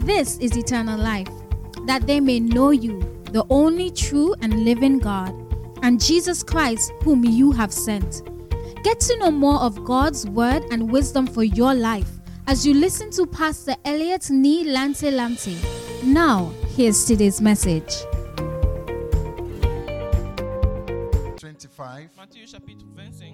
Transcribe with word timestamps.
This 0.00 0.38
is 0.38 0.56
eternal 0.56 0.98
life, 0.98 1.28
that 1.86 2.06
they 2.06 2.20
may 2.20 2.40
know 2.40 2.70
you, 2.70 3.00
the 3.32 3.44
only 3.50 3.90
true 3.90 4.34
and 4.40 4.64
living 4.64 4.98
God, 4.98 5.34
and 5.82 6.02
Jesus 6.02 6.42
Christ, 6.42 6.90
whom 7.02 7.22
you 7.22 7.52
have 7.52 7.70
sent. 7.70 8.22
Get 8.82 8.98
to 9.00 9.18
know 9.18 9.30
more 9.30 9.60
of 9.60 9.84
God's 9.84 10.26
word 10.26 10.64
and 10.70 10.90
wisdom 10.90 11.26
for 11.26 11.44
your 11.44 11.74
life 11.74 12.08
as 12.46 12.66
you 12.66 12.72
listen 12.72 13.10
to 13.10 13.26
Pastor 13.26 13.76
Elliot 13.84 14.30
Ni 14.30 14.64
Lante 14.64 15.10
Lamte. 15.10 15.54
Now, 16.02 16.50
here's 16.74 17.04
today's 17.04 17.42
message. 17.42 17.92
25. 21.36 22.08
Matthieu 22.16 22.46
chapitre 22.46 22.86
25. 22.94 23.32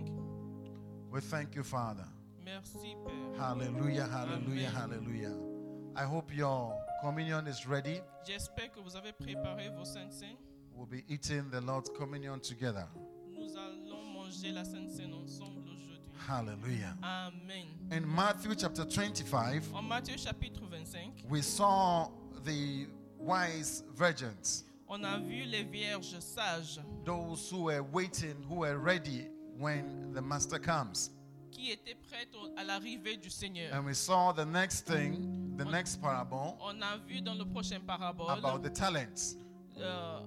We 1.12 1.20
thank 1.20 1.54
you, 1.54 1.62
Father. 1.62 2.04
Merci 2.44 2.96
Père. 3.04 3.38
Hallelujah, 3.38 4.08
hallelujah, 4.08 4.68
Amen. 4.68 4.90
hallelujah. 5.00 5.55
I 5.98 6.04
hope 6.04 6.30
your 6.34 6.74
communion 7.00 7.46
is 7.46 7.66
ready. 7.66 8.02
J'espère 8.26 8.70
que 8.70 8.80
vous 8.80 8.96
avez 8.96 9.12
préparé 9.12 9.70
vos 9.74 9.84
saintes 9.86 10.12
saints. 10.12 10.36
We'll 10.74 10.86
be 10.86 11.04
eating 11.08 11.48
the 11.50 11.62
Lord's 11.62 11.88
communion 11.88 12.38
together. 12.38 12.86
Nous 13.32 13.56
allons 13.56 14.04
manger 14.12 14.52
la 14.52 14.64
sainte 14.64 14.90
sainte 14.90 15.14
ensemble 15.14 15.62
aujourd'hui. 15.62 16.10
Hallelujah. 16.28 16.94
Amen. 17.02 17.66
In 17.90 18.06
Matthew 18.06 18.54
chapter 18.54 18.84
25, 18.84 19.72
En 19.74 19.82
Matthieu 19.88 20.18
chapitre 20.18 20.60
25, 20.68 21.30
we 21.30 21.40
saw 21.40 22.08
the 22.44 22.86
wise 23.18 23.82
virgins, 23.94 24.64
on 24.88 25.02
a 25.02 25.18
vu 25.18 25.44
les 25.46 25.62
vierges 25.62 26.20
sages 26.20 26.78
those 27.04 27.48
who 27.50 27.64
were 27.64 27.82
waiting, 27.82 28.36
who 28.46 28.56
were 28.56 28.76
ready 28.76 29.28
when 29.58 30.12
the 30.12 30.20
Master 30.20 30.58
comes. 30.58 31.08
Qui 31.56 31.70
étaient 31.70 31.94
prêtes 31.94 32.34
au- 32.34 32.58
à 32.58 32.64
l'arrivée 32.64 33.16
du 33.16 33.30
Seigneur. 33.30 33.72
And 33.74 33.84
we 33.86 33.94
saw 33.96 34.32
the 34.32 34.44
next 34.44 34.86
thing, 34.86 35.56
the 35.56 35.64
next 35.64 36.00
parable 36.00 36.54
On 36.60 36.80
a 36.82 36.98
vu 36.98 37.20
dans 37.22 37.34
le 37.34 37.44
prochain 37.46 37.80
parabole 37.80 38.30
about 38.30 38.58
the 38.62 38.70
talents. 38.72 39.36
euh, 39.78 40.20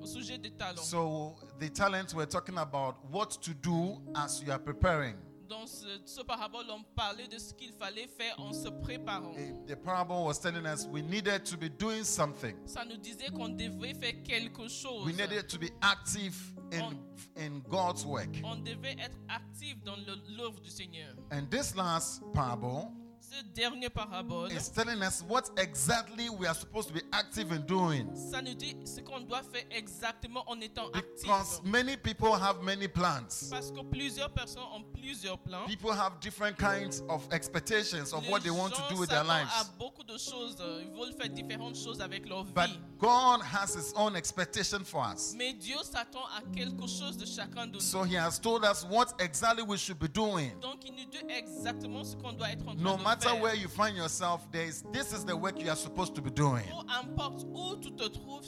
au 0.00 0.06
sujet 0.06 0.36
des 0.38 0.50
talents. 0.50 0.82
So 0.82 1.36
the 1.58 1.70
talents 1.70 2.14
we're 2.14 2.26
talking 2.28 2.58
about 2.58 2.96
what 3.10 3.28
to 3.42 3.52
do 3.54 4.00
as 4.14 4.42
you 4.42 4.50
are 4.52 4.58
preparing. 4.62 5.16
Dans 5.52 5.66
ce, 5.66 6.00
ce 6.06 6.22
parabole, 6.22 6.64
on 6.70 6.82
parlait 6.96 7.28
de 7.28 7.36
ce 7.38 7.52
qu'il 7.52 7.72
fallait 7.74 8.06
faire 8.06 8.34
en 8.38 8.54
se 8.54 8.70
préparant. 8.70 9.34
The 9.66 9.76
parable 9.76 10.12
was 10.24 10.38
telling 10.40 10.64
us 10.64 10.86
we 10.90 11.02
needed 11.02 11.44
to 11.44 11.58
be 11.58 11.68
doing 11.68 12.04
something. 12.04 12.56
Ça 12.64 12.86
nous 12.86 12.96
disait 12.96 13.28
qu'on 13.28 13.50
devait 13.50 13.92
faire 13.92 14.22
quelque 14.24 14.66
chose. 14.66 15.04
We 15.04 15.14
needed 15.14 15.48
to 15.48 15.58
be 15.58 15.70
active 15.82 16.34
in 16.72 16.96
in 17.36 17.60
God's 17.68 18.06
work. 18.06 18.30
On 18.44 18.56
devait 18.56 18.96
être 18.98 19.18
actif 19.28 19.76
dans 19.84 19.96
l'œuvre 20.38 20.58
du 20.62 20.70
Seigneur. 20.70 21.14
And 21.30 21.50
this 21.50 21.74
last 21.76 22.22
parable 22.32 22.88
Ce 23.32 23.42
dernier 23.54 23.88
parabole, 23.88 24.52
is 24.52 24.68
telling 24.68 25.00
us 25.02 25.22
what 25.26 25.44
exactly 25.56 26.28
we 26.28 26.46
are 26.46 26.54
supposed 26.54 26.88
to 26.88 26.94
be 26.94 27.00
active 27.12 27.50
in 27.50 27.62
doing. 27.66 28.06
ça 28.14 28.42
nous 28.42 28.52
dit 28.54 28.76
ce 28.84 29.00
qu'on 29.00 29.20
doit 29.20 29.40
faire 29.50 29.64
exactement 29.70 30.44
en 30.46 30.60
étant 30.60 30.90
Because 30.92 31.62
many 31.64 31.96
people 31.96 32.34
have 32.34 32.62
many 32.62 32.86
plans. 32.88 33.48
Parce 33.50 33.70
que 33.70 33.80
plusieurs 33.90 34.28
personnes 34.30 34.62
ont 34.74 34.82
plusieurs 34.92 35.38
plans. 35.38 35.64
People 35.66 35.92
have 35.92 36.20
different 36.20 36.58
kinds 36.58 37.00
of 37.08 37.26
expectations 37.32 38.12
of 38.12 38.22
Les 38.24 38.28
what 38.30 38.40
they 38.40 38.50
want 38.50 38.68
to 38.74 38.82
do 38.90 39.00
with 39.00 39.08
their 39.08 39.24
s'attendent 39.24 39.48
à 39.48 39.62
lives. 39.62 39.70
beaucoup 39.78 40.04
de 40.04 40.18
choses. 40.18 40.56
euh, 40.60 40.82
Ils 40.84 40.90
veulent 40.90 41.14
faire 41.18 41.30
différentes 41.30 41.76
choses 41.76 42.02
avec 42.02 42.28
leur 42.28 42.44
But 42.44 42.66
vie. 42.68 42.78
God 42.98 43.40
has 43.42 43.74
His 43.74 43.94
own 43.96 44.14
expectation 44.14 44.84
for 44.84 45.06
us. 45.10 45.32
Mais 45.38 45.54
Dieu 45.54 45.78
s'attend 45.82 46.26
à 46.36 46.42
quelque 46.54 46.86
chose 46.86 47.16
de 47.16 47.24
chacun 47.24 47.66
de 47.66 47.72
nous. 47.74 47.80
So 47.80 48.04
He 48.04 48.14
has 48.14 48.38
told 48.38 48.62
us 48.64 48.84
what 48.90 49.14
exactly 49.18 49.62
we 49.62 49.78
should 49.78 49.98
be 49.98 50.08
doing. 50.08 50.52
Donc 50.60 50.84
il 50.84 50.92
nous 50.92 51.10
dit 51.10 51.24
exactement 51.30 52.04
ce 52.04 52.14
qu'on 52.16 52.34
doit 52.34 52.50
être 52.50 52.68
en 52.68 52.74
train 52.74 52.82
No 52.82 52.98
de 52.98 53.02
matter 53.02 53.21
faire. 53.30 53.40
where 53.42 53.54
you 53.54 53.68
find 53.68 53.96
yourself, 53.96 54.50
there 54.52 54.64
is 54.64 54.82
this 54.92 55.12
is 55.12 55.24
the 55.24 55.36
work 55.36 55.60
you 55.60 55.68
are 55.70 55.76
supposed 55.76 56.14
to 56.14 56.22
be 56.22 56.30
doing. 56.30 56.64
Importe 57.02 57.44
où 57.52 57.76
tu 57.80 57.90
te 57.92 58.08
trouves, 58.08 58.46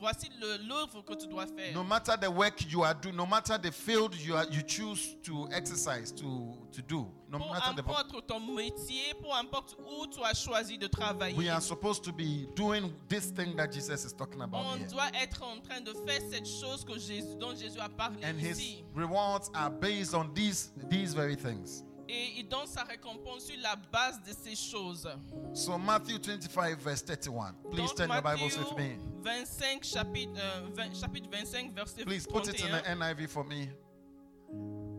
voici 0.00 0.28
l'œuvre 0.68 1.02
que 1.04 1.14
tu 1.14 1.26
dois 1.28 1.46
faire. 1.46 1.72
No 1.74 1.84
matter 1.84 2.16
the 2.20 2.30
work 2.30 2.70
you 2.70 2.82
are 2.82 2.94
doing, 2.94 3.16
no 3.16 3.26
matter 3.26 3.58
the 3.58 3.70
field 3.72 4.14
you 4.16 4.34
are 4.36 4.46
you 4.50 4.62
choose 4.62 5.16
to 5.22 5.48
exercise 5.52 6.12
to 6.12 6.52
to 6.72 6.82
do, 6.82 7.06
no 7.30 7.38
Peu 7.38 7.44
matter 7.50 7.74
the 7.74 7.80
importe 7.82 8.26
ton 8.26 8.40
métier, 8.40 9.14
peu 9.20 9.30
importe 9.38 9.76
où 9.78 10.06
tu 10.06 10.22
as 10.24 10.34
choisi 10.34 10.78
de 10.78 10.86
travailler. 10.88 11.36
we 11.36 11.48
are 11.48 11.60
supposed 11.60 12.02
to 12.04 12.12
be 12.12 12.46
doing 12.54 12.92
this 13.08 13.30
thing 13.30 13.56
that 13.56 13.72
Jesus 13.72 14.04
is 14.04 14.12
talking 14.12 14.40
about 14.42 14.64
On 14.66 14.78
here. 14.78 14.88
doit 14.88 15.10
être 15.14 15.42
en 15.42 15.60
train 15.60 15.80
de 15.80 15.92
faire 16.06 16.20
cette 16.30 16.46
chose 16.46 16.84
que 16.84 16.98
Jésus, 16.98 17.36
dont 17.38 17.54
Jésus 17.54 17.78
a 17.80 17.88
parlé 17.88 18.24
And 18.24 18.38
his 18.38 18.82
rewards 18.94 19.50
are 19.54 19.70
based 19.70 20.14
on 20.14 20.32
these 20.34 20.72
these 20.88 21.14
very 21.14 21.36
things. 21.36 21.84
Et 22.08 22.38
il 22.38 22.48
donne 22.48 22.66
sa 22.66 22.84
récompense 22.84 23.44
sur 23.44 23.56
la 23.60 23.76
base 23.76 24.18
de 24.26 24.32
ces 24.32 24.56
choses. 24.56 25.06
So 25.52 25.76
Matthew 25.76 26.18
25 26.18 26.80
verse 26.80 27.02
31. 27.02 27.54
Please 27.70 27.88
Donc, 27.88 27.96
turn 27.96 28.10
your 28.10 28.22
Bibles 28.22 28.56
with 28.56 28.76
me. 28.78 28.98
25, 29.22 29.84
chapitre, 29.84 30.32
euh, 30.40 30.68
20 30.74 30.94
chapitre 30.94 31.28
25, 31.30 31.74
verset 31.74 32.04
Please 32.04 32.26
put 32.26 32.48
it 32.48 32.60
in 32.60 32.70
the 32.72 32.82
NIV 32.88 33.28
for 33.28 33.44
me. 33.44 33.68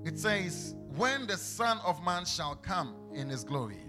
It 0.06 0.20
says, 0.20 0.76
"When 0.96 1.26
the 1.26 1.38
Son 1.38 1.80
of 1.80 2.02
Man 2.04 2.26
shall 2.26 2.56
come 2.56 2.94
in 3.14 3.30
his 3.30 3.44
glory, 3.44 3.84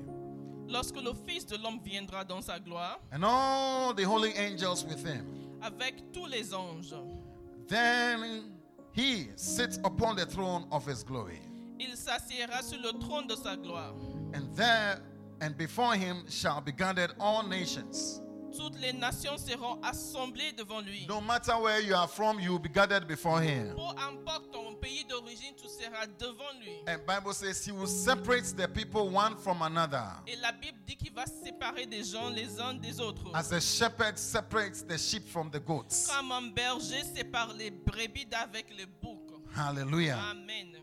Lorsque 0.66 0.96
le 0.96 1.12
Fils 1.26 1.44
de 1.44 1.56
l'homme 1.58 1.80
viendra 1.84 2.24
dans 2.24 2.42
sa 2.44 2.58
gloire, 2.58 3.00
and 3.12 3.24
all 3.24 3.92
the 3.92 4.04
holy 4.04 4.32
angels 4.36 4.84
with 4.84 5.04
him, 5.04 5.26
avec 5.60 6.12
tous 6.12 6.26
les 6.26 6.54
anges, 6.54 6.94
then 7.68 8.56
he 8.92 9.28
sits 9.36 9.78
upon 9.84 10.16
the 10.16 10.24
throne 10.24 10.64
of 10.70 10.86
his 10.86 11.02
glory, 11.04 11.40
il 11.80 11.96
s'assiera 11.96 12.62
sur 12.62 12.78
le 12.80 12.92
trône 12.98 13.26
de 13.26 13.34
sa 13.34 13.56
gloire. 13.56 13.94
and 14.34 14.54
there 14.54 15.00
and 15.40 15.56
before 15.56 15.94
him 15.94 16.24
shall 16.28 16.60
be 16.60 16.72
gathered 16.72 17.12
all 17.18 17.42
nations." 17.42 18.20
Toutes 18.56 18.80
les 18.80 18.92
nations 18.92 19.38
seront 19.38 19.80
assemblées 19.82 20.52
devant 20.52 20.80
lui. 20.80 21.06
No 21.08 21.20
matter 21.20 21.52
where 21.52 21.80
you 21.80 21.94
are 21.94 22.08
from, 22.08 22.40
you 22.40 22.50
will 22.50 22.58
be 22.58 22.68
gathered 22.68 23.06
before 23.06 23.40
him. 23.40 23.76
Peu 23.76 24.02
importe 24.02 24.50
ton 24.52 24.74
pays 24.74 25.04
d'origine, 25.04 25.54
tu 25.56 25.68
seras 25.68 26.06
devant 26.18 26.52
lui. 26.60 26.82
And 26.88 26.98
Bible 27.06 27.32
says 27.32 27.64
he 27.64 27.70
will 27.70 27.86
separate 27.86 28.52
the 28.56 28.66
people 28.66 29.08
one 29.08 29.36
from 29.36 29.62
another. 29.62 30.04
Et 30.26 30.34
la 30.42 30.50
Bible 30.50 30.78
dit 30.84 30.96
qu'il 30.96 31.12
va 31.12 31.26
séparer 31.26 31.86
des 31.86 32.02
gens 32.02 32.28
les 32.30 32.60
uns 32.60 32.74
des 32.74 32.98
autres. 33.00 33.30
As 33.34 33.52
a 33.52 33.60
shepherd 33.60 34.18
separates 34.18 34.82
the 34.82 34.98
sheep 34.98 35.28
from 35.28 35.48
the 35.50 35.60
goats. 35.60 36.08
Comme 36.08 36.32
un 36.32 36.50
berger 36.52 37.04
sépare 37.04 37.54
les 37.56 37.70
brebis 37.70 38.26
d'avec 38.26 38.66
les 38.76 38.86
boucs. 38.86 39.30
Hallelujah. 39.56 40.18
Amen. 40.30 40.76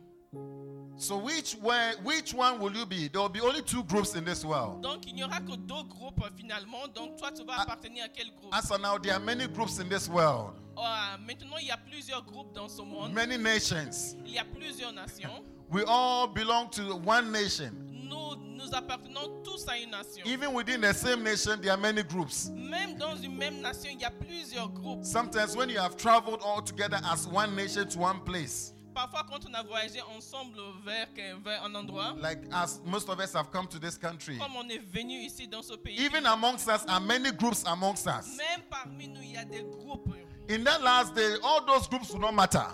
So 1.00 1.18
which 1.18 1.56
way, 1.62 1.91
which 2.03 2.34
one 2.34 2.59
will 2.59 2.74
you 2.75 2.85
be? 2.85 3.08
There 3.08 3.22
will 3.22 3.30
be 3.30 3.40
only 3.41 3.62
two 3.62 3.84
groups 3.84 4.16
in 4.16 4.25
this 4.25 4.44
world. 4.44 4.81
Donc 4.81 5.06
il 5.08 5.13
n'y 5.13 5.24
aura 5.24 5.40
que 5.41 5.56
deux 5.56 5.84
groupes 5.90 6.24
finalement. 6.35 6.88
Donc 6.96 7.18
toi 7.18 7.31
tu 7.31 7.44
vas 7.46 7.53
Ah. 7.59 7.62
appartenir 7.63 8.06
à 8.06 8.09
quel 8.09 8.31
groupe 8.31 8.52
As 8.52 8.72
of 8.72 8.81
now, 8.81 8.97
there 8.97 9.13
are 9.13 9.19
many 9.19 9.47
groups 9.47 9.80
in 9.80 9.88
this 9.90 10.09
world, 10.09 10.53
Ah, 10.75 11.18
Maintenant 11.25 11.58
il 11.59 11.68
y 11.68 11.72
a 11.72 11.78
plusieurs 11.78 12.24
groupes 12.24 12.52
dans 12.53 12.68
ce 12.68 12.81
monde. 12.81 13.13
many 13.13 13.38
nations. 13.38 14.16
Il 14.25 14.31
y 14.34 14.40
a 14.40 14.44
plusieurs 14.46 14.91
nations. 14.91 15.44
We 15.69 15.84
all 15.88 16.28
belong 16.28 16.69
to 16.72 16.96
one 17.06 17.31
nation. 17.31 17.72
Nous, 17.91 18.35
nous 18.56 18.74
appartenons 18.74 19.44
tous 19.44 19.68
à 19.68 19.78
une 19.78 19.91
nation. 19.91 20.24
Even 20.25 20.53
within 20.53 20.81
the 20.81 20.94
same 20.94 21.22
nation, 21.24 21.59
there 21.62 21.72
are 21.74 21.78
many 21.78 22.02
groups. 22.03 22.50
Même 22.56 22.97
dans 22.97 23.16
une 23.22 23.35
même 23.38 23.62
nation, 23.62 23.91
il 23.91 24.00
y 24.00 24.06
a 24.06 24.09
plusieurs 24.12 24.69
groupes. 24.69 25.03
Sometimes, 25.03 25.56
when 25.56 25.69
you 25.69 25.78
have 25.79 25.96
traveled 25.97 26.41
all 26.41 26.62
together 26.62 27.00
as 27.12 27.28
one 27.28 27.56
nation 27.56 27.88
to 27.88 28.00
one 28.00 28.19
place, 28.22 28.74
Parfois, 28.97 29.24
quand 29.30 29.46
on 29.47 29.53
a 29.53 29.62
voyagé 29.62 30.02
ensemble 30.18 30.58
vers, 30.84 31.06
vers 31.46 31.63
un 31.63 31.75
endroit, 31.75 32.16
like 32.19 32.40
as 32.52 32.81
most 32.84 33.08
of 33.09 33.19
us 33.19 33.31
have 33.35 33.52
come 33.52 33.68
to 33.68 33.78
this 33.78 33.96
country, 33.96 34.40
comme 34.40 34.56
on 34.56 34.68
est 34.69 34.80
venu 34.91 35.19
ici 35.24 35.47
dans 35.47 35.62
ce 35.62 35.75
pays, 35.75 36.00
even 36.03 36.25
amongst 36.25 36.68
us 36.68 36.84
are 36.88 37.00
many 37.00 37.31
groups 37.31 37.63
amongst 37.68 38.08
us. 38.08 38.35
même 38.35 38.63
parmi 38.72 39.08
nous, 39.08 39.22
il 39.22 39.34
y 39.34 39.38
a 39.38 39.46
des 39.46 39.62
groupes. 39.63 40.16
In 40.50 40.63
that 40.63 40.81
last 40.81 41.13
day, 41.13 41.35
all 41.44 41.63
those 41.68 41.88
groups 41.88 42.09
will 42.12 42.22
not 42.22 42.31
matter. 42.31 42.66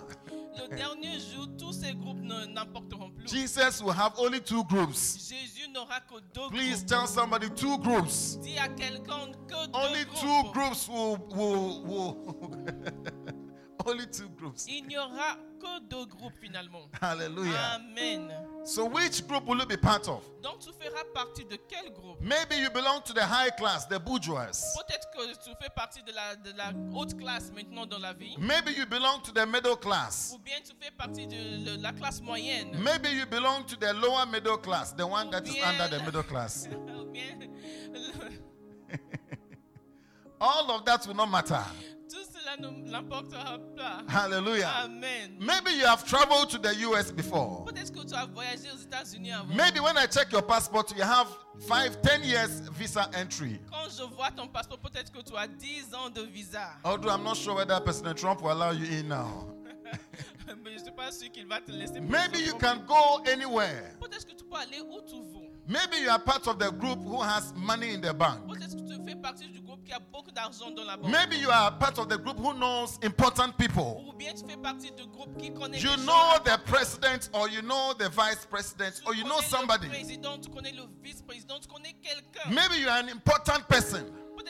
Le 0.56 0.74
dernier 0.74 1.18
jour, 1.20 1.46
tous 1.58 1.72
ces 1.74 1.92
groupes 1.94 2.22
n'importeront 2.22 3.10
plus. 3.10 3.28
Jesus 3.28 3.82
will 3.82 3.92
have 3.92 4.14
only 4.16 4.40
two 4.40 4.64
groups. 4.64 5.28
Jésus 5.28 5.68
n'aura 5.68 6.00
que 6.00 6.20
deux 6.32 6.48
Please 6.48 6.76
groupes. 6.76 6.86
tell 6.86 7.06
somebody 7.06 7.50
two 7.50 7.76
groups. 7.78 8.38
Dis 8.40 8.56
à 8.58 8.68
quelqu'un 8.68 9.32
que 9.46 9.66
deux 9.66 9.78
Only 9.78 10.04
two 10.06 10.42
groupes. 10.44 10.52
groups 10.54 10.88
will 10.88 11.18
will 11.34 11.82
will. 11.84 12.14
only 13.86 14.06
two 14.06 14.28
groups. 14.36 14.66
Il 14.68 14.86
n'y 14.86 14.96
aura 14.96 15.36
que 15.60 15.80
deux 15.88 16.06
groupes 16.06 16.34
finalement. 16.40 16.88
Hallelujah. 17.00 17.76
Amen. 17.76 18.32
So 18.64 18.86
which 18.86 19.26
group 19.26 19.46
will 19.46 19.58
you 19.58 19.66
be 19.66 19.76
part 19.76 20.08
of? 20.08 20.22
Donc 20.42 20.60
tu 20.60 20.70
feras 20.72 21.04
partie 21.14 21.44
de 21.44 21.56
quel 21.68 21.92
groupe 21.92 22.20
Maybe 22.20 22.56
you 22.56 22.70
belong 22.70 23.02
to 23.04 23.12
the 23.12 23.24
high 23.24 23.50
class, 23.50 23.86
the 23.86 23.98
bourgeois. 23.98 24.46
Peut-être 24.76 25.10
que 25.12 25.34
tu 25.44 25.50
fais 25.60 25.70
partie 25.74 26.02
de 26.02 26.12
la, 26.12 26.36
de 26.36 26.56
la 26.56 26.72
haute 26.94 27.16
classe 27.18 27.50
maintenant 27.54 27.86
dans 27.86 27.98
la 27.98 28.12
vie. 28.12 28.36
Maybe 28.38 28.72
you 28.76 28.86
belong 28.86 29.20
to 29.22 29.32
the 29.32 29.46
middle 29.46 29.76
class. 29.76 30.32
Ou 30.34 30.38
bien 30.38 30.56
tu 30.64 30.72
fais 30.80 30.90
partie 30.90 31.26
de 31.26 31.80
la 31.82 31.92
classe 31.92 32.20
moyenne. 32.20 32.70
Maybe 32.82 33.08
you 33.10 33.26
belong 33.26 33.64
to 33.66 33.76
the 33.76 33.92
lower 33.94 34.26
middle 34.26 34.58
class, 34.58 34.92
the 34.94 35.06
one 35.06 35.30
that 35.30 35.46
is 35.46 35.54
Bien. 35.54 35.64
under 35.68 35.88
the 35.98 36.02
middle 36.04 36.22
class. 36.22 36.68
Ou 36.96 37.04
bien 37.06 37.50
All 40.40 40.70
of 40.70 40.84
that 40.84 41.06
will 41.06 41.14
not 41.14 41.30
matter. 41.30 41.62
Tout 42.08 42.24
cela 42.32 42.56
ne 42.56 42.90
n'importera 42.90 43.58
pas. 43.76 44.02
Hallelujah. 44.08 44.84
Amen. 44.84 45.36
Maybe 45.38 45.70
you 45.72 45.86
have 45.86 46.04
traveled 46.04 46.50
to 46.50 46.58
the 46.58 46.74
US 46.90 47.10
before. 47.12 47.64
Peut-être 47.64 47.92
que 47.92 48.06
tu 48.06 48.14
as 48.14 48.26
voyagé 48.26 48.70
aux 48.72 48.78
États-Unis 48.78 49.32
avant. 49.32 49.54
Maybe 49.54 49.80
when 49.80 49.96
I 49.96 50.06
check 50.06 50.32
your 50.32 50.42
passport, 50.42 50.86
you 50.96 51.02
have 51.02 51.28
five, 51.68 52.00
ten 52.02 52.22
years 52.22 52.60
visa 52.72 53.08
entry. 53.14 53.60
Quand 53.70 53.88
je 53.90 54.04
vois 54.14 54.30
ton 54.30 54.48
passeport, 54.48 54.78
peut-être 54.78 55.12
que 55.12 55.22
tu 55.22 55.36
as 55.36 55.46
10 55.46 55.94
ans 55.94 56.10
de 56.10 56.22
visa. 56.22 56.70
Although 56.84 57.10
I'm 57.10 57.22
not 57.24 57.36
sure 57.36 57.54
whether 57.54 57.78
President 57.80 58.16
Trump 58.16 58.42
will 58.42 58.52
allow 58.52 58.70
you 58.70 58.86
in 58.86 59.08
now. 59.08 59.50
Mais 60.62 60.72
je 60.72 60.78
ne 60.78 60.84
suis 60.84 60.92
pas 60.92 61.10
sûr 61.10 61.30
qu'il 61.32 61.46
va 61.46 61.60
te 61.60 61.70
laisser. 61.70 62.00
Maybe 62.00 62.38
you 62.38 62.54
can 62.58 62.84
go 62.86 63.22
anywhere. 63.26 63.94
Peut-être 65.66 65.90
que 65.90 65.96
tu 65.96 66.00
peux 66.00 66.04
aller 66.04 66.04
où 66.04 66.04
tu 66.04 66.04
veux. 66.04 66.04
Maybe 66.04 66.04
you 66.04 66.10
are 66.10 66.18
part 66.24 66.46
of 66.46 66.58
the 66.58 66.70
group 66.70 66.98
who 67.04 67.22
has 67.22 67.52
money 67.56 67.94
in 67.94 68.00
the 68.00 68.12
bank. 68.12 68.46
Peut-être 68.46 68.76
que 68.76 68.82
tu 68.82 69.04
fais 69.04 69.16
partie 69.16 69.48
du 69.48 69.60
groupe 69.60 69.84
qui 69.84 69.92
a 69.92 69.98
beaucoup 69.98 70.30
d'argent 70.30 70.70
dans 70.70 70.84
la 70.84 70.96
banque. 70.96 71.10
Maybe 71.10 71.36
you 71.40 71.50
are 71.50 71.78
part 71.78 71.98
of 71.98 72.08
the 72.08 72.18
group 72.18 72.38
who 72.38 72.52
knows 72.54 72.98
important 73.02 73.56
people. 73.56 74.02
Ou 74.06 74.12
bien 74.12 74.32
tu 74.34 74.44
fais 74.46 74.56
partie 74.56 74.90
du 74.92 75.06
groupe 75.06 75.36
qui 75.38 75.52
connaît 75.52 75.78
You 75.78 75.96
know 76.04 76.38
the 76.44 76.58
president, 76.66 77.30
or 77.32 77.48
you 77.48 77.62
know 77.62 77.94
the 77.98 78.08
vice 78.10 78.46
president, 78.46 79.00
or 79.06 79.14
you 79.14 79.24
know 79.24 79.40
somebody. 79.40 79.86
Le 79.86 79.92
président, 79.92 80.38
tu 80.38 80.50
connais 80.50 80.72
le 80.72 80.82
vice-président, 81.02 81.58
tu 81.60 81.68
connais 81.68 81.94
quelqu'un. 82.02 82.50
Maybe 82.50 82.80
you 82.80 82.88
are 82.88 82.98
an 82.98 83.08
important 83.08 83.66
person. 83.68 84.04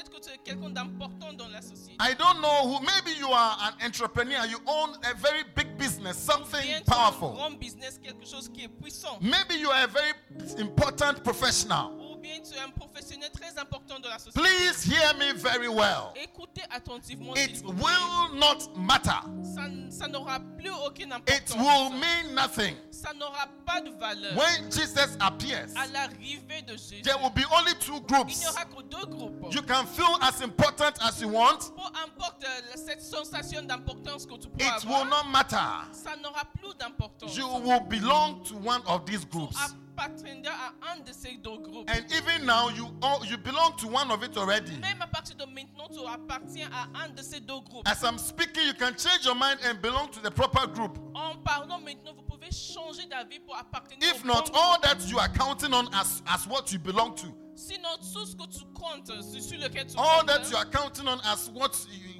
Peut-être 0.04 0.20
que 0.20 0.28
tu 0.28 0.34
es 0.34 0.38
quelqu'un 0.38 0.70
d'important 0.70 1.32
dans 1.32 1.48
la 1.48 1.62
société. 1.62 1.96
I 2.00 2.14
don't 2.18 2.40
know 2.40 2.68
who. 2.68 2.80
Maybe 2.80 3.18
you 3.18 3.28
are 3.32 3.56
an 3.60 3.86
entrepreneur. 3.86 4.44
You 4.46 4.58
own 4.66 4.90
a 5.04 5.14
very 5.14 5.44
big 5.54 5.78
business, 5.78 6.16
something 6.18 6.60
tu 6.62 6.74
un 6.74 6.82
powerful. 6.84 7.32
grand 7.34 7.58
business, 7.58 7.98
quelque 8.02 8.26
chose 8.26 8.48
qui 8.48 8.64
est 8.64 8.68
puissant. 8.68 9.18
Maybe 9.20 9.54
you 9.60 9.70
are 9.70 9.84
a 9.84 9.86
very 9.86 10.12
important 10.58 11.22
professional. 11.22 11.90
Bien 12.24 12.40
tu 12.40 12.54
es 12.54 12.58
un 12.58 12.70
professionnel 12.70 13.30
très 13.30 13.58
important 13.58 14.00
dans 14.00 14.08
la 14.08 14.18
société. 14.18 14.40
Please 14.40 14.82
hear 14.82 15.12
me 15.18 15.34
very 15.34 15.68
well. 15.68 16.10
Écoutez 16.16 16.62
attentivement. 16.70 17.34
It 17.36 17.56
s'il 17.56 17.66
vous 17.66 17.74
plaît. 17.74 17.84
will 17.84 18.38
not 18.38 18.74
matter. 18.74 19.10
Ça, 19.54 19.60
ça 19.90 20.08
n'aura 20.08 20.40
plus 20.56 20.70
aucune 20.86 21.12
importance. 21.12 21.50
It 21.50 21.54
will 21.54 21.90
mean 21.90 22.34
nothing. 22.34 22.76
Ça 22.90 23.12
n'aura 23.12 23.46
pas 23.66 23.82
de 23.82 23.90
valeur. 23.90 24.34
When 24.38 24.70
Jesus 24.72 25.18
appears, 25.20 25.68
À 25.76 25.86
l'arrivée 25.88 26.62
de 26.62 26.72
Jésus, 26.78 27.02
there 27.02 27.18
will 27.22 27.28
be 27.28 27.44
only 27.52 27.74
two 27.78 28.00
groups. 28.00 28.36
il 28.36 28.38
n'y 28.40 28.46
aura 28.46 28.64
que 28.64 28.82
deux 28.84 29.04
groupes. 29.04 29.52
You 29.54 29.60
can 29.60 29.84
feel 29.84 30.16
as 30.22 30.40
important 30.40 30.94
as 31.02 31.20
you 31.20 31.28
want. 31.28 31.58
Peu 31.76 31.82
importe 32.06 32.42
euh, 32.42 32.72
cette 32.74 33.02
sensation 33.02 33.62
d'importance 33.64 34.24
que 34.24 34.38
tu 34.38 34.48
pourras 34.48 34.78
It 34.78 34.84
will 34.86 35.04
not 35.10 35.24
matter. 35.30 35.56
ça 35.92 36.16
n'aura 36.16 36.46
plus 36.58 36.74
d'importance. 36.78 37.36
You 37.36 37.46
will 37.46 37.80
belong 37.80 38.42
to 38.44 38.54
one 38.56 38.80
of 38.86 39.04
these 39.04 39.26
groups. 39.26 39.58
Appartiendras 39.94 40.52
à 40.52 40.92
un 40.92 41.00
de 41.00 41.12
ces 41.12 41.36
deux 41.36 41.56
groupes. 41.58 41.88
And 41.90 42.04
even 42.12 42.46
now, 42.46 42.68
you 42.70 42.86
all, 43.02 43.24
you 43.24 43.36
belong 43.38 43.76
to 43.78 43.86
one 43.88 44.10
of 44.10 44.22
it 44.22 44.36
already. 44.36 44.72
Même 44.80 45.00
à 45.00 45.06
partir 45.06 45.36
de 45.36 45.44
maintenant, 45.46 45.88
tu 45.92 46.00
appartiens 46.06 46.68
à 46.72 47.04
un 47.04 47.08
de 47.10 47.22
ces 47.22 47.40
deux 47.40 47.60
groupes. 47.60 47.86
As 47.86 48.02
I'm 48.02 48.18
speaking, 48.18 48.66
you 48.66 48.74
can 48.74 48.94
change 48.96 49.24
your 49.24 49.34
mind 49.34 49.58
and 49.64 49.80
belong 49.80 50.08
to 50.12 50.20
the 50.20 50.30
proper 50.30 50.66
group. 50.72 50.98
En 51.14 51.36
parlant 51.44 51.80
maintenant, 51.80 52.12
vous 52.14 52.22
pouvez 52.22 52.50
changer 52.50 53.06
d'avis 53.06 53.40
pour 53.40 53.56
appartenir 53.56 54.08
If 54.08 54.24
au 54.24 54.26
not, 54.26 54.50
bon 54.52 54.58
all 54.58 54.78
groupe. 54.80 54.82
that 54.82 55.08
you 55.08 55.18
are 55.18 55.28
counting 55.32 55.72
on 55.72 55.88
as, 55.94 56.22
as 56.26 56.46
what 56.46 56.72
you 56.72 56.78
belong 56.78 57.14
to, 57.16 57.26
Sinon, 57.56 57.88
tout 58.12 58.26
ce 58.26 58.34
que 58.36 58.46
tu 58.48 58.64
comptes, 58.74 59.06
sur 59.22 59.42
sur 59.42 59.58
lequel 59.58 59.86
tu 59.86 59.96
all 59.98 60.20
comptes, 60.20 60.26
that 60.26 60.50
you 60.50 60.56
are 60.56 60.70
counting 60.70 61.06
on 61.08 61.18
as 61.24 61.48
what 61.54 61.70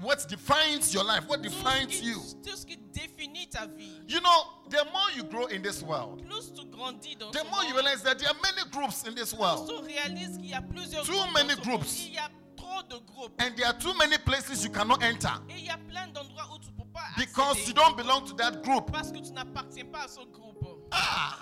what 0.03 0.27
defines 0.29 0.93
your 0.95 1.05
life, 1.05 1.27
what 1.29 1.39
defines 1.43 2.01
you. 2.03 2.21
tout 2.43 2.57
ce 2.57 2.65
qui 2.67 2.77
définit 2.93 3.49
ta 3.49 3.67
vie. 3.67 4.01
You 4.09 4.21
know, 4.21 4.69
the 4.71 4.85
more 4.93 5.11
you 5.17 5.25
grow 5.25 5.47
in 5.47 5.63
this 5.63 5.83
world, 5.83 6.25
Plus 6.27 6.53
tu 6.53 6.65
grandis 6.67 7.17
dans 7.17 7.31
the 7.33 7.45
more 7.51 7.65
you 7.65 7.75
realize 7.75 8.03
that 8.03 8.19
there 8.19 8.29
are 8.29 8.41
many 8.43 8.69
groups 8.71 9.05
in 9.07 9.15
this 9.15 9.33
plus 9.35 9.41
world, 9.41 9.69
tu 9.69 9.75
réalises 9.93 10.37
qu'il 10.39 10.51
y 10.51 10.55
a 10.55 10.63
plusieurs 10.63 11.05
Too 11.05 11.25
many 11.33 11.55
groups. 11.57 12.07
Il 12.07 12.15
y 12.15 12.19
a 12.19 12.31
trop 12.57 12.83
de 12.89 12.97
groupes. 13.05 13.35
and 13.43 13.57
there 13.57 13.67
are 13.67 13.79
too 13.79 13.93
many 13.99 14.17
places 14.19 14.63
you 14.65 14.71
cannot 14.71 15.03
enter 15.03 15.29
Et 15.51 15.59
il 15.59 15.65
y 15.67 15.71
a 15.71 15.77
plein 15.79 16.07
d'endroits 16.09 16.49
où 16.55 16.59
tu 16.59 16.71
peux 16.73 16.85
pas 16.93 17.03
because 17.17 17.67
you 17.67 17.75
don't 17.75 17.97
belong 17.97 18.25
to 18.25 18.35
that 18.35 18.63
group. 18.63 18.91
Parce 18.93 19.11
que 19.11 19.19
tu 19.19 19.33
n'appartiens 19.33 19.85
pas 19.87 20.05
à 20.05 20.09
ce 20.09 20.21
groupe. 20.31 20.65
Ah, 20.93 21.35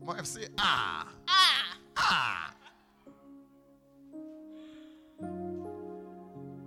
Wife 0.00 0.26
say 0.26 0.46
ah, 0.58 1.06
Ah! 1.28 1.76
ah. 1.96 2.52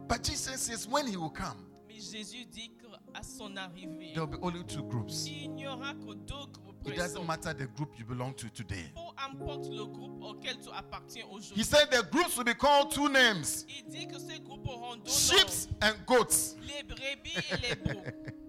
But 0.07 0.23
Jesus 0.23 0.59
says 0.61 0.87
when 0.87 1.07
he 1.07 1.17
will 1.17 1.29
come, 1.29 1.57
Mais 1.87 1.95
Jésus 1.99 2.45
dit 2.45 2.71
qu'à 2.81 3.21
son 3.23 3.55
arrivée, 3.57 4.13
there 4.13 4.25
will 4.25 4.37
be 4.37 4.39
only 4.41 4.63
two 4.65 4.83
groups. 4.83 5.27
il 5.27 5.51
n'y 5.53 5.67
aura 5.67 5.93
que 5.93 6.13
deux 6.15 6.45
groupes 6.51 6.65
It 6.85 6.95
doesn't 6.95 7.25
matter 7.27 7.53
the 7.53 7.67
group 7.75 7.89
you 7.99 8.05
belong 8.05 8.33
to 8.35 8.47
today. 8.49 8.91
Peu 8.95 9.01
importe 9.23 9.69
le 9.69 9.85
groupe 9.85 10.21
auquel 10.23 10.57
tu 10.59 10.69
appartiens 10.73 11.25
He 11.25 11.35
aujourd'hui. 11.35 11.63
said 11.63 11.91
the 11.91 12.03
groups 12.09 12.35
will 12.37 12.45
be 12.45 12.55
called 12.55 12.89
two 12.91 13.09
names 13.09 13.65
Il 13.67 13.85
dit 13.89 14.07
que 14.07 14.17
ces 14.17 14.39
groupes 14.39 14.67
auront 14.67 14.95
deux 14.97 15.11
sheep 15.11 15.45
noms. 15.45 15.77
and 15.81 16.05
goats. 16.07 16.55
Les 16.61 16.83
brebis 16.83 17.35
et 17.51 17.75
les. 17.85 18.13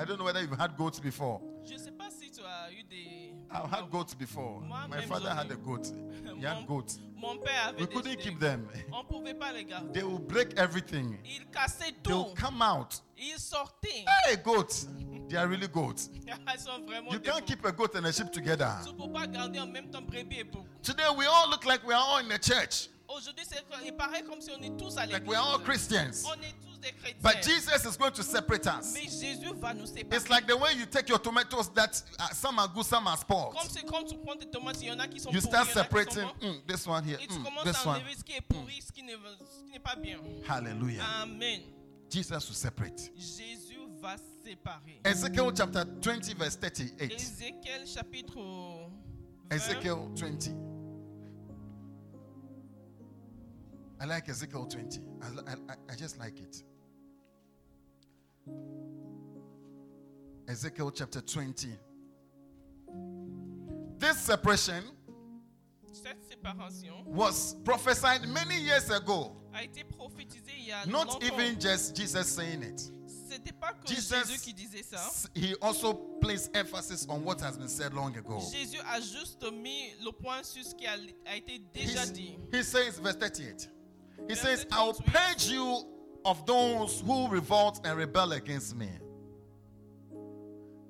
I 0.00 0.04
don't 0.04 0.18
know 0.18 0.24
whether 0.24 0.40
you've 0.40 0.58
had 0.58 0.76
goats 0.76 0.98
before. 1.00 1.40
Je 1.64 1.76
sais 1.78 1.92
pas 1.92 2.10
si 2.10 2.30
tu 2.30 2.40
as 2.42 2.70
eu 2.72 2.82
des... 2.84 3.34
I've 3.50 3.70
had 3.70 3.88
goats 3.90 4.14
before. 4.14 4.60
Moi, 4.60 4.86
My 4.88 5.00
father 5.02 5.30
had 5.30 5.50
a 5.50 5.56
goat. 5.56 5.86
He 6.38 6.44
had 6.44 6.66
goats. 6.66 6.98
Mon 7.16 7.38
père 7.38 7.68
avait 7.68 7.80
We 7.80 7.86
des, 7.86 7.94
couldn't 7.94 8.16
keep 8.16 8.38
them. 8.38 8.68
On 8.92 9.04
pouvait 9.04 9.34
pas 9.34 9.52
les 9.52 9.64
garder. 9.64 9.92
They 9.92 10.02
will 10.02 10.18
break 10.18 10.58
everything. 10.58 11.18
Ils 11.24 11.46
cassaient 11.50 11.94
They 12.02 12.12
will 12.12 12.34
tout. 12.34 12.34
come 12.34 12.60
out. 12.60 13.00
Ils 13.16 13.38
sortaient. 13.38 14.04
Hey, 14.26 14.36
goats. 14.36 14.88
They 15.28 15.38
are 15.38 15.48
really 15.48 15.68
goats. 15.68 16.10
Ils 16.26 16.58
sont 16.60 16.84
vraiment 16.86 17.10
You 17.10 17.20
can't 17.20 17.44
keep 17.46 17.64
a 17.64 17.72
goat 17.72 17.94
and 17.94 18.04
a 18.06 18.12
sheep 18.12 18.30
together. 18.30 18.70
Tu 18.84 18.92
peux 18.92 19.10
pas 19.10 19.26
garder 19.26 19.58
en 19.60 19.66
même 19.66 19.90
temps 19.90 20.02
brebis 20.02 20.40
et 20.40 20.44
bouc. 20.44 20.66
Today 20.82 21.08
we 21.16 21.26
all 21.26 21.48
look 21.48 21.64
like 21.64 21.82
we 21.86 21.94
are 21.94 22.02
all 22.04 22.18
in 22.18 22.28
the 22.28 22.38
church, 22.38 22.90
Aujourd'hui, 23.08 23.44
il 23.84 23.92
paraît 23.94 24.22
comme 24.22 24.40
si 24.40 24.50
on 24.50 24.60
est 24.62 24.76
tous 24.76 24.96
à 24.98 25.06
like 25.06 25.26
we 25.26 25.36
are 25.36 25.54
all 25.54 25.62
Christians. 25.62 26.24
On 26.26 26.34
est 26.42 26.54
tous. 26.60 26.73
But 27.22 27.42
Jesus 27.42 27.84
is 27.86 27.96
going 27.96 28.12
to 28.12 28.22
separate 28.22 28.66
us. 28.66 28.92
Mais 28.94 29.08
Jésus 29.08 29.52
va 29.60 29.72
nous 29.74 29.86
séparer. 29.86 30.16
It's 30.16 30.28
like 30.28 30.46
the 30.46 30.56
way 30.56 30.74
you 30.74 30.86
take 30.86 31.08
your 31.08 31.18
tomatoes 31.18 31.68
that 31.74 32.02
uh, 32.18 32.28
some 32.34 32.58
are 32.58 32.68
good, 32.68 32.84
some 32.84 33.06
are 33.06 33.16
spoiled. 33.16 33.54
Comme 33.54 33.68
c'est 33.70 33.84
quand 33.86 34.04
tu 34.04 34.16
prends 34.18 34.36
tes 34.36 34.46
tomates, 34.50 34.80
il 34.82 34.88
y 34.88 34.92
en 34.92 34.98
a 34.98 35.06
qui 35.08 35.18
sont 35.20 35.30
You 35.30 35.40
start 35.40 35.68
il 35.70 35.76
y 35.76 35.78
en 35.78 35.82
a 35.82 35.84
qui 35.86 35.94
sont 35.94 36.10
separating 36.10 36.50
mm, 36.50 36.66
this 36.66 36.86
one 36.86 37.04
here, 37.04 37.18
mm, 37.18 37.64
this 37.64 37.84
one. 37.86 37.96
enlever 38.00 38.14
ce 38.16 38.22
qui 38.24 38.32
est 38.32 38.40
pourri, 38.40 38.80
ce 38.82 38.92
qui 38.92 39.02
ne 39.02 39.12
veut- 39.14 39.38
ce 39.40 39.64
qui 39.64 39.72
n'est 39.72 39.78
pas 39.78 39.96
bien. 39.96 40.18
Hallelujah. 40.48 41.02
Amen. 41.22 41.62
Jesus 42.10 42.48
will 42.48 42.54
separate. 42.56 43.10
Jésus 43.16 43.78
va 44.00 44.16
séparer. 44.44 45.00
Ezekiel 45.04 45.52
chapter 45.56 45.84
20, 46.02 46.34
verse 46.36 46.56
38. 46.58 47.10
Ézéchiel 47.12 47.86
chapitre 47.86 48.36
20. 49.48 49.56
Ezekiel 49.56 50.08
20. 50.14 50.50
I 54.00 54.06
like 54.06 54.28
Ezekiel 54.28 54.66
20. 54.66 55.00
I, 55.22 55.26
I, 55.50 55.52
I- 55.72 55.92
I 55.92 55.96
just 55.96 56.18
like 56.18 56.38
it. 56.38 56.62
Ezekiel 60.48 60.90
chapter 60.90 61.20
20. 61.20 61.78
This 63.98 64.18
separation 64.18 64.84
was 67.06 67.54
prophesied 67.64 68.28
many 68.28 68.60
years 68.60 68.90
ago. 68.90 69.36
a 69.54 69.62
été 69.62 69.84
prophétisée 69.84 70.52
il 70.58 70.66
y 70.66 70.72
a 70.72 70.84
Not 70.86 71.22
even 71.22 71.58
just 71.60 71.96
Jesus 71.96 72.26
saying 72.28 72.62
it. 72.62 72.90
C'était 73.06 73.52
pas 73.52 73.72
que 73.72 73.86
Jesus- 73.88 74.26
Jésus 74.26 74.40
qui 74.42 74.52
disait 74.52 74.82
ça. 74.82 74.98
He 75.34 75.54
also 75.62 75.94
placed 76.20 76.54
emphasis 76.56 77.06
on 77.08 77.22
what 77.24 77.40
has 77.40 77.56
been 77.56 77.68
said 77.68 77.94
long 77.94 78.14
ago. 78.16 78.40
Jésus 78.52 78.80
a 78.84 79.00
juste 79.00 79.42
mis 79.52 79.92
le 80.04 80.10
point 80.12 80.42
sur 80.42 80.62
ce 80.64 80.74
qui 80.74 80.86
a, 80.86 80.96
a 81.26 81.36
été 81.36 81.60
déjà 81.72 82.02
He's- 82.04 82.12
dit. 82.12 82.36
he 82.52 82.62
says, 82.62 82.98
verse 82.98 83.16
38, 83.16 83.70
he 84.28 84.34
Verse 84.34 84.40
says, 84.40 84.66
I 84.72 84.84
will 84.84 84.94
purge 84.94 85.46
you 85.48 85.84
of 86.24 86.46
those 86.46 87.00
who 87.00 87.28
revolt 87.28 87.80
and 87.84 87.96
rebel 87.98 88.32
against 88.32 88.74
me. 88.76 88.88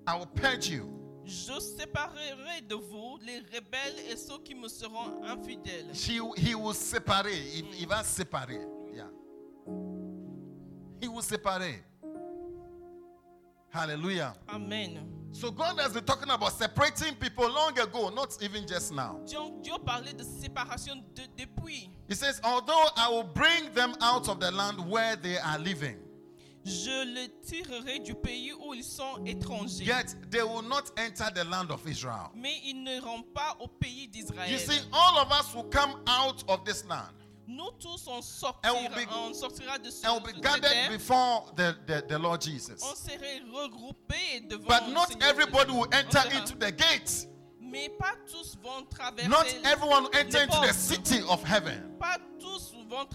I 0.06 0.16
will 0.16 0.26
purge 0.26 0.68
you. 0.68 0.90
Je 1.24 1.58
séparerai 1.58 2.60
de 2.68 2.74
vous 2.74 3.18
les 3.24 3.38
rebelles 3.38 3.98
et 4.10 4.16
ceux 4.16 4.38
qui 4.44 4.54
me 4.54 4.68
seront 4.68 5.22
infidèles. 5.24 5.90
He, 5.94 6.20
he 6.36 6.54
will 6.54 6.74
separate. 6.74 7.32
Il, 7.54 7.64
il 7.80 7.86
va 7.86 8.04
séparer. 8.04 8.60
Yeah. 8.92 9.08
He 11.00 11.08
will 11.08 11.22
separate. 11.22 11.82
Hallelujah. 13.74 14.36
Amen. 14.48 15.00
So 15.32 15.50
God 15.50 15.80
has 15.80 15.92
been 15.94 16.04
talking 16.04 16.30
about 16.30 16.52
separating 16.52 17.16
people 17.16 17.50
long 17.50 17.76
ago, 17.76 18.08
not 18.08 18.38
even 18.40 18.68
just 18.68 18.92
now. 18.92 19.18
Dieu, 19.26 19.76
parlait 19.84 20.16
de 20.16 20.22
séparation 20.22 21.02
de- 21.12 21.26
depuis. 21.36 21.90
He 22.06 22.14
says, 22.14 22.40
Although 22.44 22.84
I 22.96 23.08
will 23.08 23.24
bring 23.24 23.72
them 23.74 23.96
out 24.00 24.28
of 24.28 24.38
the 24.38 24.52
land 24.52 24.78
where 24.88 25.16
they 25.16 25.38
are 25.38 25.58
living, 25.58 25.96
Je 26.64 27.04
les 27.04 27.28
tirerai 27.44 27.98
du 28.04 28.14
pays 28.14 28.52
où 28.52 28.72
ils 28.74 28.84
sont 28.84 29.24
étrangers. 29.26 29.84
yet 29.84 30.14
they 30.30 30.42
will 30.44 30.62
not 30.62 30.92
enter 30.96 31.28
the 31.34 31.42
land 31.44 31.72
of 31.72 31.84
Israel. 31.88 32.30
Mais 32.36 32.60
ils 32.64 32.74
n'iront 32.80 33.24
pas 33.34 33.56
au 33.58 33.66
pays 33.66 34.06
d'Israël. 34.06 34.52
You 34.52 34.58
see, 34.58 34.78
all 34.92 35.18
of 35.18 35.32
us 35.32 35.52
will 35.52 35.64
come 35.68 35.96
out 36.06 36.44
of 36.48 36.64
this 36.64 36.84
land 36.86 37.12
Nous 37.46 37.70
tous, 37.78 38.06
on 38.06 38.22
sortira, 38.22 38.72
And 38.72 38.94
will 38.94 39.04
be- 39.04 39.08
on 39.12 39.34
sortira 39.34 39.78
de 39.78 39.90
ce 39.90 40.02
be 40.02 40.40
gathered 40.40 40.88
before 40.90 41.52
the, 41.56 41.76
the, 41.86 42.04
the 42.08 42.18
Lord 42.18 42.40
Jesus. 42.40 42.82
On 42.82 42.94
serait 42.94 43.40
regroupés 43.52 44.48
devant 44.48 44.66
But 44.66 44.88
le 44.88 44.94
not 44.94 45.08
Seigneur 45.08 45.28
everybody 45.28 45.72
will 45.72 45.88
enter 45.92 46.20
into 46.34 46.54
the 46.56 46.72
gates. 46.72 47.26
Mais 47.60 47.88
pas 47.98 48.14
tous 48.30 48.56
vont 48.62 48.84
traverser. 48.88 49.28
Not 49.28 49.46
everyone 49.64 50.04
will 50.04 50.16
enter 50.16 50.42
into 50.42 50.60
the 50.66 50.72
city 50.72 51.22
of 51.28 51.42
heaven. 51.44 51.96
Pas 51.98 52.18
tous 52.38 52.72
vont 52.88 53.06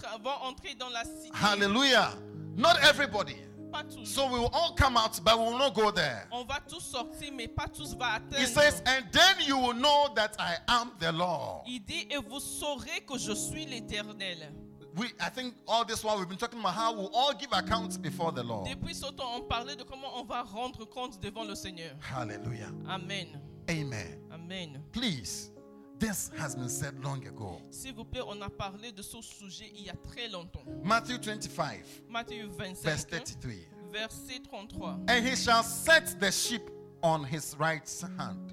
entrer 0.42 0.74
dans 0.74 0.90
la 0.90 1.04
cité. 1.04 1.30
Hallelujah. 1.34 2.12
Not 2.56 2.76
everybody. 2.82 3.36
Pas 3.70 3.84
tous. 3.84 4.04
So 4.06 4.26
we 4.32 4.38
will 4.38 4.50
all 4.52 4.74
come 4.74 4.96
out, 4.96 5.20
but 5.24 5.38
we 5.38 5.44
will 5.44 5.58
not 5.58 5.74
go 5.74 5.90
there. 5.90 6.26
On 6.32 6.44
va 6.44 6.60
tous 6.66 6.80
sortir, 6.80 7.32
mais 7.32 7.48
pas 7.48 7.66
tous 7.68 7.94
va 7.94 8.20
He 8.36 8.46
says, 8.46 8.80
atteindre. 8.80 8.86
and 8.86 9.12
then 9.12 9.36
you 9.46 9.56
will 9.58 9.74
know 9.74 10.08
that 10.14 10.36
I 10.38 10.56
am 10.68 10.92
the 10.98 11.12
Lord. 11.12 11.62
Il 11.66 11.80
dit, 11.80 12.06
et 12.10 12.16
vous 12.18 12.40
saurez 12.40 13.00
que 13.06 13.18
je 13.18 13.32
suis 13.34 13.66
l'Éternel. 13.66 14.52
We, 14.96 15.06
I 15.20 15.28
think 15.30 15.54
all 15.68 15.84
this 15.84 16.02
while 16.02 16.18
we've 16.18 16.28
been 16.28 16.36
talking 16.36 16.58
about 16.58 16.74
how 16.74 16.92
we'll 16.92 17.10
all 17.14 17.32
give 17.32 17.52
accounts 17.52 17.96
before 17.96 18.32
the 18.32 18.42
Lord. 18.42 18.66
Depuis 18.68 18.92
ce 18.94 19.06
temps, 19.12 19.36
on 19.36 19.42
parlait 19.42 19.76
de 19.76 19.84
comment 19.84 20.18
on 20.18 20.24
va 20.24 20.42
rendre 20.42 20.84
compte 20.84 21.20
devant 21.22 21.44
le 21.44 21.54
Seigneur. 21.54 21.92
Hallelujah. 22.00 22.72
Amen. 22.88 23.40
Amen. 23.70 24.18
Amen. 24.32 24.82
Please, 24.92 25.52
this 26.00 26.30
has 26.38 26.56
been 26.56 26.68
said 26.68 26.94
long 27.04 27.24
ago. 27.26 27.60
S'il 27.70 27.92
vous 27.94 28.04
plaît, 28.04 28.22
on 28.26 28.40
a 28.42 28.48
parlé 28.48 28.90
de 28.92 29.02
ce 29.02 29.20
sujet 29.22 29.70
il 29.74 29.84
y 29.84 29.90
a 29.90 29.94
très 29.94 30.28
longtemps. 30.32 30.64
Matthew 30.82 31.18
25, 31.18 31.84
Matthieu 32.08 32.46
verse 32.48 32.82
25, 32.82 33.06
33. 33.08 33.52
verset 33.92 34.40
33. 34.50 34.98
And 35.08 35.24
he 35.24 35.36
shall 35.36 35.62
set 35.62 36.18
the 36.18 36.30
sheep 36.32 36.62
on 37.02 37.22
his 37.24 37.54
right 37.58 37.88
hand, 38.18 38.52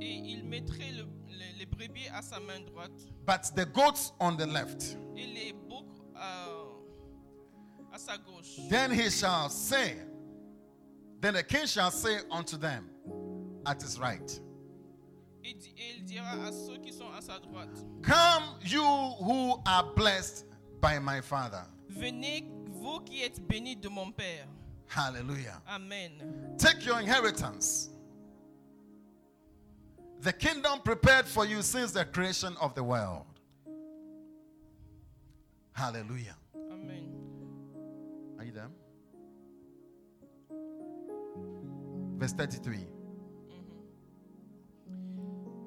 Et 0.00 0.32
il 0.32 0.44
mettrait 0.44 0.92
le- 0.96 1.04
le- 1.28 1.58
les 1.58 1.66
brebis 1.66 2.08
à 2.14 2.22
sa 2.22 2.38
main 2.40 2.60
droite 2.66 2.92
but 3.26 3.42
the 3.54 3.66
goats 3.72 4.12
on 4.20 4.36
the 4.36 4.46
left. 4.46 4.96
et 5.16 5.26
les 5.26 5.52
boucs 5.52 5.84
à, 6.14 6.46
à 7.92 7.98
sa 7.98 8.16
gauche. 8.18 8.58
Then 8.68 8.90
he 8.92 9.10
shall 9.10 9.48
say, 9.50 9.96
then 11.20 11.34
the 11.34 11.42
king 11.42 11.66
shall 11.66 11.90
say 11.90 12.20
unto 12.30 12.56
them 12.56 12.88
at 13.66 13.80
his 13.82 13.98
right, 13.98 14.40
Et, 15.46 15.56
il 15.96 16.04
dira 16.04 16.32
à 16.46 16.50
ceux 16.52 16.78
qui 16.78 16.92
sont 16.92 17.08
à 17.16 17.20
sa 17.20 17.38
droite, 17.38 17.68
Come, 18.02 18.58
you 18.64 18.82
who 18.82 19.60
are 19.64 19.94
blessed 19.94 20.44
by 20.80 20.98
my 20.98 21.20
Father. 21.20 21.62
venez, 21.88 22.44
vous 22.66 23.00
qui 23.00 23.22
êtes 23.22 23.40
bénis 23.46 23.76
de 23.76 23.88
mon 23.88 24.10
Père. 24.10 24.48
Hallelujah. 24.88 25.60
Amen. 25.68 26.10
Take 26.58 26.84
your 26.84 26.98
inheritance. 27.00 27.90
The 30.20 30.32
kingdom 30.32 30.80
prepared 30.82 31.26
for 31.26 31.44
you 31.44 31.62
since 31.62 31.92
the 31.92 32.04
creation 32.04 32.56
of 32.60 32.74
the 32.74 32.82
world. 32.82 33.24
Hallelujah. 35.72 36.36
Amen. 36.72 37.08
Are 38.38 38.44
you 38.44 38.52
there? 38.52 38.70
Verse 42.18 42.32
33. 42.32 42.86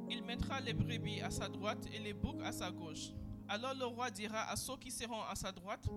Il 0.10 0.24
mettra 0.24 0.60
les 0.60 0.74
brebis 0.74 1.22
à 1.22 1.30
sa 1.30 1.48
droite 1.48 1.86
et 1.94 2.00
les 2.00 2.14
boucs 2.14 2.42
à 2.44 2.52
sa 2.52 2.72
gauche. 2.72 3.12
Alors 3.48 3.74
le 3.76 3.86
roi 3.86 4.10
dira 4.10 4.50
à 4.50 4.56
ceux 4.56 4.78
qui 4.78 4.92
seront 4.92 5.22
à 5.30 5.36
sa 5.36 5.52
droite, 5.52 5.88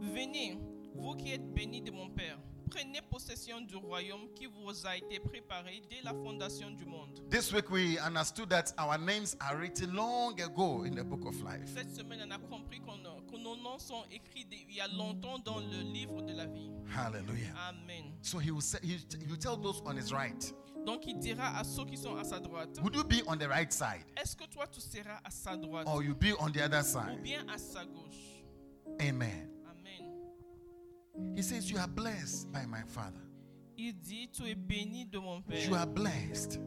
Venez, 0.00 0.58
vous 0.94 1.14
qui 1.14 1.32
êtes 1.32 1.52
bénis 1.52 1.82
de 1.82 1.90
mon 1.90 2.10
Père, 2.10 2.38
prenez 2.70 3.00
possession 3.10 3.60
du 3.60 3.76
royaume 3.76 4.28
qui 4.34 4.46
vous 4.46 4.86
a 4.86 4.96
été 4.96 5.18
préparé 5.18 5.82
dès 5.90 6.02
la 6.02 6.12
fondation 6.12 6.70
du 6.70 6.84
monde. 6.84 7.20
This 7.28 7.52
week 7.52 7.70
we 7.70 7.98
understood 7.98 8.48
that 8.50 8.72
our 8.78 8.98
names 8.98 9.36
are 9.40 9.56
written 9.58 9.94
long 9.94 10.40
ago 10.40 10.84
in 10.84 10.94
the 10.94 11.04
book 11.04 11.24
of 11.26 11.34
life. 11.42 11.68
Cette 11.74 11.94
semaine, 11.94 12.20
on 12.26 12.30
a 12.30 12.38
compris 12.38 12.80
que 12.80 13.38
nos 13.38 13.56
noms 13.56 13.78
sont 13.78 14.04
écrits 14.10 14.46
il 14.50 14.76
y 14.76 14.80
a 14.80 14.88
longtemps 14.88 15.38
dans 15.38 15.58
le 15.58 15.82
livre 15.92 16.22
de 16.22 16.32
la 16.32 16.46
vie. 16.46 16.70
Hallelujah. 16.94 17.54
Amen. 17.68 18.12
So 18.22 18.38
he 18.38 18.50
will 18.50 18.60
say, 18.62 18.78
he, 18.82 18.98
he 19.18 19.26
will 19.28 19.38
tell 19.38 19.56
those 19.56 19.82
on 19.84 19.96
his 19.96 20.12
right. 20.12 20.52
Donc 20.86 21.06
il 21.06 21.18
dira 21.18 21.58
à 21.58 21.64
ceux 21.64 21.84
qui 21.84 21.96
sont 21.96 22.16
à 22.16 22.24
sa 22.24 22.40
droite, 22.40 22.78
Would 22.82 22.94
you 22.94 23.04
be 23.04 23.22
on 23.26 23.36
the 23.36 23.48
right 23.48 23.72
side? 23.72 24.04
Est-ce 24.16 24.34
que 24.34 24.44
toi 24.46 24.66
tu 24.66 24.80
seras 24.80 25.20
à 25.24 25.30
sa 25.30 25.56
droite? 25.56 25.86
Or 25.86 26.02
you 26.02 26.14
be 26.14 26.32
on 26.40 26.50
the 26.50 26.62
other 26.62 26.80
ou 26.80 26.84
side? 26.84 27.22
bien 27.22 27.46
à 27.48 27.58
sa 27.58 27.84
gauche? 27.84 28.42
Amen. 29.00 29.50
He 31.36 31.42
says, 31.42 31.70
You 31.70 31.78
are 31.78 31.88
blessed 31.88 32.50
by 32.52 32.66
my 32.66 32.82
Father. 32.86 33.20
Il 33.76 33.94
dit, 33.94 34.28
tu 34.30 34.44
es 34.44 34.54
béni 34.54 35.06
de 35.06 35.18
mon 35.18 35.40
Père. 35.42 35.66
You 35.66 35.74
are 35.74 35.86
blessed. 35.86 36.58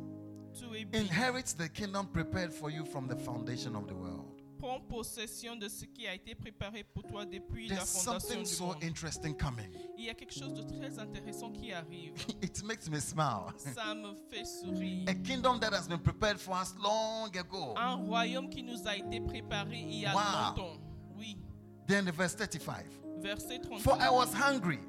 Tu 0.53 0.65
es 0.75 0.85
béni. 0.85 1.05
Inherit 1.07 1.55
the 1.57 1.69
kingdom 1.69 2.07
prepared 2.07 2.51
for 2.51 2.69
you 2.71 2.83
from 2.85 3.07
the 3.07 3.15
foundation 3.15 3.75
of 3.75 3.87
the 3.87 3.93
world. 3.93 4.29
Prends 4.59 4.79
possession 4.87 5.57
de 5.59 5.67
ce 5.67 5.85
qui 5.85 6.07
a 6.07 6.13
été 6.15 6.33
préparé 6.35 6.85
pour 6.85 7.03
toi 7.03 7.25
depuis 7.25 7.67
la 7.67 7.75
There's 7.75 8.03
fondation 8.03 8.19
something 8.21 8.43
du 8.43 8.49
so 8.49 8.65
monde. 8.67 8.83
interesting 8.83 9.35
coming. 9.35 9.69
Il 9.97 10.05
y 10.05 10.09
a 10.09 10.13
quelque 10.13 10.33
chose 10.33 10.53
de 10.53 10.61
très 10.63 10.97
intéressant 10.99 11.51
qui 11.51 11.73
arrive. 11.73 12.13
It 12.41 12.63
makes 12.63 12.89
me 12.89 12.99
smile. 13.01 13.51
Ça 13.57 13.93
me 13.93 14.15
fait 14.31 14.45
sourire. 14.45 15.03
A 15.09 15.13
kingdom 15.15 15.59
that 15.59 15.73
has 15.73 15.87
been 15.87 15.99
prepared 15.99 16.39
for 16.39 16.53
us 16.55 16.73
long 16.81 17.29
ago. 17.37 17.73
Un 17.77 17.95
royaume 18.07 18.49
qui 18.49 18.63
nous 18.63 18.87
a 18.87 18.95
été 18.95 19.19
préparé 19.19 19.79
il 19.81 19.99
y 19.99 20.05
a 20.05 20.13
Wow. 20.15 20.55
longtemps. 20.55 20.79
Oui. 21.17 21.37
Then 21.85 22.05
the 22.05 22.11
verse 22.13 22.33
35. 22.35 22.85
Verset 23.23 23.63
30. 23.63 23.79
For 23.79 23.93
I 23.99 24.09
was 24.09 24.33
hungry, 24.33 24.79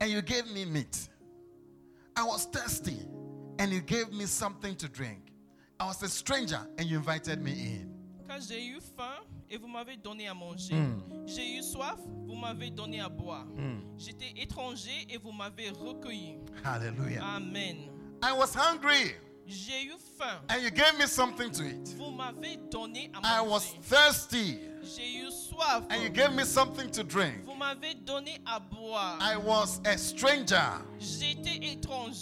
and 0.00 0.10
you 0.10 0.22
gave 0.22 0.48
me 0.52 0.64
meat. 0.64 1.08
I 2.14 2.22
was 2.22 2.44
thirsty, 2.44 2.96
and 3.58 3.72
you 3.72 3.80
gave 3.80 4.12
me 4.12 4.26
something 4.26 4.76
to 4.76 4.88
drink. 4.88 5.32
I 5.80 5.86
was 5.86 6.00
a 6.02 6.08
stranger, 6.08 6.60
and 6.78 6.88
you 6.88 6.98
invited 6.98 7.42
me 7.42 7.52
in. 7.52 7.88
Quand 8.28 8.40
j'ai 8.40 8.64
eu 8.64 8.80
faim 8.96 9.24
et 9.50 9.58
vous 9.58 9.68
m'avez 9.68 9.96
donné 9.96 10.28
à 10.28 10.34
manger. 10.34 10.74
J'ai 11.26 11.58
eu 11.58 11.62
soif, 11.62 11.98
vous 12.26 12.36
m'avez 12.36 12.70
donné 12.70 13.00
à 13.00 13.08
boire. 13.08 13.46
J'étais 13.98 14.32
étranger 14.40 15.06
et 15.10 15.18
vous 15.18 15.32
m'avez 15.32 15.70
recueilli. 15.70 16.38
Hallelujah. 16.64 17.20
Amen. 17.22 17.90
I 18.22 18.32
was 18.32 18.54
hungry, 18.54 19.16
J'ai 19.46 19.84
eu 19.84 19.94
faim. 20.18 20.38
and 20.48 20.62
you 20.62 20.70
gave 20.70 20.96
me 20.98 21.06
something 21.06 21.50
to 21.50 21.62
eat. 21.64 21.94
Vous 21.96 22.10
m'avez 22.10 22.56
donné 22.70 23.10
à 23.14 23.38
I 23.38 23.40
was 23.42 23.74
thirsty, 23.82 24.58
J'ai 24.82 25.16
eu 25.18 25.30
soif. 25.30 25.84
and 25.90 26.02
you 26.02 26.08
gave 26.08 26.32
me 26.34 26.44
something 26.44 26.90
to 26.90 27.02
drink. 27.02 27.44
Vous 27.44 27.54
m'avez 27.54 27.94
donné 27.94 28.38
à 28.46 28.58
boire. 28.60 29.18
I 29.20 29.36
was 29.36 29.80
a 29.84 29.96
stranger, 29.98 30.60
J'étais 30.98 31.60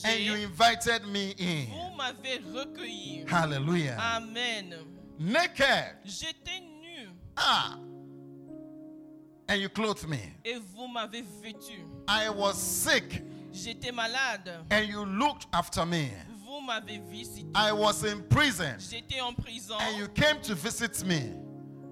and 0.04 0.18
you 0.18 0.34
invited 0.34 1.06
me 1.06 1.34
in. 1.38 1.66
Vous 1.70 1.96
m'avez 1.96 2.40
recueilli. 2.52 3.24
Hallelujah. 3.28 3.96
Amen. 4.00 4.74
Naked, 5.18 5.96
J'étais 6.04 6.60
nu 6.80 7.08
ah, 7.36 7.76
and 9.48 9.60
you 9.60 9.68
clothed 9.68 10.08
me. 10.08 10.18
et 10.44 10.54
vous 10.74 10.88
m'avez 10.88 11.22
vêtu. 11.42 11.84
I 12.08 12.30
was 12.30 12.54
sick, 12.54 13.22
J'étais 13.52 13.92
malade. 13.92 14.64
and 14.70 14.86
you 14.88 15.04
looked 15.04 15.46
after 15.52 15.84
me. 15.84 16.10
Vous 16.60 16.66
m'avez 16.66 16.98
visité. 16.98 17.46
I 17.54 17.72
was 17.72 18.04
in 18.04 18.20
prison, 18.28 18.76
J'étais 18.78 19.20
en 19.22 19.32
prison 19.32 19.76
and 19.80 19.96
you 19.96 20.06
came 20.08 20.40
to 20.42 20.54
visit 20.54 21.02
me. 21.06 21.32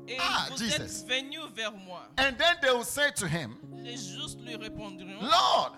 et 0.07 0.19
Ah, 0.21 0.47
vous 0.51 0.59
Jesus. 0.59 0.75
êtes 1.05 1.07
venu 1.09 1.39
vers 1.55 1.73
moi. 1.73 2.03
And 2.19 2.37
then 2.37 2.57
they 2.61 2.71
will 2.71 2.85
say 2.85 3.11
to 3.17 3.27
him, 3.27 3.57
Les 3.83 3.97
justes 3.97 4.39
lui 4.45 4.57
répondront 4.57 5.23
Lord, 5.23 5.73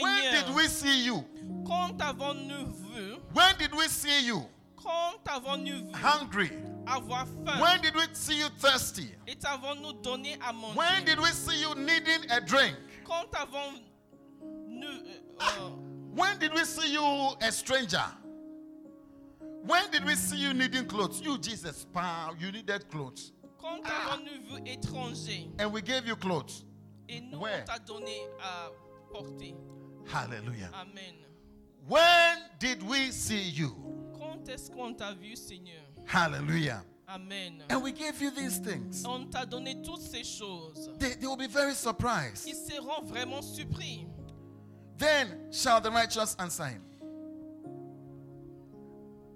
when 0.00 0.30
did 0.32 0.54
we 0.54 0.68
see 0.68 1.04
you? 1.06 1.24
quand 1.66 1.98
avons-nous 2.02 2.66
vu 2.66 3.16
When 3.32 3.56
did 3.58 3.72
we 3.74 3.88
see 3.88 4.26
you 4.26 4.42
Quand 4.76 5.26
avons-nous 5.26 5.86
vu 5.88 5.94
hungry? 5.94 6.50
avoir 6.86 7.26
faim 7.46 7.60
When 7.60 7.80
did 7.80 7.94
we 7.94 8.04
see 8.12 8.38
you 8.40 8.48
thirsty? 8.58 9.08
Et 9.26 9.38
avons-nous 9.44 9.94
donné 10.02 10.36
à 10.46 10.52
manger 10.52 10.76
When 10.76 11.04
did 11.06 11.18
we 11.18 11.32
see 11.32 11.62
you 11.62 11.74
needing 11.76 12.30
a 12.30 12.40
drink? 12.42 12.76
Quand 13.06 13.26
avons-nous 13.34 14.86
euh, 14.86 15.40
euh, 15.40 15.70
When 16.14 16.38
did 16.38 16.52
we 16.52 16.64
see 16.64 16.92
you 16.92 17.30
a 17.40 17.50
stranger? 17.50 18.04
When 19.64 19.90
did 19.90 20.04
we 20.04 20.14
see 20.14 20.36
you 20.36 20.52
needing 20.52 20.86
clothes? 20.86 21.20
You, 21.22 21.38
Jesus, 21.38 21.86
pow, 21.92 22.34
you 22.38 22.52
needed 22.52 22.90
clothes. 22.90 23.32
Quand 23.58 23.80
ah. 23.84 24.18
avons-nous 24.18 24.56
vu 24.56 24.62
étranger 24.66 25.48
And 25.58 25.72
we 25.72 25.80
gave 25.80 26.06
you 26.06 26.16
clothes. 26.16 26.64
et 27.08 27.20
nous 27.20 27.38
Where? 27.38 27.62
on 27.62 27.64
t'a 27.64 27.78
donné 27.78 28.26
à 28.42 28.70
porter 29.10 29.54
Hallelujah. 30.12 30.70
Amen. 30.74 31.14
When 31.86 32.38
did 32.58 32.82
we 32.82 33.10
see 33.12 33.42
you? 33.50 33.74
Quand 34.18 34.48
est-ce 34.48 34.70
qu'on 34.70 34.94
t'a 34.94 35.12
vu, 35.14 35.36
Seigneur 35.36 35.82
Hallelujah. 36.06 36.82
Amen. 37.08 37.62
And 37.70 37.82
we 37.82 37.92
gave 37.92 38.20
you 38.20 38.30
these 38.30 38.58
things. 38.58 39.04
On 39.06 39.26
t'a 39.30 39.46
donné 39.46 39.80
toutes 39.82 40.00
ces 40.02 40.24
choses. 40.24 40.90
They, 40.98 41.14
they 41.14 41.26
will 41.26 41.36
be 41.36 41.46
very 41.46 41.74
surprised. 41.74 42.46
Ils 42.48 42.56
seront 42.56 43.02
vraiment 43.04 43.42
surpris. 43.42 44.06
Then 45.02 45.50
shall 45.50 45.80
the 45.80 45.90
righteous 45.90 46.36
answer 46.38 46.64
him. 46.64 46.80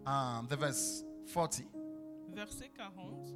Um, 0.06 0.46
the 0.48 0.54
verse 0.54 1.02
40. 1.32 1.64
Verset 2.36 2.70
40. 2.76 3.34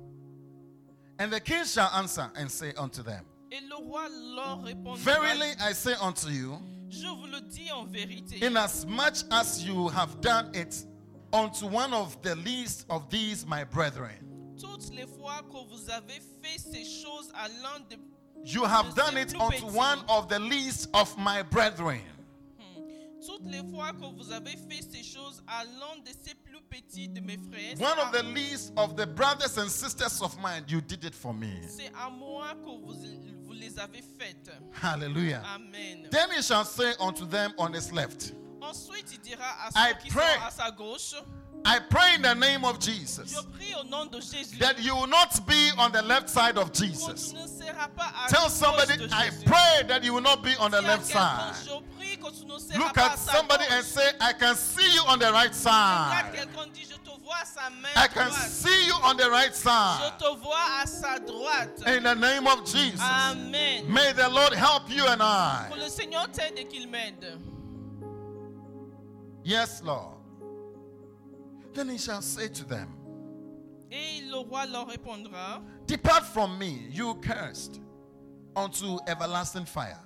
And 1.18 1.32
the 1.32 1.40
king 1.40 1.64
shall 1.64 1.90
answer 1.92 2.30
and 2.36 2.48
say 2.48 2.72
unto 2.78 3.02
them, 3.02 3.24
Et 3.50 3.60
le 3.68 3.84
roi 3.84 4.06
leur 4.36 4.62
répondra 4.62 4.96
Verily 4.98 5.50
I 5.60 5.72
say 5.72 5.94
unto 6.00 6.28
you, 6.28 6.56
Je 6.88 7.08
vous 7.08 7.26
le 7.26 7.40
dis 7.40 7.68
en 7.72 7.86
vérité. 7.88 8.40
inasmuch 8.46 9.24
as 9.32 9.64
you 9.64 9.88
have 9.88 10.20
done 10.20 10.52
it 10.54 10.84
unto 11.32 11.66
one 11.66 11.92
of 11.92 12.22
the 12.22 12.36
least 12.36 12.86
of 12.90 13.10
these 13.10 13.44
my 13.44 13.64
brethren, 13.64 14.14
Toutes 14.56 14.88
les 14.94 15.06
fois 15.18 15.42
que 15.50 15.64
vous 15.68 15.90
avez 15.90 16.20
fait 16.40 16.60
ces 16.60 16.84
choses 16.84 17.32
à 17.34 17.48
l'un 17.60 17.80
de 17.90 17.96
you 18.44 18.64
have 18.64 18.94
done 18.94 19.16
it 19.16 19.34
unto 19.34 19.66
one 19.66 19.98
of 20.08 20.28
the 20.28 20.38
least 20.38 20.88
of 20.94 21.18
my 21.18 21.42
brethren. 21.42 22.00
Toutes 23.26 23.46
les 23.50 23.62
fois 23.70 23.92
que 23.92 24.04
vous 24.16 24.32
avez 24.32 24.56
fait 24.56 24.80
ces 24.82 25.02
choses 25.02 25.42
à 25.46 25.64
l'un 25.64 26.00
de 26.04 26.10
ces 26.24 26.34
plus 26.34 26.60
petits 26.70 27.08
de 27.08 27.20
mes 27.20 27.36
frères, 27.38 27.74
One 27.80 27.98
of 27.98 28.12
the 28.12 28.22
least 28.34 28.72
of 28.76 28.96
the 28.96 29.06
brothers 29.06 29.58
and 29.58 29.68
sisters 29.68 30.22
of 30.22 30.36
mine, 30.40 30.64
you 30.68 30.80
did 30.80 31.04
it 31.04 31.14
for 31.14 31.34
me. 31.34 31.60
c'est 31.68 31.92
à 31.94 32.08
moi 32.10 32.54
que 32.54 32.70
vous, 32.70 32.94
vous 33.44 33.52
les 33.52 33.78
avez 33.78 34.02
faites. 34.18 34.50
Hallelujah. 34.82 35.42
Amen. 35.54 36.08
Then 36.10 36.30
he 36.34 36.42
shall 36.42 36.64
say 36.64 36.92
unto 37.00 37.26
them 37.26 37.52
on 37.58 37.72
his 37.74 37.92
left, 37.92 38.32
Ensuite, 38.62 39.12
il 39.12 39.20
dira 39.20 39.44
à 39.44 39.70
I 39.74 39.92
ceux 39.92 39.98
qui 40.02 40.10
pray. 40.10 40.36
sont 40.38 40.46
à 40.46 40.50
sa 40.50 40.70
gauche, 40.70 41.14
I 41.62 41.78
pray 41.78 42.14
in 42.14 42.22
the 42.22 42.34
name 42.34 42.64
of 42.64 42.78
Jesus 42.78 43.30
je 43.34 43.42
prie 43.58 43.74
au 43.74 43.84
nom 43.84 44.06
de 44.06 44.18
Jésus 44.20 44.58
that 44.58 44.78
you 44.82 44.94
will 44.96 45.06
not 45.06 45.46
be 45.46 45.70
on 45.76 45.92
the 45.92 46.02
left 46.02 46.28
side 46.30 46.56
of 46.56 46.72
Jesus. 46.72 47.34
ne 47.34 47.46
seras 47.46 47.88
pas 47.94 48.12
à 48.24 48.28
Tell 48.28 48.48
somebody, 48.48 48.94
I 49.12 49.30
pray 49.44 49.82
that 49.88 50.02
you 50.02 50.14
will 50.14 50.22
not 50.22 50.42
be 50.42 50.56
on 50.58 50.70
the 50.70 50.80
left 50.80 51.04
side. 51.06 51.54
Je 51.64 51.70
prie 51.98 52.16
que 52.16 52.30
tu 52.30 52.46
ne 52.46 52.58
seras 52.58 52.78
Look 52.78 52.96
at 52.96 53.18
somebody 53.18 53.64
and 53.70 53.84
say, 53.84 54.10
I 54.20 54.32
can 54.32 54.56
see 54.56 54.94
you 54.94 55.02
on 55.06 55.18
the 55.18 55.30
right 55.32 55.54
side. 55.54 56.32
quelqu'un 56.32 56.66
dit, 56.72 56.86
je 56.88 56.96
te 56.96 57.10
vois 57.22 57.36
à 57.42 57.44
sa 57.44 57.68
main 57.70 57.88
I 57.94 58.08
can 58.08 58.30
see 58.32 58.86
you 58.86 58.94
on 59.04 59.16
the 59.16 59.28
right 59.30 59.52
Je 59.52 59.60
side. 59.60 60.18
te 60.18 60.36
vois 60.40 60.80
à 60.80 60.86
sa 60.86 61.18
droite. 61.18 61.82
In 61.86 62.04
the 62.04 62.14
name 62.14 62.46
of 62.46 62.64
Jesus. 62.64 63.00
Amen. 63.02 63.84
May 63.92 64.12
the 64.14 64.30
Lord 64.30 64.54
help 64.54 64.88
you 64.88 65.06
and 65.06 65.22
I. 65.22 65.68
Que 65.70 65.78
le 65.78 65.88
Seigneur 65.90 66.26
t'aide 66.32 66.58
et 66.58 66.66
qu'il 66.66 66.88
m'aide. 66.88 67.38
Yes, 69.44 69.82
Lord. 69.82 70.19
Then 71.74 71.88
he 71.88 71.98
shall 71.98 72.22
say 72.22 72.48
to 72.48 72.64
them, 72.64 72.88
Et 73.90 74.22
le 74.30 74.38
roi 74.38 74.66
leur 74.66 74.86
répondra, 74.88 75.62
Depart 75.86 76.24
from 76.32 76.58
me, 76.58 76.86
you 76.90 77.14
cursed, 77.22 77.80
unto 78.56 78.98
everlasting 79.06 79.64
fire. 79.66 79.98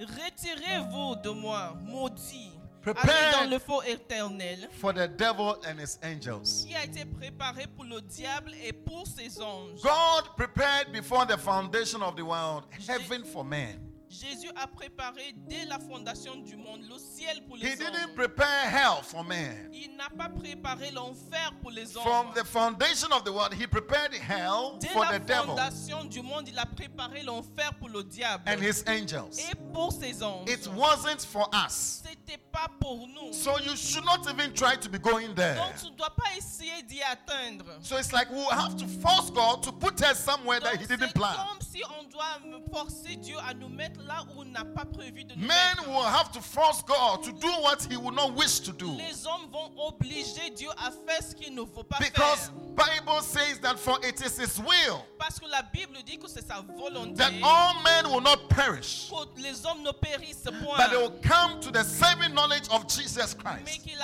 Retirez-vous 0.00 1.22
de 1.22 1.30
moi, 1.30 1.76
maudit, 1.82 2.50
Prepare- 2.82 3.32
dans 3.32 3.50
le 3.50 3.58
feu 3.58 3.80
éternel, 3.88 4.68
For 4.80 4.92
the 4.92 5.08
devil 5.08 5.56
and 5.66 5.78
his 5.80 5.98
angels. 6.02 6.64
qui 6.66 6.74
a 6.74 6.84
été 6.84 7.04
préparé 7.04 7.66
pour 7.66 7.84
le 7.84 8.00
diable 8.02 8.52
et 8.62 8.72
pour 8.72 9.06
ses 9.06 9.40
anges. 9.40 9.80
God 9.82 10.24
prepared 10.36 10.92
before 10.92 11.24
the 11.26 11.38
foundation 11.38 12.02
of 12.02 12.14
the 12.16 12.24
world 12.24 12.64
heaven 12.86 13.24
for 13.24 13.44
man. 13.44 13.80
Jésus 14.20 14.48
a 14.54 14.66
préparé 14.68 15.34
dès 15.48 15.64
la 15.64 15.78
fondation 15.80 16.36
du 16.36 16.56
monde 16.56 16.82
le 16.88 16.96
ciel 16.98 17.42
pour 17.46 17.56
He 17.56 17.62
les 17.62 17.76
didn't 17.76 17.94
hommes. 18.04 18.14
prepare 18.14 18.68
hell 18.68 19.02
for 19.02 19.24
man. 19.24 19.68
Il 19.72 19.96
n'a 19.96 20.08
pas 20.08 20.28
préparé 20.28 20.90
l'enfer 20.92 21.52
pour 21.60 21.72
les 21.72 21.86
From 21.86 22.26
hommes. 22.28 22.34
the 22.34 22.44
foundation 22.44 23.08
of 23.12 23.24
the 23.24 23.32
world, 23.32 23.52
he 23.54 23.66
prepared 23.66 24.14
hell 24.14 24.78
Dès 24.78 24.88
for 24.92 25.04
la 25.04 25.18
the 25.18 25.24
devil 25.26 25.56
fondation 25.56 26.04
du 26.04 26.22
monde, 26.22 26.48
il 26.48 26.58
a 26.58 26.66
préparé 26.66 27.22
l'enfer 27.24 27.74
pour 27.78 27.88
le 27.88 28.04
diable 28.04 28.44
and 28.46 28.60
his 28.62 28.84
angels. 28.86 29.38
et 29.50 29.54
pour 29.72 29.90
ses 29.92 30.22
anges. 30.22 30.48
It 30.48 30.66
wasn't 30.76 31.20
for 31.24 31.48
us. 31.52 32.02
C'était 32.04 32.38
pas 32.64 32.70
pour 32.80 33.06
nous. 33.08 33.32
So 33.32 33.58
you 33.58 33.76
should 33.76 34.04
not 34.04 34.28
even 34.28 34.52
try 34.52 34.76
to 34.76 34.88
be 34.88 34.98
going 34.98 35.34
there. 35.34 35.56
Donc 35.56 35.76
tu 35.80 35.90
ne 35.90 35.96
dois 35.96 36.10
pas 36.10 36.36
essayer 36.36 36.82
d'y 36.82 37.00
atteindre. 37.02 37.64
So 37.82 37.96
it's 37.96 38.12
like 38.12 38.30
we'll 38.30 38.48
have 38.50 38.76
to 38.76 38.86
force 38.86 39.30
God 39.30 39.62
to 39.64 39.72
put 39.72 40.00
us 40.02 40.18
somewhere 40.18 40.60
that 40.60 40.76
he 40.76 40.86
didn't 40.86 41.14
plan. 41.14 41.34
comme 41.34 41.60
si 41.60 41.82
on 41.98 42.04
doit 42.04 42.40
forcer 42.72 43.16
Dieu 43.16 43.36
à 43.48 43.54
nous 43.54 43.68
mettre 43.68 44.00
là 44.06 44.24
où 44.34 44.40
on 44.40 44.44
n'a 44.44 44.64
pas 44.64 44.84
prévu 44.84 45.24
de 45.24 45.34
nous 45.34 45.46
Men 45.46 45.48
mettre. 45.76 45.88
will 45.88 46.02
have 46.02 46.30
to 46.32 46.40
force 46.40 46.82
God 46.82 47.22
to 47.22 47.32
do 47.32 47.48
what 47.62 47.86
he 47.90 47.96
would 47.96 48.14
not 48.14 48.34
wish 48.34 48.60
to 48.60 48.72
do. 48.72 48.90
Les 48.96 49.26
hommes 49.26 49.48
vont 49.52 49.70
obliger 49.76 50.50
Dieu 50.50 50.68
à 50.78 50.90
faire 50.90 51.22
ce 51.22 51.34
qu'il 51.34 51.54
ne 51.54 51.64
faut 51.64 51.84
pas 51.84 51.98
Because 51.98 52.50
faire. 52.50 52.54
Bible 52.74 53.20
says 53.22 53.58
that 53.60 53.78
for 53.78 53.98
it 54.02 54.20
is 54.24 54.36
his 54.36 54.58
will 54.58 55.04
Parce 55.18 55.38
que 55.38 55.46
la 55.48 55.62
Bible 55.62 55.96
dit 56.04 56.18
que 56.18 56.28
c'est 56.28 56.46
sa 56.46 56.60
volonté 56.60 57.14
that 57.16 57.32
all 57.42 57.74
men 57.82 58.10
will 58.10 58.20
not 58.20 58.48
perish, 58.48 59.10
que 59.10 59.40
les 59.42 59.64
hommes 59.64 59.82
ne 59.82 59.92
périssent 59.92 60.44
point, 60.62 60.76
but 60.76 60.90
they 60.90 60.96
will 60.96 61.18
come 61.22 61.60
to 61.60 61.70
the 61.70 61.82
saving 61.84 62.34
knowledge 62.34 62.53
of 62.70 62.86
Jesus 62.88 63.34
mais 63.44 63.62
Christ. 63.64 63.82
qu'ils 63.82 64.00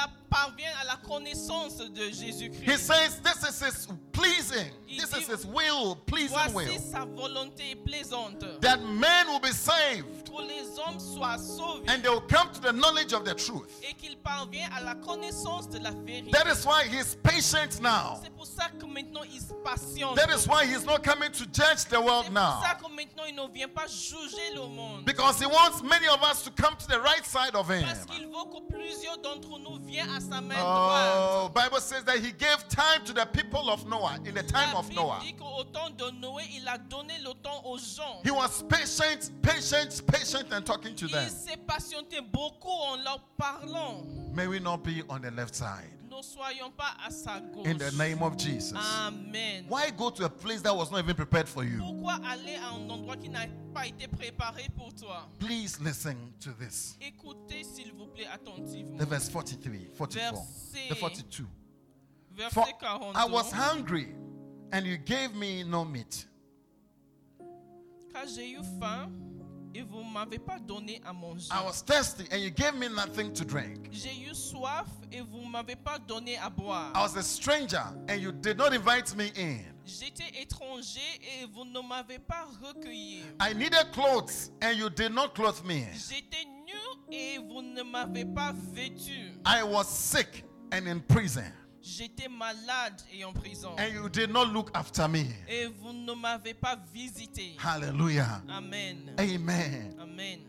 à 0.80 0.84
la 0.84 0.96
connaissance 0.96 1.78
de 1.78 2.02
He 2.08 2.12
Jésus-Christ. 2.12 2.78
says 2.86 3.20
this 3.22 3.42
is 3.48 3.60
his 3.60 3.88
pleasing, 4.12 4.70
Il 4.88 4.98
this 5.00 5.10
dit, 5.10 5.22
is 5.22 5.26
his 5.28 5.46
will, 5.46 5.96
pleasing 6.06 6.36
Voici 6.52 6.70
will, 6.70 6.78
sa 6.78 7.04
volonté 7.04 7.74
plaisante. 7.84 8.60
that 8.60 8.80
men 8.82 9.26
will 9.28 9.40
be 9.40 9.52
saved 9.52 10.19
Les 10.38 10.78
hommes 10.78 10.98
soient 10.98 11.38
sauvés 11.38 11.88
and 11.88 12.02
they 12.02 12.08
will 12.08 12.20
come 12.22 12.50
to 12.52 12.60
the 12.60 12.72
knowledge 12.72 13.12
of 13.12 13.24
the 13.24 13.34
truth. 13.34 13.68
et 13.82 13.94
qu'ils 13.94 14.16
parviennent 14.16 14.70
à 14.72 14.80
la 14.82 14.94
connaissance 14.94 15.68
de 15.68 15.78
la 15.78 15.90
vérité. 15.90 16.30
That 16.30 16.46
is 16.46 16.64
why 16.64 16.84
he's 16.84 17.16
patient 17.22 17.80
now. 17.80 18.20
C'est 18.22 18.30
pour 18.30 18.46
ça 18.46 18.68
que 18.78 18.86
maintenant 18.86 19.22
il 19.24 19.40
se 19.40 19.52
patiente. 19.64 20.16
That 20.16 20.30
is 20.30 20.46
why 20.46 20.64
he's 20.64 20.84
not 20.84 21.02
coming 21.02 21.30
to 21.32 21.44
judge 21.46 21.84
the 21.84 21.90
C'est 21.90 21.96
world 21.98 22.26
pour 22.26 22.32
now. 22.32 22.60
ça 22.62 22.74
que 22.74 22.88
maintenant 22.94 23.24
il 23.28 23.34
ne 23.34 23.46
vient 23.52 23.68
pas 23.68 23.86
juger 23.86 24.54
le 24.54 24.66
monde. 24.68 25.04
Because 25.04 25.40
he 25.40 25.46
wants 25.46 25.82
many 25.82 26.06
of 26.08 26.22
us 26.22 26.42
to 26.44 26.50
come 26.50 26.76
to 26.76 26.86
the 26.86 27.00
right 27.00 27.24
side 27.24 27.54
of 27.54 27.68
him. 27.68 27.82
Parce 27.84 28.06
qu'il 28.06 28.26
veut 28.26 28.44
que 28.50 28.72
plusieurs 28.72 29.18
d'entre 29.18 29.58
nous 29.58 29.78
viennent 29.84 30.10
à 30.10 30.20
sa 30.20 30.40
main 30.40 30.56
oh, 30.58 30.64
droite. 30.64 31.12
Oh, 31.16 31.50
Bible 31.54 31.80
says 31.80 32.04
that 32.04 32.18
he 32.18 32.32
gave 32.32 32.66
time 32.68 33.04
to 33.04 33.12
the 33.12 33.26
people 33.32 33.68
of 33.70 33.86
Noah 33.86 34.18
in 34.24 34.34
the 34.34 34.42
time 34.42 34.74
of 34.76 34.90
Noah. 34.94 35.20
dit 35.22 35.34
qu'au 35.34 35.64
temps 35.64 35.90
de 35.90 36.10
Noé, 36.20 36.44
il 36.54 36.68
a 36.68 36.78
donné 36.78 37.14
le 37.18 37.34
temps 37.42 37.62
aux 37.64 37.78
gens. 37.78 38.20
He 38.24 38.30
was 38.30 38.62
patient, 38.68 39.30
patient, 39.42 40.00
patient 40.06 40.19
and 40.52 40.64
talking 40.64 40.94
to 40.94 41.06
Il 41.06 41.12
them. 41.12 41.28
s'est 41.28 41.56
patienté 41.56 42.20
beaucoup 42.20 42.68
en 42.68 42.96
leur 43.02 43.20
parlant. 43.36 44.04
May 44.34 44.46
we 44.46 44.60
not 44.60 44.78
be 44.78 45.02
on 45.08 45.20
the 45.20 45.30
left 45.30 45.54
side. 45.54 45.90
Ne 46.10 46.22
soyons 46.22 46.70
pas 46.76 46.94
à 47.06 47.10
sa 47.10 47.40
gauche. 47.40 47.66
In 47.66 47.78
the 47.78 47.90
name 47.96 48.22
of 48.22 48.36
Jesus. 48.36 48.74
Amen. 48.76 49.64
Why 49.68 49.90
go 49.90 50.10
to 50.10 50.24
a 50.24 50.28
place 50.28 50.60
that 50.62 50.74
was 50.76 50.90
not 50.90 50.98
even 51.00 51.14
prepared 51.16 51.48
for 51.48 51.64
you? 51.64 51.78
Pourquoi 51.78 52.14
aller 52.26 52.56
à 52.56 52.74
un 52.74 52.90
endroit 52.90 53.16
qui 53.16 53.28
n'a 53.28 53.46
pas 53.72 53.86
été 53.86 54.06
préparé 54.08 54.68
pour 54.76 54.92
toi 54.94 55.28
Please 55.38 55.78
listen 55.80 56.16
to 56.40 56.50
this. 56.52 56.96
Écoutez 57.00 57.62
s'il 57.64 57.92
vous 57.92 58.06
plaît 58.06 58.26
attentivement. 58.26 58.98
The 58.98 59.06
verse 59.08 59.28
43, 59.28 59.90
44, 59.96 60.42
the 60.90 60.94
42. 60.96 61.44
For 62.50 62.64
Verset 62.64 62.78
42. 62.80 63.12
I 63.16 63.24
was 63.26 63.52
hungry 63.52 64.08
and 64.72 64.84
you 64.86 64.96
gave 64.98 65.34
me 65.34 65.62
no 65.64 65.84
meat. 65.84 66.26
Car 68.12 68.26
j'ai 68.26 68.50
eu 68.50 68.62
faim 68.80 69.10
et 69.74 69.82
vous 69.82 70.02
m'avez 70.02 70.38
pas 70.38 70.58
donné 70.58 71.00
à 71.04 71.12
manger. 71.12 71.48
I 71.50 71.64
was 71.64 71.82
thirsty 71.82 72.24
and 72.32 72.38
you 72.38 72.50
gave 72.50 72.74
me 72.74 72.88
nothing 72.88 73.32
to 73.32 73.44
drink. 73.44 73.88
J'ai 73.92 74.16
eu 74.28 74.34
soif 74.34 74.86
et 75.12 75.20
vous 75.20 75.44
m'avez 75.48 75.76
pas 75.76 75.98
donné 75.98 76.36
à 76.38 76.50
boire. 76.50 76.92
I 76.94 77.02
was 77.02 77.16
a 77.16 77.22
stranger 77.22 77.82
and 78.08 78.16
you 78.16 78.32
did 78.32 78.56
not 78.58 78.72
invite 78.72 79.14
me 79.16 79.30
in. 79.36 79.64
J'étais 79.84 80.40
étranger 80.40 81.00
et 81.20 81.46
vous 81.46 81.64
ne 81.64 81.80
m'avez 81.80 82.18
pas 82.18 82.46
recueilli. 82.62 83.24
I 83.40 83.54
needed 83.54 83.92
clothes 83.92 84.50
and 84.62 84.72
you 84.76 84.88
did 84.90 85.12
not 85.12 85.34
clothe 85.34 85.64
me. 85.64 85.86
J'étais 85.92 86.44
nu 86.44 86.74
et 87.12 87.38
vous 87.38 87.62
ne 87.62 87.82
m'avez 87.82 88.24
pas 88.24 88.52
vêtu. 88.52 89.32
I 89.44 89.62
was 89.62 89.88
sick 89.88 90.44
and 90.72 90.86
in 90.86 91.00
prison 91.00 91.52
J'étais 91.82 92.28
malade 92.28 93.00
et 93.12 93.24
en 93.24 93.32
prison. 93.32 93.74
and 93.78 93.92
you 93.94 94.08
did 94.08 94.30
not 94.30 94.44
look 94.52 94.70
after 94.74 95.08
me. 95.08 95.24
Et 95.48 95.66
vous 95.66 95.92
ne 95.92 96.12
m'avez 96.12 96.52
pas 96.54 96.76
visité. 96.92 97.56
Hallelujah. 97.58 98.42
Amen. 98.48 99.14
Amen. 99.18 99.96
Amen. 99.98 100.40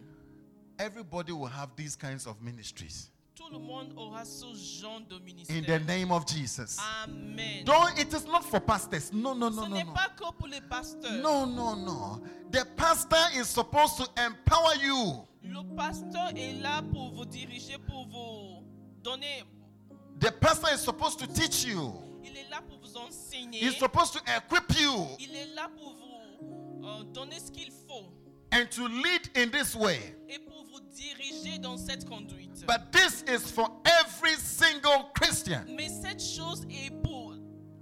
Everybody 0.77 1.31
will 1.31 1.47
have 1.49 1.69
these 1.75 1.95
kinds 1.95 2.25
of 2.25 2.41
ministries 2.41 3.11
Tout 3.35 3.49
le 3.51 3.59
monde 3.59 3.93
aura 3.95 4.25
ce 4.25 4.45
genre 4.55 4.99
de 5.09 5.15
in 5.15 5.19
the 5.19 5.23
ministère. 5.23 5.85
name 5.85 6.11
of 6.11 6.25
Jesus. 6.27 6.77
Amen. 7.03 7.63
Don't 7.65 7.97
it 7.97 8.13
is 8.13 8.25
not 8.25 8.43
for 8.43 8.59
pastors. 8.59 9.11
No, 9.13 9.33
no, 9.33 9.49
no, 9.49 9.63
Ce 9.63 9.69
no, 9.69 9.75
n'est 9.75 9.83
no. 9.85 9.93
pas 9.93 10.09
que 10.15 10.31
pour 10.37 10.47
les 10.47 10.61
pasteurs. 10.61 11.21
No, 11.21 11.45
no, 11.45 11.75
no. 11.75 12.21
The 12.51 12.65
pastor 12.75 13.17
is 13.39 13.47
supposed 13.47 13.97
to 13.97 14.03
empower 14.21 14.75
you. 14.83 15.25
Le 15.43 15.63
pasteur 15.75 16.29
est 16.35 16.61
là 16.61 16.81
pour 16.91 17.11
vous 17.13 17.25
diriger, 17.25 17.77
pour 17.87 18.05
vous 18.07 18.63
donner. 19.01 19.43
The 20.21 20.31
pastor 20.31 20.67
is 20.73 20.81
supposed 20.81 21.19
to 21.19 21.27
teach 21.27 21.65
you. 21.65 21.93
Il 22.23 22.37
est 22.37 22.49
là 22.49 22.61
pour 22.61 22.77
vous 22.79 22.95
enseigner. 22.97 23.59
He's 23.59 23.77
supposed 23.77 24.13
to 24.13 24.19
equip 24.27 24.79
you 24.79 25.07
Il 25.19 25.35
est 25.35 25.53
là 25.55 25.67
pour 25.75 25.93
vous 25.95 26.87
euh, 26.87 27.03
donner 27.11 27.39
ce 27.39 27.51
qu'il 27.51 27.71
faut 27.87 28.05
and 28.53 28.69
to 28.71 28.87
lead 28.87 29.29
in 29.35 29.49
this 29.51 29.75
way. 29.75 30.15
et 30.29 30.37
pour 30.39 30.63
vous 30.65 30.79
diriger 30.95 31.57
dans 31.59 31.77
cette 31.77 32.07
conduite. 32.07 32.65
But 32.67 32.91
this 32.91 33.23
is 33.27 33.49
for 33.51 33.69
every 33.85 34.35
single 34.37 35.09
Christian. 35.15 35.65
Mais 35.75 35.89
cette 35.89 36.21
chose 36.21 36.65
est 36.69 36.91
pour 37.03 37.33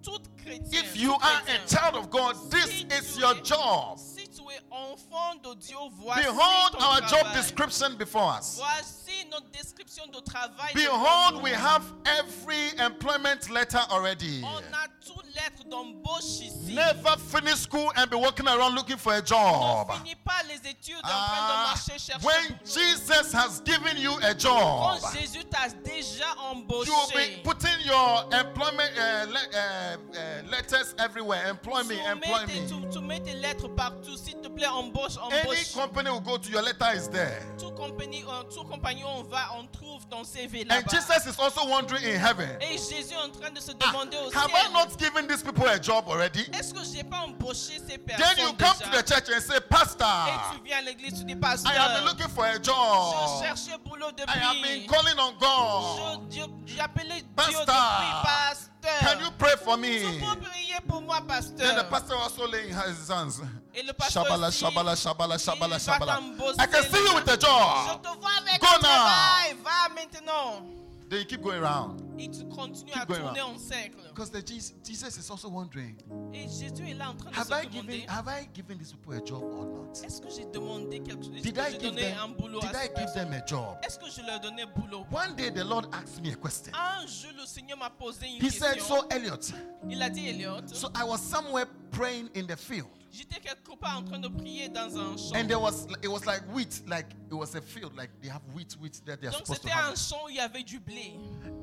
toute 0.01 0.33
chrétienne. 0.37 0.71
If 0.85 0.95
you 0.95 1.09
tout 1.11 1.21
are 1.21 1.41
a 1.47 1.67
child 1.67 1.95
of 1.95 2.09
God, 2.09 2.35
this 2.49 2.65
Si 2.69 2.85
is 2.85 3.19
your 3.19 3.35
es- 3.35 3.41
job. 3.43 3.99
Si 3.99 4.25
tu 4.27 4.43
es 4.49 4.61
enfant 4.71 5.35
de 5.43 5.55
Dieu, 5.59 5.75
voici 5.99 6.21
Behold 6.23 6.71
ton 6.71 6.81
our 6.85 7.01
job 7.01 7.33
description 7.33 7.97
before 7.97 8.31
us. 8.39 8.55
Voici 8.57 9.25
notre 9.29 9.49
description 9.51 9.78
de 9.97 10.21
travail. 10.21 10.71
Behold, 10.75 11.41
we 11.41 11.49
have 11.49 11.83
every 12.05 12.77
employment 12.79 13.49
letter 13.49 13.79
already. 13.89 14.43
On 14.43 14.61
a 14.63 14.87
toute 15.03 15.28
lettre 15.43 15.63
d'embauche 15.69 16.41
ici. 16.41 16.73
Never 16.73 17.15
finish 17.31 17.59
school 17.61 17.91
and 17.95 18.09
be 18.09 18.15
walking 18.15 18.47
around 18.47 18.75
looking 18.75 18.97
for 18.97 19.13
a 19.13 19.21
Ne 19.21 19.25
job. 19.25 19.91
finis 20.03 20.15
pas 20.23 20.43
les 20.47 20.69
études 20.69 20.97
en 20.97 21.01
train 21.01 21.11
Ah, 21.11 21.47
de 21.47 21.69
marcher 21.69 21.99
chercher. 21.99 22.25
when. 22.25 22.59
Jesus 22.65 23.31
has 23.33 23.61
given 23.61 23.97
you 23.97 24.13
a 24.23 24.33
job, 24.33 24.99
Quand 25.01 25.13
Jésus 25.13 25.43
t'a 25.45 25.69
déjà 25.83 26.25
you 26.39 26.93
will 26.93 27.07
be 27.13 27.41
putting 27.43 27.79
your 27.85 28.23
employment 28.33 28.91
uh, 28.97 29.25
le- 29.25 29.49
uh, 29.53 29.97
uh, 30.13 30.49
letters 30.49 30.93
everywhere. 30.99 31.47
Employ 31.49 31.83
me, 31.83 31.95
employ 32.07 32.45
me. 32.47 32.67
tu, 32.67 32.75
tu 32.91 32.99
mets 33.01 33.19
tes 33.19 33.33
lettres 33.33 33.67
partout. 33.75 34.17
S'il 34.17 34.35
te 34.41 34.47
plaît, 34.47 34.67
embauche, 34.67 35.17
Any 35.31 35.63
company 35.73 36.09
will 36.09 36.19
go 36.21 36.37
to 36.37 36.49
your 36.49 36.61
letter 36.61 36.91
is 36.95 37.07
there. 37.09 37.41
Tout 37.57 37.71
compagnie, 37.71 38.23
euh, 38.27 38.43
tout 38.53 38.63
compagnie, 38.65 39.03
on 39.03 39.23
va, 39.23 39.49
on 39.57 39.65
trouve 39.67 40.05
ton 40.07 40.23
CV 40.23 40.63
là-bas. 40.63 40.81
And 40.81 40.89
Jesus 40.89 41.25
is 41.27 41.39
also 41.39 41.65
wondering 41.67 42.03
in 42.03 42.19
heaven, 42.19 42.49
Et 42.61 42.77
Jésus 42.77 43.13
est 43.13 43.17
en 43.17 43.29
train 43.29 43.51
de 43.51 43.59
se 43.59 43.71
ah, 43.71 43.87
demander 43.87 44.17
au 44.17 44.29
have 44.31 44.51
I 44.53 44.71
not 44.73 44.97
given 44.97 45.27
these 45.29 45.43
people 45.43 45.65
a 45.67 45.77
job 45.79 46.05
already? 46.09 46.41
est-ce 46.53 46.73
que 46.73 46.83
j'ai 46.83 47.03
pas 47.03 47.21
embauché 47.21 47.79
ces 47.87 47.97
Then 47.97 48.37
you 48.37 48.53
come 48.57 48.75
to 48.79 48.89
the 48.89 49.03
church 49.07 49.29
and 49.29 49.41
say, 49.41 49.57
Et 49.57 49.61
Pastor, 49.61 50.07
tu 50.53 50.63
viens 50.65 50.77
à 50.79 50.81
l'église, 50.81 51.13
tu 51.19 51.23
dis, 51.25 51.33
I 51.33 51.73
have 51.75 51.93
been 51.95 52.05
looking 52.05 52.27
for 52.29 52.45
a 52.45 52.53
je 52.53 52.63
job. 52.63 53.79
boulot 53.85 54.11
I 54.27 54.37
have 54.37 54.61
been 54.61 54.87
calling 54.87 55.19
on 55.19 55.33
God. 55.39 56.31
Je- 56.31 56.39
je- 56.41 56.73
J'ai 56.73 56.81
appelé 56.81 57.21
Dieu 57.21 57.25
Pastor, 57.35 57.65
depuis, 57.65 58.11
pasteur. 58.23 58.99
Can 59.01 59.19
you 59.19 59.31
pray 59.37 59.55
for 59.63 59.75
Tu 59.75 59.81
me? 59.81 60.19
peux 60.19 60.35
prier 60.41 60.77
pour 60.87 61.01
moi, 61.01 61.19
Then 61.57 61.75
the 61.75 61.83
pastor 61.89 62.15
also 62.17 62.47
laying 62.47 62.69
his 62.73 63.09
hands. 63.09 63.41
Et 63.75 63.83
le 63.83 63.93
pasteur 63.93 64.23
Shabala, 64.25 64.47
aussi, 64.47 64.59
shabala, 64.65 64.95
shabala, 64.95 65.37
shabala, 65.37 65.79
shabala. 65.79 66.19
I 66.59 66.65
can 66.65 66.83
see 66.83 66.97
you 67.03 67.13
with 67.15 67.27
a 67.27 67.33
Je 67.35 67.39
job. 67.45 68.01
te 68.01 68.07
vois 68.19 68.31
avec 68.39 68.59
Go 68.61 68.67
un 68.67 68.79
now. 68.81 68.87
travail. 68.87 69.55
Va 69.63 69.89
maintenant. 69.93 70.78
Then 71.09 71.19
you 71.21 71.25
keep 71.25 71.41
going 71.41 71.59
around. 71.59 72.01
Et 72.19 72.29
tu 72.29 72.43
continues 72.45 72.91
Keep 72.93 73.01
à 73.01 73.05
going 73.05 73.19
tourner 73.19 73.41
en 73.41 73.57
cercle. 73.57 73.97
Because 74.09 74.29
the 74.29 74.45
Jesus, 74.45 74.73
Jesus 74.83 75.17
is 75.17 75.29
also 75.31 75.49
wondering, 75.49 75.95
Et 76.33 76.47
Jésus 76.47 76.87
est 76.87 76.93
là 76.93 77.09
en 77.09 77.15
train 77.15 77.31
de 77.31 77.35
have 77.35 77.47
se 77.47 77.53
I 77.53 77.65
demander 77.65 77.93
given 77.97 78.09
have 78.09 78.27
I 78.27 78.47
given 78.53 78.77
these 78.77 78.93
people 78.93 79.13
a 79.13 79.25
job 79.25 79.41
or 79.43 79.65
not? 79.65 79.93
est-ce 80.03 80.21
que 80.21 80.29
j'ai 80.29 80.45
demandé 80.45 80.99
quelque 80.99 81.23
chose 81.23 81.41
Did 81.41 81.57
I 81.57 81.71
give 81.79 81.95
them 81.95 82.17
un 82.21 82.29
boulot 82.29 82.59
did 82.59 82.75
à 82.75 82.85
I 82.85 82.89
give 82.95 83.13
them 83.13 83.33
a 83.33 83.43
job? 83.45 83.77
Est-ce 83.83 83.97
que 83.97 84.09
je 84.11 84.21
leur 84.21 84.39
boulot 84.75 85.05
One 85.11 85.35
day 85.35 85.49
the 85.49 85.63
Lord 85.63 85.87
asked 85.93 86.21
me 86.21 86.31
a 86.31 86.35
question. 86.35 86.73
Un 86.75 87.07
jour, 87.07 87.31
le 87.39 87.45
Seigneur 87.47 87.77
m'a 87.79 87.89
posé 87.89 88.27
une 88.27 88.45
He 88.45 88.51
said. 88.51 88.79
So 88.79 89.07
Elliot, 89.09 89.51
Il 89.89 90.01
a 90.03 90.09
dit, 90.09 90.27
Elliot, 90.27 90.67
so 90.67 90.89
I 90.93 91.03
was 91.03 91.19
somewhere 91.19 91.65
praying 91.91 92.29
in 92.35 92.45
the 92.45 92.55
field. 92.57 92.89
J'étais 93.11 93.39
quelque 93.39 93.75
part 93.79 93.97
en 93.99 94.03
train 94.03 94.19
de 94.19 94.27
prier 94.27 94.69
dans 94.69 94.97
un 94.97 95.17
champ. 95.17 95.35
And 95.35 95.47
there 95.47 95.59
was 95.59 95.87
it 96.03 96.07
was 96.07 96.25
like 96.25 96.41
wheat, 96.53 96.81
like 96.87 97.07
it 97.29 97.33
was 97.33 97.55
a 97.55 97.61
field, 97.61 97.95
like 97.95 98.09
they 98.21 98.29
have 98.29 98.41
wheat, 98.53 98.75
wheat 98.81 99.01
that 99.05 99.17
they're 99.21 99.31
Donc 99.31 99.45
supposed 99.45 99.61
to 99.63 99.67
c'était 99.67 99.79
un 99.79 99.95
champ 99.95 100.25
où 100.25 100.29
il 100.29 100.35
y 100.35 100.39
avait 100.39 100.63
du 100.63 100.79
blé. 100.79 101.13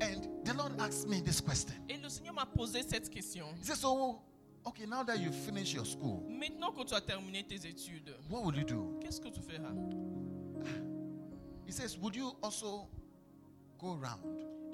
And 0.01 0.43
the 0.43 0.53
Lord 0.53 0.73
asked 0.79 1.07
me 1.07 1.21
this 1.21 1.41
question. 1.41 1.73
Et 1.89 1.97
le 1.97 2.09
Seigneur 2.09 2.33
m'a 2.33 2.45
posé 2.45 2.83
cette 2.83 3.09
question. 3.09 3.47
He 3.59 3.65
said, 3.65 3.77
So 3.77 4.21
okay, 4.65 4.85
now 4.85 5.03
that 5.03 5.17
you 5.17 5.31
finish 5.31 5.73
your 5.73 5.85
school, 5.85 6.23
Maintenant 6.29 6.71
que 6.71 6.83
tu 6.83 6.93
as 6.93 7.01
terminé 7.01 7.43
tes 7.43 7.65
études, 7.67 8.13
what 8.29 8.43
will 8.43 8.55
you 8.55 8.63
do? 8.65 8.97
qu'est-ce 9.01 9.19
que 9.21 9.29
tu 9.29 9.41
feras 9.41 9.73
He 11.65 11.71
says, 11.71 11.97
Would 11.97 12.15
you 12.15 12.31
also 12.41 12.87
go 13.77 13.97
around? 14.01 14.23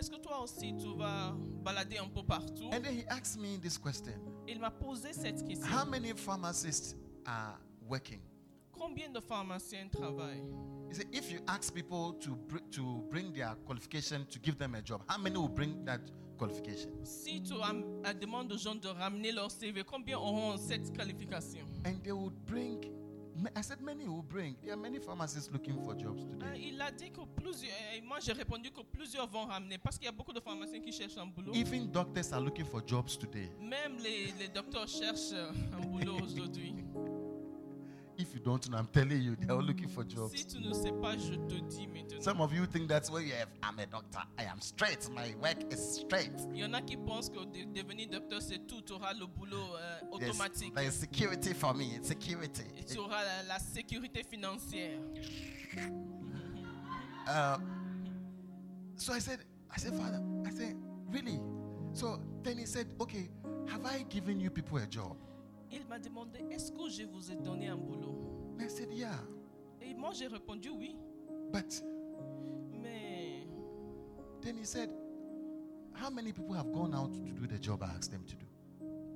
Est-ce 0.04 0.12
que 0.12 0.18
toi 0.18 0.42
aussi 0.42 0.76
tu 0.76 0.98
vas 0.98 1.34
balader 1.64 1.98
un 1.98 2.10
peu 2.10 2.24
partout? 2.24 2.66
And 2.74 2.82
then 2.84 2.94
he 2.94 3.06
asked 3.08 3.40
me 3.40 3.58
this 3.58 3.78
question. 3.78 4.12
Il 4.50 4.60
m'a 4.60 4.70
posé 4.70 5.14
cette 5.14 5.48
question. 5.48 5.66
How 5.66 5.86
many 5.86 6.12
pharmacists 6.14 6.98
are 7.26 7.58
working? 7.88 8.20
Combien 8.74 9.10
de 9.14 9.22
pharmaciens 9.22 9.88
travaillent? 9.90 10.44
He 10.90 10.96
said, 10.96 11.08
if 11.14 11.32
you 11.32 11.40
ask 11.48 11.74
people 11.74 12.16
to, 12.20 12.36
br- 12.36 12.60
to 12.72 13.02
bring 13.10 13.32
their 13.32 13.56
qualification 13.66 14.26
to 14.26 14.40
give 14.40 14.58
them 14.58 14.76
a 14.76 14.82
job, 14.82 15.04
how 15.08 15.18
many 15.18 15.38
will 15.38 15.48
bring 15.48 15.86
that 15.86 16.02
qualification? 16.38 16.92
Si 17.06 17.42
tu 17.42 17.54
demandes 18.20 18.52
aux 18.52 18.58
gens 18.58 18.76
de 18.76 18.90
ramener 18.90 19.32
leur 19.32 19.52
CV, 19.52 19.86
combien 19.86 20.18
auront 20.18 20.58
cette 20.58 20.92
qualification? 20.94 21.66
And 21.86 22.04
they 22.04 22.12
would 22.12 22.36
bring, 22.46 22.84
I 23.56 23.62
said, 23.62 23.82
many 23.82 24.08
will 24.08 24.22
bring. 24.22 24.56
There 24.64 24.74
are 24.74 24.78
many 24.78 25.00
pharmacists 25.00 25.50
looking 25.52 25.82
for 25.84 25.96
jobs 25.96 26.24
today. 26.24 26.60
Il 26.70 26.82
a 26.82 26.92
dit 26.92 27.12
que 27.12 27.22
plusieurs, 27.36 27.74
et 27.96 28.02
moi 28.02 28.20
j'ai 28.20 28.34
répondu 28.34 28.72
que 28.72 28.82
plusieurs 28.82 29.28
vont 29.28 29.46
ramener 29.46 29.78
parce 29.78 29.98
qu'il 29.98 30.06
y 30.06 30.10
a 30.10 30.12
beaucoup 30.12 30.34
de 30.34 30.40
pharmaciens 30.40 30.80
qui 30.80 30.92
cherchent 30.92 31.18
un 31.18 31.26
boulot. 31.28 31.54
Even 31.54 31.92
doctors 31.92 32.32
are 32.32 32.42
looking 32.42 32.66
for 32.66 32.82
jobs 32.86 33.18
today. 33.18 33.50
Même 33.60 33.98
les, 34.02 34.32
les 34.40 34.48
docteurs 34.48 34.88
cherchent 34.88 35.34
euh, 35.34 35.52
un 35.74 35.82
boulot 35.86 36.18
aujourd'hui. 36.24 36.76
If 38.18 38.34
you 38.34 38.40
don't 38.40 38.70
know, 38.70 38.78
I'm 38.78 38.88
telling 38.88 39.22
you, 39.22 39.36
they 39.36 39.52
are 39.52 39.62
looking 39.62 39.88
for 39.88 40.04
Si 40.04 40.16
jobs. 40.16 40.46
tu 40.46 40.60
ne 40.60 40.72
sais 40.74 40.92
pas, 41.02 41.18
je 41.18 41.34
te 41.34 41.60
dis 41.68 41.88
maintenant. 41.88 42.22
Some 42.22 42.42
of 42.42 42.54
you 42.54 42.66
think 42.68 42.88
that's 42.88 43.10
where 43.10 43.24
you 43.24 43.34
have, 43.34 43.50
I'm 43.64 43.80
a 43.80 43.86
doctor. 43.88 44.20
I 44.38 44.44
am 44.44 44.62
straight. 44.62 45.10
My 45.10 45.34
work 45.42 45.74
is 45.74 45.80
straight. 46.02 46.32
Il 46.54 46.60
y 46.60 46.64
en 46.66 46.74
a 46.74 46.82
qui 46.82 46.96
pensent 46.96 47.30
que 47.30 47.44
de- 47.44 47.66
devenir 47.74 48.10
docteur, 48.10 48.42
c'est 48.42 48.60
tout. 48.68 48.82
Tu 48.82 48.94
auras 48.94 49.14
le 49.14 49.26
boulot 49.26 49.58
euh, 49.58 50.00
There's, 50.20 50.30
automatique. 50.40 50.74
there's 50.76 50.94
security 50.96 51.54
for 51.54 51.74
me. 51.74 52.00
Security. 52.04 52.64
Et 52.78 52.84
tu 52.84 53.00
auras 53.00 53.24
la, 53.24 53.44
la 53.48 53.60
sécurité 53.60 54.24
financière. 54.24 55.00
Uh, 57.26 57.58
so 58.98 59.14
I 59.14 59.20
said, 59.20 59.40
I 59.74 59.80
said, 59.80 59.94
Father, 59.96 60.22
I 60.46 60.50
said, 60.52 60.76
really? 61.10 61.40
So 61.94 62.20
then 62.44 62.58
he 62.58 62.66
said, 62.66 62.88
okay, 63.00 63.30
have 63.70 63.86
I 63.86 64.04
given 64.10 64.42
you 64.42 64.50
people 64.50 64.78
a 64.80 64.86
job? 64.86 65.16
Il 65.74 65.86
m'a 65.88 65.98
demandé, 66.00 66.40
est-ce 66.52 66.72
que 66.72 66.90
je 66.90 67.04
vous 67.04 67.32
ai 67.32 67.36
donné 67.36 67.68
un 67.68 67.78
boulot? 67.78 68.56
I 68.60 68.70
said, 68.70 68.90
yeah. 68.94 69.20
Et 69.82 69.94
moi 69.96 70.12
j'ai 70.14 70.28
répondu 70.28 70.70
oui. 70.70 70.96
But 71.52 71.84
Mais 72.82 73.46
then 74.42 74.58
he 74.58 74.66
said, 74.66 74.90
how 75.94 76.10
many 76.10 76.32
people 76.32 76.54
have 76.56 76.72
gone 76.72 76.94
out 76.94 77.12
to 77.14 77.20
do 77.20 77.48
the 77.48 77.60
job 77.62 77.82
I 77.84 77.96
asked 77.98 78.12
them 78.12 78.24
to 78.26 78.36
do? 78.36 78.46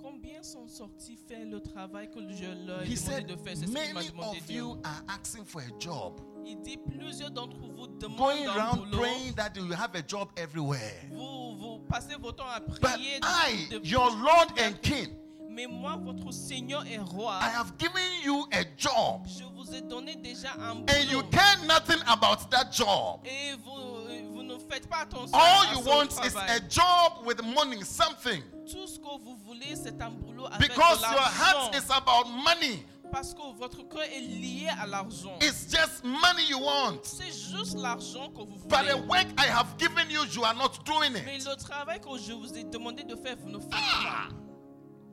combien 0.01 0.41
sont 0.41 0.67
sortis 0.67 1.15
faire 1.17 1.45
le 1.45 1.59
travail 1.61 2.09
que 2.09 2.19
je 2.31 2.45
leur 2.65 2.81
ai 2.81 2.85
He 2.87 2.95
demandé 2.95 2.95
said, 2.95 3.27
de 3.27 3.35
faire? 3.35 3.57
C'est 3.57 3.65
ce 3.67 3.71
qu'il 3.71 3.73
m'a 3.93 3.93
many 3.93 4.09
demandé 4.09 4.37
of 4.37 4.43
de 4.43 4.47
dire. 4.47 4.55
you 4.63 4.77
are 4.83 5.03
asking 5.09 5.43
for 5.45 5.61
a 5.61 5.79
job, 5.79 6.21
Il 6.45 6.61
dit, 6.61 6.77
plusieurs 6.77 7.29
d'entre 7.31 7.57
vous 7.57 7.75
going 7.87 7.97
demandent 7.99 8.47
un 8.47 8.51
around 8.51 8.79
boulot. 8.85 8.97
praying 8.99 9.33
that 9.35 9.51
you 9.55 9.71
have 9.73 9.93
a 9.95 10.01
job 10.07 10.29
everywhere. 10.37 11.05
Vous, 11.11 11.57
vous 11.57 11.79
passez 11.89 12.15
votre 12.15 12.37
temps 12.37 12.47
à 12.49 12.59
But 12.61 12.79
prier. 12.79 13.19
de- 13.19 13.25
I, 13.27 13.69
de- 13.69 13.85
your 13.87 14.09
Lord 14.17 14.53
and 14.59 14.73
King, 14.81 15.09
Mais 15.57 15.65
moi, 15.65 15.95
votre 15.99 16.31
Seigneur 16.31 16.85
et 16.85 16.99
Roi, 16.99 17.39
I 17.41 17.49
have 17.49 17.71
given 17.79 18.03
you 18.23 18.45
a 18.51 18.63
job, 18.77 19.25
je 19.25 19.43
vous 19.43 19.73
ai 19.73 19.81
donné 19.81 20.15
déjà 20.15 20.49
un 20.53 20.73
and 20.81 21.09
you 21.09 21.17
boulot. 21.23 21.29
care 21.31 21.57
nothing 21.65 21.99
about 22.05 22.47
that 22.51 22.71
job. 22.71 23.21
Et 23.25 23.53
vous, 23.65 24.35
vous 24.35 24.43
ne 24.43 24.59
faites 24.59 24.87
pas 24.87 24.97
attention 24.97 25.35
All 25.35 25.65
à 25.65 25.73
you 25.73 25.79
want 25.81 26.09
is 26.23 26.31
travail. 26.31 26.57
a 26.57 26.59
job 26.69 27.25
with 27.25 27.41
money, 27.43 27.83
something. 27.83 28.43
Tout 28.71 28.85
ce 28.85 28.99
que 28.99 29.19
vous 29.23 29.35
voulez, 29.47 29.75
c'est 29.75 29.99
un 29.99 30.11
boulot 30.11 30.45
avec 30.45 30.59
Because 30.69 30.99
de 30.99 31.05
your 31.05 31.21
heart 31.23 31.71
l'argent. 31.73 31.87
is 31.87 31.91
about 31.91 32.29
money. 32.29 32.85
Parce 33.11 33.33
que 33.33 33.41
votre 33.57 33.81
cœur 33.89 34.03
est 34.03 34.19
lié 34.19 34.67
à 34.79 34.85
l'argent. 34.85 35.39
It's 35.41 35.65
just 35.71 36.03
money 36.03 36.43
you 36.51 36.59
want. 36.59 36.99
C'est 37.01 37.31
juste 37.31 37.79
l'argent 37.79 38.29
que 38.29 38.41
vous 38.43 38.59
But 38.67 38.85
the 38.85 38.93
voulez. 38.93 39.07
work 39.09 39.27
I 39.39 39.47
have 39.47 39.75
given 39.79 40.07
you, 40.11 40.23
you 40.35 40.43
are 40.43 40.53
not 40.53 40.83
doing 40.85 41.13
Mais 41.13 41.37
it. 41.39 41.45
le 41.47 41.55
travail 41.55 41.99
que 41.99 42.15
je 42.19 42.33
vous 42.33 42.53
ai 42.55 42.63
demandé 42.63 43.01
de 43.03 43.15
faire, 43.15 43.37
vous 43.39 43.49
ne 43.49 43.57
faites 43.59 43.71
Ah! 43.73 44.27
pas. 44.29 44.35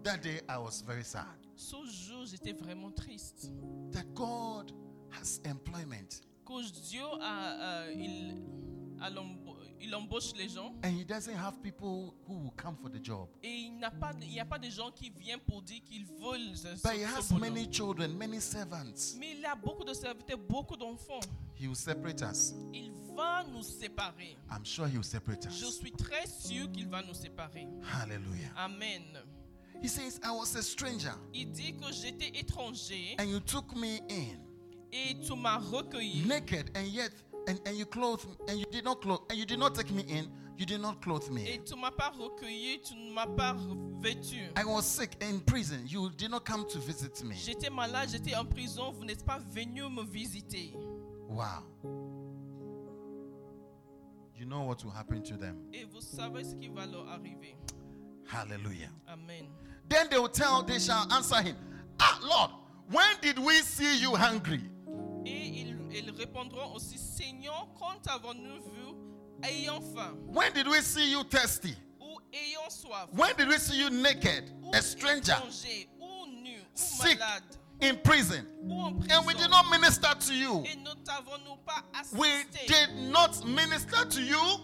That 0.04 0.22
day 0.22 0.40
I 0.48 0.58
was 0.58 0.82
very 0.86 1.02
sad 1.04 1.24
Ce 1.56 1.76
jour, 1.86 2.26
j'étais 2.26 2.52
vraiment 2.52 2.90
triste. 2.94 3.50
that 3.92 4.04
God 4.14 4.72
has 5.10 5.40
employment 5.44 6.20
Que 6.44 6.62
Dieu 6.90 7.02
a, 7.22 7.86
euh, 7.86 7.92
il, 7.96 8.42
a 9.00 9.08
il 9.80 9.94
embauche 9.94 10.32
les 10.36 10.48
gens 10.48 10.74
and 10.84 10.88
He 10.90 11.04
doesn't 11.04 11.34
have 11.34 11.60
people 11.62 12.14
who 12.26 12.34
will 12.34 12.52
come 12.56 12.76
for 12.76 12.90
the 12.90 13.02
job. 13.02 13.28
et 13.42 13.48
il 13.48 13.78
n'a 13.78 13.90
pas, 13.90 14.12
il 14.20 14.28
n'y 14.28 14.40
a 14.40 14.44
pas 14.44 14.58
de 14.58 14.68
gens 14.68 14.90
qui 14.90 15.10
viennent 15.10 15.40
pour 15.40 15.62
dire 15.62 15.80
qu'ils 15.84 16.04
veulent 16.06 16.54
ce, 16.56 16.82
But 16.82 16.96
He 16.96 17.04
has 17.04 17.30
many 17.38 17.66
children, 17.70 18.14
many 18.16 18.40
servants. 18.40 19.16
Mais 19.18 19.36
il 19.38 19.44
a 19.46 19.54
beaucoup 19.54 19.84
de 19.84 19.94
serviteurs, 19.94 20.38
beaucoup 20.38 20.76
d'enfants. 20.76 21.20
He 21.58 21.66
will 21.66 21.76
separate 21.76 22.20
us. 22.22 22.52
Il 22.74 22.92
va 23.16 23.44
nous 23.44 23.62
séparer. 23.62 24.36
I'm 24.50 24.64
sure 24.64 24.86
He 24.86 24.96
will 24.96 25.04
separate 25.04 25.48
Je 25.50 25.64
us. 25.66 25.78
suis 25.78 25.92
très 25.92 26.26
sûr 26.26 26.70
qu'il 26.72 26.88
va 26.88 27.02
nous 27.02 27.14
séparer. 27.14 27.66
Hallelujah. 27.92 28.52
Amen. 28.56 29.02
He 29.82 29.88
says, 29.88 30.18
I 30.24 30.30
was 30.32 30.54
a 30.56 30.62
stranger 30.62 31.12
Il 31.34 31.46
dit 31.52 31.74
que 31.76 31.92
j'étais 31.92 32.30
étranger 32.38 33.16
and 33.18 33.24
you 33.28 33.40
took 33.40 33.74
me 33.76 34.00
in 34.08 34.38
et 34.92 35.14
tu 35.26 35.34
m'as 35.36 35.58
recueilli. 35.58 36.24
naked 36.26 36.70
and 36.76 36.86
yet 36.86 37.10
and, 37.48 37.58
and 37.66 37.76
you 37.76 37.84
clothed 37.84 38.26
and 38.48 38.58
you 38.58 38.66
did 38.70 38.84
not 38.84 39.00
clothe 39.02 39.20
and 39.30 39.38
you 39.38 39.44
did 39.44 39.58
not 39.58 39.74
take 39.74 39.90
me 39.90 40.02
in 40.08 40.30
you 40.56 40.64
did 40.64 40.80
not 40.80 41.00
clothe 41.02 41.28
me. 41.30 41.42
Et 41.48 41.60
tu 41.64 41.74
m'as 41.76 41.90
pas 41.90 42.10
recueilli, 42.16 42.80
tu 42.80 42.94
ne 42.94 43.12
m'as 43.12 43.26
pas 43.26 43.54
vêtu. 44.00 44.48
i 44.56 44.64
was 44.64 44.82
sick 44.86 45.16
in 45.20 45.40
prison 45.40 45.84
you 45.86 46.08
did 46.10 46.30
not 46.30 46.44
come 46.46 46.64
to 46.66 46.78
visit 46.78 47.22
me 47.24 47.34
J'étais 47.34 47.70
malade, 47.70 48.08
j'étais 48.10 48.34
en 48.36 48.44
prison, 48.46 48.92
vous 48.92 49.04
n'êtes 49.04 49.24
pas 49.24 49.38
venu 49.50 49.82
me 49.90 50.04
visiter. 50.04 50.72
wow 51.28 51.64
you 54.36 54.46
know 54.46 54.62
what 54.62 54.82
will 54.84 54.92
happen 54.92 55.22
to 55.22 55.36
them 55.36 55.56
Et 55.72 55.84
vous 55.84 56.00
savez 56.00 56.44
ce 56.44 56.54
qui 56.54 56.68
va 56.68 56.86
leur 56.86 57.08
arriver. 57.08 57.56
Hallelujah. 58.26 58.90
Amen. 59.08 59.46
then 59.88 60.08
they 60.10 60.18
will 60.18 60.28
tell 60.28 60.62
they 60.62 60.78
shall 60.78 61.06
answer 61.12 61.40
him 61.42 61.56
ah 62.00 62.18
lord 62.22 62.50
when 62.90 63.16
did 63.20 63.38
we 63.38 63.54
see 63.60 63.98
you 63.98 64.14
hungry? 64.14 64.60
Et 65.24 65.46
ils, 65.62 65.76
ils 65.90 66.10
répondront 66.10 66.74
aussi, 66.74 66.98
Seigneur, 66.98 67.68
quand 67.78 68.06
avons-nous 68.08 68.60
vu 68.60 68.94
ayant 69.42 69.80
faim? 69.80 70.16
When 70.26 70.52
did 70.52 70.66
we 70.68 70.80
see 70.82 71.10
you 71.10 71.24
thirsty? 71.24 71.74
Ou 72.00 72.18
ayant 72.32 72.68
soif? 72.68 73.08
When 73.12 73.34
did 73.36 73.48
we 73.48 73.56
see 73.58 73.78
you 73.78 73.90
naked 73.90 74.50
a 74.74 74.82
stranger? 74.82 75.36
ou 75.98 76.26
nu? 76.26 76.50
Ou 76.50 76.62
sick 76.74 77.18
malade? 77.18 77.42
in 77.80 77.96
prison? 78.04 78.46
And 79.10 79.26
we 79.26 79.34
did 79.34 79.50
not 79.50 79.70
minister 79.70 80.08
to 80.26 80.34
you. 80.34 80.62
Et 80.66 80.76
ne 80.76 80.92
t'avons-nous 81.04 81.56
pas 81.64 81.82
we 82.12 82.28
did 82.66 83.10
not 83.10 83.44
minister 83.46 84.04
to 84.04 84.20
you 84.20 84.60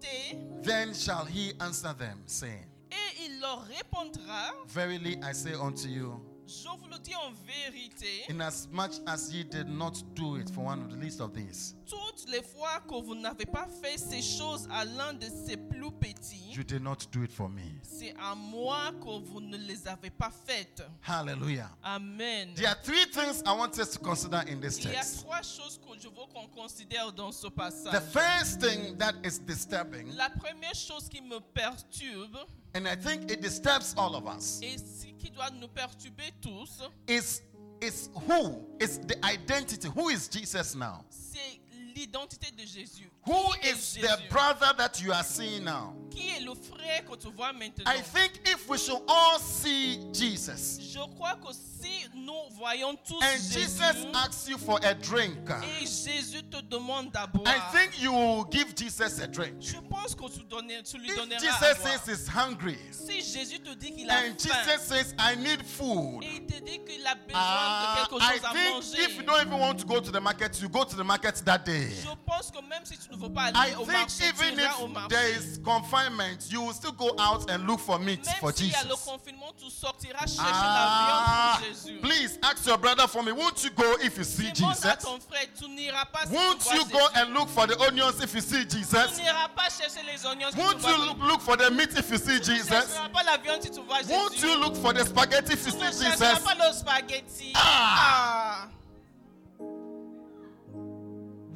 Ne 0.00 0.06
t'avons-nous 0.06 0.60
pas 0.60 0.62
assisté 0.62 0.62
Then 0.62 0.94
shall 0.94 1.24
he 1.26 1.52
answer 1.60 1.94
them, 1.94 2.18
saying, 2.26 2.66
Et 2.90 3.24
il 3.26 3.40
leur 3.40 3.64
répondra, 3.66 4.52
Verily 4.66 5.18
I 5.22 5.32
say 5.32 5.54
unto 5.54 5.88
you, 5.88 6.20
je 6.48 6.68
vous 6.68 6.88
le 6.88 6.98
dis 6.98 7.14
en 7.14 7.30
vérité, 7.46 8.24
inasmuch 8.30 8.92
as 9.06 9.30
ye 9.30 9.44
did 9.44 9.68
not 9.68 10.02
do 10.14 10.36
it 10.36 10.48
for 10.50 10.64
one 10.64 10.80
of 10.82 10.88
the 10.90 10.96
least 10.96 11.20
of 11.20 11.32
these, 11.34 11.74
toutes 11.86 12.26
les 12.28 12.42
fois 12.42 12.80
que 12.88 12.94
vous 13.02 13.14
n'avez 13.14 13.44
pas 13.44 13.66
fait 13.82 13.98
ces 13.98 14.22
choses 14.22 14.66
à 14.70 14.84
l'un 14.84 15.12
de 15.12 15.26
ces 15.46 15.56
plus 15.58 15.90
petits, 15.92 16.50
you 16.52 16.62
did 16.64 16.82
not 16.82 16.96
do 17.12 17.22
it 17.22 17.30
for 17.30 17.48
me. 17.50 17.78
C'est 17.82 18.14
à 18.18 18.34
moi 18.34 18.92
que 19.00 19.20
vous 19.26 19.40
ne 19.40 19.56
les 19.58 19.86
avez 19.86 20.10
pas 20.10 20.30
faites. 20.46 20.82
Hallelujah. 21.06 21.70
Amen. 21.82 22.54
There 22.54 22.68
are 22.68 22.80
three 22.82 23.04
things 23.12 23.42
I 23.46 23.52
want 23.52 23.78
us 23.78 23.90
to 23.90 23.98
consider 23.98 24.42
in 24.48 24.60
this 24.60 24.78
Il 24.78 24.84
y 24.84 24.88
a 24.88 25.00
text. 25.00 25.20
trois 25.24 25.42
choses 25.42 25.78
que 25.78 25.98
je 26.00 26.08
veux 26.08 26.26
qu'on 26.32 26.46
considère 26.48 27.12
dans 27.12 27.30
ce 27.32 27.46
The 27.48 27.50
passage. 27.54 28.02
first 28.12 28.60
thing 28.62 28.96
that 28.96 29.14
is 29.24 29.38
disturbing, 29.38 30.14
La 30.16 30.30
première 30.30 30.74
chose 30.74 31.08
qui 31.10 31.20
me 31.20 31.40
perturbe, 31.40 32.38
and 32.74 32.86
I 32.86 32.94
think 32.96 33.30
it 33.30 33.40
disturbs 33.40 33.94
all 33.96 34.14
of 34.14 34.26
us, 34.26 34.60
et 34.62 34.76
ce 34.78 35.06
qui 35.18 35.30
doit 35.30 35.50
nous 35.50 35.68
perturber 35.68 36.32
tous, 36.40 36.82
is 37.06 37.42
is 37.80 38.10
who 38.26 38.66
is 38.80 38.98
the 38.98 39.16
identity. 39.24 39.88
Who 39.88 40.08
is 40.10 40.28
Jesus 40.28 40.74
now? 40.74 41.04
c'est 41.10 41.60
l'identité 41.94 42.50
de 42.52 42.64
Jésus. 42.64 43.10
Who 43.28 43.52
is 43.62 43.94
the 44.00 44.18
brother 44.30 44.72
that 44.78 45.02
you 45.02 45.12
are 45.12 45.22
seeing 45.22 45.64
now? 45.64 45.94
Qui 46.10 46.30
est 46.30 46.40
le 46.40 46.54
frère 46.54 47.04
que 47.04 47.14
tu 47.16 47.28
vois 47.36 47.52
maintenant? 47.52 47.84
I 47.86 48.00
think 48.00 48.40
if 48.46 48.66
we 48.68 48.78
should 48.78 49.02
all 49.06 49.38
see 49.38 50.00
Jesus 50.12 50.78
Je 50.80 50.98
crois 51.14 51.34
que 51.36 51.52
si 51.52 52.06
nous 52.16 52.32
voyons 52.56 52.96
tous 53.06 53.20
and 53.22 53.36
Jésus 53.38 53.60
Jesus 53.60 54.06
asks 54.14 54.48
you 54.48 54.56
for 54.58 54.80
a 54.82 54.94
drink, 54.94 55.36
et 55.80 55.86
Jésus 55.86 56.42
te 56.50 56.60
demande 56.62 57.12
d'abord, 57.12 57.46
I 57.46 57.60
think 57.72 58.00
you 58.02 58.10
will 58.12 58.44
give 58.50 58.74
Jesus 58.74 59.20
a 59.20 59.26
drink. 59.28 59.56
je 59.60 59.76
pense 59.88 60.14
que 60.14 60.26
tu, 60.28 60.42
donner- 60.48 60.82
tu 60.82 60.98
lui 60.98 61.10
If 61.10 61.16
donneras 61.16 61.36
à 61.36 61.40
Jesus 61.40 61.82
boire. 61.82 61.98
says 62.04 62.06
he's 62.06 62.28
hungry 62.28 62.78
Si 62.90 63.20
Jésus 63.20 63.60
te 63.60 63.74
dit 63.74 63.92
qu'il 63.92 64.10
a 64.10 64.14
and 64.14 64.40
faim 64.40 64.54
Jesus 64.64 64.82
says 64.88 65.14
I 65.18 65.36
need 65.36 65.62
food, 65.64 66.24
et 66.24 66.36
il 66.40 66.46
te 66.46 66.58
dit 66.64 66.80
qu'il 66.84 67.06
a 67.06 67.14
besoin 67.14 67.34
ah, 67.34 67.94
de 67.94 68.00
quelque 68.08 68.22
I 68.24 68.32
chose 68.32 68.44
à 68.44 68.52
think 68.52 68.74
manger, 68.74 69.02
if 69.04 69.16
you 69.18 69.22
don't 69.22 69.46
even 69.46 69.60
want 69.60 69.74
to 69.78 69.84
go 69.86 70.00
to 70.00 70.10
the 70.10 70.20
market, 70.20 70.60
you 70.60 70.68
go 70.68 70.82
to 70.84 70.96
the 70.96 71.04
market 71.04 71.36
that 71.44 71.58
day. 71.64 71.90
je 71.90 72.08
pense 72.26 72.50
que 72.50 72.60
même 72.66 72.84
si 72.84 72.96
tu 72.98 73.10
ne 73.12 73.16
I 73.20 73.74
au 73.74 73.84
think 73.84 74.08
even 74.22 74.58
if 74.60 75.08
there 75.08 75.28
is 75.36 75.58
confinement, 75.64 76.46
you 76.50 76.62
will 76.62 76.72
still 76.72 76.92
go 76.92 77.10
out 77.18 77.50
and 77.50 77.66
look 77.66 77.80
for 77.80 77.98
meat 77.98 78.24
Même 78.24 78.34
for 78.40 78.52
s'il 78.52 78.68
y 78.70 78.74
a 78.74 78.84
le 78.84 78.90
Jesus. 78.90 79.04
confinement, 79.04 79.52
tu 79.58 79.68
sortiras 79.70 80.20
chercher 80.26 80.40
Ah, 80.40 81.58
la 81.60 81.66
viande 81.66 81.74
pour 81.74 81.84
Jésus. 81.84 81.98
please 82.00 82.38
ask 82.42 82.64
your 82.66 82.78
brother 82.78 83.08
for 83.08 83.22
me. 83.24 83.32
Won't 83.32 83.62
you 83.64 83.70
go 83.70 83.96
if 84.00 84.16
you 84.18 84.24
see 84.24 84.52
Demande 84.52 84.72
à 84.84 84.94
Jesus? 84.94 85.04
ton 85.04 85.18
frère, 85.20 85.46
tu 85.58 85.68
n'iras 85.68 86.04
pas 86.06 86.26
si 86.26 86.32
Won't 86.32 86.58
tu 86.60 86.64
vois 86.64 86.74
you 86.76 86.84
go 86.90 86.98
Jésus. 86.98 87.10
and 87.22 87.34
look 87.34 87.48
for 87.48 87.66
the 87.66 87.76
onions 87.82 88.22
if 88.22 88.34
you 88.34 88.40
see 88.40 88.64
Tu 88.64 88.78
Jesus? 88.78 89.18
n'iras 89.18 89.48
pas 89.54 89.68
chercher 89.68 90.02
les 90.06 90.24
oignons 90.24 90.50
si 90.52 90.58
Won't 90.58 90.78
vois 90.80 90.90
you 90.92 91.04
look, 91.06 91.18
look 91.20 91.40
for 91.40 91.56
the 91.56 91.70
meat 91.70 91.90
if 91.98 92.10
you 92.10 92.18
see 92.18 92.38
Tu 92.38 92.54
Jesus? 92.54 92.68
chercheras 92.68 93.08
pas 93.12 93.22
la 93.24 93.36
viande 93.38 93.62
si 93.62 93.70
tu 93.70 93.80
vois 93.82 93.98
Won't 94.08 94.40
you 94.40 94.56
look 94.60 94.76
for 94.76 94.92
the 94.92 95.04
spaghetti 95.04 95.54
if 95.54 95.66
you 95.66 95.72
Tu 95.72 95.78
see 95.78 95.84
ne 95.84 95.90
chercheras 96.10 96.34
Jesus? 96.36 96.44
pas 96.44 96.54
le 96.54 96.72
spaghetti. 96.72 97.52
Ah. 97.56 98.68
Ah. 98.68 98.68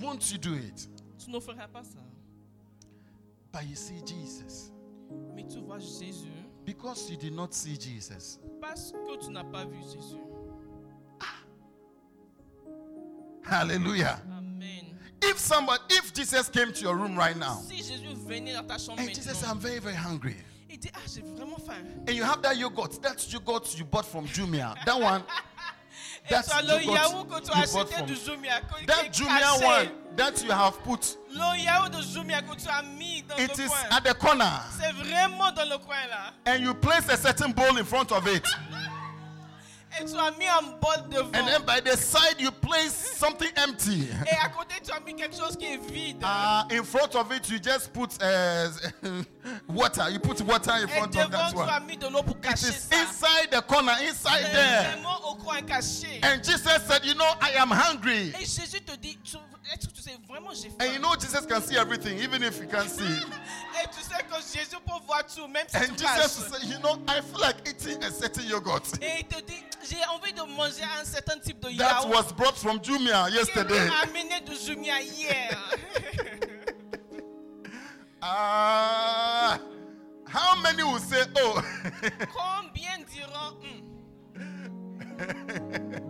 Won't 0.01 0.33
you 0.33 0.39
do 0.39 0.55
it? 0.55 0.89
Tu 1.25 1.31
ne 1.31 1.39
feras 1.41 1.69
pas 1.69 1.83
ça. 1.85 1.99
But 3.53 3.65
you 3.69 3.77
see 3.77 4.01
Jesus. 4.05 4.73
Mais 5.35 5.47
tu 5.47 5.61
vois 5.61 5.79
Jésus 5.79 6.31
Because 6.65 7.11
you 7.11 7.17
did 7.17 7.33
not 7.35 7.53
see 7.53 7.77
Jesus. 7.79 8.39
parce 8.61 8.93
que 8.93 9.25
tu 9.25 9.31
n'as 9.31 9.45
pas 9.45 9.65
vu 9.65 9.77
Jésus. 9.83 10.17
Hallelujah. 13.45 14.21
Amen. 14.33 14.97
If 15.23 15.39
somebody, 15.39 15.83
if 15.91 16.13
Jesus 16.13 16.49
came 16.49 16.73
to 16.73 16.81
your 16.81 16.97
room 16.97 17.17
right 17.17 17.37
now, 17.37 17.61
Si 17.69 17.77
Jésus 17.83 18.15
venait 18.27 18.55
dans 18.55 18.67
ta 18.67 18.79
chambre 18.79 19.01
and 19.01 19.09
Jesus 19.15 19.37
said, 19.39 19.49
I'm 19.49 19.59
very, 19.59 19.79
very 19.79 19.95
hungry. 19.97 20.37
il 20.71 20.79
dit, 20.79 20.91
ah, 20.95 20.99
j'ai 21.07 21.21
vraiment 21.23 21.59
faim. 21.59 21.85
And 22.09 22.17
you 22.17 22.25
have 22.25 22.41
that 22.43 22.57
yogurt, 22.57 23.01
that 23.03 23.31
yogurt 23.33 23.77
you 23.79 23.85
bought 23.85 24.07
from 24.07 24.27
Jumia. 24.27 24.75
That 24.85 24.99
one, 25.01 25.23
Et 26.25 26.35
That's 26.35 26.49
tu 26.49 26.57
as 26.57 26.63
le 26.63 26.83
yogurt 26.85 26.95
yaourt 26.95 27.29
que 27.29 27.41
tu 27.41 27.51
as 27.53 27.67
you 27.67 27.73
bought 27.73 27.93
from- 27.93 28.87
that 28.87 29.13
Jumia 29.13 29.65
one 29.65 29.91
that 30.17 30.45
you 30.45 30.51
have 30.53 30.79
put, 30.85 31.17
Le 31.33 31.59
yaourt 31.59 31.91
de 31.91 32.01
Jumia 32.01 32.43
que 32.43 32.55
tu 32.55 32.69
as 32.69 32.83
mis 32.83 33.23
dans 33.23 33.37
it 33.39 33.59
is 33.59 33.71
at 33.91 34.03
the 34.03 34.15
corner. 34.15 34.61
C'est 34.79 34.93
vraiment 34.93 35.51
dans 35.53 35.69
le 35.69 35.79
coin 35.79 36.07
là. 36.09 36.33
And 36.47 36.63
you 36.63 36.75
place 36.75 37.09
a 37.09 37.17
certain 37.17 37.51
bowl 37.53 37.77
in 37.77 37.85
front 37.85 38.13
of 38.13 38.27
it. 38.29 38.47
And 40.01 41.49
then 41.49 41.63
by 41.65 41.81
the 41.81 41.97
side, 41.97 42.41
you 42.41 42.51
place 42.51 42.95
something 42.95 43.51
empty. 43.57 44.09
Et 44.27 44.37
à 44.37 44.49
côté, 44.49 44.75
tu 44.83 44.91
as 44.91 45.01
mis 45.01 45.15
quelque 45.15 45.37
chose 45.37 45.57
qui 45.57 45.67
est 45.67 45.77
vide. 45.77 46.23
Uh, 46.23 46.65
in 46.71 46.83
front 46.83 47.15
of 47.15 47.31
it, 47.33 47.49
you 47.51 47.59
just 47.59 47.93
put 47.93 48.11
uh, 48.23 48.69
water. 49.69 50.09
You 50.11 50.19
put 50.19 50.41
water 50.43 50.73
in 50.81 50.89
front 50.89 51.17
of 51.17 51.31
that 51.31 51.55
one. 51.55 51.87
mis 51.87 51.97
de 51.97 52.09
l'eau 52.09 52.23
pour 52.23 52.37
It 52.43 52.63
is 52.63 52.89
inside 52.93 53.51
the 53.51 53.63
corner, 53.63 53.95
inside 54.03 54.45
there. 54.53 54.97
au 55.25 55.35
coin 55.37 55.63
caché. 55.63 56.21
And 56.23 56.43
Jesus 56.43 56.83
said, 56.87 57.05
You 57.05 57.15
know, 57.15 57.31
I 57.41 57.53
am 57.59 57.71
hungry. 57.71 58.33
Et 59.65 59.77
Jésus 59.77 59.89
te 59.89 59.89
dit, 59.89 59.89
tu- 59.89 59.89
est-ce 59.89 59.89
que 59.89 59.93
tu 59.95 60.03
sais 60.03 60.19
vraiment 60.29 60.51
j'ai 60.55 60.69
And 60.81 60.93
you 60.93 60.99
know, 60.99 61.15
Jesus 61.19 61.47
can 61.47 61.61
see 61.63 61.77
everything, 61.77 62.19
even 62.19 62.43
if 62.43 62.59
you 62.61 62.67
can't 62.67 62.89
see. 62.89 63.05
Et 63.83 63.87
tu 63.93 64.01
sais 64.03 64.23
que 64.29 64.35
Jésus 64.37 64.77
peut 64.85 65.01
voir 65.07 65.25
tout, 65.27 65.47
même 65.49 65.67
si 65.69 65.77
And 65.77 65.97
tu 65.97 66.05
Jesus 66.07 66.49
said, 66.51 66.63
You 66.65 66.79
know, 66.81 66.99
I 67.09 67.21
feel 67.21 67.41
like 67.41 67.67
eating 67.69 68.03
a 68.05 68.11
certain 68.11 68.43
yogurt 68.47 68.83
Et 69.01 69.21
il 69.21 69.27
te 69.27 69.41
dit, 69.43 69.63
j'ai 69.89 70.05
envie 70.15 70.33
de 70.33 70.43
manger 70.43 70.85
un 71.01 71.05
certain 71.05 71.39
type 71.39 71.61
de 71.61 71.77
that 71.79 72.07
was 72.09 72.33
brought 72.33 72.57
from 72.57 72.79
Jumia 72.81 73.29
yesterday. 73.31 73.87
m'a 73.89 74.01
amené 74.03 74.41
de 74.45 74.55
Jumia 74.55 75.01
hier. 75.01 75.57
Ah, 78.25 79.59
how 80.29 80.55
many 80.63 80.83
will 80.85 81.01
say, 81.01 81.25
Oh, 81.39 81.61
Combien 82.33 83.05
diront, 83.13 83.57
Hmm, 84.37 85.13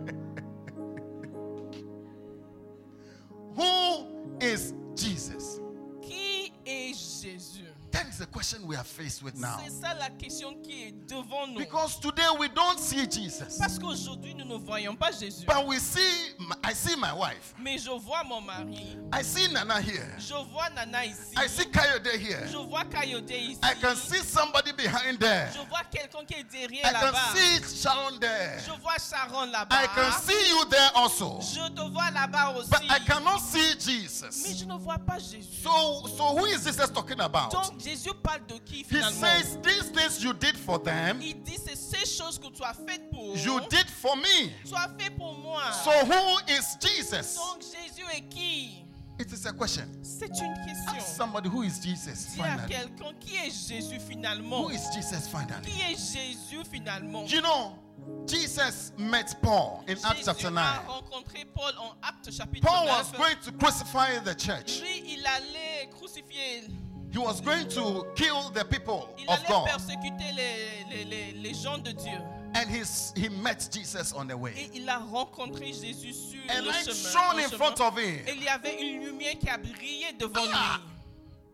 who 3.55 4.05
is 4.41 4.73
Jesus? 4.95 5.59
qui 6.01 6.51
est 6.65 6.93
Jésus? 6.93 7.52
That 7.93 8.07
is 8.09 8.17
the 8.17 8.25
question 8.25 8.65
we 8.65 8.75
are 8.75 8.83
faced 8.83 9.21
with 9.21 9.37
now. 9.39 9.59
C'est 9.63 9.69
ça 9.69 9.93
la 9.93 10.09
question 10.09 10.55
qui 10.63 10.85
est 10.85 10.91
devant 11.07 11.45
nous. 11.45 11.59
Because 11.59 11.99
today 11.99 12.25
we 12.39 12.49
don't 12.49 12.79
see 12.79 13.05
Jesus, 13.07 13.59
Parce 13.59 13.77
qu'aujourd'hui, 13.77 14.33
nous 14.33 14.45
ne 14.45 14.55
voyons 14.55 14.95
pas 14.95 15.11
Jésus. 15.11 15.45
but 15.45 15.63
we 15.67 15.77
see, 15.79 16.33
I 16.63 16.73
see 16.73 16.95
my 16.95 17.13
wife, 17.13 17.53
Mais 17.61 17.77
je 17.77 17.91
vois 17.91 18.23
mon 18.23 18.41
mari. 18.41 18.97
I 19.13 19.21
see 19.21 19.47
Nana 19.53 19.79
here, 19.79 20.07
Je 20.17 20.33
vois 20.51 20.69
Nana 20.71 21.05
ici. 21.05 21.35
I 21.37 21.45
see 21.47 21.65
Kayode 21.65 22.07
here, 22.17 22.47
Je 22.51 22.57
vois 22.57 22.83
Kayode 22.85 23.29
ici. 23.29 23.59
I 23.61 23.75
can 23.79 23.95
see 23.95 24.23
somebody 24.23 24.71
behind 24.71 25.19
there, 25.19 25.51
Je 25.53 25.59
vois 25.69 25.83
quelqu'un 25.91 26.25
qui 26.25 26.33
est 26.33 26.43
derrière 26.51 26.87
I 26.87 26.93
can 26.93 27.11
là-bas. 27.11 27.35
see 27.35 27.77
Sharon 27.79 28.17
there, 28.19 28.59
Je 28.65 28.71
vois 28.81 28.97
Sharon 28.97 29.51
là-bas. 29.51 29.75
I 29.83 29.85
can 29.93 30.11
see 30.19 30.49
you 30.49 30.65
there 30.65 30.89
also, 30.95 31.39
Je 31.41 31.69
te 31.69 31.81
vois 31.91 32.09
là-bas 32.09 32.55
aussi. 32.57 32.71
but 32.71 32.81
I 32.89 32.97
cannot 33.05 33.37
see 33.39 33.75
Mais 33.75 33.79
Jesus. 33.79 34.57
je 34.57 34.65
ne 34.65 34.77
vois 34.79 34.97
pas 34.97 35.19
Jésus. 35.19 35.61
So, 35.61 36.07
so 36.17 36.35
who 36.35 36.45
is 36.47 36.63
Jesus 36.65 36.89
talking 36.91 37.19
about? 37.19 37.51
Donc 37.51 37.82
Jésus 37.83 38.11
parle 38.21 38.45
de 38.47 38.55
qui 38.59 38.85
He 38.89 39.01
says, 39.01 39.57
These 39.61 39.89
things 39.91 40.23
you 40.23 40.33
did 40.33 40.55
for 40.57 40.79
them, 40.81 41.19
Il 41.21 41.41
dit 41.43 41.57
c'est 41.63 41.75
ces 41.75 42.05
choses 42.05 42.39
que 42.39 42.47
tu 42.47 42.63
as 42.63 42.73
faites 42.73 43.09
pour 43.11 43.35
you 43.37 43.59
did 43.69 43.89
for 43.89 44.15
me. 44.15 44.51
Tu 44.65 44.73
as 44.75 44.89
fait 44.97 45.09
pour 45.11 45.33
moi. 45.37 45.61
So 45.83 45.91
who 45.91 46.39
is 46.47 46.77
Jesus? 46.79 47.35
Donc 47.35 47.61
Jésus 47.61 48.05
est 48.15 48.29
qui 48.29 48.79
It 49.19 49.31
is 49.31 49.45
a 49.45 49.53
question. 49.53 49.85
C'est 50.01 50.25
une 50.27 50.53
question. 50.65 50.91
Ask 50.97 51.15
somebody 51.15 51.47
who 51.47 51.61
is 51.63 51.79
Jesus 51.79 52.33
Dis 52.33 52.41
à 52.41 52.57
finally. 52.57 52.73
quelqu'un 52.73 53.13
qui 53.19 53.35
est 53.35 53.51
Jésus 53.51 53.99
finalement. 53.99 54.63
Who 54.63 54.71
is 54.71 54.81
Jesus 54.93 55.27
finally? 55.27 55.65
Qui 55.69 55.81
est 55.81 55.97
Jésus 55.97 56.63
finalement 56.69 57.23
You 57.27 57.41
know, 57.41 57.77
Jesus 58.25 58.91
met 58.97 59.35
Paul 59.41 59.83
in 59.87 59.97
Acts 60.03 60.25
chapter 60.25 60.47
a 60.47 60.51
9. 60.51 60.87
rencontré 60.87 61.45
Paul 61.53 61.73
en 61.77 61.95
Actes 62.01 62.31
chapitre 62.31 62.65
Paul 62.65 62.85
9. 62.87 62.97
was 62.97 63.11
going 63.11 63.35
to 63.45 63.51
crucify 63.51 64.17
the 64.23 64.35
church. 64.35 64.81
Lui, 64.81 65.03
il 65.13 65.25
allait 65.27 65.89
crucifier, 65.91 66.67
He 67.13 67.19
was 67.19 67.39
going 67.41 67.67
to 67.69 68.05
kill 68.15 68.49
the 68.49 68.65
people 68.65 69.07
il 69.19 69.29
of 69.29 69.37
allait 69.37 69.47
God. 69.47 69.67
persécuter 69.67 70.31
les, 70.35 70.83
les, 70.89 71.05
les, 71.05 71.31
les 71.33 71.53
gens 71.53 71.77
de 71.77 71.91
Dieu. 71.91 72.17
And 72.55 72.67
he's, 72.69 73.13
he 73.15 73.29
met 73.29 73.69
Jesus 73.71 74.13
on 74.13 74.25
the 74.27 74.31
Et 74.31 74.35
way. 74.35 74.69
il 74.73 74.89
a 74.89 74.97
rencontré 74.97 75.67
Jésus 75.73 76.13
sur 76.13 76.39
A 76.49 76.59
le 76.61 76.67
light 76.69 76.85
chemin. 76.85 77.11
shone 77.11 77.37
le 77.37 77.43
in 77.43 77.49
chemin. 77.49 77.57
front 77.57 77.79
of 77.81 77.97
Et 77.99 78.07
him. 78.07 78.23
il 78.37 78.43
y 78.43 78.47
avait 78.47 78.81
une 78.81 79.05
lumière 79.05 79.37
qui 79.39 79.47
a 79.49 79.57
brillé 79.57 80.13
devant 80.19 80.41
Ah. 80.53 80.79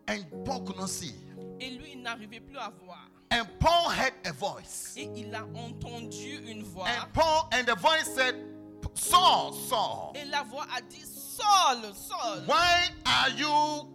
lui. 0.07 0.15
And 0.15 0.43
Paul 0.45 0.63
could 0.63 0.77
not 0.77 0.87
see. 0.87 1.13
Et 1.59 1.69
lui, 1.71 1.91
il 1.93 2.01
n'arrivait 2.01 2.39
plus 2.39 2.57
à 2.57 2.71
voir. 2.83 3.09
And 3.31 3.45
Paul 3.59 3.91
heard 3.91 4.13
a 4.25 4.31
voice. 4.31 4.93
Et 4.97 5.09
il 5.15 5.35
a 5.35 5.43
entendu 5.55 6.41
une 6.47 6.63
voix. 6.63 6.87
And 6.87 7.11
Paul 7.13 7.47
and 7.53 7.65
the 7.65 7.75
voice 7.77 8.07
said, 8.15 8.35
Saul, 8.95 9.53
Saul, 9.53 10.13
Et 10.15 10.25
la 10.25 10.41
voix 10.43 10.65
a 10.75 10.81
dit 10.81 11.03
Saul, 11.05 11.93
Saul, 11.93 12.43
why 12.47 12.89
are 13.05 13.29
you 13.29 13.87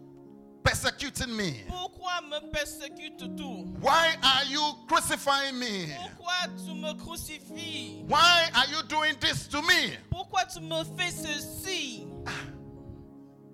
persecuting 0.65 1.37
me? 1.37 1.63
pourquoi 1.69 2.21
me 2.23 2.41
persécutes-tu 2.51 3.79
Why 3.81 4.17
are 4.23 4.45
you 4.51 4.61
crucifying 4.89 5.59
me? 5.59 5.87
Pourquoi 6.17 6.49
tu 6.67 6.75
me 6.75 6.95
crucifies? 6.95 8.03
Why 8.09 8.49
are 8.55 8.67
you 8.71 8.83
doing 8.89 9.15
this 9.21 9.47
to 9.49 9.61
me? 9.63 9.93
Pourquoi 10.11 10.45
tu 10.53 10.61
me 10.61 10.83
fais 10.97 11.11
ceci? 11.13 12.07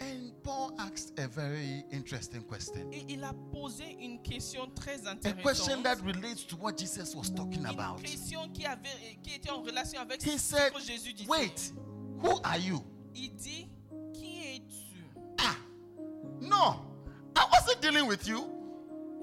And 0.00 0.32
Paul 0.42 0.72
asked 0.78 1.18
a 1.18 1.28
very 1.28 1.84
interesting 1.92 2.42
question. 2.42 2.90
Et 2.92 3.04
il 3.08 3.22
a 3.24 3.32
posé 3.52 3.96
une 4.00 4.22
question 4.22 4.66
très 4.74 5.06
A 5.06 5.14
question 5.14 5.74
intéressante. 5.74 5.82
that 5.84 6.00
relates 6.04 6.44
to 6.46 6.56
what 6.56 6.76
Jesus 6.78 7.14
was 7.14 7.28
talking 7.30 7.60
Une 7.60 7.66
about. 7.66 8.02
question 8.02 8.48
qui, 8.52 8.64
avait, 8.64 9.18
qui 9.22 9.34
était 9.34 9.50
en 9.50 9.62
relation 9.62 10.00
avec 10.00 10.22
He 10.22 10.38
ce 10.38 10.56
said, 10.56 10.72
que 10.72 10.80
Jésus 10.80 11.12
disait. 11.12 11.28
Wait, 11.28 11.72
who 12.22 12.40
are 12.44 12.56
you? 12.58 12.82
Il 13.14 13.34
dit 13.36 13.68
Qui 14.14 14.54
es-tu? 14.54 15.04
Ah, 15.38 15.56
no, 16.40 16.89
I 17.36 17.46
wasn't 17.52 17.80
dealing 17.80 18.06
with 18.06 18.26
you. 18.26 18.44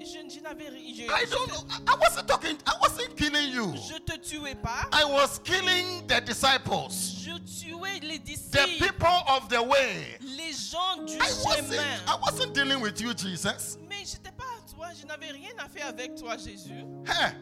Je, 0.00 0.28
je 0.30 0.40
n'avais 0.40 0.70
je, 0.94 1.04
I 1.10 1.24
don't 1.28 1.48
know. 1.48 1.64
I 1.88 1.96
wasn't 1.96 2.28
talking, 2.28 2.56
I 2.66 2.72
wasn't 2.80 3.16
killing 3.16 3.50
you. 3.52 3.74
Je 3.76 3.98
te 3.98 4.16
tuais 4.16 4.54
pas. 4.54 4.86
I 4.92 5.04
was 5.04 5.40
killing 5.40 6.06
the 6.06 6.20
disciples, 6.20 6.88
Je 7.24 7.32
tuais 7.40 8.00
les 8.02 8.18
the 8.18 8.78
people 8.78 9.22
of 9.28 9.48
the 9.48 9.60
way. 9.60 10.16
les 10.20 10.52
gens 10.52 11.04
du 11.04 11.14
I 11.14 11.32
wasn't. 11.44 11.80
I 12.06 12.16
wasn't 12.22 12.54
dealing 12.54 12.80
with 12.80 13.00
you, 13.00 13.12
Jesus. 13.12 13.76
Mais 13.88 14.04
je 14.04 14.16
pas 14.30 14.44
à 14.44 14.72
toi, 14.74 14.88
je 14.98 15.04
n'avais 15.06 15.32
rien 15.32 15.50
à 15.58 15.68
faire 15.68 15.88
avec 15.88 16.14
toi, 16.14 16.36
Jésus. 16.36 16.84
Hey, 17.04 17.32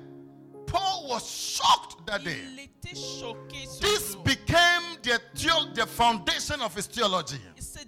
Paul 0.67 1.09
was 1.11 1.21
shocked 1.29 2.07
that 2.07 2.25
day. 2.25 2.39
Il 2.53 2.59
était 2.61 2.95
choqué 2.99 3.67
ce 3.67 3.81
This 3.81 4.13
jour. 4.15 4.23
became 4.25 4.83
the, 5.03 5.21
the 5.75 5.87
foundation 5.87 6.61
of 6.63 6.75
his 6.75 6.87
theology. 6.87 7.39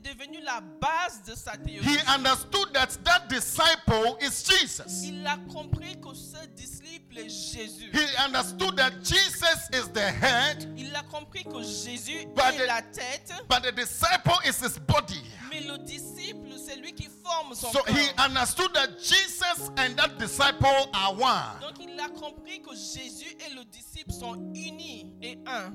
C'est 0.05 0.15
devenu 0.15 0.41
la 0.43 0.61
base 0.61 1.23
de 1.27 1.35
sa 1.35 1.57
théologie. 1.57 1.89
He 1.89 1.99
understood 2.07 2.73
that 2.75 2.97
that 3.05 3.29
disciple 3.29 4.17
is 4.21 4.45
Jesus. 4.45 5.05
Il 5.05 5.27
a 5.27 5.37
compris 5.53 6.01
que 6.01 6.15
ce 6.15 6.47
disciple 6.55 7.19
est 7.19 7.29
Jésus. 7.29 7.91
He 7.93 8.17
understood 8.25 8.77
that 8.77 8.93
Jesus 9.03 9.69
is 9.73 9.89
the 9.93 10.01
head, 10.11 10.73
Il 10.77 10.95
a 10.95 11.03
compris 11.05 11.45
que 11.45 11.63
Jésus 11.63 12.27
But 12.35 12.55
est 12.55 12.59
the- 12.59 12.67
la 12.67 12.83
tête, 12.83 13.33
but 13.49 13.63
the 13.63 13.73
disciple 13.73 14.39
is 14.45 14.61
his 14.61 14.79
body. 14.79 15.23
mais 15.51 15.61
le 15.63 15.79
disciple, 15.79 16.53
c'est 16.59 16.77
lui 16.77 16.93
qui 16.93 17.09
forme 17.25 17.55
son 17.55 17.73
So 17.73 17.81
corps. 17.83 17.97
he 17.97 18.09
understood 18.19 18.73
that 18.75 18.99
Jesus 18.99 19.69
and 19.79 19.97
that 19.97 20.19
disciple 20.19 20.91
are 20.95 21.13
one. 21.15 21.61
Donc 21.61 21.79
il 21.81 21.99
a 21.99 22.09
compris 22.09 22.61
que 22.63 22.75
Jésus 22.75 23.37
et 23.41 23.55
le 23.55 23.65
disciple 23.65 24.13
sont 24.13 24.35
unis 24.55 25.15
et 25.23 25.39
un. 25.47 25.73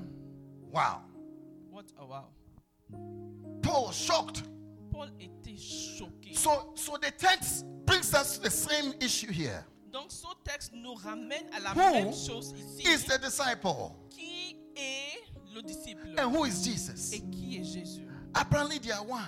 Wow. 0.72 1.02
What 1.70 1.84
a 1.98 2.04
wow. 2.06 2.30
Paul 3.74 3.86
was 3.86 3.96
shocked. 3.96 4.42
Paul 4.92 5.08
était 5.18 5.56
choqué. 5.58 6.36
So, 6.36 6.72
so 6.76 6.96
the 6.96 7.10
text 7.10 7.64
brings 7.84 8.14
us 8.14 8.36
to 8.36 8.42
the 8.44 8.50
same 8.50 8.94
issue 9.00 9.32
here. 9.32 9.64
Donc 9.92 10.12
ce 10.12 10.26
texte 10.44 10.70
nous 10.74 10.94
ramène 10.94 11.46
à 11.52 11.58
la 11.60 11.72
Who 11.72 11.92
même 11.92 12.12
chose 12.14 12.54
ici. 12.56 12.86
Is 12.88 13.02
the 13.04 13.18
disciple 13.20 13.90
Qui 14.10 14.60
est 14.76 15.24
le 15.52 15.60
disciple 15.62 16.14
and 16.16 16.30
who 16.32 16.44
is 16.44 16.62
Jesus? 16.64 17.12
et 17.14 17.20
qui 17.32 17.56
est 17.58 17.64
Jésus 17.64 18.06
Apparently 18.36 18.78
they 18.78 18.92
are 18.92 19.04
one. 19.04 19.26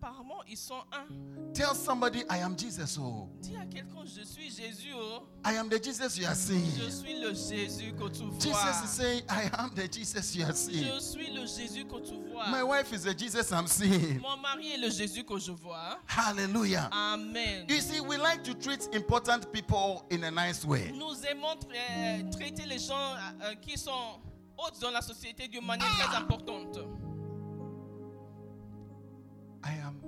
Apparemment, 0.00 0.42
ils 0.48 0.56
sont 0.56 0.80
un. 0.92 1.06
Tell 1.52 1.74
somebody 1.74 2.20
I 2.30 2.38
am 2.38 2.56
Jesus. 2.56 2.98
Oh, 3.00 3.28
Dis 3.40 3.56
à 3.56 3.66
quelqu'un, 3.66 4.04
je 4.04 4.22
suis 4.22 4.48
Jésus. 4.48 4.92
Oh. 4.94 5.24
I 5.44 5.56
am 5.56 5.68
the 5.68 5.82
Jesus 5.82 6.16
you 6.16 6.24
are 6.26 6.34
Je 6.34 6.38
seeing. 6.38 6.90
suis 6.90 7.18
le 7.20 7.34
Jésus 7.34 7.92
que 7.94 8.08
tu 8.08 8.22
vois. 8.24 8.38
Jesus 8.40 8.84
is 8.84 8.88
saying 8.88 9.22
I 9.28 9.50
am 9.58 9.70
the 9.74 9.88
Jesus 9.92 10.36
you 10.36 10.44
are 10.44 10.54
seeing. 10.54 10.84
Je 10.94 11.00
suis 11.00 11.32
le 11.32 11.46
Jésus 11.46 11.84
que 11.84 11.98
tu 12.00 12.14
vois. 12.30 12.46
My 12.48 12.62
wife 12.62 12.92
is 12.92 13.02
the 13.02 13.12
Jesus 13.18 13.50
I'm 13.50 13.66
seeing. 13.66 14.20
Mon 14.20 14.36
mari 14.36 14.72
est 14.72 14.78
le 14.78 14.88
Jésus 14.90 15.24
que 15.24 15.36
je 15.38 15.50
vois. 15.50 15.98
Hallelujah. 16.06 16.88
Amen. 16.92 17.66
You 17.68 17.80
see, 17.80 18.00
we 18.00 18.18
like 18.18 18.44
to 18.44 18.54
treat 18.54 18.88
important 18.94 19.52
people 19.52 20.04
in 20.12 20.22
a 20.22 20.30
nice 20.30 20.64
way. 20.64 20.92
Nous 20.92 21.24
aimons 21.28 21.56
tra- 21.56 22.30
traiter 22.30 22.66
les 22.66 22.78
gens 22.78 23.16
euh, 23.42 23.54
qui 23.56 23.76
sont 23.76 24.20
hautes 24.56 24.78
dans 24.80 24.90
la 24.90 25.00
société 25.02 25.48
d'une 25.48 25.64
manière 25.66 25.88
très 25.88 26.16
importante. 26.16 26.78
I 29.68 29.74
am 29.86 30.00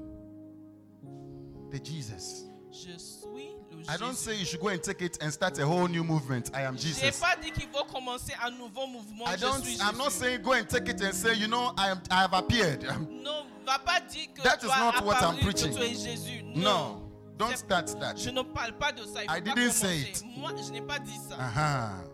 the 1.71 1.79
Jesus. 1.79 2.45
Je 2.73 2.97
suis 2.99 3.51
le 3.71 3.83
I 3.89 3.97
don't 3.99 4.15
say 4.17 4.37
you 4.37 4.45
should 4.45 4.61
go 4.61 4.69
and 4.69 4.81
take 4.83 5.03
it 5.03 5.19
and 5.21 5.33
start 5.33 5.59
a 5.59 5.67
whole 5.67 5.89
new 5.89 6.05
movement. 6.05 6.51
I 6.55 6.63
am 6.63 6.77
Je 6.77 6.89
Jesus. 6.89 7.21
pas 7.21 7.37
dit 7.37 7.51
qu'il 7.51 7.69
faut 7.69 7.85
commencer 7.93 8.33
un 8.43 8.51
nouveau 8.53 8.87
mouvement. 8.87 9.27
I 9.27 9.37
je 9.37 9.41
don't. 9.41 9.63
suis 9.63 9.77
I'm 9.81 9.97
not 9.99 10.11
Jésus. 10.11 10.19
saying 10.21 10.43
go 10.43 10.53
and 10.53 10.69
take 10.69 10.89
it 10.89 11.01
and 11.03 11.13
say, 11.15 11.35
you 11.35 11.49
know, 11.49 11.73
I 11.77 11.91
am. 11.91 12.01
I 12.11 12.23
have 12.23 12.33
appeared. 12.33 12.85
I'm- 12.85 13.07
Non, 13.23 13.45
va 13.67 13.79
pas 13.79 14.01
dire 14.01 14.29
que 14.35 14.43
That 14.43 14.61
tu 14.61 14.67
is 14.67 14.73
as 14.73 14.79
not 14.79 15.05
what 15.05 15.17
I'm 15.23 15.35
apparu, 15.35 15.39
que 15.39 15.45
preaching. 15.45 15.75
tu 15.75 15.83
es 15.83 15.95
Jésus. 15.95 16.43
No, 16.57 17.11
don't 17.37 17.57
start 17.57 17.89
that. 18.01 18.17
Je 18.17 18.31
ne 18.31 18.43
parle 18.43 18.73
pas 18.79 18.93
de 18.93 19.05
ça. 19.05 19.23
Il 19.25 19.29
faut 19.29 19.37
I 19.37 19.41
pas 19.41 19.55
didn't 19.55 19.73
say 19.73 20.05
commencer. 20.05 20.25
it. 20.25 20.39
Moi, 20.39 20.53
je 20.57 20.73
n'ai 20.73 20.83
pas 20.83 20.99
dit 20.99 21.19
ça. 21.29 21.37
Uh-huh. 21.37 22.07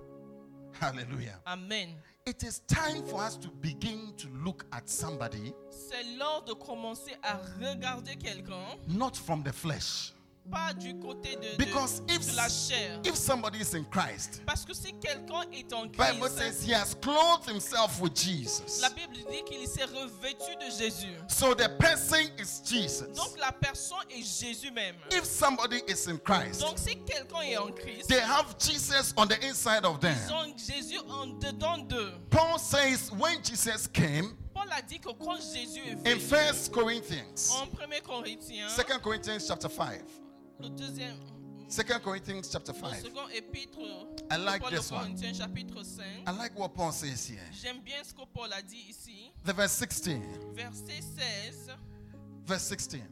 Hallelujah. 0.80 1.40
Amen. 1.46 1.88
It 2.28 2.42
is 2.42 2.58
time 2.66 3.04
for 3.04 3.22
us 3.22 3.36
to 3.36 3.48
begin 3.60 4.12
to 4.16 4.26
look 4.44 4.64
at 4.72 4.88
somebody 4.88 5.54
C'est 5.70 6.02
l'heure 6.18 6.42
de 6.44 6.54
commencer 6.54 7.14
à 7.22 7.38
regarder 7.60 8.16
quelqu'un, 8.16 8.64
not 8.88 9.12
from 9.14 9.44
the 9.44 9.52
flesh. 9.52 10.12
Pas 10.50 10.72
du 10.72 10.94
côté 10.98 11.36
de, 11.36 11.42
de- 11.52 11.56
Because 11.58 12.02
if 12.08 12.30
de 12.30 12.36
la 12.36 12.48
chair. 12.48 13.00
if 13.04 13.14
somebody 13.16 13.58
is 13.60 13.74
in 13.74 13.84
Christ, 13.90 14.42
Parce 14.46 14.64
que 14.64 14.74
si 14.74 14.92
quelqu'un 15.00 15.42
est 15.52 15.72
en 15.72 15.86
Bible 15.86 16.28
says 16.28 16.62
he 16.64 16.72
has 16.72 16.94
clothed 16.94 17.48
himself 17.48 18.00
with 18.00 18.14
Jesus. 18.14 18.80
la 18.80 18.88
Bible 18.90 19.16
dit 19.30 19.42
qu'il 19.44 19.66
s'est 19.66 19.84
revêtu 19.84 20.56
de 20.60 20.70
Jésus. 20.70 21.14
So 21.28 21.54
the 21.54 21.68
person 21.78 22.20
is 22.38 22.60
Jesus. 22.64 23.06
Donc 23.14 23.38
la 23.38 23.52
personne 23.52 24.04
est 24.10 24.22
Jésus 24.22 24.70
même. 24.70 24.94
If 25.10 25.24
somebody 25.24 25.82
is 25.88 26.06
in 26.08 26.18
Christ, 26.18 26.60
Donc 26.60 26.78
si 26.78 26.96
quelqu'un 27.04 27.42
est 27.42 27.56
en 27.58 27.72
Christ, 27.72 28.08
they 28.08 28.20
have 28.20 28.54
Jesus 28.58 29.12
on 29.16 29.26
the 29.26 29.42
inside 29.44 29.84
of 29.84 30.00
them. 30.00 30.16
ils 30.26 30.32
ont 30.32 30.54
Jésus 30.56 30.98
en 31.08 31.26
dedans 31.38 31.78
d'eux. 31.78 32.12
Paul 32.30 32.58
says 32.58 33.10
when 33.12 33.42
Jesus 33.42 33.86
came 33.86 34.36
Paul 34.54 34.68
a 34.72 34.80
dit 34.80 34.98
que 34.98 35.10
quand 35.12 35.36
Jésus 35.36 35.80
est 35.86 35.92
in 35.92 36.14
venu, 36.16 36.20
First 36.20 36.72
Corinthians, 36.72 37.50
en 37.52 37.66
1 37.78 38.00
Corinthiens, 38.02 38.68
Second 38.70 39.00
Corinthians 39.02 39.44
chapter 39.46 39.68
5. 39.68 40.00
Le 40.60 40.68
deuxième, 40.70 41.16
Second 41.68 41.98
Corinthians 41.98 42.42
chapter 42.50 42.72
le 42.72 42.78
5. 42.78 43.00
second 43.02 43.28
épître 43.34 43.80
I 44.30 44.36
like 44.36 44.62
Paul 44.62 44.70
this 44.70 44.90
one. 44.90 45.00
Corinthiens, 45.00 45.34
chapitre 45.34 45.82
5. 45.82 46.04
I 46.26 46.30
like 46.30 46.56
what 46.56 46.68
Paul 46.74 46.92
says 46.92 47.26
here. 47.26 47.40
J'aime 47.52 47.80
bien 47.82 48.04
ce 48.04 48.12
que 48.14 48.24
Paul 48.32 48.52
a 48.52 48.62
dit 48.62 48.86
ici. 48.88 49.32
The 49.44 49.52
verse 49.52 49.72
16. 49.72 50.22
Verset 50.54 51.02
16. 51.02 51.72
Verse 52.44 52.62
16. 52.62 53.02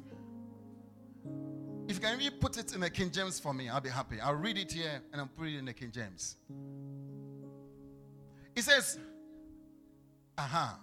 If 1.89 1.97
you 1.97 2.01
can 2.01 2.17
really 2.17 2.31
put 2.31 2.57
it 2.57 2.73
in 2.75 2.81
the 2.81 2.91
King 2.91 3.11
James 3.11 3.41
for 3.41 3.53
me, 3.53 3.69
I'll 3.69 3.81
be 3.81 3.91
happy. 3.91 4.21
I'll 4.21 4.37
read 4.37 4.57
it 4.57 4.73
here 4.73 5.03
and 5.13 5.21
I'll 5.21 5.27
put 5.37 5.49
it 5.49 5.59
in 5.59 5.65
the 5.65 5.75
King 5.75 5.91
James. 5.91 6.37
It 8.55 8.63
says, 8.63 8.99
Aha. 10.39 10.79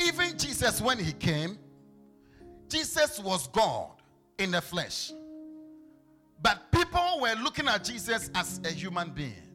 Even 0.00 0.38
Jesus, 0.38 0.80
when 0.80 0.98
he 0.98 1.12
came, 1.12 1.58
Jesus 2.68 3.20
was 3.20 3.46
God 3.48 3.99
in 4.40 4.50
the 4.50 4.60
flesh. 4.60 5.12
But 6.42 6.72
people 6.72 7.20
were 7.20 7.34
looking 7.42 7.68
at 7.68 7.84
Jesus 7.84 8.30
as 8.34 8.60
a 8.64 8.70
human 8.70 9.10
being. 9.10 9.46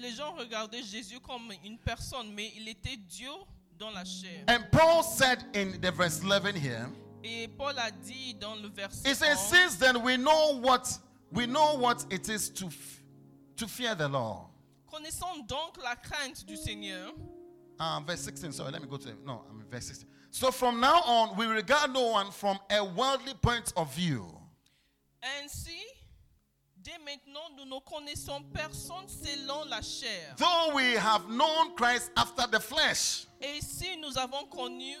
Les 0.00 0.12
gens 0.12 0.32
regardaient 0.36 0.82
Jésus 0.82 1.20
comme 1.20 1.52
une 1.64 1.78
personne, 1.78 2.32
mais 2.34 2.52
il 2.56 2.68
était 2.68 2.96
Dieu 2.96 3.30
dans 3.78 3.90
la 3.90 4.04
chair. 4.04 4.44
And 4.48 4.64
Paul 4.70 5.02
said 5.02 5.44
in 5.54 5.80
the 5.80 5.90
verse 5.90 6.22
11 6.22 6.56
here, 6.56 6.88
Et 7.22 7.48
Paul 7.48 7.78
a 7.78 7.90
dit 7.90 8.34
dans 8.34 8.56
le 8.56 8.68
verset 8.68 9.10
It 9.10 9.16
says, 9.16 9.38
since 9.38 9.76
then 9.76 10.02
we 10.02 10.16
know 10.16 10.58
what 10.60 10.98
we 11.32 11.46
know 11.46 11.76
what 11.76 12.06
it 12.10 12.28
is 12.28 12.48
to 12.50 12.68
to 13.56 13.66
fear 13.66 13.94
the 13.94 14.08
law. 14.08 14.48
Connaissons 14.90 15.46
donc 15.46 15.76
la 15.82 15.96
crainte 15.96 16.44
du 16.46 16.56
Seigneur. 16.56 17.12
Um, 17.78 18.04
verse 18.04 18.20
16. 18.20 18.52
Sorry, 18.52 18.72
let 18.72 18.82
me 18.82 18.88
go 18.88 18.96
to 18.96 19.08
no. 19.24 19.42
I'm 19.50 19.60
in 19.60 19.66
verse 19.70 19.86
16. 19.86 20.06
So 20.30 20.50
from 20.50 20.80
now 20.80 21.00
on, 21.04 21.36
we 21.36 21.46
regard 21.46 21.92
no 21.92 22.08
one 22.08 22.30
from 22.30 22.58
a 22.70 22.84
worldly 22.84 23.34
point 23.34 23.72
of 23.76 23.92
view. 23.94 24.26
Ainsi, 25.22 25.78
dès 26.82 26.98
maintenant, 27.04 27.50
nous 27.56 27.66
ne 27.66 27.80
connaissons 27.80 28.42
personne 28.54 29.08
selon 29.08 29.64
la 29.68 29.80
chair. 29.82 30.34
Though 30.36 30.74
we 30.74 30.94
have 30.94 31.28
known 31.28 31.74
Christ 31.76 32.10
after 32.16 32.46
the 32.46 32.60
flesh, 32.60 33.26
Et 33.40 33.60
si 33.60 33.96
nous 33.96 34.16
avons 34.16 34.46
connu 34.46 34.96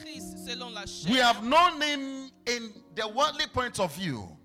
Christ 0.00 0.46
selon 0.46 0.70
la 0.74 0.84
we 1.08 1.18
have 1.18 1.42
known 1.42 1.80
him 1.80 2.30
in 2.46 2.72
the 2.94 3.08
worldly 3.08 3.46
point 3.46 3.80
of 3.80 3.94
view. 3.94 4.35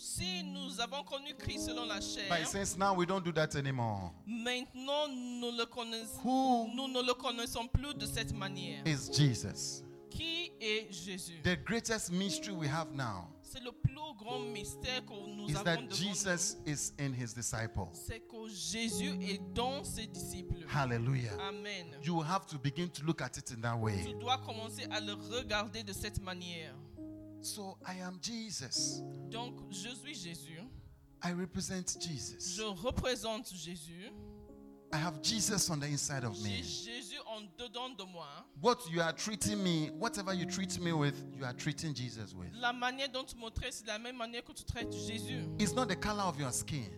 Si 0.00 0.42
nous 0.44 0.80
avons 0.80 1.02
connu 1.04 1.34
Christ 1.38 1.66
selon 1.66 1.84
la 1.84 2.00
chair, 2.00 2.28
But 2.28 2.46
since 2.48 2.76
now 2.76 2.94
we 2.96 3.06
don't 3.06 3.22
do 3.24 3.32
that 3.32 3.54
anymore. 3.56 4.12
maintenant 4.26 5.08
nous, 5.08 5.52
le 5.56 5.66
connaissons, 5.66 6.20
Who 6.24 6.68
nous 6.74 6.88
ne 6.88 7.02
le 7.06 7.14
connaissons 7.14 7.66
plus 7.68 7.94
de 7.94 8.06
cette 8.06 8.32
manière. 8.32 8.82
is 8.86 9.10
Jesus? 9.12 9.82
Qui 10.10 10.50
est 10.60 10.90
Jésus? 10.92 11.40
The 11.44 11.56
greatest 11.64 12.10
mystery 12.10 12.52
we 12.54 12.66
have 12.68 12.92
now 12.94 13.28
C'est 13.42 13.62
le 13.62 13.72
plus 13.72 13.94
grand 14.18 14.40
mystère 14.40 15.04
que 15.06 15.12
nous 15.12 15.48
is 15.48 15.54
avons 15.56 15.64
that 15.64 15.76
devant 15.76 15.94
Jesus 15.94 16.56
nous. 16.66 16.72
is 16.72 16.92
in 16.98 17.12
his 17.12 17.32
disciples. 17.34 17.88
C'est 17.92 18.20
que 18.20 18.48
Jésus 18.48 19.10
est 19.22 19.40
dans 19.54 19.82
ses 19.84 20.06
disciples. 20.06 20.64
Hallelujah. 20.72 21.32
Amen. 21.48 21.86
You 22.02 22.20
have 22.22 22.46
to 22.46 22.58
begin 22.58 22.88
to 22.88 23.04
look 23.04 23.20
at 23.22 23.36
it 23.36 23.50
in 23.52 23.60
that 23.62 23.74
Tu 23.76 23.82
way. 23.82 24.14
dois 24.20 24.38
commencer 24.38 24.86
à 24.90 25.00
le 25.00 25.14
regarder 25.14 25.82
de 25.82 25.92
cette 25.92 26.20
manière. 26.22 26.74
So 27.42 27.78
I 27.86 27.94
am 28.00 28.18
Jesus. 28.20 29.02
Donc, 29.30 29.54
je 29.70 29.88
suis 29.94 30.14
Jésus. 30.14 30.60
I 31.22 31.32
represent 31.32 31.98
Jesus. 32.00 32.56
Je 32.56 32.62
représente 32.62 33.52
Jésus. 33.54 34.10
I 34.92 34.96
have 34.96 35.22
Jesus 35.22 35.70
on 35.70 35.78
the 35.78 35.86
inside 35.86 36.24
of 36.24 36.34
J'ai 36.34 36.42
me. 36.42 36.62
Jésus 36.62 37.18
en 37.26 37.42
dedans 37.56 37.90
de 37.90 38.04
moi. 38.04 38.26
What 38.60 38.78
you 38.90 39.00
are 39.00 39.12
treating 39.12 39.62
me, 39.62 39.90
whatever 39.98 40.34
you 40.34 40.46
treat 40.46 40.80
me 40.80 40.92
with, 40.92 41.14
you 41.36 41.44
are 41.44 41.52
treating 41.54 41.94
Jesus 41.94 42.34
with. 42.34 42.52
La 42.60 42.72
manière 42.72 43.08
dont 43.08 43.24
tu 43.24 43.36
me 43.36 43.48
traites, 43.50 43.74
c'est 43.74 43.86
la 43.86 43.98
même 43.98 44.16
manière 44.16 44.42
que 44.42 44.52
tu 44.52 44.64
traites 44.64 44.92
Jésus. 44.92 45.44
It's 45.60 45.74
not 45.74 45.86
the 45.86 45.96
color 45.96 46.24
of 46.24 46.38
your 46.40 46.52
skin. 46.52 46.90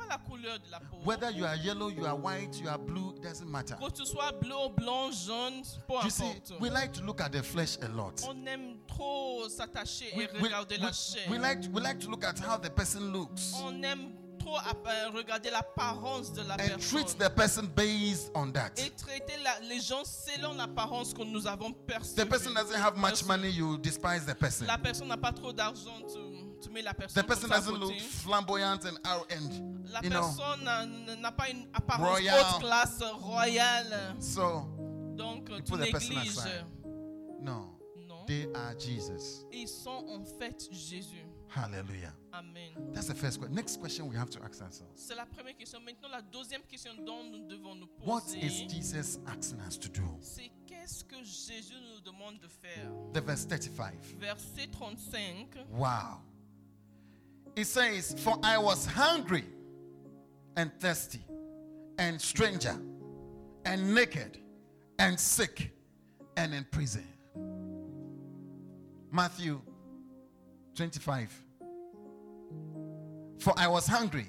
Pas 0.00 0.06
la 0.08 0.18
couleur 0.18 0.58
de 0.58 0.70
la 0.70 0.80
peau. 0.80 0.96
Whether 1.04 1.30
you 1.30 1.44
are 1.44 1.56
yellow, 1.56 1.88
you 1.88 2.06
are 2.06 2.16
white, 2.16 2.58
you 2.60 2.68
are 2.68 2.78
blue, 2.78 3.14
doesn't 3.22 3.48
matter. 3.50 3.76
Que 3.76 3.90
tu 3.90 4.04
sois 4.06 4.32
bleu, 4.32 4.68
blanc, 4.76 5.12
jaune, 5.12 5.62
peu 5.86 5.94
You 6.04 6.10
see, 6.10 6.24
importe. 6.24 6.60
we 6.60 6.70
like 6.70 6.92
to 6.94 7.02
look 7.04 7.20
at 7.20 7.30
the 7.32 7.42
flesh 7.42 7.76
a 7.82 7.88
lot. 7.88 8.22
On 8.28 8.46
aime 8.46 8.78
trop 8.88 9.48
s'attacher 9.48 10.12
We, 10.16 10.24
et 10.24 10.30
regarder 10.42 10.76
we- 10.76 10.82
la 10.82 10.92
chair. 10.92 11.30
we 11.30 11.38
like, 11.38 11.58
we 11.72 11.80
like 11.82 11.98
to 12.00 12.08
look 12.10 12.24
at 12.24 12.38
how 12.38 12.56
the 12.56 12.70
person 12.70 13.12
looks 13.12 13.52
On 13.62 13.82
aime 13.82 14.12
trop 14.38 14.56
euh, 14.56 15.10
regarder 15.14 15.50
l'apparence 15.50 16.32
de 16.32 16.40
la 16.42 16.54
and 16.54 16.78
treat 16.80 17.02
personne. 17.04 17.18
the 17.18 17.30
person 17.30 17.66
based 17.76 18.30
on 18.34 18.50
that. 18.52 18.70
Et 18.78 18.90
traiter 18.96 19.36
la- 19.44 19.60
les 19.68 19.80
gens 19.80 20.02
selon 20.04 20.54
l'apparence 20.54 21.12
que 21.12 21.22
nous 21.22 21.46
avons 21.46 21.72
perçue. 21.72 22.14
The 22.14 22.24
person 22.26 22.54
doesn't 22.54 22.74
have 22.80 22.96
much 22.96 23.22
money, 23.26 23.50
you 23.50 23.76
despise 23.76 24.24
the 24.24 24.34
person. 24.34 24.66
La 24.66 24.78
personne 24.78 25.08
n'a 25.08 25.18
pas 25.18 25.32
trop 25.32 25.52
d'argent, 25.52 26.00
tu, 26.08 26.18
tu 26.60 26.70
mets 26.70 26.82
la 26.82 26.92
The 26.92 26.98
personne 26.98 27.26
person 27.26 27.48
pour 27.48 27.56
sa 27.56 27.60
doesn't 27.60 27.78
look 27.80 27.98
flamboyant 28.00 28.84
and, 28.84 28.98
ar- 29.04 29.26
and 29.30 29.82
La 29.90 30.00
you 30.02 30.10
know. 30.10 30.20
personne 30.20 30.64
n'a- 30.64 31.16
n'a 31.16 31.32
pas 31.32 31.48
une 31.50 31.66
apparence 31.72 32.08
Royal. 32.08 32.38
haute 32.40 32.60
classe, 32.60 33.02
royale. 33.20 34.16
So, 34.20 34.66
Donc 35.16 35.46
tu 35.64 35.72
put 35.72 35.78
the 35.78 35.90
person 35.90 36.14
négliges. 36.14 36.38
aside. 36.38 36.64
no, 37.42 37.76
Non. 38.06 38.24
they 38.26 38.46
are 38.54 38.74
Jesus. 38.78 39.44
Ils 39.52 39.68
sont 39.68 40.04
en 40.08 40.24
fait 40.24 40.68
Jésus. 40.70 41.26
Hallelujah. 41.52 42.14
Amen. 42.32 42.92
That's 42.94 43.08
the 43.08 43.14
first 43.14 43.38
question. 43.40 43.52
Next 43.56 43.80
question 43.80 44.06
we 44.08 44.14
have 44.16 44.30
to 44.30 44.38
ask 44.44 44.62
ourselves. 44.62 44.92
C'est 44.94 45.16
la 45.16 45.26
première 45.26 45.56
question. 45.56 45.80
Maintenant, 45.80 46.08
la 46.08 46.22
deuxième 46.22 46.62
question 46.62 46.92
dont 47.04 47.24
nous 47.24 47.44
devons 47.48 47.74
nous 47.74 47.88
What 48.06 48.20
poser, 48.20 48.38
is 48.46 48.68
Jesus 48.68 49.18
asking 49.26 49.58
us 49.66 49.76
to 49.80 49.88
do? 49.88 50.02
c'est 50.20 50.48
qu'est-ce 50.64 51.02
que 51.02 51.16
Jésus 51.24 51.74
nous 51.92 52.00
demande 52.02 52.38
de 52.38 52.46
faire? 52.46 52.88
The 53.12 53.18
verse 53.20 53.46
35. 53.48 53.94
Verset 54.20 54.68
35. 54.70 55.56
Wow. 55.72 56.20
It 57.60 57.66
says, 57.66 58.14
For 58.18 58.38
I 58.42 58.56
was 58.56 58.86
hungry 58.86 59.44
and 60.56 60.72
thirsty, 60.80 61.20
and 61.98 62.18
stranger, 62.18 62.74
and 63.66 63.94
naked, 63.94 64.38
and 64.98 65.20
sick, 65.20 65.70
and 66.38 66.54
in 66.54 66.64
prison. 66.70 67.06
Matthew 69.12 69.60
25. 70.74 71.30
For 73.40 73.52
I 73.58 73.68
was 73.68 73.86
hungry 73.86 74.28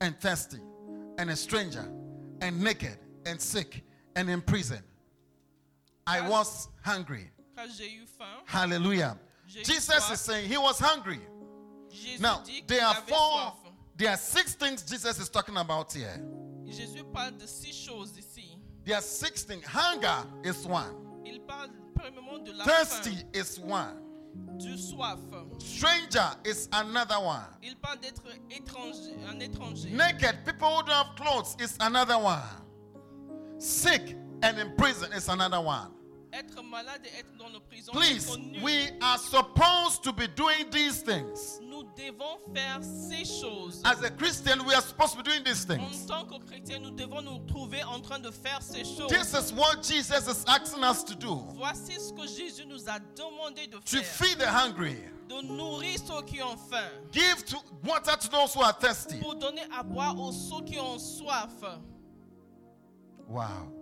and 0.00 0.18
thirsty, 0.18 0.60
and 1.18 1.28
a 1.28 1.36
stranger, 1.36 1.86
and 2.40 2.62
naked, 2.62 2.96
and 3.26 3.38
sick, 3.38 3.84
and 4.16 4.30
in 4.30 4.40
prison. 4.40 4.82
I 6.06 6.26
was 6.26 6.68
hungry. 6.82 7.30
Quand 7.54 7.68
j'ai 7.76 7.90
eu 7.90 8.06
faim, 8.06 8.40
Hallelujah. 8.46 9.18
Jesus 9.46 10.10
is 10.10 10.18
saying 10.18 10.48
he 10.48 10.56
was 10.56 10.78
hungry. 10.78 11.20
Jésus 11.90 12.20
Now, 12.20 12.40
dit 12.44 12.52
qu'il 12.62 12.66
there 12.66 12.84
are 12.86 12.96
avait 12.96 13.08
four, 13.12 13.18
soif. 13.18 13.72
there 13.96 14.10
are 14.10 14.16
six 14.18 14.54
things 14.54 14.82
Jesus 14.82 15.18
is 15.18 15.28
talking 15.28 15.56
about 15.56 15.92
here. 15.92 16.20
Jésus 16.66 17.02
parle 17.12 17.32
de 17.36 17.46
six 17.46 17.74
choses 17.74 18.12
ici. 18.18 18.56
There 18.84 18.96
are 18.96 19.02
six 19.02 19.42
things. 19.44 19.64
Hunger 19.66 20.24
is 20.44 20.64
one, 20.66 20.94
Il 21.24 21.40
parle 21.40 21.70
premièrement 21.94 22.44
de 22.44 22.52
la 22.52 22.64
thirsty 22.64 23.10
faim, 23.16 23.28
is 23.34 23.58
one, 23.58 23.96
du 24.58 24.76
soif. 24.76 25.18
stranger 25.60 26.30
is 26.44 26.68
another 26.72 27.20
one, 27.20 27.44
Il 27.62 27.76
parle 27.76 27.98
d'être 28.00 28.22
étranger, 28.50 29.16
un 29.28 29.38
étranger. 29.40 29.90
naked, 29.90 30.44
people 30.46 30.68
who 30.68 30.82
don't 30.84 30.94
have 31.06 31.16
clothes 31.16 31.56
is 31.60 31.76
another 31.80 32.18
one, 32.18 32.40
sick 33.58 34.16
and 34.42 34.58
in 34.58 34.74
prison 34.76 35.12
is 35.12 35.28
another 35.28 35.60
one. 35.60 35.90
Être 36.32 36.62
malade 36.62 37.00
et 37.04 37.18
être 37.18 37.36
dans 37.36 37.50
nos 37.50 37.60
prisons. 37.60 37.90
Please, 37.92 38.28
we 38.62 38.90
are 39.02 39.18
supposed 39.18 40.02
to 40.04 40.12
be 40.12 40.28
doing 40.36 40.70
these 40.70 41.02
things. 41.02 41.58
Nous 41.60 41.82
devons 41.96 42.38
faire 42.54 42.80
ces 42.82 43.24
choses. 43.24 43.82
As 43.84 44.00
a 44.02 44.10
Christian, 44.10 44.64
we 44.64 44.72
are 44.74 44.80
supposed 44.82 45.16
to 45.16 45.22
be 45.22 45.24
doing 45.24 45.42
these 45.44 45.64
En 45.68 45.76
things. 45.76 46.06
tant 46.06 46.24
que 46.26 46.38
chrétien, 46.46 46.78
nous 46.80 46.92
devons 46.92 47.20
nous 47.22 47.38
trouver 47.48 47.82
en 47.82 48.00
train 48.00 48.20
de 48.20 48.30
faire 48.30 48.62
ces 48.62 48.84
choses. 48.84 49.08
This 49.08 49.34
is 49.34 49.52
what 49.52 49.82
Jesus 49.82 50.28
is 50.28 50.44
asking 50.46 50.84
us 50.84 51.02
to 51.04 51.14
do. 51.16 51.34
Voici 51.56 51.94
ce 51.98 52.12
que 52.12 52.26
Jésus 52.28 52.64
nous 52.64 52.88
a 52.88 52.98
demandé 53.16 53.66
de 53.66 53.78
To 53.78 54.02
feed 54.02 54.38
the 54.38 54.46
hungry, 54.46 54.96
De 55.28 55.42
nourrir 55.42 55.98
ceux 55.98 56.22
qui 56.22 56.40
ont 56.42 56.56
faim. 56.56 56.90
give 57.12 57.44
to 57.44 57.56
water 57.84 58.16
to 58.16 58.28
those 58.30 58.54
who 58.54 58.62
are 58.62 58.72
thirsty. 58.72 59.18
Pour 59.20 59.34
donner 59.34 59.62
à 59.76 59.82
boire 59.82 60.16
aux 60.18 60.30
ceux 60.32 60.62
qui 60.64 60.78
ont 60.78 60.98
soif. 60.98 61.50
Wow. 63.28 63.72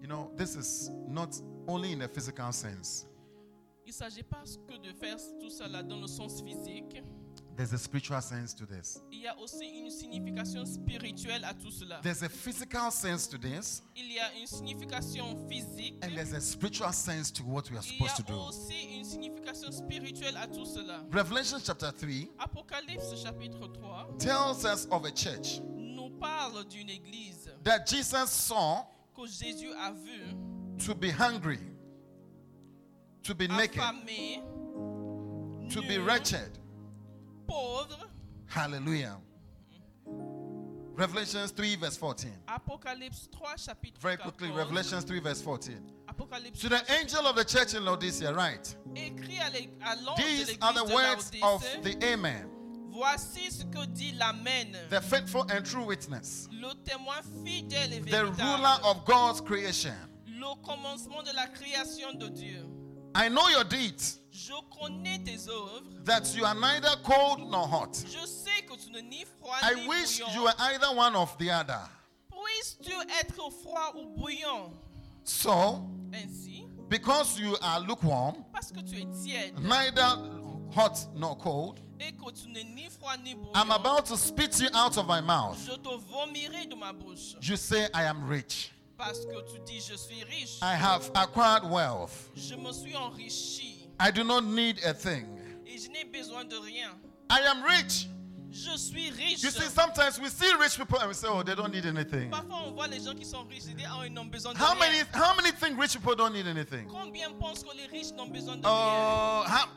You 0.00 0.06
know, 0.08 0.30
this 0.36 0.56
is 0.56 0.90
not 1.08 1.34
only 1.68 1.92
in 1.92 2.02
a 2.02 2.08
physical 2.08 2.52
sense, 2.52 3.06
Il 3.86 3.90
ne 3.90 3.92
s'agit 3.92 4.22
pas 4.22 4.42
que 4.68 4.76
de 4.78 4.92
faire 4.98 5.16
tout 5.40 5.50
cela 5.50 5.82
dans 5.82 6.00
le 6.00 6.06
sens 6.06 6.42
physique. 6.42 7.02
there's 7.56 7.72
a 7.74 7.78
spiritual 7.78 8.22
sense 8.22 8.54
to 8.54 8.64
this. 8.64 9.02
Il 9.10 9.20
y 9.20 9.26
a 9.26 9.36
aussi 9.38 9.66
une 9.66 9.90
signification 9.90 10.64
spirituelle 10.64 11.44
à 11.44 11.52
tout 11.52 11.70
cela. 11.70 12.00
There's 12.02 12.22
a 12.22 12.28
physical 12.28 12.90
sense 12.92 13.26
to 13.28 13.36
this, 13.36 13.82
Il 13.96 14.10
y 14.12 14.18
a 14.20 14.32
une 14.40 14.46
signification 14.46 15.36
physique. 15.48 15.96
and 16.02 16.14
there's 16.14 16.32
a 16.32 16.40
spiritual 16.40 16.92
sense 16.92 17.30
to 17.32 17.42
what 17.42 17.68
we 17.70 17.76
are 17.76 17.82
supposed 17.82 18.16
to 18.16 18.22
a 18.22 18.26
do. 18.26 18.40
aussi 18.40 18.96
une 18.96 19.04
signification 19.04 19.70
spirituelle 19.72 20.36
à 20.36 20.46
tout 20.46 20.64
cela. 20.64 21.02
Revelation 21.12 21.58
chapter 21.62 21.90
3 21.92 22.28
Apocalypse 22.38 23.14
chapitre 23.22 23.66
3 23.66 24.16
tells 24.18 24.64
us 24.64 24.86
of 24.90 25.04
a 25.04 25.10
church 25.10 25.60
nous 25.76 26.10
parle 26.18 26.64
d'une 26.68 26.88
église 26.88 27.50
that 27.64 27.84
Jesus 27.86 28.30
saw 28.30 28.84
que 29.20 29.26
Jésus 29.28 29.72
a 29.78 29.92
vue 29.92 30.34
to 30.78 30.94
be 30.94 31.10
hungry, 31.10 31.58
to 33.22 33.34
be 33.34 33.46
naked, 33.48 33.80
affamée, 33.80 34.40
to 35.70 35.82
be 35.82 35.98
wretched. 35.98 36.58
pauvre. 37.46 37.96
Hallelujah. 38.46 39.16
Revelations 40.94 41.50
3, 41.52 41.76
verse 41.76 41.96
14. 41.96 42.30
Apocalypse 42.48 43.28
3 43.32 43.40
chapitre 43.56 43.98
Very 44.00 44.16
quickly, 44.16 44.48
14. 44.48 44.58
Revelations 44.66 45.04
3, 45.04 45.20
verse 45.20 45.40
14. 45.40 45.78
Apocalypse 46.08 46.60
To 46.60 46.68
the 46.68 46.82
angel 46.98 47.26
of 47.26 47.36
the 47.36 47.44
church 47.44 47.74
in 47.74 47.84
Laodicea, 47.84 48.34
right? 48.34 48.74
écrit 48.94 49.38
à 49.38 49.50
l'é- 49.52 49.70
à 49.82 49.94
l'ange 50.04 50.16
de 50.18 50.22
These 50.22 50.58
are 50.60 50.72
the 50.74 50.84
words 50.92 51.30
of 51.42 51.64
the 51.82 51.96
Amen, 52.12 52.46
Voici 53.00 53.50
ce 53.50 53.64
que 53.64 53.86
dit 53.86 54.12
l'Amen, 54.12 54.76
the 54.90 55.00
faithful 55.00 55.46
and 55.50 55.64
true 55.64 55.86
witness, 55.86 56.48
le 56.52 56.68
témoin 56.84 57.22
fidèle 57.42 57.94
et 57.94 58.00
the 58.02 58.24
ruler 58.26 58.76
of 58.84 59.06
God's 59.06 59.40
creation. 59.40 59.94
le 60.26 60.54
commencement 60.62 61.22
de 61.22 61.34
la 61.34 61.46
création 61.46 62.12
de 62.18 62.28
Dieu. 62.28 62.66
I 63.14 63.28
know 63.30 63.48
your 63.48 63.64
deeds, 63.64 64.18
Je 64.30 64.52
connais 64.78 65.18
tes 65.24 65.48
œuvres. 65.48 66.04
that 66.04 66.34
you 66.36 66.44
are 66.44 66.54
neither 66.54 66.94
cold 67.02 67.40
nor 67.50 67.66
hot. 67.66 68.04
Je 68.04 68.26
sais 68.26 68.62
que 68.68 68.76
tu 68.76 68.90
n'es 68.92 69.00
ni 69.00 69.24
froid 69.24 69.56
I 69.62 69.76
ni 69.76 69.88
wish 69.88 70.18
you 70.18 70.42
were 70.42 70.54
either 70.58 70.94
one 70.94 71.16
of 71.16 71.34
the 71.38 71.50
other. 71.50 71.80
Puisses-tu 72.28 72.92
être 73.18 73.50
froid 73.62 73.94
ou 73.96 74.14
bouillant 74.14 74.74
So, 75.24 75.88
Ainsi, 76.12 76.66
because 76.90 77.38
you 77.40 77.56
are 77.62 77.80
lukewarm, 77.80 78.44
parce 78.52 78.70
que 78.70 78.80
tu 78.82 78.96
es 78.96 79.06
tiède 79.24 79.58
neither 79.58 80.18
hot 80.76 81.08
nor 81.14 81.38
cold, 81.38 81.80
et 82.00 82.12
que 82.12 82.30
tu 82.32 82.48
n'es 82.48 82.64
ni 82.64 82.88
froid 82.88 83.16
ni 83.22 83.34
bouillant, 83.34 83.52
I'm 83.54 83.70
about 83.70 84.06
to 84.06 84.16
spit 84.16 84.58
you 84.60 84.68
out 84.74 84.96
of 84.96 85.06
my 85.06 85.20
mouth. 85.20 85.58
je 85.58 85.76
te 85.76 86.68
de 86.68 86.76
ma. 86.76 86.92
You 87.42 87.56
say, 87.56 87.88
I 87.94 88.04
am 88.04 88.26
rich. 88.26 88.72
Parce 88.96 89.24
que 89.24 89.40
tu 89.52 89.58
dis, 89.66 89.80
je 89.80 89.96
suis 89.96 90.24
riche. 90.24 90.58
I 90.62 90.74
have 90.74 91.10
acquired 91.14 91.64
wealth. 91.64 92.30
Je 92.34 92.54
me 92.54 92.72
suis 92.72 92.94
I 93.98 94.10
do 94.10 94.24
not 94.24 94.44
need 94.44 94.82
a 94.84 94.94
thing. 94.94 95.26
et 95.66 95.78
je 95.78 95.88
de 95.88 96.56
rien. 96.60 96.90
I 97.30 97.40
am 97.40 97.62
rich. 97.62 98.08
Je 98.52 98.76
suis 98.76 99.10
riche. 99.10 99.42
You 99.44 99.50
see, 99.50 99.68
sometimes 99.68 100.18
we 100.18 100.28
see 100.28 100.52
rich 100.58 100.76
people 100.76 100.98
and 100.98 101.08
we 101.08 101.14
say, 101.14 101.28
oh, 101.30 101.42
they 101.42 101.54
don't 101.54 101.72
need 101.72 101.86
anything. 101.86 102.30
Parfois, 102.30 102.62
on 102.66 102.72
voit 102.72 102.88
les 102.88 102.98
gens 102.98 103.14
qui 103.14 103.24
sont 103.24 103.46
riches 103.48 103.68
et 103.70 103.74
disent, 103.74 103.86
ah, 103.88 104.04
ils 104.04 104.12
n'ont 104.12 104.24
besoin 104.24 104.52
de 104.52 104.58
How 104.58 104.74
rien. 104.74 104.78
many, 104.80 104.98
how 105.12 105.34
many 105.36 105.52
think 105.52 105.80
rich 105.80 105.92
people 105.92 106.16
don't 106.16 106.32
need 106.32 106.48
anything? 106.48 106.88
Combien 106.88 107.30
pensent 107.38 107.62
que 107.62 107.74
les 107.76 107.86
riches 107.86 108.12
n'ont 108.12 108.26
besoin 108.28 108.56
de 108.56 108.62
rien 108.66 108.74
Oh, 108.74 109.44
how, 109.46 109.68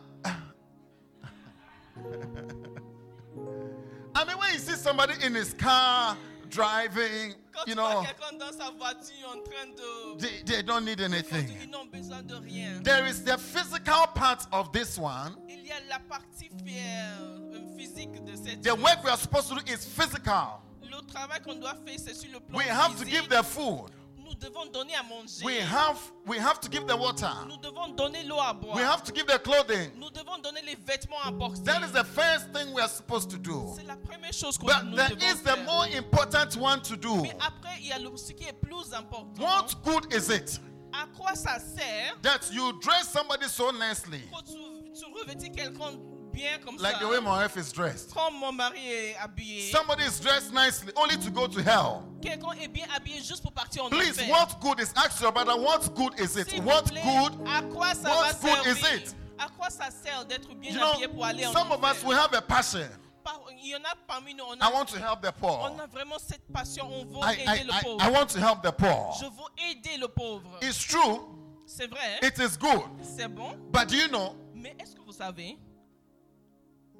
I 4.15 4.25
mean, 4.25 4.37
when 4.37 4.53
you 4.53 4.59
see 4.59 4.75
somebody 4.75 5.13
in 5.23 5.33
his 5.33 5.53
car 5.53 6.17
driving, 6.49 7.35
Quand 7.51 7.67
you 7.67 7.75
know, 7.75 8.03
dans 8.39 8.51
sa 8.51 8.71
voiture 8.71 9.27
en 9.27 9.41
train 9.43 9.67
de... 9.75 10.17
they, 10.19 10.43
they 10.45 10.61
don't 10.63 10.85
need 10.85 11.01
anything. 11.01 11.47
There 12.83 13.05
is 13.05 13.23
the 13.23 13.37
physical 13.37 14.07
part 14.13 14.45
of 14.51 14.71
this 14.71 14.97
one. 14.97 15.35
Il 15.47 15.65
y 15.65 15.71
a 15.71 15.79
la 15.89 15.99
partie 15.99 16.49
fière, 16.63 17.17
euh, 17.21 17.77
physique 17.77 18.23
de 18.23 18.35
cette 18.35 18.61
The 18.61 18.75
work 18.75 19.03
we 19.03 19.09
are 19.09 19.17
supposed 19.17 19.49
to 19.49 19.55
do 19.55 19.71
is 19.71 19.85
physical. 19.85 20.61
Le 20.83 21.59
doit 21.59 21.75
faire, 21.85 21.99
c'est 21.99 22.13
sur 22.13 22.31
le 22.31 22.39
plan 22.39 22.57
We 22.57 22.65
have 22.67 22.97
to 22.97 23.05
give 23.05 23.27
the 23.29 23.43
food. 23.43 23.91
Nous 24.34 24.49
devons 24.49 24.65
donner 24.65 24.95
à 24.95 25.03
manger. 25.03 25.45
We 25.45 25.59
have 25.59 25.99
we 26.25 26.38
have 26.39 26.59
to 26.61 26.69
give 26.69 26.86
the 26.88 26.97
water. 26.97 27.29
Nous 27.47 27.57
devons 27.57 27.89
donner 27.95 28.23
l'eau 28.23 28.39
à 28.39 28.53
boire. 28.53 28.75
We 28.75 28.84
have 28.84 29.03
to 29.03 29.13
give 29.13 29.27
the 29.27 29.39
clothing. 29.39 29.91
Nous 29.99 30.09
devons 30.09 30.38
donner 30.39 30.61
les 30.63 30.75
vêtements 30.75 31.21
à 31.23 31.31
porter. 31.31 31.63
That 31.63 31.84
is 31.84 31.91
the 31.91 32.03
first 32.03 32.51
thing 32.53 32.73
we 32.73 32.81
are 32.81 32.89
supposed 32.89 33.29
to 33.31 33.38
do. 33.38 33.73
C'est 33.77 33.86
la 33.86 33.95
première 33.95 34.34
chose 34.34 34.57
que 34.57 34.65
But 34.65 34.86
nous 34.86 34.95
there 34.95 35.09
devons 35.09 35.27
is 35.27 35.43
the 35.43 35.57
more 35.65 35.86
important 35.95 36.55
one 36.57 36.81
to 36.81 36.95
do. 36.95 37.15
Mais 37.21 37.36
après, 37.39 37.77
il 37.79 37.88
y 37.88 37.91
a 37.91 37.99
le, 37.99 38.15
ce 38.17 38.31
qui 38.34 38.45
est 38.45 38.53
plus 38.53 38.93
important. 38.93 39.41
What 39.41 39.67
good 39.84 40.11
is 40.13 40.29
it 40.34 40.59
À 40.91 41.05
quoi 41.17 41.36
ça 41.36 41.59
sert 41.59 42.19
that 42.21 42.51
you 42.51 42.73
dress 42.81 43.11
somebody 43.11 43.47
so 43.47 43.71
nicely, 43.71 44.21
quand 44.31 44.43
tu, 44.43 44.53
tu 44.99 45.05
revêtis 45.19 45.51
quelqu'un 45.51 45.93
bien 46.34 46.57
comme 46.59 46.77
like 46.77 46.93
ça 46.95 46.99
the 46.99 47.09
way 47.09 47.19
my 47.19 47.43
wife 47.43 47.55
is 47.57 47.71
dressed? 47.71 48.13
Comme 48.13 48.36
mon 48.39 48.51
mari 48.51 48.79
est 48.88 49.15
habillé. 49.17 49.71
Somebody 49.71 50.03
is 50.03 50.19
dressed 50.19 50.51
nicely 50.53 50.91
only 50.95 51.17
to 51.17 51.29
go 51.31 51.47
to 51.47 51.59
hell. 51.61 52.03
Quelqu'un 52.21 52.51
est 52.61 52.67
bien 52.67 52.86
habillé 52.95 53.21
juste 53.21 53.41
pour 53.43 53.51
partir 53.51 53.86
en 53.86 53.89
Please, 53.89 54.11
enfer. 54.19 54.29
what 54.31 54.59
good 54.61 54.79
is 54.79 54.91
ask 54.95 55.21
your 55.21 55.31
brother, 55.31 55.55
what 55.57 55.93
good 55.95 56.13
is 56.19 56.36
it? 56.38 56.49
S'il 56.49 56.61
vous 56.61 56.67
What 56.69 56.84
plaît, 56.84 57.01
good? 57.03 57.34
À 57.47 57.61
quoi 57.61 57.93
ça 57.93 58.09
what 58.09 58.34
va 58.34 58.55
good 58.63 58.65
is 58.67 58.79
it? 58.95 59.15
À 59.39 59.47
quoi 59.49 59.69
ça 59.69 59.89
sert 59.91 60.25
d'être 60.25 60.53
bien 60.55 60.71
You 60.71 60.79
know, 60.79 60.88
habillé 60.93 61.07
pour 61.07 61.25
aller 61.25 61.45
en 61.45 61.53
some 61.53 61.71
of 61.71 61.84
enfer 61.84 61.91
us 61.95 62.03
we 62.03 62.15
have 62.17 62.34
a 62.34 62.41
passion. 62.41 62.88
Par- 63.23 63.39
Il 63.63 63.69
y 63.69 63.75
en 63.75 63.79
a 63.86 63.95
parmi 64.05 64.34
nous, 64.34 64.43
on 64.43 64.55
I 64.57 64.69
want 64.73 64.86
to 64.88 64.97
help 64.97 65.21
the 65.21 65.31
poor. 65.31 65.71
a 65.79 65.88
vraiment 65.88 66.17
cette 66.19 66.45
passion, 66.51 66.86
on 66.91 67.05
veut 67.05 67.19
I, 67.25 67.34
aider 67.41 67.61
I, 67.61 67.63
le 67.63 67.71
I, 67.73 67.81
pauvre. 67.81 68.03
I 68.03 68.09
want 68.11 68.25
to 68.27 68.39
help 68.39 68.61
the 68.61 68.71
poor. 68.71 69.15
Je 69.17 69.25
veux 69.25 69.69
aider 69.71 69.97
le 69.97 70.07
pauvre. 70.09 70.59
It's 70.61 70.86
true, 70.86 71.21
C'est 71.65 71.88
vrai, 71.89 72.19
hein? 72.21 72.27
it 72.27 72.38
is 72.39 72.57
good. 72.57 72.84
c'est 73.01 73.29
bon. 73.29 73.55
But 73.71 73.88
do 73.88 73.95
you 73.95 74.09
know? 74.09 74.36
Mais 74.53 74.75
est-ce 74.79 74.93
que 74.95 75.01
vous 75.05 75.13
savez 75.13 75.57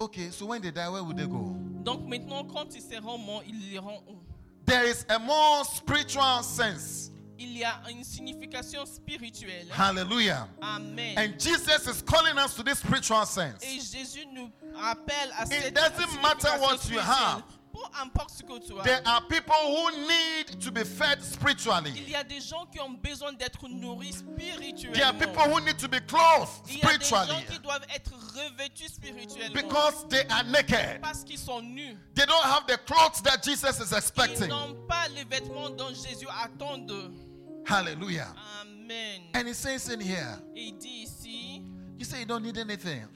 Okay, 0.04 0.32
so 0.32 0.48
when 0.48 0.62
they 0.62 0.70
die, 0.72 0.90
where 0.90 1.02
would 1.02 1.16
they 1.16 1.26
go? 1.26 1.56
Donc 1.84 2.06
maintenant, 2.08 2.44
quand 2.44 2.76
ils 2.76 2.82
seront 2.82 3.18
morts, 3.18 3.44
ils 3.48 3.74
iront 3.74 4.02
où 4.10 4.18
There 4.66 4.86
is 4.86 5.06
a 5.10 5.18
more 5.18 5.64
spiritual 5.64 6.44
sense. 6.44 7.10
Il 7.40 7.58
y 7.58 7.64
a 7.64 7.82
une 7.90 8.04
signification 8.04 8.86
spirituelle. 8.86 9.68
Hallelujah. 9.72 10.48
Amen. 10.62 11.18
And 11.18 11.40
Jesus 11.40 11.88
is 11.88 12.02
calling 12.02 12.38
us 12.38 12.54
to 12.56 12.64
this 12.64 12.80
spiritual 12.80 13.26
sense. 13.26 13.64
Et 13.64 13.80
Jésus 13.80 14.26
nous 14.34 14.50
appelle 14.82 15.32
à 15.38 15.44
It 15.44 15.50
cette 15.52 15.74
doesn't 15.74 16.22
matter 16.22 16.50
what 16.60 16.90
you 16.90 17.00
have. 17.00 17.44
Peu 17.74 17.80
importe 18.00 18.30
ce 18.30 18.44
que 18.44 18.60
tu 18.60 18.80
as. 18.80 18.84
There 18.84 19.02
are 19.04 19.22
people 19.28 19.56
who 19.56 19.90
need 20.08 20.60
to 20.64 20.72
be 20.72 20.84
fed 20.86 21.18
Il 21.20 21.26
spiritually. 21.26 21.92
y 22.08 22.14
a 22.16 22.24
des 22.24 22.40
gens 22.40 22.68
qui 22.72 22.80
ont 22.80 22.92
besoin 22.92 23.34
d'être 23.34 23.68
nourris 23.68 24.14
spirituellement. 24.14 24.94
There 24.94 25.06
are 25.06 25.14
people 25.14 25.44
who 25.52 25.60
need 25.60 25.78
to 25.80 25.88
be 25.88 26.00
clothed 26.06 26.50
Il 26.70 26.78
y 26.78 26.82
a 26.84 26.98
des 26.98 27.04
gens 27.04 27.24
spiritually 27.24 27.46
qui 27.50 27.60
doivent 27.60 27.86
être 27.96 28.12
revêtus 28.36 28.90
spirituellement. 28.94 29.54
because 29.56 30.08
they 30.10 30.24
are 30.30 30.44
naked. 30.44 31.02
parce 31.02 31.24
qu'ils 31.24 31.40
sont 31.40 31.62
nus. 31.64 31.98
They 32.14 32.28
don't 32.28 32.44
have 32.46 32.68
the 32.68 32.78
clothes 32.86 33.22
that 33.24 33.42
Jesus 33.44 33.80
is 33.80 33.92
Ils 33.92 33.98
expecting. 33.98 34.50
n'ont 34.50 34.76
pas 34.88 35.08
les 35.16 35.24
vêtements 35.24 35.72
dont 35.72 35.90
Jésus 35.96 36.28
attend 36.30 36.78
d'eux. 36.86 37.12
Hallelujah. 37.66 38.28
Amen. 38.62 39.22
And 39.34 39.48
he 39.48 39.54
says 39.54 39.90
in 39.90 40.00
here, 40.00 40.38
Et 40.56 40.68
il 40.68 40.78
dit 40.78 41.04
ici, 41.08 41.64
you 41.98 42.06
say 42.06 42.20
you 42.20 42.26
don't 42.26 42.44
need 42.44 42.58
anything. 42.60 43.08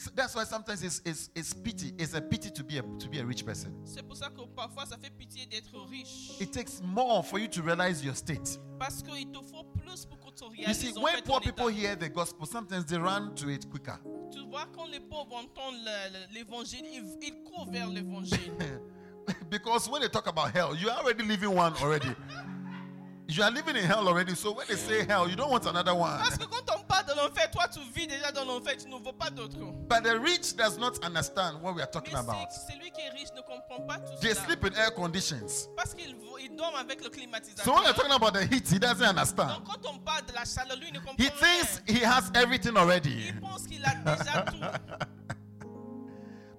So 0.00 0.10
that's 0.14 0.36
why 0.36 0.44
sometimes 0.44 0.84
it's, 0.84 1.02
it's, 1.04 1.28
it's 1.34 1.52
pity. 1.52 1.92
It's 1.98 2.14
a 2.14 2.20
pity 2.20 2.50
to 2.50 2.62
be 2.62 2.78
a, 2.78 2.82
to 2.82 3.08
be 3.08 3.18
a 3.18 3.24
rich 3.24 3.44
person. 3.44 3.72
c'est 3.84 4.02
pour 4.06 4.16
ça 4.16 4.30
que 4.30 4.42
parfois 4.54 4.86
ça 4.86 4.96
fait 4.96 5.10
pitié 5.10 5.46
d'être 5.46 5.76
riche. 5.90 6.40
It 6.40 6.52
takes 6.52 6.80
more 6.80 7.24
for 7.24 7.40
you 7.40 7.48
to 7.48 7.62
realize 7.62 8.04
your 8.04 8.14
state. 8.14 8.60
Parce 8.78 9.02
qu'il 9.02 9.28
te 9.32 9.40
faut 9.42 9.64
plus 9.76 10.06
pour 10.06 10.20
que 10.20 10.30
tu 10.30 10.44
You 10.56 10.72
see, 10.72 10.92
when 11.00 11.20
poor 11.24 11.40
people 11.40 11.66
hear 11.66 11.96
the 11.96 12.08
gospel, 12.08 12.46
sometimes 12.46 12.84
they 12.86 12.96
run 12.96 13.34
to 13.34 13.48
it 13.50 13.68
quicker. 13.68 13.98
Tu 14.30 14.38
vois, 14.48 14.66
quand 14.72 14.86
les 14.86 15.00
pauvres 15.00 15.34
entendent 15.34 15.82
le- 15.84 16.12
le- 16.12 16.34
l'évangile, 16.34 16.84
ils, 16.92 17.18
ils 17.20 17.42
courent 17.42 17.68
vers 17.68 17.88
l'évangile. 17.88 18.52
because 19.50 19.88
when 19.90 20.00
they 20.00 20.08
talk 20.08 20.28
about 20.28 20.52
hell, 20.54 20.76
you 20.76 20.88
are 20.88 20.98
already 21.00 21.24
living 21.24 21.52
one 21.54 21.74
already. 21.82 22.08
you 23.28 23.42
are 23.42 23.50
living 23.50 23.76
in 23.76 23.84
hell 23.84 24.08
already. 24.08 24.34
So 24.34 24.52
when 24.52 24.66
they 24.66 24.76
say 24.76 25.04
hell, 25.06 25.28
you 25.28 25.36
don't 25.36 25.50
want 25.50 25.66
another 25.66 25.94
one. 25.94 26.18
Parce 26.18 26.36
que 26.38 26.44
quand 26.46 26.64
on 26.74 26.82
parle 26.84 27.04
de 27.06 27.12
l'enfer, 27.14 27.50
toi 27.50 27.68
tu 27.68 27.80
vis 27.94 28.06
déjà 28.06 28.32
dans 28.32 28.44
l'enfer, 28.44 28.76
tu 28.78 28.88
ne 28.88 28.96
veux 28.96 29.12
pas 29.12 29.30
d'autre. 29.30 29.56
But 29.88 30.02
the 30.04 30.18
rich 30.20 30.56
does 30.56 30.78
not 30.78 30.98
understand 31.04 31.60
what 31.62 31.74
we 31.74 31.82
are 31.82 31.90
talking 31.90 32.14
Mais 32.14 32.20
about. 32.20 32.48
c'est- 32.50 32.72
celui 32.72 32.90
qui 32.90 33.00
est 33.02 33.10
riche 33.10 33.28
ne 33.36 33.42
comprend 33.42 33.80
pas 33.86 33.98
tout 33.98 34.12
They 34.20 34.34
cela. 34.34 34.44
sleep 34.46 34.64
in 34.64 34.74
air 34.80 34.94
conditions. 34.94 35.68
Parce 35.76 35.94
qu'il 35.94 36.16
il 36.40 36.56
dorment 36.56 36.76
avec 36.76 37.02
le 37.04 37.10
climatisateur. 37.10 37.64
So 37.64 37.72
when 37.74 37.84
you're 37.84 37.94
talking 37.94 38.12
about 38.12 38.32
the 38.32 38.42
heat, 38.52 38.66
he 38.70 38.78
doesn't 38.78 39.04
understand. 39.04 39.48
Donc 39.48 39.64
quand 39.64 39.90
on 39.92 39.98
parle 39.98 40.24
de 40.26 40.32
la 40.32 40.44
chaleur, 40.44 40.76
lui 40.78 40.90
ne 40.92 40.98
comprend 40.98 41.14
He 41.18 41.28
rien. 41.28 41.64
thinks 41.64 41.82
he 41.86 42.02
has 42.04 42.30
everything 42.34 42.76
already. 42.76 43.26
Il 43.28 43.40
pense 43.40 43.66
qu'il 43.66 43.84
a 43.84 43.94
déjà 43.94 44.42
tout. 44.50 44.58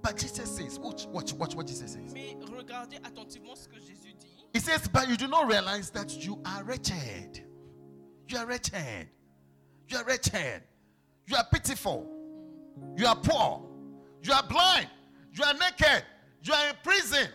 But 0.02 0.18
Jesus 0.18 0.46
says, 0.56 0.80
watch, 0.80 1.06
watch, 1.08 1.34
watch 1.34 1.56
what 1.56 1.68
Jesus 1.68 1.92
says. 1.92 2.14
Mais 2.14 2.38
regardez 2.58 2.98
attentivement 3.04 3.56
ce 3.56 3.68
que 3.68 3.80
Jésus 3.80 4.14
dit. 4.18 4.29
He 4.54 4.60
says, 4.60 4.88
but 4.88 5.08
you 5.08 5.16
do 5.18 5.28
not 5.28 5.48
realize 5.48 5.90
that 5.92 6.26
you 6.26 6.40
are 6.46 6.64
wretched. 6.64 7.44
You 8.28 8.38
are 8.38 8.46
wretched. 8.46 9.08
You 9.88 9.98
are 9.98 10.04
wretched. 10.04 10.64
You 11.28 11.36
are 11.36 11.46
pitiful. 11.52 12.10
You 12.98 13.06
are 13.06 13.16
poor. 13.16 13.64
You 14.24 14.34
are 14.34 14.44
blind. 14.44 14.88
You 15.34 15.44
are 15.44 15.54
naked. 15.54 16.04
You 16.44 16.54
are 16.54 16.70
in 16.70 16.76
prison. 16.84 17.28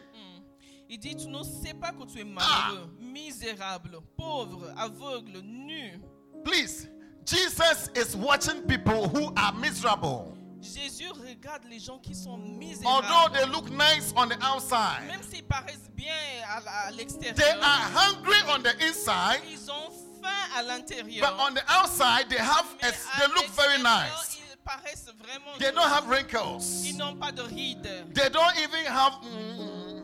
Il 0.89 0.99
dit, 0.99 1.17
tu 1.17 1.29
ne 1.29 1.43
sais 1.43 1.73
pas 1.73 1.93
que 1.93 2.05
tu 2.07 2.19
es 2.21 2.25
Ah. 2.37 2.87
misérable, 3.01 4.01
pauvre, 4.17 4.73
aveugle, 4.77 5.43
nu. 5.43 5.99
Please, 6.45 6.89
Jesus 7.25 7.89
is 7.95 8.15
watching 8.15 8.63
people 8.67 9.09
who 9.09 9.33
are 9.37 9.53
miserable. 9.55 10.34
Jésus 10.65 11.09
regarde 11.11 11.63
les 11.69 11.79
gens 11.79 11.99
qui 11.99 12.15
sont 12.15 12.33
Although 12.33 12.59
misérables. 12.59 13.33
they 13.39 13.47
look 13.47 13.71
nice 13.71 14.13
on 14.17 14.27
the 14.29 14.39
outside, 14.43 15.07
Même 15.07 15.23
s'ils 15.23 15.45
paraissent 15.45 15.91
bien 15.95 16.13
à, 16.49 16.87
à 16.87 16.91
they 16.91 16.97
l'extérieur, 16.97 17.59
are 17.63 17.91
hungry 17.95 18.39
on 18.49 18.61
the 18.63 18.75
inside, 18.83 19.43
ils 19.51 19.71
ont 19.71 19.91
faim 20.23 20.31
à 20.57 20.63
but 20.63 20.69
l'intérieur. 20.69 21.37
on 21.47 21.55
the 21.55 21.63
outside, 21.83 22.29
they 22.29 22.39
have 22.39 22.65
a, 22.83 22.87
Mais 22.87 22.93
they 23.19 23.27
look 23.29 23.47
very 23.55 23.77
l'extérieur, 23.79 23.83
nice. 23.83 24.39
Ils 24.51 24.57
paraissent 24.65 25.13
vraiment 25.19 25.59
They 25.59 25.71
don't 25.73 25.91
have 25.93 26.09
wrinkles. 26.09 26.65
Ils 26.85 26.97
n'ont 26.97 27.17
pas 27.17 27.31
de 27.33 27.43
rides. 27.43 27.87
They 28.15 28.31
don't 28.31 28.57
even 28.59 28.87
have. 28.87 29.13
mm, 29.23 30.03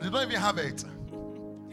they 0.00 0.10
don't 0.10 0.22
even 0.28 0.40
have 0.40 0.58
it. 0.58 0.84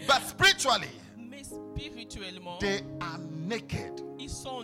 But 0.07 0.21
spiritually, 0.27 0.89
Mais 1.17 1.43
spirituellement, 1.43 2.57
they 2.59 2.83
are 3.01 3.17
naked. 3.47 4.01
ils 4.19 4.29
sont. 4.29 4.63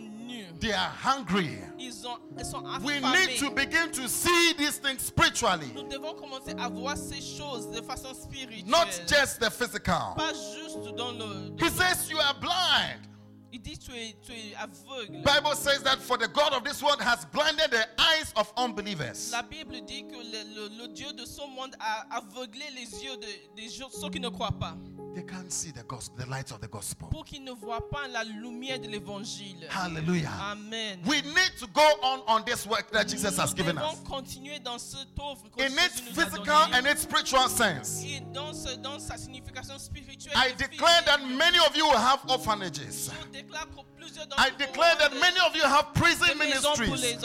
They 0.59 0.71
are 0.73 0.89
hungry. 1.03 1.59
Ils, 1.77 2.05
ont, 2.07 2.17
ils 2.37 2.45
sont 2.45 2.63
We 2.83 2.99
need 2.99 3.37
to 3.39 3.51
begin 3.51 3.91
to 3.91 4.07
see 4.07 4.53
these 4.57 4.79
things 4.79 5.01
spiritually, 5.01 5.71
Nous 5.75 5.83
devons 5.87 6.15
commencer 6.15 6.53
à 6.57 6.67
voir 6.67 6.97
ces 6.97 7.21
choses 7.21 7.69
de 7.69 7.81
façon 7.81 8.13
spirituelle. 8.15 8.65
not 8.65 8.87
just 9.07 9.39
the 9.39 9.51
physical. 9.51 10.15
Pas 10.15 10.33
juste 10.33 10.95
dans 10.95 11.11
le... 11.11 11.53
He 11.59 11.69
says 11.69 12.09
you 12.09 12.17
are 12.19 12.33
blind. 12.39 13.01
Il 13.53 13.61
dit 13.61 13.77
tu 13.77 13.91
es, 13.95 14.15
tu 14.25 14.33
es 14.33 14.53
aveugle. 14.55 15.23
Bible 15.23 15.55
says 15.55 15.81
that 15.83 15.99
for 15.99 16.17
the 16.17 16.27
God 16.27 16.53
of 16.53 16.63
this 16.63 16.81
world 16.83 17.01
has 17.01 17.23
blinded 17.31 17.71
the 17.71 17.87
eyes 17.97 18.33
of 18.35 18.51
unbelievers. 18.57 19.31
La 19.31 19.41
Bible 19.41 19.79
dit 19.85 20.03
que 20.07 20.17
le, 20.17 20.43
le- 20.55 20.81
le 20.83 20.87
Dieu 20.89 21.13
de 21.13 21.25
ce 21.25 21.41
monde 21.55 21.75
a 21.79 22.17
aveuglé 22.17 22.65
les 22.75 23.03
yeux 23.03 23.15
de, 23.17 23.69
gens, 23.69 23.89
ceux 23.89 24.09
qui 24.09 24.19
ne 24.19 24.29
croient 24.29 24.51
pas, 24.59 24.75
They 25.17 25.23
can't 25.23 25.51
see 25.51 25.71
the 25.71 25.81
gospel, 25.81 26.15
the 26.23 26.29
light 26.29 26.51
of 26.51 26.61
the 26.61 26.67
gospel. 26.67 27.07
pour 27.09 27.25
qu'ils 27.25 27.43
ne 27.43 27.51
voient 27.51 27.89
pas 27.89 28.07
la 28.07 28.23
lumière 28.23 28.79
de 28.79 28.87
l'évangile. 28.87 29.67
Hallelujah. 29.67 30.29
Amen. 30.51 30.99
We 31.07 31.23
need 31.23 31.53
to 31.59 31.65
go 31.73 31.81
on 32.03 32.21
on 32.27 32.43
this 32.45 32.67
work 32.67 32.91
that 32.91 33.07
Jesus 33.07 33.35
has 33.35 33.49
Nous 33.49 33.55
given 33.55 33.75
devons 33.77 33.93
us. 33.93 33.99
continuer 34.07 34.59
dans 34.59 34.77
cette 34.77 35.07
offre 35.17 35.49
que 35.49 35.63
In 35.63 35.71
its 35.73 35.99
physical 36.01 36.69
and 36.71 36.85
its 36.85 37.01
spiritual 37.01 37.49
sense. 37.49 38.03
Et 38.03 38.21
dans, 38.31 38.53
ce- 38.53 38.75
dans 38.77 38.99
sa 38.99 39.17
signification 39.17 39.79
spirituelle. 39.79 40.33
I 40.35 40.51
declare 40.55 41.03
that 41.05 41.17
many 41.25 41.57
of 41.67 41.75
you 41.75 41.85
will 41.87 41.97
have 41.97 42.19
orphanages. 42.29 43.09
Je 43.09 43.31
déclare 43.41 43.65
que 43.71 43.81
plusieurs 43.97 44.27
d'entre 44.27 44.39
I 44.45 44.51
declare 44.55 44.97
that 44.99 45.13
many 45.19 45.39
of 45.47 45.55
you 45.55 45.63
have 45.63 45.93
prison 45.95 46.37
ministries. 46.37 47.17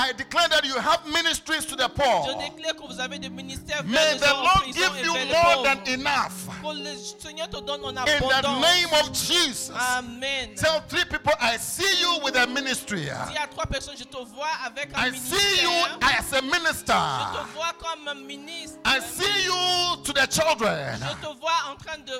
I 0.00 0.12
declare 0.12 0.48
that 0.48 0.64
you 0.64 0.78
have 0.78 1.06
ministries 1.06 1.66
to 1.66 1.76
the 1.76 1.88
Je 1.88 2.02
poor. 2.02 2.34
déclare 2.38 2.74
que 2.74 2.86
vous 2.86 3.00
avez 3.00 3.18
des 3.18 3.28
ministères 3.28 3.84
May 3.84 4.16
the 4.16 4.32
Lord 4.32 4.64
give 4.72 5.04
you 5.04 5.12
more 5.12 5.62
than 5.62 5.78
enough. 5.86 6.48
Que 6.62 6.72
le 6.72 6.96
Seigneur 6.96 7.48
te 7.50 7.60
donne 7.60 7.84
en 7.84 7.90
In 7.90 8.18
the 8.18 8.60
name 8.60 8.88
of 9.02 9.12
Jesus. 9.12 9.70
Amen. 9.74 10.54
Tell 10.56 10.80
three 10.88 11.04
people, 11.04 11.32
I 11.38 11.58
see 11.58 12.00
you 12.00 12.20
with 12.24 12.34
a 12.36 12.46
ministry. 12.46 13.02
Dis 13.02 13.36
à 13.36 13.46
trois 13.46 13.66
personnes, 13.66 13.96
je 13.98 14.04
te 14.04 14.16
vois 14.16 14.48
avec 14.64 14.88
un 14.94 15.08
I 15.08 15.12
see 15.18 15.62
you 15.62 15.70
as 16.00 16.32
a 16.32 16.40
Je 16.40 16.44
minister. 16.44 16.94
te 16.94 17.52
vois 17.54 17.72
comme 17.78 18.08
un 18.08 18.14
ministre. 18.14 18.78
I 18.86 19.00
see 19.00 19.44
you 19.44 19.96
to 20.04 20.12
the 20.14 20.26
children. 20.30 20.98
Je 20.98 21.26
te 21.26 21.38
vois 21.38 21.52
en 21.70 21.76
train 21.76 21.98
de 21.98 22.18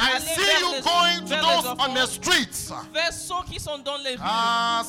I 0.00 0.18
see 0.20 0.40
you 0.60 0.80
going 0.82 1.26
to 1.26 1.34
those 1.34 1.66
on 1.78 1.94
the 1.94 2.06
streets. 2.06 2.70
vers 2.92 3.12
ceux 3.12 3.42
qui 3.50 3.58
sont 3.58 3.78
dans 3.78 3.96
les 3.98 4.12
rues. 4.14 4.22
Ah. 4.22 4.82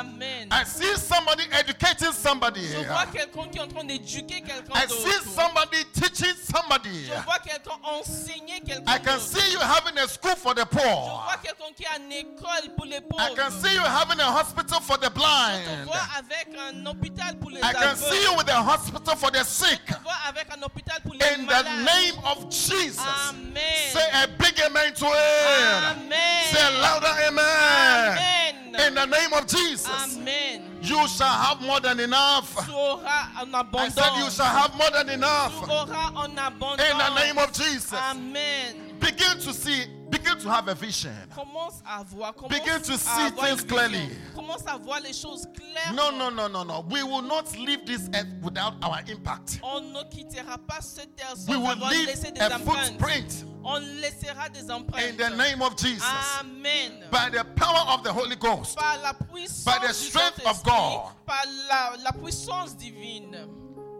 Amen. 0.00 0.48
I 0.50 0.64
see 0.64 0.96
somebody 0.96 1.44
educating 1.52 2.12
somebody. 2.12 2.66
Je 2.68 2.86
vois 2.88 3.06
quelqu'un 3.06 3.48
qui 3.50 3.58
est 3.58 3.60
en 3.60 3.68
train 3.68 3.84
d'éduquer 3.84 4.40
quelqu'un 4.40 4.72
I 4.74 4.86
see 4.88 5.30
somebody 5.34 5.84
teaching 5.92 6.34
somebody. 6.50 7.06
Je 7.06 7.24
vois 7.24 7.38
quelqu'un 7.38 7.78
enseigner 7.82 8.60
quelqu'un 8.60 8.90
I 8.90 8.98
can 8.98 9.18
see 9.18 9.52
you 9.52 9.60
having 9.60 9.98
a 9.98 10.08
school 10.08 10.36
for 10.36 10.54
the 10.54 10.60
Je 10.60 10.78
poor. 10.78 11.24
vois 11.24 11.36
quelqu'un 11.42 11.72
qui 11.76 11.84
a 11.86 11.98
une 11.98 12.12
école 12.12 12.74
pour 12.76 12.86
les 12.86 12.96
I 12.96 13.34
can 13.36 13.50
see 13.50 13.74
you 13.74 13.82
having 13.82 14.20
a 14.20 14.30
hospital 14.32 14.80
for 14.80 14.96
the 14.98 15.04
Je 15.04 15.10
blind. 15.10 15.84
vois 15.84 16.08
avec 16.18 16.48
un 16.58 16.86
hôpital 16.86 17.38
pour 17.38 17.50
les 17.50 17.60
I 17.60 17.72
can 17.72 17.96
see 17.96 18.22
you 18.22 18.34
with 18.36 18.48
a 18.48 18.62
hospital 18.62 19.16
for 19.16 19.30
the 19.30 19.44
sick. 19.44 19.80
Je 19.88 19.94
vois 20.02 20.16
avec 20.26 20.46
un 20.56 20.62
hôpital 20.62 21.00
pour 21.02 21.14
les 21.14 21.22
In 21.22 21.46
the 21.46 21.64
name 21.84 22.18
of 22.24 22.50
Jesus. 22.50 22.98
Amen. 22.98 23.41
Say 23.90 24.06
a 24.14 24.28
big 24.38 24.58
amen 24.60 24.94
to 24.94 25.06
it. 25.06 25.96
Amen. 25.96 26.44
Say 26.52 26.60
a 26.60 26.80
louder 26.80 27.14
amen. 27.26 28.18
Amen. 28.18 28.86
In 28.86 28.94
the 28.94 29.06
name 29.06 29.32
of 29.32 29.46
Jesus. 29.46 30.16
Amen. 30.16 30.62
You 30.82 31.06
shall 31.06 31.28
have 31.28 31.60
more 31.60 31.80
than 31.80 32.00
enough. 32.00 32.56
I 32.58 33.88
said 33.88 34.16
you 34.18 34.30
shall 34.30 34.46
have 34.46 34.74
more 34.76 34.90
than 34.90 35.10
enough. 35.10 35.62
In 35.62 36.98
the 36.98 37.14
name 37.14 37.38
of 37.38 37.52
Jesus. 37.52 37.92
Amen. 37.92 38.98
Begin 38.98 39.38
to 39.38 39.52
see, 39.52 39.84
begin 40.10 40.38
to 40.38 40.48
have 40.48 40.68
a 40.68 40.74
vision. 40.74 41.12
Commence 41.34 41.82
à 41.86 42.04
voir. 42.04 42.32
Commence 42.34 42.58
Begin 42.58 42.80
to 42.82 42.98
see 42.98 43.30
things 43.30 43.62
clearly. 43.64 44.08
Commence 44.52 44.66
à 44.66 44.76
voir 44.76 45.00
les 45.00 45.12
choses 45.14 45.46
claires. 45.54 45.94
No, 45.94 46.10
no, 46.10 46.30
no, 46.30 46.46
no, 46.48 46.62
no. 46.62 46.84
We 46.90 47.02
will 47.02 47.22
not 47.22 47.56
leave 47.56 47.84
this 47.86 48.08
earth 48.14 48.26
without 48.42 48.74
our 48.84 48.98
impact. 49.08 49.60
On 49.62 49.80
ne 49.92 50.02
quittera 50.10 50.58
pas 50.58 50.80
cette 50.82 51.16
terre 51.16 51.34
sans 51.36 51.48
We 51.48 51.56
will 51.56 51.70
avoir 51.70 51.90
leave 51.90 52.06
laissé 52.06 52.30
des 52.32 52.40
a 52.40 52.56
empreintes. 52.58 52.88
footprint 52.98 53.46
On 53.64 53.78
laissera 53.80 54.48
des 54.50 54.70
empreintes. 54.70 55.10
in 55.10 55.16
the 55.16 55.36
name 55.36 55.62
of 55.62 55.76
Jesus. 55.76 56.02
Amen. 56.40 57.04
By 57.10 57.30
the 57.30 57.44
power 57.56 57.94
of 57.94 58.02
the 58.02 58.12
Holy 58.12 58.36
Ghost. 58.36 58.76
par 58.76 58.98
la 59.02 59.14
puissance 59.14 59.64
By 59.64 59.78
the 59.86 59.88
du 59.88 59.94
strength 59.94 60.44
of 60.46 60.62
God. 60.64 61.12
par 61.24 61.44
la, 61.68 61.96
la 62.02 62.12
puissance 62.12 62.74
divine. 62.76 63.34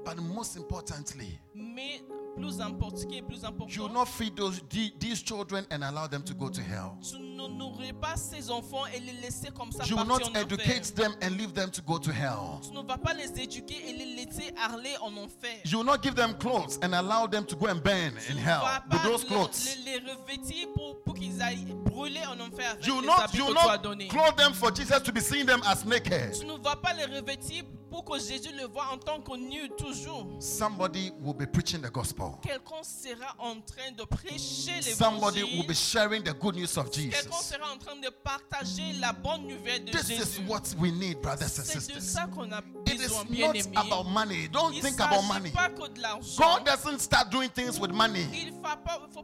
But 0.05 0.18
most 0.18 0.57
importantly, 0.57 1.38
Mais 1.55 2.03
plus 2.36 2.61
important, 2.61 2.98
ce 2.98 3.07
qui 3.07 3.18
est 3.18 3.22
plus 3.22 3.40
you 3.68 3.82
will 3.84 3.92
not 3.92 4.07
feed 4.07 4.36
those 4.36 4.61
these 4.68 5.22
children 5.22 5.64
and 5.70 5.82
allow 5.84 6.09
them 6.09 6.22
to 6.24 6.34
go 6.34 6.48
to 6.50 6.61
hell. 6.61 6.98
tu 7.00 7.16
ne 7.49 7.55
nourris 7.55 7.93
pas 7.93 8.16
ces 8.16 8.51
enfants 8.51 8.84
et 8.95 9.01
les 9.01 9.12
laisser 9.20 9.51
comme 9.51 9.70
ça 9.72 9.84
You 9.84 9.97
will 9.97 10.07
not 10.07 10.22
en 10.24 10.34
educate 10.34 10.82
enfer. 10.93 10.95
them 10.95 11.14
and 11.22 11.30
leave 11.36 11.53
them 11.55 11.70
to 11.70 11.82
go 11.82 11.99
to 11.99 12.11
hell. 12.11 12.61
Tu 12.62 12.70
ne 12.72 12.82
vas 12.82 12.99
pas 12.99 13.12
les 13.14 13.30
éduquer 13.40 13.88
et 13.88 13.93
les 13.93 14.24
laisser 14.24 14.55
aller 14.57 14.95
en 15.01 15.16
enfer. 15.16 15.61
You 15.64 15.78
will 15.78 15.86
not 15.86 16.03
give 16.03 16.14
them 16.14 16.34
clothes 16.38 16.78
and 16.82 16.93
allow 16.95 17.26
them 17.26 17.45
to 17.47 17.57
go 17.57 17.66
and 17.66 17.82
burn 17.82 18.12
in 18.16 18.20
Tu 18.26 18.34
ne 18.34 18.40
hell 18.40 18.61
vas 18.61 18.82
with 18.90 19.01
pas 19.03 19.09
those 19.09 19.22
le- 19.24 19.28
clothes. 19.28 19.76
les, 19.84 19.99
les 20.01 20.12
revêtir 20.12 20.68
pour, 20.74 21.03
pour 21.05 21.14
qu'ils 21.14 21.40
aillent 21.43 21.74
brûler 21.84 22.24
en 22.26 22.38
enfer 22.40 22.70
avec 22.70 22.86
You 22.86 22.95
will 22.95 23.03
les 23.03 23.07
not, 23.09 23.20
habits 23.20 23.36
you 23.38 23.45
que 23.45 23.49
will 23.51 23.57
tu 23.61 23.68
as 23.68 23.76
not 23.76 23.82
donnés. 23.82 24.09
clothe 24.09 24.36
them 24.36 24.53
for 24.55 24.70
Jesus 24.74 25.01
to 25.03 25.12
be 25.12 25.20
seeing 25.20 25.47
them 25.47 25.61
as 25.66 25.84
naked. 25.84 26.32
Tu 26.38 26.47
ne 26.47 26.57
vas 26.59 26.76
pas 26.76 26.93
les 26.95 27.05
revêtir 27.07 27.64
pour 27.90 28.05
que 28.07 28.18
Jésus 28.18 28.53
le 28.59 28.66
voit 28.68 28.86
en 28.90 28.97
tant 28.97 29.20
que 29.20 29.36
nu 29.36 29.68
toujours. 29.76 30.26
Somebody 30.40 31.12
will 31.20 31.34
be 31.34 31.47
preaching 31.47 31.82
the 31.82 31.90
gospel. 31.93 32.38
Quelqu'un 32.43 32.82
sera 32.82 33.34
en 33.38 33.61
train 33.61 33.93
de 33.97 34.03
prêcher 34.05 34.80
Somebody 34.80 35.43
will 35.43 35.51
be 35.66 35.68
l'évangile. 35.68 35.74
sharing 35.76 36.22
the 36.22 36.32
good 36.38 36.57
news 36.57 36.76
of 36.78 36.90
Quelqu'un 36.90 37.11
En 37.32 37.78
train 37.78 37.96
de 37.96 38.08
partager 38.22 38.92
la 39.00 39.12
bonne 39.12 39.46
nouvelle 39.46 39.84
de 39.84 39.90
This 39.92 40.08
is 40.10 40.38
what 40.46 40.62
we 40.78 40.92
need, 40.92 41.20
brothers 41.20 41.58
and 41.58 41.64
C'est 41.64 41.74
de 41.76 41.80
sisters. 41.80 42.02
ça 42.02 42.26
qu'on 42.26 42.50
a 42.52 42.58
It 42.86 42.94
is 42.94 42.98
besoin, 42.98 43.24
bien 43.24 43.52
about 43.74 44.04
money. 44.04 44.48
Don't 44.48 44.72
Il 44.74 44.82
think 44.82 45.00
about 45.00 45.22
money. 45.22 45.50
pas 45.50 45.68
que 45.70 45.88
de. 45.88 46.36
God 46.36 46.64
doesn't 46.64 46.98
start 47.00 47.30
doing 47.30 47.48
things 47.48 47.78
with 47.80 47.92
money. 47.92 48.26
Il 48.32 48.52
faut 48.52 48.60
pas, 48.60 48.78
faut 49.12 49.22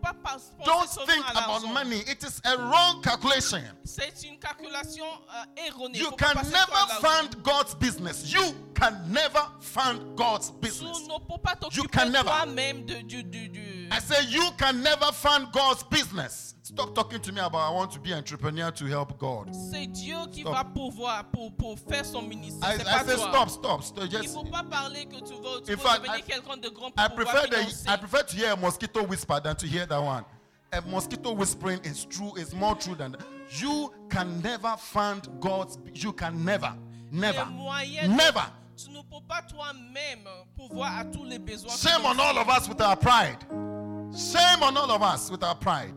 Don't 0.65 0.89
think 1.07 1.25
à 1.27 1.45
about 1.45 1.67
money. 1.73 2.01
It 2.07 2.23
is 2.23 2.41
a 2.45 2.57
wrong 2.57 3.03
calculation. 3.03 3.61
C'est 3.85 4.23
une 4.25 4.39
calculation 4.39 5.05
euh, 5.07 5.67
erronée. 5.67 5.99
You 5.99 6.07
Faut 6.11 6.17
can 6.17 6.35
never 6.45 6.87
fund 7.01 7.37
God's 7.43 7.75
business. 7.75 8.33
You 8.33 8.55
can 8.75 8.93
never 9.11 9.43
fund 9.61 10.17
God's 10.17 10.51
Tu 10.51 10.57
business. 10.69 11.01
ne 11.07 11.19
peux 11.27 11.41
pas 11.43 11.55
You 11.73 11.83
t'occuper 11.85 11.89
can 11.99 12.11
never. 12.11 12.25
toi-même 12.25 12.85
de, 12.85 12.95
du, 13.03 13.23
du, 13.25 13.49
du- 13.49 13.78
I 13.91 14.01
say 14.01 14.25
you 14.29 14.51
can 14.59 14.83
never 14.83 15.07
fund 15.13 15.49
God's 15.53 15.83
business. 15.85 16.55
Stop 16.63 16.95
talking 16.95 17.21
to 17.21 17.33
me 17.33 17.41
about 17.41 17.61
I 17.61 17.71
want 17.71 17.91
to 17.93 17.99
be 17.99 18.13
an 18.13 18.19
entrepreneur 18.19 18.71
to 18.71 18.85
help 18.87 19.19
God. 19.19 19.55
C'est 19.71 19.87
Dieu 19.87 20.17
qui 20.31 20.43
Stop. 20.43 20.53
va 20.55 20.65
pouvoir 20.65 21.25
pour, 21.33 21.51
pour 21.53 21.79
faire 21.79 22.05
son 22.05 22.21
ministère. 22.23 22.69
I, 22.71 22.75
I 22.75 22.85
pas 22.85 23.05
say 23.07 23.17
toi. 23.17 23.31
stop, 23.31 23.51
stop, 23.51 23.83
stop. 23.83 24.11
Just 24.11 24.25
ne 24.25 24.29
faut 24.29 24.45
pas 24.45 24.63
parler 24.63 25.07
que 25.07 25.17
tu 25.17 25.33
tu 25.65 25.73
In 25.73 25.77
fact, 25.79 26.03
devenir 26.03 26.19
I- 26.19 26.23
quelqu'un 26.23 26.57
de 26.59 26.69
grand 26.69 26.91
pour 26.91 27.03
I 27.05 27.09
prefer 27.09 27.47
the. 27.49 27.89
I 27.91 27.97
prefer 27.97 28.23
to 28.23 28.37
hear 28.37 28.53
a 28.53 28.57
mosquito 28.57 29.03
whisper 29.05 29.41
than 29.43 29.57
to 29.57 29.67
hear 29.67 29.87
that 29.87 30.03
one. 30.03 30.25
A 30.73 30.83
mosquito 30.83 31.33
whispering 31.33 31.81
is 31.85 32.05
true, 32.05 32.35
is 32.37 32.53
more 32.55 32.75
true 32.75 32.95
than 32.95 33.13
that. 33.13 33.23
You 33.59 33.91
can 34.11 34.43
never 34.43 34.77
fund 34.77 35.27
God's 35.41 35.79
you 35.95 36.13
can 36.13 36.45
never, 36.45 36.75
never, 37.11 37.47
never. 38.07 38.45
tu 38.77 38.91
ne 38.91 39.01
peux 39.01 39.25
pas 39.27 39.41
toi-même 39.43 40.29
pouvoir 40.55 40.99
à 40.99 41.05
tous 41.07 41.25
les 41.25 41.39
besoins. 41.39 41.75
Shame 41.75 42.05
on 42.05 42.19
all 42.21 42.37
of 42.39 42.49
us 42.51 42.69
with 42.69 42.81
our 42.83 42.95
pride. 42.97 43.39
Shame 44.17 44.63
on 44.63 44.77
all 44.77 44.91
of 44.91 45.03
us 45.03 45.31
with 45.31 45.43
our 45.45 45.55
pride. 45.55 45.93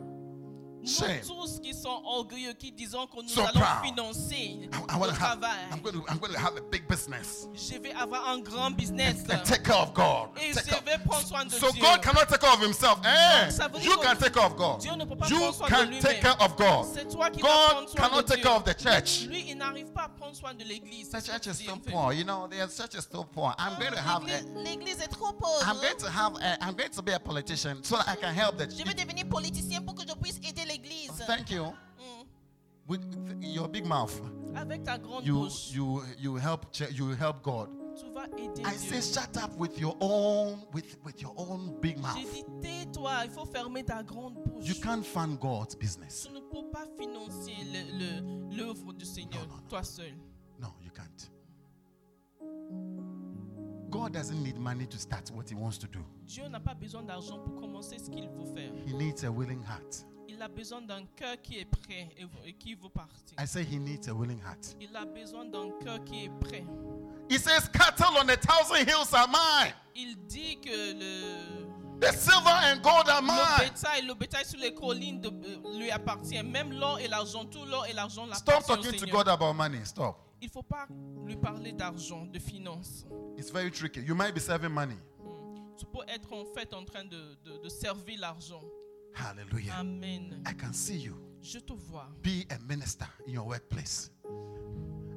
Shame. 0.86 1.22
Nous 1.28 1.36
tous 1.36 1.60
qui 1.60 1.74
sont 1.74 2.02
orgueilleux, 2.06 2.54
qui 2.54 2.72
disons 2.72 3.06
que 3.08 3.22
nous 3.22 3.28
So 3.30 3.42
allons 3.42 3.60
proud. 3.60 3.84
financer 3.86 4.36
I, 4.36 4.70
I 4.90 5.00
le 5.00 5.08
to 5.08 5.12
have. 5.12 5.18
travail. 5.18 5.50
I'm 5.72 5.82
going 5.82 5.94
to. 5.94 6.04
I'm 6.10 6.18
going 6.20 6.34
to 6.34 6.40
have 6.40 6.58
a 6.58 6.62
big 6.62 6.88
business 6.88 7.48
Je 7.54 7.78
vais 7.80 7.94
avoir 7.94 8.28
un 8.30 8.40
grand 8.40 8.72
business. 8.76 9.24
and 9.30 9.44
take 9.44 9.64
care 9.64 9.78
of 9.78 9.94
God. 9.94 10.30
Et 10.38 10.54
Take 10.54 10.66
je 10.66 10.70
care- 10.72 10.82
vais 10.84 10.98
prendre 11.04 11.28
soin 11.28 11.46
de 11.46 11.52
So 11.52 11.72
Dieu. 11.72 11.82
God 11.82 12.02
cannot 12.02 12.28
take 12.28 12.40
care 12.42 12.54
of 12.54 12.62
Himself. 12.62 13.00
Eh, 13.04 13.52
veut 13.52 13.80
dire 13.80 13.84
you 13.92 13.98
can 13.98 14.16
take 14.16 14.34
care 14.34 14.46
of 14.46 14.56
God. 14.56 14.80
Dieu 14.82 14.92
ne 14.96 15.06
peut 15.06 15.16
pas 15.16 15.28
You 15.28 15.38
prendre 15.40 15.54
soin 15.56 15.68
de 15.68 15.74
can 15.76 15.82
lui-même. 15.86 16.02
take 16.02 16.20
care 16.22 16.38
of 16.42 16.56
God. 16.56 16.86
C'est 16.94 17.08
toi 17.10 17.30
qui 17.30 17.42
God 17.42 17.90
soin 17.90 18.02
cannot 18.02 18.22
de 18.22 18.28
take 18.28 18.42
Dieu. 18.42 18.44
care 18.44 18.56
of 18.58 18.64
the 18.64 18.76
church. 18.82 19.28
Lui, 19.28 19.46
il 19.50 19.58
n'arrive 19.58 19.92
pas 19.92 20.04
à 20.04 20.10
prendre 20.10 20.36
soin 20.36 20.54
de 20.54 20.64
l'église. 20.64 21.10
The 21.10 21.22
church 21.24 21.48
is 21.48 21.54
still 21.56 21.78
poor. 21.80 22.14
You 22.14 22.24
know, 22.24 22.48
the 22.48 22.56
church 22.76 22.96
is 22.96 23.02
still 23.02 23.26
poor. 23.26 23.54
I'm 23.60 23.78
going 23.80 23.92
to 23.94 24.00
have. 24.02 24.24
A, 24.24 24.42
L'église- 24.64 25.02
est 25.02 25.08
trop 25.12 25.32
pauvre. 25.34 25.62
I'm 25.68 25.80
going 25.80 25.98
to 26.00 26.10
have. 26.10 26.34
A, 26.42 26.58
I'm 26.62 26.74
going 26.76 26.90
to 26.90 27.02
be 27.02 27.12
a 27.14 27.20
politician 27.20 27.84
so 27.84 27.98
that 27.98 28.08
I 28.08 28.16
can 28.16 28.34
help 28.34 28.58
the. 28.58 28.68
Je 28.70 28.84
vais 28.84 28.94
devenir 28.94 29.26
politicien 29.28 29.82
pour 29.82 29.96
que 29.96 30.04
je 30.08 30.14
puisse 30.16 30.38
aider. 30.38 30.51
Thank 31.38 31.52
you. 31.52 31.64
Mm. 31.64 32.26
With 32.88 33.02
your 33.42 33.68
big 33.70 33.86
mouth, 33.86 34.20
Avec 34.56 34.84
ta 34.84 34.98
grande 34.98 35.26
you 35.26 35.36
bouche, 35.44 35.72
you 35.74 36.02
you 36.20 36.36
help 36.36 36.66
you 36.94 37.12
help 37.16 37.42
God. 37.42 37.70
tu 37.98 38.10
vas 38.12 38.26
aider 38.38 38.62
I 38.66 38.76
Dieu. 38.78 39.02
say, 39.02 39.02
shut 39.02 39.38
up 39.38 39.56
with 39.58 39.80
your 39.80 39.96
own 40.02 40.60
with 40.74 40.98
with 41.06 41.22
your 41.22 41.34
own 41.38 41.80
big 41.80 41.96
J'ai 41.96 42.02
mouth. 42.02 42.16
dit, 42.34 42.44
tais-toi, 42.62 43.26
il 43.26 43.32
faut 43.32 43.46
fermer 43.46 43.84
ta 43.84 44.04
grande 44.04 44.34
bouche. 44.44 44.66
You 44.68 44.76
can't 44.82 45.06
fund 45.06 45.40
God's 45.40 45.76
business. 45.76 46.24
Tu 46.28 46.34
ne 46.34 46.42
peux 46.42 46.70
pas 46.70 46.86
financer 47.00 47.54
le- 47.72 48.58
l'œuvre 48.58 48.92
du 48.94 49.06
Seigneur, 49.06 49.42
Non, 49.48 49.56
non, 49.56 49.62
non. 49.62 49.68
toi 49.70 49.84
seul. 49.84 50.14
No, 50.60 50.68
you 50.84 50.92
can't. 50.92 51.30
God 53.90 54.14
doesn't 54.14 54.42
need 54.42 54.58
money 54.58 54.86
to 54.88 54.98
start 54.98 55.30
what 55.32 55.50
He 55.50 55.56
wants 55.56 55.78
to 55.80 55.88
do. 55.88 56.00
Dieu 56.26 56.48
n'a 56.50 56.60
pas 56.60 56.74
besoin 56.74 57.04
d'argent 57.04 57.40
pour 57.40 57.56
commencer 57.56 58.00
ce 58.00 58.10
qu'il 58.10 58.28
veut 58.30 58.46
faire. 58.54 58.72
He 58.86 58.94
needs 58.94 59.24
a 59.24 59.32
willing 59.32 59.62
heart. 59.64 60.06
Il 60.34 60.42
a 60.42 60.48
besoin 60.48 60.82
d'un 60.82 61.06
cœur 61.16 61.36
qui 61.42 61.60
est 61.60 61.66
prêt 61.66 62.10
et, 62.46 62.54
qui 62.54 62.74
veut 62.74 62.90
partir. 62.90 63.36
I 63.38 63.46
say 63.46 63.64
He 63.64 63.78
needs 63.78 64.08
a 64.08 64.14
willing 64.14 64.40
heart. 64.40 64.76
Il 64.80 64.96
a 64.96 65.04
besoin 65.06 65.44
d'un 65.46 65.70
cœur 65.84 66.04
qui 66.06 66.24
est 66.26 66.30
prêt. 66.40 66.64
He 67.30 67.38
says, 67.38 67.68
"Cattle 67.74 68.06
on 68.18 68.28
a 68.30 68.38
thousand 68.38 68.76
hills 68.88 69.14
are 69.14 69.28
mine. 69.28 69.74
Il 69.96 70.16
dit 70.28 70.60
que 70.62 70.70
le, 70.94 72.00
The 72.00 72.14
silver 72.14 72.50
and 72.50 72.82
gold 72.82 73.10
are 73.10 73.22
le 73.22 73.28
mine." 73.28 73.70
bétail, 73.74 74.06
le 74.06 74.14
bétail 74.14 74.46
sur 74.46 74.60
les 74.60 74.74
collines 74.74 75.20
de- 75.20 75.28
euh, 75.30 75.78
lui 75.78 75.92
appartient. 75.92 76.42
Même 76.42 76.72
l'or 76.72 76.98
et 77.00 77.08
l'argent, 77.10 77.46
tout 77.46 77.66
l'or 77.66 77.86
et 77.88 77.94
l'argent 77.94 78.26
Stop 78.34 78.48
l'appartient 78.56 78.72
au 78.72 78.92
talking 78.92 79.00
to. 79.10 79.12
God 79.12 79.28
about 79.28 79.54
money. 79.54 79.84
Stop. 79.84 80.16
Il 80.42 80.48
ne 80.48 80.52
faut 80.52 80.64
pas 80.64 80.88
lui 81.26 81.36
parler 81.36 81.74
d'argent, 81.74 82.26
de 82.26 82.40
finances. 82.40 83.06
It's 83.38 83.52
very 83.52 83.70
tricky. 83.70 84.00
You 84.02 84.16
might 84.16 84.34
be 84.34 84.40
serving 84.40 84.70
money. 84.72 84.96
Mm. 85.20 85.76
Tu 85.78 85.86
peux 85.86 86.04
être 86.08 86.32
en 86.34 86.46
fait 86.46 86.74
en 86.74 86.84
train 86.86 87.04
de, 87.04 87.38
de- 87.44 87.58
de 87.64 87.70
servir 87.70 88.20
l'argent. 88.20 88.62
Hallelujah. 89.14 89.74
Amen. 89.80 90.42
I 90.48 90.54
can 90.54 90.74
see 90.74 90.98
you 90.98 91.16
Je 91.42 91.60
te 91.60 91.74
vois. 91.74 92.08
be 92.22 92.46
a 92.50 92.58
minister 92.68 93.08
in 93.28 93.34
your 93.34 93.46
workplace. 93.48 94.10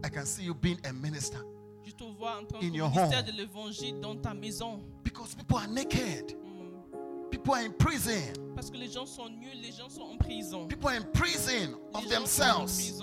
I 0.04 0.08
can 0.08 0.26
see 0.26 0.42
you 0.44 0.54
being 0.54 0.78
a 0.84 0.92
minister 0.92 1.38
Je 1.84 1.92
te 1.92 2.04
vois 2.18 2.38
en 2.40 2.44
tant 2.46 2.60
In 2.62 2.70
que 2.70 2.76
your 2.76 2.88
ministère 2.90 3.18
home. 3.22 3.26
de 3.26 3.32
l'évangile 3.32 4.00
dans 4.00 4.16
ta 4.20 4.34
maison. 4.34 4.80
because 5.02 5.34
people 5.34 5.56
are 5.58 5.68
naked. 5.68 6.34
Mm. 6.34 7.30
People 7.30 7.54
are 7.54 7.64
in 7.64 7.72
prison. 7.72 8.32
Parce 8.54 8.70
que 8.70 8.76
les 8.78 8.88
gens 8.88 9.06
sont 9.06 9.28
nuls, 9.28 9.60
les 9.62 9.72
gens 9.72 9.88
sont 9.90 10.02
en 10.02 10.16
prison. 10.18 10.66
People 10.68 10.88
are 10.88 10.96
in 10.96 11.04
prison 11.12 11.50
Les 11.92 11.98
of 11.98 12.02
gens 12.04 12.26
sont 12.26 12.42
en 12.42 12.64
themselves. 12.66 13.02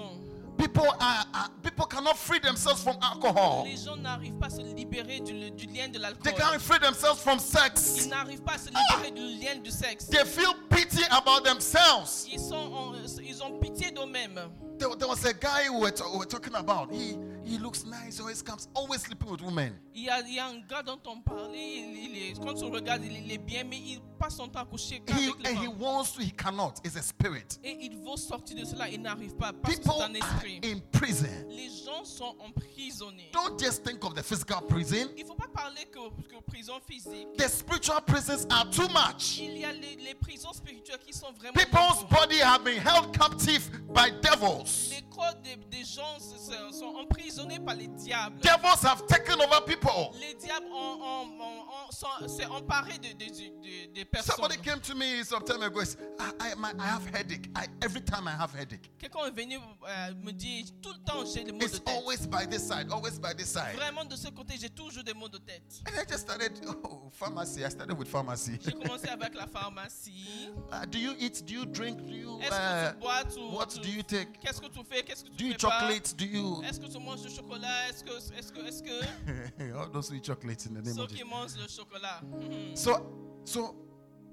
People 0.62 0.88
are, 1.00 1.26
are 1.34 1.50
people 1.64 1.86
cannot 1.88 2.16
free 2.18 2.40
themselves 2.40 2.84
from 2.84 2.96
alcohol. 3.02 3.64
Les 3.66 3.78
gens 3.78 3.96
n'arrivent 3.98 4.38
pas 4.38 4.46
à 4.48 4.50
se 4.52 4.62
libérer 4.62 5.20
du, 5.20 5.50
du 5.52 5.66
lien 5.68 5.88
de 5.88 5.94
They 5.94 6.00
l'alcool. 6.00 6.34
can't 6.34 6.60
free 6.60 6.80
themselves 6.80 7.20
from 7.22 7.38
Ils 7.40 7.42
sex. 7.42 8.08
n'arrivent 8.08 8.44
pas 8.44 8.54
à 8.54 8.58
se 8.60 8.70
libérer 8.70 9.12
du 9.12 9.44
lien 9.44 9.56
du 9.62 9.72
sexe. 9.72 10.08
They 10.08 10.24
feel 10.26 10.54
pity 10.70 11.04
about 11.10 11.44
themselves. 11.44 12.28
Ils, 12.32 12.40
sont 12.40 12.56
en- 12.56 12.94
ils 13.24 13.42
ont 13.44 13.58
pitié 13.60 13.92
d'eux-mêmes. 13.92 14.40
There, 14.78 14.96
there 14.98 15.08
was 15.10 15.26
a 15.26 15.34
guy 15.34 15.70
we 15.70 15.80
were, 15.82 15.92
we 16.12 16.18
were 16.20 16.26
talking 16.28 16.56
about. 16.56 16.92
He 16.92 17.18
he 17.44 17.58
looks 17.58 17.84
nice, 17.86 18.20
always 18.20 18.42
comes, 18.44 18.68
always 18.76 19.02
sleeping 19.02 19.30
with 19.32 19.42
women. 19.42 19.74
Il 19.96 20.04
y, 20.04 20.10
a, 20.10 20.20
il 20.22 20.34
y 20.36 20.40
a 20.40 20.46
un 20.48 20.60
gars 20.68 20.84
dont 20.84 21.00
on 21.08 21.22
parlait, 21.22 21.58
il, 21.58 22.12
il 22.12 22.18
est- 22.32 22.40
quand 22.40 22.62
on 22.64 22.72
regarde, 22.72 23.04
il, 23.04 23.26
il 23.26 23.32
est 23.32 23.38
bien, 23.40 23.64
mais 23.64 23.78
il 23.78 24.00
passe 24.22 24.36
son 24.38 24.48
temps 24.48 24.60
à 24.62 24.66
coucher 24.66 24.96
He, 24.98 25.06
qu'avec 25.06 25.40
les 25.44 25.50
and 25.50 25.54
he 25.62 25.66
femmes. 25.66 25.82
wants 25.82 26.12
to, 26.14 26.22
he 26.22 26.32
cannot. 26.32 26.74
It's 26.84 26.96
a 26.96 27.02
spirit. 27.02 27.58
Et 27.64 27.78
il 27.86 27.98
veut 27.98 28.18
sortir 28.18 28.56
de 28.58 28.66
cela, 28.66 28.88
il 28.90 29.02
n'arrive 29.02 29.36
pas, 29.36 29.52
parce 29.54 29.76
que 29.76 29.80
People 29.82 29.96
c'est 29.98 30.04
un 30.04 30.22
are 30.22 30.34
esprit. 30.36 30.62
in 30.64 30.80
prison. 30.92 31.28
Les 31.50 31.70
gens 31.70 32.04
sont 32.06 32.36
emprisonnés. 32.40 33.30
Don't 33.34 33.58
just 33.60 33.84
think 33.84 34.04
of 34.04 34.14
the 34.14 34.24
physical 34.24 34.62
prison. 34.68 35.10
Il 35.18 35.24
ne 35.24 35.28
faut 35.28 35.36
pas 35.36 35.48
parler 35.54 35.86
que, 35.92 36.00
que 36.28 36.42
prison 36.46 36.80
physique. 36.88 37.28
The 37.38 37.48
spiritual 37.50 38.02
prisons 38.06 38.46
are 38.50 38.70
too 38.70 38.88
much. 38.90 39.40
Il 39.40 39.58
y 39.58 39.66
a 39.66 39.72
les, 39.72 39.96
les 39.96 40.16
prisons 40.16 40.54
spirituelles 40.54 41.00
qui 41.06 41.14
sont 41.14 41.32
vraiment... 41.34 41.54
People's 41.54 42.04
body 42.10 42.40
have 42.42 42.64
been 42.64 42.80
held 42.80 43.12
captive 43.18 43.70
by 43.94 44.12
devils. 44.22 44.90
Les 44.92 45.02
corps 45.10 45.34
des, 45.44 45.56
des 45.70 45.84
gens 45.84 46.20
se- 46.20 46.38
se- 46.38 46.78
sont 46.80 46.96
emprisonnés 46.96 47.60
par 47.60 47.76
les 47.76 47.88
diables. 47.88 48.40
Devils 48.42 48.86
have 48.86 49.06
taken 49.08 49.36
over 49.42 49.62
people. 49.66 50.12
Les 50.20 50.34
diables 50.36 50.68
ont, 50.72 51.00
ont- 51.02 51.28
ont- 51.40 51.66
ont- 51.66 51.92
sont- 51.92 52.28
s'est 52.28 52.46
emparé 52.46 52.98
de, 53.00 53.10
de- 53.14 53.26
de- 53.30 53.94
de- 53.94 54.04
Somebody 54.20 54.58
came 54.58 54.82
to 54.82 54.94
me 54.94 55.24
some 55.24 55.42
time 55.46 55.62
ago. 55.62 55.82
said, 55.86 56.02
I, 56.20 56.32
I, 56.52 56.56
my, 56.56 56.74
I 56.78 56.86
have 56.86 57.06
headache. 57.16 57.48
I, 57.56 57.68
every 57.82 58.02
time 58.02 58.28
I 58.28 58.32
have 58.32 58.52
headache, 58.54 58.90
Quelqu'un 59.00 59.26
est 59.28 59.32
venu 59.32 59.56
euh, 59.58 60.14
me 60.22 60.34
dire 60.34 60.66
tout 60.82 60.90
le 60.92 61.00
temps 61.06 61.24
j'ai 61.34 61.46
des 61.46 61.54
maux 61.54 61.60
de 61.60 61.64
it's 61.64 61.80
tête. 61.80 61.88
always 61.96 62.28
by 62.28 62.46
this 62.46 62.68
side, 62.68 62.92
always 62.92 63.18
by 63.18 63.34
this 63.34 63.48
side. 63.50 63.74
Vraiment 63.78 64.04
de 64.04 64.18
ce 64.18 64.28
côté 64.28 64.56
j'ai 64.60 64.70
toujours 64.70 65.04
des 65.06 65.14
maux 65.14 65.30
de 65.30 65.38
tête. 65.38 65.64
And 65.88 65.94
I 65.98 66.04
just 66.06 66.24
started, 66.24 66.52
oh, 66.84 67.10
pharmacy. 67.14 67.64
I 67.64 67.70
started 67.70 67.98
with 67.98 68.10
pharmacy. 68.10 68.60
J'ai 68.62 68.74
commencé 68.74 69.08
avec 69.08 69.34
la 69.34 69.48
pharmacie. 69.48 70.50
Uh, 70.74 70.86
do 70.86 70.98
you 71.00 71.14
eat? 71.18 71.44
Do 71.46 71.54
you 71.54 71.66
drink? 71.66 72.06
Do 72.06 72.14
you? 72.14 72.40
Est-ce 72.42 72.52
Uh, 72.54 72.92
tu 72.94 73.00
bois 73.00 73.24
tu, 73.34 73.40
what 73.56 73.66
tu- 73.70 73.80
do 73.80 73.88
you 73.90 74.04
take? 74.04 74.40
Qu'est-ce 74.42 74.60
que 74.60 74.68
tu 74.68 74.84
fais 74.84 75.04
Qu'est-ce 75.04 75.24
que 75.24 75.30
tu 75.30 75.36
Do 75.38 75.46
you 75.46 75.54
pas 75.54 75.60
chocolate? 75.80 76.16
Do 76.18 76.26
you? 76.26 76.62
Est-ce 76.64 76.80
que 76.82 76.88
tu 76.92 77.00
manges 77.00 77.22
du 77.22 77.30
chocolat 77.30 77.90
Est-ce 77.90 78.04
que 78.04 78.12
est-ce 78.38 78.52
que 78.52 78.60
est-ce 78.68 78.84
que 78.84 79.74
All 79.78 79.90
those 79.92 80.08
sweet 80.08 80.26
chocolates 80.26 80.66
in 80.68 80.74
the 80.74 80.84
name 80.86 80.96
ceux 80.96 81.04
of 81.04 81.14
qui 81.14 81.24
mangent 81.24 81.56
le 81.58 81.68
chocolat 81.70 82.22
Mhm. 82.24 82.76
So, 82.76 83.42
so, 83.46 83.76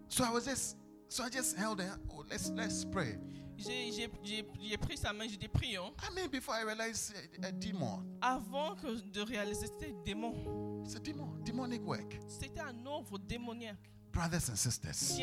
so 0.09 0.25
I 0.25 0.31
was 0.31 0.45
just, 0.47 0.77
so 1.09 1.25
I 1.25 1.29
just 1.29 1.57
held 1.57 1.81
her. 1.81 1.99
Oh, 2.11 2.25
let's 2.31 2.51
let's 2.51 2.85
pray. 2.85 3.19
J'ai 3.59 4.77
pris 4.81 4.97
sa 4.99 5.13
main, 5.13 5.29
j'ai 5.29 5.37
dit 5.37 5.49
prions. 5.49 5.93
I 6.03 6.15
mean, 6.15 6.29
before 6.31 6.55
I 6.55 6.63
realized 6.63 7.13
a, 7.43 7.49
a 7.49 7.53
demon. 7.53 8.05
Avant 8.23 8.77
que 8.77 9.01
de 9.11 9.21
réaliser 9.23 9.67
c'était 9.67 9.91
un 9.91 10.03
démon. 10.05 10.85
Demon, 11.03 11.35
demonic 11.45 11.83
work. 11.87 12.19
C'était 12.29 12.61
un 12.61 12.87
œuvre 12.87 13.19
démoniaque. 13.19 13.91
Brothers 14.19 14.49
and 14.49 14.59
sisters, 14.59 15.21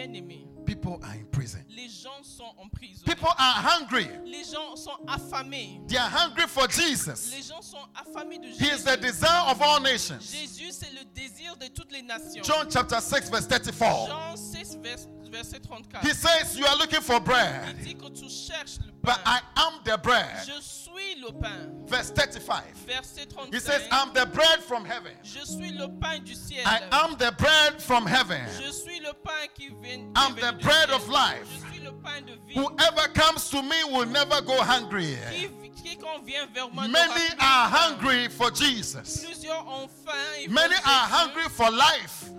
people 0.66 1.02
are 1.04 1.16
in 1.16 1.26
prison. 1.26 1.60
Les 1.68 1.90
gens 1.90 2.24
sont 2.24 2.56
en 2.58 2.70
prison. 2.70 3.04
People 3.06 3.28
are 3.28 3.56
hungry. 3.62 4.08
Les 4.26 4.46
gens 4.46 4.78
sont 4.78 4.98
affamés. 5.06 5.82
They 5.90 5.98
are 5.98 6.10
hungry 6.10 6.48
for 6.48 6.66
Jesus. 6.70 7.30
Les 7.36 7.42
gens 7.42 7.62
sont 7.62 7.86
affamés 7.94 8.40
de 8.40 8.48
He 8.48 8.70
is 8.74 8.86
the 8.86 8.96
desire 8.96 9.50
of 9.52 9.62
all 9.62 9.82
nations. 9.82 10.22
Jésus, 10.32 10.72
c'est 10.72 10.94
le 10.94 11.04
désir 11.14 11.58
de 11.58 11.68
toutes 11.68 11.92
les 11.92 12.04
nations. 12.04 12.42
John 12.42 12.68
chapter 12.72 13.02
6, 13.02 13.30
verse 13.30 13.48
34. 13.48 14.08
Jean 14.08 14.38
6, 14.38 14.78
vers- 14.82 15.08
verset 15.30 15.60
34. 15.60 16.02
He 16.02 16.14
says, 16.14 16.58
You 16.58 16.66
are 16.66 16.78
looking 16.78 17.02
for 17.02 17.20
bread, 17.20 17.76
Il 17.80 17.84
dit 17.84 17.96
que 17.96 18.08
tu 18.10 18.30
cherches 18.30 18.80
le 18.86 18.94
but. 19.06 19.20
I 19.26 19.42
am 19.58 19.80
the 19.84 19.98
bread. 19.98 20.46
Je 20.46 20.62
suis 20.62 21.22
le 21.22 21.32
pain. 21.32 21.84
Verse 21.88 22.12
35. 22.12 22.64
Verset 22.88 23.34
He 23.52 23.60
says, 23.60 23.88
I'm 23.92 24.14
the 24.14 24.26
bread 24.28 24.64
from 24.64 24.86
heaven. 24.86 25.12
Je 25.24 25.46
suis 25.46 25.72
le 25.72 25.88
pain 25.88 26.24
du 26.24 26.34
ciel. 26.34 26.64
I 26.66 26.82
am 26.92 27.16
the 27.18 27.34
bread 27.38 27.82
from 27.82 28.06
heaven. 28.06 28.42
Je 28.62 28.72
suis 28.72 29.00
le 29.00 29.14
pain 29.14 29.48
qui 29.54 29.70
vient. 29.82 30.12
I'm 30.16 30.36
the 30.36 30.54
bread 30.62 30.90
of 30.90 31.08
life. 31.10 31.48
Je 31.50 31.74
suis 31.74 31.84
le 31.84 31.92
pain 31.92 32.22
de 32.22 32.34
vie. 32.48 32.56
Whoever 32.56 33.08
comes 33.14 33.50
to 33.50 33.62
me 33.62 33.84
will 33.86 34.06
never 34.06 34.42
go 34.42 34.62
hungry. 34.62 35.18
Qui, 35.30 35.48
quiconque 35.84 36.26
vers 36.54 36.70
moi 36.74 36.88
Many 36.88 37.28
are 37.40 37.70
hungry 37.70 38.28
for 38.30 38.52
Jesus. 38.52 39.24
Plusieurs 39.26 39.66
ont 39.68 39.90
faim. 39.90 40.54
Many 40.54 40.76
are 40.76 41.08
hungry 41.08 41.50
for 41.50 41.70
life. 41.72 42.30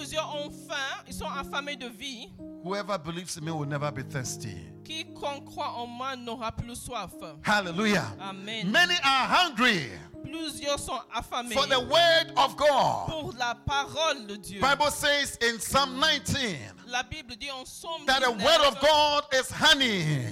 Plusieurs 0.00 0.34
ont 0.34 0.50
faim. 0.50 1.04
Ils 1.06 1.12
sont 1.12 1.26
affamés 1.26 1.76
de 1.76 1.86
vie. 1.86 2.32
Whoever 2.64 2.96
believes 2.96 3.36
in 3.36 3.44
me 3.44 3.50
will 3.50 3.68
never 3.68 3.90
be 3.92 4.02
thirsty. 4.02 4.56
Quiconque 4.82 5.44
croit 5.44 5.74
en 5.76 5.86
moi 5.86 6.16
n'aura 6.16 6.50
plus 6.52 6.74
soif. 6.74 7.10
Hallelujah. 7.44 8.06
Amen. 8.18 8.70
Many 8.70 8.94
are 9.04 9.26
hungry 9.28 9.90
Plusieurs 10.30 10.78
sont 10.78 10.98
affamés 11.14 11.54
for 11.54 11.66
the 11.66 11.80
word 11.80 12.32
of 12.36 12.56
God. 12.56 13.08
pour 13.08 13.32
la 13.38 13.54
parole 13.54 14.26
de 14.26 14.36
Dieu. 14.36 14.60
Bible 14.60 14.90
says 14.90 15.36
in 15.42 15.58
Psalm 15.58 15.98
19 16.00 16.56
La 16.86 17.02
Bible 17.02 17.36
dit 17.36 17.50
en 17.50 17.64
Psaume 17.64 18.04
that 18.06 18.20
the 18.22 18.30
word 18.30 18.60
of 18.66 18.80
God 18.80 19.24
is 19.32 19.50
honey. 19.50 20.26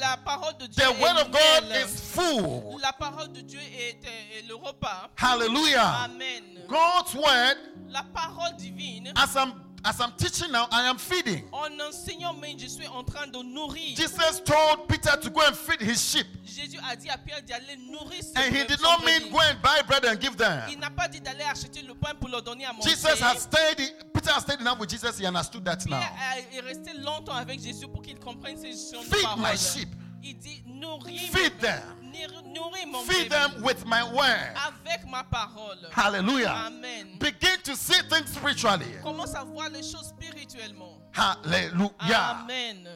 la 0.00 0.16
parole 0.24 0.52
de 0.58 0.66
Dieu 0.68 0.84
The 0.84 0.92
word 1.00 1.16
of 1.18 1.30
God 1.30 1.64
is 1.76 2.00
food. 2.00 2.80
La 2.80 2.92
parole 2.92 3.32
de 3.32 3.40
Dieu 3.42 3.58
est, 3.60 3.98
est 4.38 4.46
le 4.48 4.54
repas. 4.54 5.10
Hallelujah. 5.16 6.04
Amen. 6.04 6.42
God's 6.68 7.14
word, 7.14 7.56
La 7.88 8.02
parole 8.02 8.56
divine, 8.58 9.12
as 9.16 9.36
I'm 9.36 9.52
as 9.86 10.00
I'm 10.00 10.12
teaching 10.16 10.50
now, 10.50 10.66
I 10.72 10.88
am 10.88 10.98
feeding. 10.98 11.44
en 11.52 11.78
enseignant, 11.80 12.34
je 12.58 12.66
suis 12.66 12.86
en 12.88 13.04
train 13.04 13.26
de 13.28 13.38
nourrir. 13.42 13.96
Jesus 13.96 14.40
told 14.44 14.88
Peter 14.88 15.16
to 15.20 15.30
go 15.30 15.40
and 15.46 15.54
feed 15.54 15.80
his 15.80 16.00
sheep. 16.02 16.26
Jésus 16.44 16.78
a 16.90 16.96
dit 16.96 17.08
à 17.08 17.16
Pierre 17.18 17.42
d'aller 17.42 17.76
nourrir 17.76 18.22
ses 18.22 18.36
And 18.36 18.54
he 18.54 18.64
did 18.66 18.80
not 18.80 19.04
mean 19.04 19.30
go 19.30 19.38
and 19.38 19.60
buy 19.62 19.82
bread 19.86 20.04
and 20.04 20.20
give 20.20 20.32
Il 20.32 20.36
them. 20.38 20.80
n'a 20.80 20.90
pas 20.90 21.08
dit 21.08 21.20
d'aller 21.20 21.44
acheter 21.44 21.82
le 21.82 21.94
pain 21.94 22.14
pour 22.18 22.28
leur 22.28 22.42
donner 22.42 22.64
à 22.64 22.72
manger. 22.72 22.90
Jesus 22.90 23.20
has 23.22 23.42
stayed, 23.42 23.78
Peter 24.12 24.30
has 24.32 24.40
stayed 24.42 24.60
enough 24.60 24.78
with 24.78 24.90
Jesus. 24.90 25.18
He 25.18 25.26
understood 25.26 25.64
that 25.64 25.84
Pierre 25.84 26.00
now. 26.00 26.06
a- 26.06 26.56
est 26.56 26.60
resté 26.60 26.92
longtemps 26.98 27.34
avec 27.34 27.60
Jésus 27.62 27.86
pour 27.86 28.02
qu'il 28.02 28.18
comprenne 28.18 28.56
ses 28.58 28.72
son 28.72 29.02
Feed 29.02 29.24
my 29.38 29.56
sheep. 29.56 29.88
Il 30.28 30.38
dit 30.38 30.62
nourris, 30.66 31.18
Feed 31.30 31.58
them. 31.60 31.82
nourris- 32.02 32.52
nourris 32.52 32.86
mon 32.86 33.02
Feed 33.04 33.28
bébé 33.28 33.30
them 33.30 33.62
with 33.62 33.84
my 33.86 34.02
word. 34.02 34.54
avec 34.56 35.06
ma 35.08 35.22
parole. 35.22 35.78
Hallelujah. 35.92 36.66
Amen. 36.66 37.16
Begin 37.20 37.58
to 37.62 37.76
see 37.76 38.00
things 38.08 38.30
spiritually. 38.32 38.86
Commence 39.02 39.34
à 39.34 39.44
voir 39.44 39.68
les 39.70 39.82
choses 39.82 40.08
spirituellement. 40.08 40.98
Hallelujah. 41.12 42.40
Amen. 42.42 42.88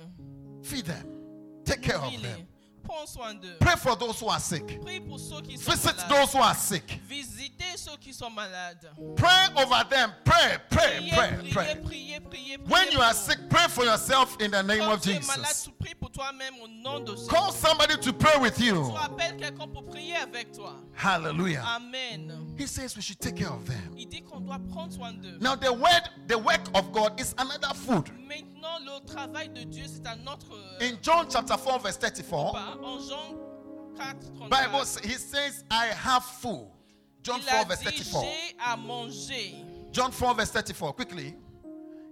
Feed 0.65 0.87
them. 0.87 1.07
Take 1.65 1.83
care 1.83 1.97
of 1.99 2.03
Nourris-les. 2.13 2.23
them. 2.23 2.47
Prends 2.91 3.07
soin 3.07 3.35
d'eux. 3.35 3.57
Pray 3.61 3.77
for 3.77 3.95
those 3.97 4.19
who 4.21 4.29
are 4.29 4.41
sick. 4.41 4.81
Prie 4.81 5.01
pour 5.01 5.19
ceux 5.21 5.41
qui 5.43 5.57
sont 5.57 5.71
Visit 5.71 5.95
malades. 5.97 6.09
those 6.09 6.33
who 6.35 6.39
are 6.43 6.55
sick. 6.57 7.01
Visitez 7.09 7.77
ceux 7.77 7.97
qui 8.01 8.13
sont 8.13 8.31
malades. 8.31 8.91
Pray 9.17 9.47
over 9.57 9.85
them. 9.89 10.13
Pray, 10.25 10.59
pray, 10.69 10.99
Priez, 10.99 11.13
pray, 11.13 11.31
priez, 11.39 11.53
pray. 11.53 11.75
priez, 11.77 12.21
priez, 12.21 12.59
priez. 12.59 12.69
When 12.69 12.91
you 12.93 13.01
are 13.01 13.15
sick, 13.15 13.39
pray 13.49 13.69
for 13.69 13.85
yourself 13.85 14.37
in 14.41 14.51
the 14.51 14.63
name 14.63 14.81
Quand 14.81 14.95
of 14.95 15.03
tu 15.03 15.11
es 15.11 15.21
malade, 15.27 15.47
Jesus. 15.47 15.65
tu 15.67 15.71
pries 15.79 15.95
pour 15.95 16.11
toi-même 16.11 16.55
au 16.63 16.67
nom 16.69 16.99
de 17.01 17.15
Jésus. 17.15 17.29
Call 17.29 17.53
somebody 17.53 17.97
to 17.99 18.13
pray 18.13 18.37
with 18.41 18.57
Tu 18.57 18.65
you. 18.65 18.93
appelles 18.97 19.37
quelqu'un 19.37 19.69
pour 19.69 19.85
prier 19.85 20.17
avec 20.17 20.51
toi. 20.53 20.75
Hallelujah. 20.97 21.63
Amen. 21.77 22.55
He 22.59 22.67
says 22.67 22.97
we 22.97 23.03
should 23.03 23.21
take 23.21 23.37
care 23.37 23.53
of 23.53 23.65
them. 23.67 23.95
Il 23.97 24.09
dit 24.09 24.23
qu'on 24.23 24.41
doit 24.41 24.59
prendre 24.73 24.93
soin 24.93 25.13
d'eux. 25.13 25.39
Now 25.41 25.55
the 25.55 25.73
word, 25.73 26.11
the 26.27 26.37
work 26.39 26.63
of 26.75 26.91
God 26.93 27.19
is 27.21 27.35
another 27.39 27.73
food. 27.75 28.11
Maintenant, 28.29 28.79
le 28.85 29.05
travail 29.07 29.49
de 29.49 29.63
Dieu, 29.65 29.85
c'est 29.87 30.07
un 30.07 30.27
autre 30.27 30.47
euh, 30.53 30.87
In 30.87 30.99
John 31.03 31.27
chapter 31.31 31.57
4, 31.57 31.79
verse 31.83 31.99
34, 31.99 32.53
pas. 32.53 32.77
En 32.83 32.99
Jean 33.09 33.37
4, 33.97 34.49
Bible 34.49 34.85
he 35.03 35.13
says, 35.15 35.65
I 35.71 35.87
have 35.87 36.25
food. 36.25 36.69
John 37.23 37.41
4, 37.41 37.65
verse 37.67 37.83
34. 37.83 38.25
à 38.59 38.77
manger. 38.77 39.65
John 39.93 40.11
4, 40.11 40.35
verse 40.35 40.51
34, 40.51 40.93
quickly. 40.95 41.35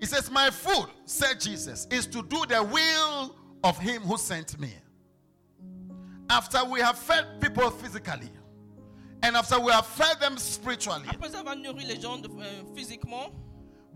He 0.01 0.07
says, 0.07 0.31
My 0.31 0.51
food, 0.51 0.87
said 1.05 1.41
Jesus, 1.41 1.87
is 1.91 2.07
to 2.09 2.23
do 2.23 2.45
the 2.49 2.63
will 2.63 3.35
of 3.65 3.79
him 3.79 4.03
who 4.03 4.17
sent 4.19 4.59
me. 4.61 4.73
After 6.31 6.65
we 6.65 6.81
have 6.81 6.99
fed 6.99 7.41
people 7.41 7.71
physically, 7.71 8.31
and 9.23 9.35
after 9.37 9.59
we 9.59 9.73
have 9.73 9.87
fed 9.87 10.21
them 10.21 10.37
spiritually, 10.37 11.09
Après 11.09 11.35
avoir 11.35 11.57
nourri 11.57 11.85
les 11.87 12.01
gens 12.01 12.19
de- 12.19 12.29
euh, 12.29 13.29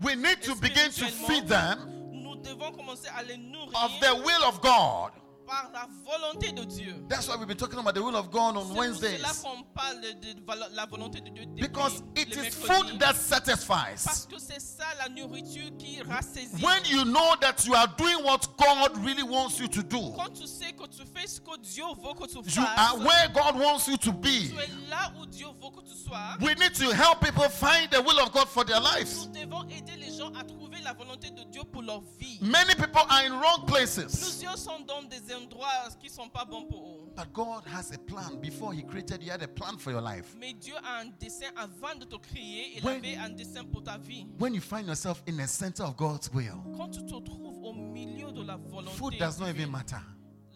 we 0.01 0.15
need 0.15 0.41
to 0.41 0.55
begin 0.55 0.89
to 0.91 1.05
feed 1.05 1.47
them 1.47 1.77
nous 2.11 2.35
devons 2.37 2.71
commencer 2.71 3.07
à 3.15 3.23
les 3.23 3.37
nourrir 3.37 3.71
of 3.83 3.91
the 4.01 4.15
will 4.25 4.43
of 4.45 4.59
God. 4.61 5.11
Par 5.45 5.69
la 5.73 5.87
volonté 6.03 6.51
de 6.51 6.63
Dieu. 6.63 6.95
That's 7.09 7.27
why 7.27 7.35
we've 7.35 7.47
been 7.47 7.57
talking 7.57 7.79
about 7.79 7.93
the 7.95 8.01
will 8.03 8.15
of 8.15 8.31
God 8.31 8.55
on 8.57 8.67
C'est 8.67 8.77
Wednesdays. 8.79 9.17
cela 9.17 9.33
qu'on 9.43 9.63
parle 9.73 10.01
de, 10.01 10.33
de 10.33 10.75
la 10.75 10.85
volonté 10.85 11.21
de 11.21 11.29
Dieu 11.29 11.45
Because 11.55 12.01
it 12.15 12.35
is 12.35 12.49
food 12.55 12.99
that 12.99 13.13
Parce 13.13 13.19
satisfies. 13.19 14.27
que 14.29 14.39
c'est 14.39 14.59
ça 14.61 14.85
la 14.99 15.09
nourriture 15.09 15.69
qui 15.77 16.01
rassasie. 16.01 16.61
When 16.63 16.83
you 16.85 17.03
know 17.05 17.35
that 17.41 17.65
you 17.65 17.73
are 17.75 17.87
doing 17.97 18.23
what 18.23 18.47
God 18.57 18.97
really 19.03 19.23
wants 19.23 19.59
you 19.59 19.67
to 19.67 19.83
do, 19.83 20.13
Quand 20.15 20.33
tu 20.33 20.47
sais 20.47 20.71
que 20.73 20.87
tu 20.87 21.03
fais 21.13 21.27
ce 21.27 21.39
que 21.39 21.57
Dieu 21.61 21.85
veut 22.01 22.13
que 22.13 22.27
tu 22.27 22.37
you 22.59 22.65
are 22.77 22.97
where 22.99 23.29
God 23.33 23.55
wants 23.59 23.87
you 23.87 23.97
to 23.97 24.11
be. 24.11 24.49
tu 24.49 24.59
es 24.59 24.89
là 24.89 25.11
où 25.19 25.25
Dieu 25.25 25.47
veut 25.47 25.69
que 25.69 25.81
tu 25.87 25.95
sois. 25.95 26.37
We 26.41 26.55
need 26.59 26.73
to 26.75 26.91
help 26.93 27.19
people 27.21 27.47
find 27.49 27.89
the 27.91 28.01
will 28.01 28.19
of 28.19 28.31
God 28.31 28.47
for 28.49 28.63
their 28.65 28.79
lives. 28.79 29.27
Nous 29.27 29.39
devons 29.41 29.63
aider 29.69 29.95
les 29.97 30.15
gens 30.17 30.31
à 30.35 30.43
trouver 30.43 30.79
la 30.83 30.93
volonté 30.93 31.29
de 31.29 31.43
Dieu 31.51 31.63
pour 31.63 31.81
leur 31.81 32.01
vie. 32.19 32.39
Many 32.41 32.75
people 32.75 33.01
are 33.09 33.21
in 33.25 33.39
wrong 33.39 33.65
places. 33.65 34.19
Plusieurs 34.19 34.57
sont 34.57 34.79
dans 34.87 35.03
des 35.03 35.31
endroits 35.33 35.89
qui 35.99 36.09
sont 36.09 36.29
pas 36.29 36.45
bons 36.45 36.65
pour 36.65 36.81
eux. 36.87 37.13
But 37.15 37.31
God 37.33 37.63
has 37.67 37.91
a 37.93 37.97
plan. 37.97 38.37
Before 38.41 38.73
He 38.73 38.83
created 38.83 39.21
you, 39.21 39.27
He 39.27 39.31
had 39.31 39.43
a 39.43 39.47
plan 39.47 39.77
for 39.77 39.91
your 39.91 40.01
life. 40.01 40.35
Mais 40.39 40.53
Dieu 40.53 40.73
a 40.83 41.01
un 41.01 41.05
dessein 41.19 41.51
avant 41.55 41.95
de 41.99 42.05
te 42.05 42.15
créer. 42.17 42.77
Il 42.77 42.83
When- 42.83 42.97
avait 42.97 43.15
un 43.17 43.29
dessein 43.29 43.63
pour 43.65 43.83
ta 43.83 43.97
vie. 43.97 44.25
When 44.39 44.53
you 44.53 44.61
find 44.61 44.87
yourself 44.87 45.21
in 45.27 45.37
the 45.37 45.47
center 45.47 45.83
of 45.83 45.95
God's 45.95 46.29
will, 46.33 46.61
Quand 46.77 46.89
tu 46.89 47.01
te 47.05 47.19
trouves 47.23 47.63
au 47.63 47.73
milieu 47.73 48.31
de 48.31 48.41
la 48.43 48.57
volonté, 48.57 48.97
food 48.97 49.17
does 49.19 49.39
not 49.39 49.49
even 49.49 49.69
matter. 49.69 49.97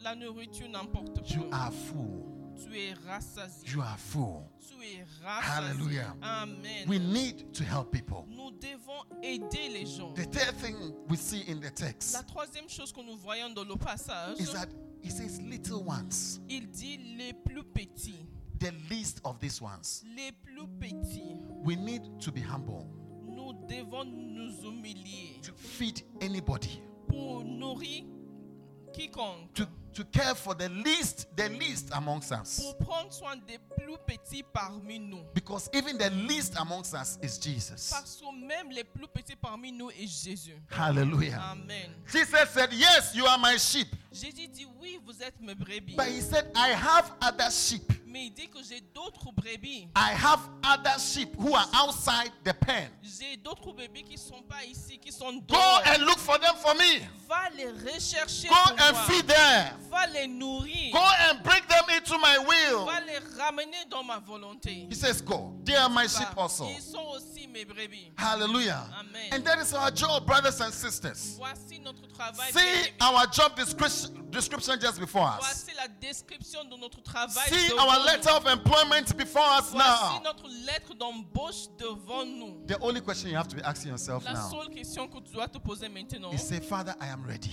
la 0.04 0.16
nourriture 0.16 0.68
n'importe 0.70 1.30
You 1.30 1.44
peu. 1.44 1.50
are 1.56 1.72
full. 1.72 2.37
Tu 2.64 2.74
es 2.76 2.94
rassasié. 3.06 3.70
You 3.72 3.82
are 3.82 3.98
full. 3.98 4.44
Tu 4.60 4.76
es 4.84 5.06
rassasié. 5.24 5.52
Hallelujah. 5.52 6.16
Amen. 6.22 6.88
We 6.88 7.00
need 7.00 7.54
to 7.54 7.64
help 7.64 7.92
people. 7.92 8.26
Nous 8.30 8.52
devons 8.52 9.04
aider 9.24 9.70
les 9.70 9.86
gens. 9.86 10.14
The 10.14 10.26
third 10.26 10.56
thing 10.58 10.76
we 11.10 11.18
see 11.18 11.44
in 11.48 11.60
the 11.60 11.66
La 11.66 11.72
text 11.72 12.28
troisième 12.28 12.68
chose 12.70 12.92
que 12.92 13.02
nous 13.02 13.18
voyons 13.18 13.50
dans 13.54 13.64
le 13.64 13.76
passage, 13.76 14.40
is 14.40 14.52
that 14.54 14.68
He 15.04 15.10
says, 15.12 15.40
little 15.42 15.84
ones, 15.84 16.40
il 16.50 16.68
dit 16.72 16.98
les 17.18 17.32
plus 17.34 17.64
petits. 17.64 18.26
the 18.60 18.72
least 18.90 19.22
of 19.24 19.40
these 19.40 19.62
ones. 19.62 20.04
Les 20.16 20.32
plus 20.32 20.68
petits. 20.80 21.40
We 21.64 21.76
need 21.78 22.02
to 22.22 22.32
be 22.32 22.42
humble 22.42 22.86
Nous 23.28 23.54
devons 23.70 24.04
nous 24.06 24.64
humilier 24.64 25.40
to 25.44 25.52
feed 25.56 26.02
anybody. 26.20 26.82
pour 27.08 27.44
nourrir 27.46 28.04
quiconque 28.94 29.54
to, 29.54 29.66
to 29.98 30.04
care 30.04 30.36
for 30.36 30.54
the 30.54 30.70
least, 30.70 31.26
the 31.36 31.50
least 31.50 31.90
amongst 31.92 32.32
us. 32.32 32.60
pour 32.60 32.78
prendre 32.78 33.12
soin 33.12 33.36
des 33.48 33.58
plus 33.76 33.98
petits 34.06 34.44
parmi 34.44 35.00
nous. 35.00 35.24
Because 35.34 35.72
even 35.74 35.98
the 35.98 36.12
least 36.12 36.54
amongst 36.60 36.94
us 36.94 37.18
is 37.24 37.40
Jesus. 37.40 37.90
Parce 37.90 38.18
que 38.22 38.46
même 38.46 38.70
les 38.70 38.84
plus 38.84 39.08
petits 39.08 39.36
parmi 39.36 39.72
nous 39.72 39.90
est 39.90 40.06
Jésus. 40.06 40.62
Hallelujah. 40.70 41.42
Amen. 41.52 41.90
Jesus 42.12 42.48
said, 42.50 42.72
Yes, 42.74 43.16
you 43.16 43.26
are 43.26 43.40
my 43.40 43.58
sheep. 43.58 43.88
Jésus 44.12 44.48
dit 44.48 44.68
oui, 44.80 45.00
vous 45.04 45.20
êtes 45.24 45.42
mes 45.42 45.56
brebis. 45.56 45.96
But 45.96 46.10
he 46.10 46.22
said, 46.22 46.46
I 46.56 46.70
have 46.70 47.12
other 47.20 47.50
sheep. 47.50 47.92
Mais 48.10 48.28
il 48.28 48.34
dit 48.34 48.48
que 48.48 48.60
j'ai 48.64 48.80
d'autres 48.94 49.32
brebis. 49.36 49.90
I 49.96 50.14
have 50.14 50.40
other 50.64 50.98
sheep 50.98 51.36
who 51.38 51.54
are 51.54 51.68
outside 51.74 52.32
the 52.46 52.54
pen. 52.54 52.90
J'ai 53.04 53.36
d'autres 53.38 53.74
brebis 53.74 54.04
qui 54.04 54.18
sont 54.18 54.42
pas 54.48 54.64
ici, 54.64 54.98
qui 54.98 55.12
sont 55.12 55.34
Go 55.34 55.56
dehors. 55.56 55.82
and 55.88 56.06
look 56.06 56.18
for 56.18 56.38
them 56.40 56.56
for 56.56 56.74
me. 56.76 57.06
Va 57.28 57.50
les 57.56 57.70
rechercher 57.70 58.48
Go 58.48 58.56
pour 58.56 58.80
and 58.80 58.94
moi. 58.94 59.04
feed 59.08 59.28
them. 59.28 59.74
Va 59.92 60.08
les 60.08 60.28
nourrir. 60.28 60.94
Go 60.94 61.04
and 61.30 61.44
bring 61.44 61.62
them 61.68 61.84
into 61.98 62.18
my 62.18 62.38
will. 62.40 62.86
Va 62.86 63.02
les 63.02 63.20
ramener 63.38 63.86
dans 63.90 64.04
ma 64.04 64.20
volonté. 64.20 64.88
He 64.90 64.96
says, 64.96 65.22
Go. 65.22 65.54
They 65.66 65.76
are 65.76 65.90
my 65.90 66.08
sheep 66.08 66.30
also. 66.38 66.66
Ils 66.70 66.82
sont 66.82 67.04
aussi 67.14 67.46
mes 67.48 67.66
brebis. 67.66 68.12
Hallelujah. 68.18 68.86
Amen. 69.00 69.34
And 69.34 69.44
that 69.44 69.60
is 69.60 69.74
our 69.74 69.92
job, 69.92 70.26
brothers 70.26 70.62
and 70.62 70.74
sisters. 70.74 71.36
Voici 71.38 71.80
notre 71.84 72.08
travail. 72.08 72.52
See 72.54 72.90
our 73.02 73.28
job 73.28 73.56
description, 73.58 74.26
description 74.32 74.80
just 74.80 74.98
before 74.98 75.28
us. 75.28 75.40
Voici 75.42 75.76
la 75.76 75.88
description 76.00 76.64
de 76.64 76.78
notre 76.78 77.02
travail. 77.04 77.50
See 77.50 77.74
our 77.98 78.06
letter 78.06 78.30
of 78.32 78.46
employment 78.48 79.16
before 79.18 79.42
us 79.44 79.74
now. 79.74 80.22
notre 80.24 80.48
lettre 80.66 80.94
d'embauche 80.96 81.68
devant 81.78 82.26
nous. 82.26 82.66
The 82.68 82.78
only 82.82 83.02
question 83.02 83.30
you 83.30 83.38
have 83.38 83.48
to 83.48 83.56
be 83.56 83.62
asking 83.64 83.92
yourself 83.92 84.26
La 84.26 84.34
now 84.34 84.50
seule 84.50 84.70
question 84.70 85.08
que 85.08 85.20
tu 85.20 85.34
dois 85.34 85.48
te 85.48 85.58
poser 85.60 85.90
maintenant, 85.90 86.32
is 86.34 86.42
say, 86.42 86.60
Father, 86.60 86.96
I 87.00 87.08
am 87.08 87.24
ready. 87.26 87.52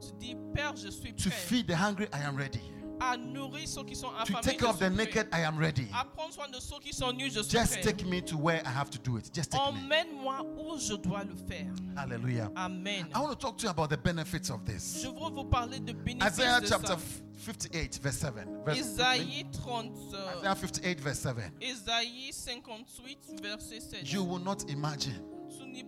tu 0.00 0.12
dis, 0.18 0.36
Père, 0.54 0.76
je 0.76 0.90
suis 0.90 1.12
To 1.12 1.30
feed 1.30 1.66
the 1.66 1.76
hungry, 1.76 2.08
I 2.12 2.20
am 2.20 2.36
ready. 2.36 2.60
À 3.00 3.16
nourrir 3.16 3.68
ceux 3.68 3.84
qui 3.84 3.94
sont 3.96 4.08
To 4.26 4.32
take 4.42 4.58
care 4.58 4.70
of 4.70 4.78
the 4.78 4.90
naked, 4.90 5.28
I 5.32 5.42
am 5.44 5.58
ready. 5.58 5.88
À 5.94 6.04
prendre 6.04 6.32
soin 6.32 6.48
de 6.48 6.60
ceux 6.60 6.78
qui 6.80 6.92
sont 6.92 7.12
nus, 7.12 7.30
je 7.30 7.40
suis 7.42 7.58
Just 7.58 7.72
prêt. 7.72 7.82
take 7.82 8.04
me 8.04 8.20
to 8.20 8.36
where 8.36 8.60
I 8.64 8.70
have 8.70 8.90
to 8.90 8.98
do 8.98 9.18
it. 9.18 9.30
Just 9.34 9.50
take 9.52 9.60
me. 9.60 9.68
Emmène-moi 9.68 10.42
où 10.58 10.78
je 10.78 10.94
dois 10.94 11.24
le 11.24 11.34
faire. 11.48 11.66
Hallelujah. 11.96 12.50
Amen. 12.56 13.06
I 13.14 13.18
want 13.18 13.30
to 13.30 13.36
talk 13.36 13.56
to 13.58 13.64
you 13.64 13.70
about 13.70 13.90
the 13.90 13.96
benefits 14.02 14.50
of 14.50 14.64
this. 14.64 15.00
Je 15.02 15.08
veux 15.08 15.30
vous 15.34 15.44
parler 15.44 15.80
de 15.80 15.92
bénéfices 15.92 16.38
Isaiah 16.38 16.60
de 16.60 16.66
chapter 16.66 16.86
ça. 16.94 16.98
58, 17.38 18.00
verse 18.02 18.16
7. 18.16 18.32
Verse 18.66 18.78
Isaïe 18.78 19.46
30, 19.52 19.92
euh, 20.12 20.40
Isaiah 20.40 20.54
58, 20.56 21.00
verse 21.00 21.18
7. 21.20 21.36
Isaïe 21.62 22.32
58, 22.32 23.40
verset 23.42 23.80
7. 23.80 24.12
You 24.12 24.24
will 24.24 24.42
not 24.42 24.64
imagine. 24.68 25.22
Tu 25.48 25.64
ne 25.66 25.82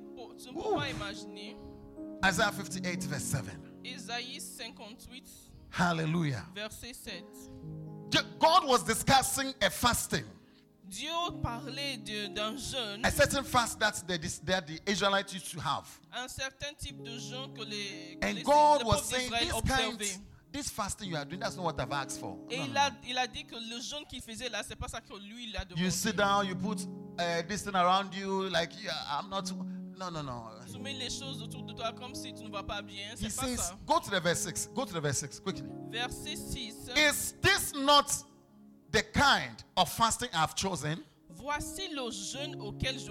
peux 0.52 0.76
pas 0.76 0.88
imaginer. 0.88 1.56
Isaiah 2.24 2.52
58, 2.52 3.04
verse 3.06 3.24
7. 3.24 3.44
Isaïe 3.84 4.40
58, 4.40 5.49
Hallelujah. 5.70 6.44
verset 6.54 6.94
7. 6.94 7.24
God 8.38 8.66
was 8.66 8.82
discussing 8.82 9.54
a 9.62 9.70
fasting, 9.70 10.24
Dieu 10.88 11.08
parlait 11.42 11.98
de- 11.98 12.26
d'un 12.34 12.56
jeûne, 12.56 13.04
a 13.04 13.10
certain 13.12 13.44
fast 13.44 13.78
that 13.78 13.92
the, 14.08 14.18
that 14.44 14.66
the 14.66 14.80
Israelites 14.86 15.32
used 15.32 15.52
to 15.52 15.60
have. 15.60 15.86
un 16.12 16.26
certain 16.28 16.74
type 16.76 17.00
de 17.04 17.16
jeûne 17.18 17.54
que 17.54 17.62
les, 17.64 18.18
que 18.20 18.26
And 18.26 18.34
les- 18.34 18.42
God 18.42 18.80
le 18.80 18.86
was 18.88 19.02
saying, 19.04 19.30
this 19.30 19.52
kind, 19.62 20.02
this 20.52 20.68
fasting 20.70 21.08
you 21.10 21.16
are 21.16 21.24
doing, 21.24 21.38
that's 21.38 21.54
not 21.56 21.64
what 21.64 21.80
I've 21.80 21.92
asked 21.92 22.18
for. 22.20 22.36
Et 22.50 22.58
No, 22.58 22.64
il 22.64 22.76
a, 22.76 22.90
il 23.10 23.18
a 23.18 23.26
dit 23.28 23.44
que 23.44 23.54
le 23.54 23.80
jeûne 23.80 24.04
qu'il 24.08 24.20
faisait 24.20 24.48
là, 24.48 24.62
c'est 24.66 24.74
pas 24.74 24.88
ça 24.88 25.00
que 25.00 25.14
lui 25.16 25.44
il 25.50 25.56
a 25.56 25.64
demandé. 25.64 25.80
You 25.84 25.90
sit 25.90 26.16
down, 26.16 26.44
you 26.48 26.56
put 26.56 26.80
uh, 27.20 27.42
this 27.46 27.62
thing 27.62 27.76
around 27.76 28.12
you, 28.12 28.48
like, 28.48 28.72
yeah, 28.82 28.90
I'm 29.08 29.28
not. 29.30 29.52
No, 30.00 30.08
no, 30.08 30.22
no. 30.22 30.48
Tu 30.72 30.78
mets 30.78 30.94
les 30.94 31.10
choses 31.10 31.42
autour 31.42 31.62
de 31.64 31.74
toi 31.74 31.92
comme 31.92 32.14
si 32.14 32.32
tu 32.32 32.42
ne 32.44 32.50
vas 32.50 32.62
pas 32.62 32.80
bien. 32.80 33.12
He 33.20 33.28
C'est 33.28 33.36
pas 33.36 33.46
says, 33.46 33.56
ça. 33.58 33.76
go 33.86 33.98
to 34.00 34.10
the 34.10 34.18
verse 34.18 34.40
6. 34.40 34.70
Go 34.74 34.86
to 34.86 34.94
the 34.94 35.00
verse 35.00 35.18
6 35.18 35.40
quickly. 35.40 35.66
Verset 35.90 36.38
6. 36.38 36.88
Is 36.96 37.34
this 37.42 37.74
not 37.74 38.10
the 38.92 39.02
kind 39.12 39.62
of 39.76 39.90
fasting 39.92 40.30
I've 40.32 40.54
chosen? 40.54 41.04
Voici 41.28 41.88
le 41.94 42.10
jeûne 42.10 42.56
auquel 42.62 42.98
je. 42.98 43.10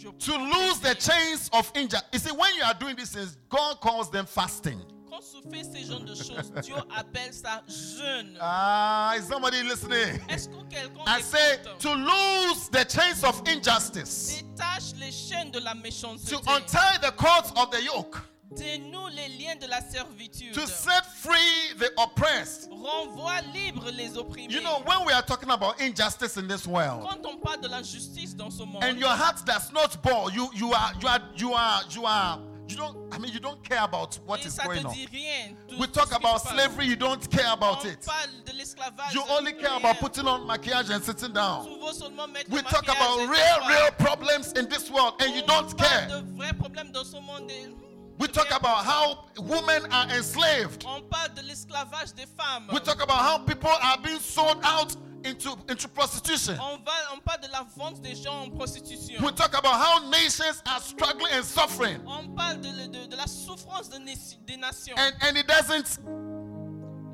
Je 0.00 0.08
To 0.10 0.36
lose 0.38 0.78
the 0.80 0.94
chains 0.94 1.50
of 1.52 1.70
injury. 1.74 2.00
You 2.12 2.20
see, 2.20 2.30
when 2.32 2.54
you 2.54 2.62
are 2.62 2.74
doing 2.74 2.94
these 2.94 3.10
things, 3.10 3.36
God 3.48 3.80
calls 3.80 4.08
them 4.10 4.26
fasting. 4.26 4.80
Quand 5.10 5.20
tu 5.20 5.50
fais 5.50 5.64
ce 5.64 5.86
genre 5.90 6.00
de 6.00 6.14
choses, 6.14 6.52
Dieu 6.62 6.74
appelle 6.96 7.32
ça 7.32 7.62
jeûne. 7.66 8.36
Ah, 8.40 9.14
is 9.18 9.22
somebody 9.26 9.62
listening? 9.62 10.20
Est-ce 10.28 10.48
que 10.48 10.62
quelqu'un 10.68 11.02
I 11.06 11.22
say 11.22 11.58
to 11.80 11.94
lose 11.94 12.68
the 12.70 12.84
chains 12.88 13.24
of 13.24 13.42
injustice, 13.46 14.42
Détache 14.42 14.92
les 14.98 15.10
chaînes 15.10 15.50
de 15.50 15.60
la 15.60 15.74
méchanceté. 15.74 16.30
to 16.36 16.40
untie 16.50 16.98
the 17.00 17.10
cords 17.16 17.52
of 17.56 17.70
the 17.70 17.82
yoke, 17.82 18.16
Dénoue 18.54 19.08
les 19.08 19.28
liens 19.38 19.56
de 19.56 19.66
la 19.66 19.80
servitude. 19.82 20.52
to 20.54 20.66
set 20.66 21.04
free 21.04 21.74
the 21.78 21.90
oppressed. 21.98 22.68
Renvoie 22.70 23.40
libre 23.54 23.90
les 23.90 24.16
opprimés. 24.16 24.52
You 24.52 24.60
know, 24.62 24.80
when 24.86 25.04
we 25.06 25.12
are 25.12 25.22
talking 25.22 25.50
about 25.50 25.80
injustice 25.80 26.36
in 26.38 26.48
this 26.48 26.66
world, 26.66 27.02
Quand 27.08 27.24
on 27.26 27.38
parle 27.38 27.60
de 27.60 27.68
l'injustice 27.68 28.34
dans 28.34 28.50
ce 28.50 28.62
monde, 28.64 28.82
and 28.84 28.98
your 28.98 29.10
heart 29.14 29.44
does 29.46 29.70
not 29.72 29.96
bore, 30.02 30.30
you 30.32 30.48
you 30.54 30.72
are 30.72 30.92
you 31.00 31.08
are 31.08 31.20
you 31.36 31.54
are 31.54 31.82
you 31.90 32.06
are 32.06 32.38
you 32.68 32.76
don't 32.76 32.96
I 33.14 33.18
mean 33.18 33.32
you 33.32 33.40
don't 33.40 33.62
care 33.64 33.82
about 33.82 34.18
what 34.26 34.44
is 34.44 34.58
going 34.58 34.84
on. 34.84 34.92
dit 34.94 35.08
rien. 35.10 35.56
Tout- 35.68 35.78
We 35.78 35.86
talk 35.86 36.12
about 36.14 36.42
slavery, 36.42 36.86
you 36.86 36.96
don't 36.96 37.28
care 37.30 37.52
about 37.52 37.84
it. 37.84 38.04
parle 38.06 38.30
de 38.44 38.52
l'esclavage. 38.52 39.14
You 39.14 39.22
only 39.30 39.52
care 39.54 39.76
about 39.76 39.98
putting 39.98 40.26
on 40.26 40.46
maquillage 40.46 40.90
and 40.90 41.02
sitting 41.02 41.32
down. 41.32 41.64
Tu 41.66 41.78
veux 41.78 41.92
seulement 41.92 42.28
mettre 42.32 42.50
We 42.50 42.62
talk 42.62 42.84
about 42.84 43.18
real, 43.28 43.68
real 43.68 43.90
problems 43.98 44.52
in 44.52 44.68
this 44.68 44.90
world, 44.90 45.14
and 45.20 45.34
you 45.34 45.42
don't 45.46 45.76
care. 45.76 46.06
de 46.08 46.22
vrais 46.36 46.52
problèmes 46.52 46.92
dans 46.92 47.04
ce 47.04 47.16
monde. 47.20 47.50
et- 47.50 47.74
We 48.18 48.26
talk 48.26 48.50
about 48.50 48.84
how 48.84 49.26
women 49.38 49.86
are 49.92 50.10
enslaved. 50.10 50.84
On 50.86 51.00
parle 51.02 51.32
de 51.36 51.42
l'esclavage 51.42 52.12
des 52.16 52.26
femmes. 52.36 52.66
We 52.72 52.80
talk 52.80 53.00
about 53.00 53.18
how 53.20 53.38
people 53.38 53.70
are 53.70 53.96
being 54.02 54.18
sold 54.18 54.58
out 54.64 54.96
into, 55.24 55.50
into 55.68 55.88
prostitution. 55.88 56.54
On, 56.60 56.78
va, 56.84 56.92
on 57.14 57.20
parle 57.20 57.40
de 57.40 57.48
la 57.52 57.64
vente 57.76 58.00
des 58.00 58.14
gens 58.14 58.42
en 58.44 58.50
prostitution. 58.50 59.22
We 59.22 59.32
talk 59.34 59.54
about 59.54 59.74
how 59.74 60.08
nations 60.10 60.62
are 60.66 60.80
struggling 60.80 61.32
and 61.32 61.44
suffering. 61.44 62.00
On 62.06 62.34
parle 62.34 62.60
de, 62.60 62.68
de- 62.88 63.06
de 63.08 63.16
la 63.16 63.26
souffrance 63.26 63.88
de 63.88 63.98
des 63.98 64.56
nations. 64.56 64.94
And, 64.96 65.12
and 65.22 65.36
it 65.36 65.46
doesn't. 65.46 65.98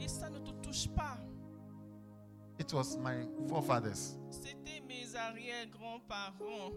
Et 0.01 0.09
ça 0.09 0.29
ne 0.31 0.39
te 0.39 0.51
touche 0.63 0.89
pas. 0.89 1.19
It 2.59 2.73
was 2.73 2.97
my 2.97 3.27
forefathers. 3.49 4.17
C'était 4.31 4.81
mes 4.87 5.15
arrière-grands-parents. 5.17 6.73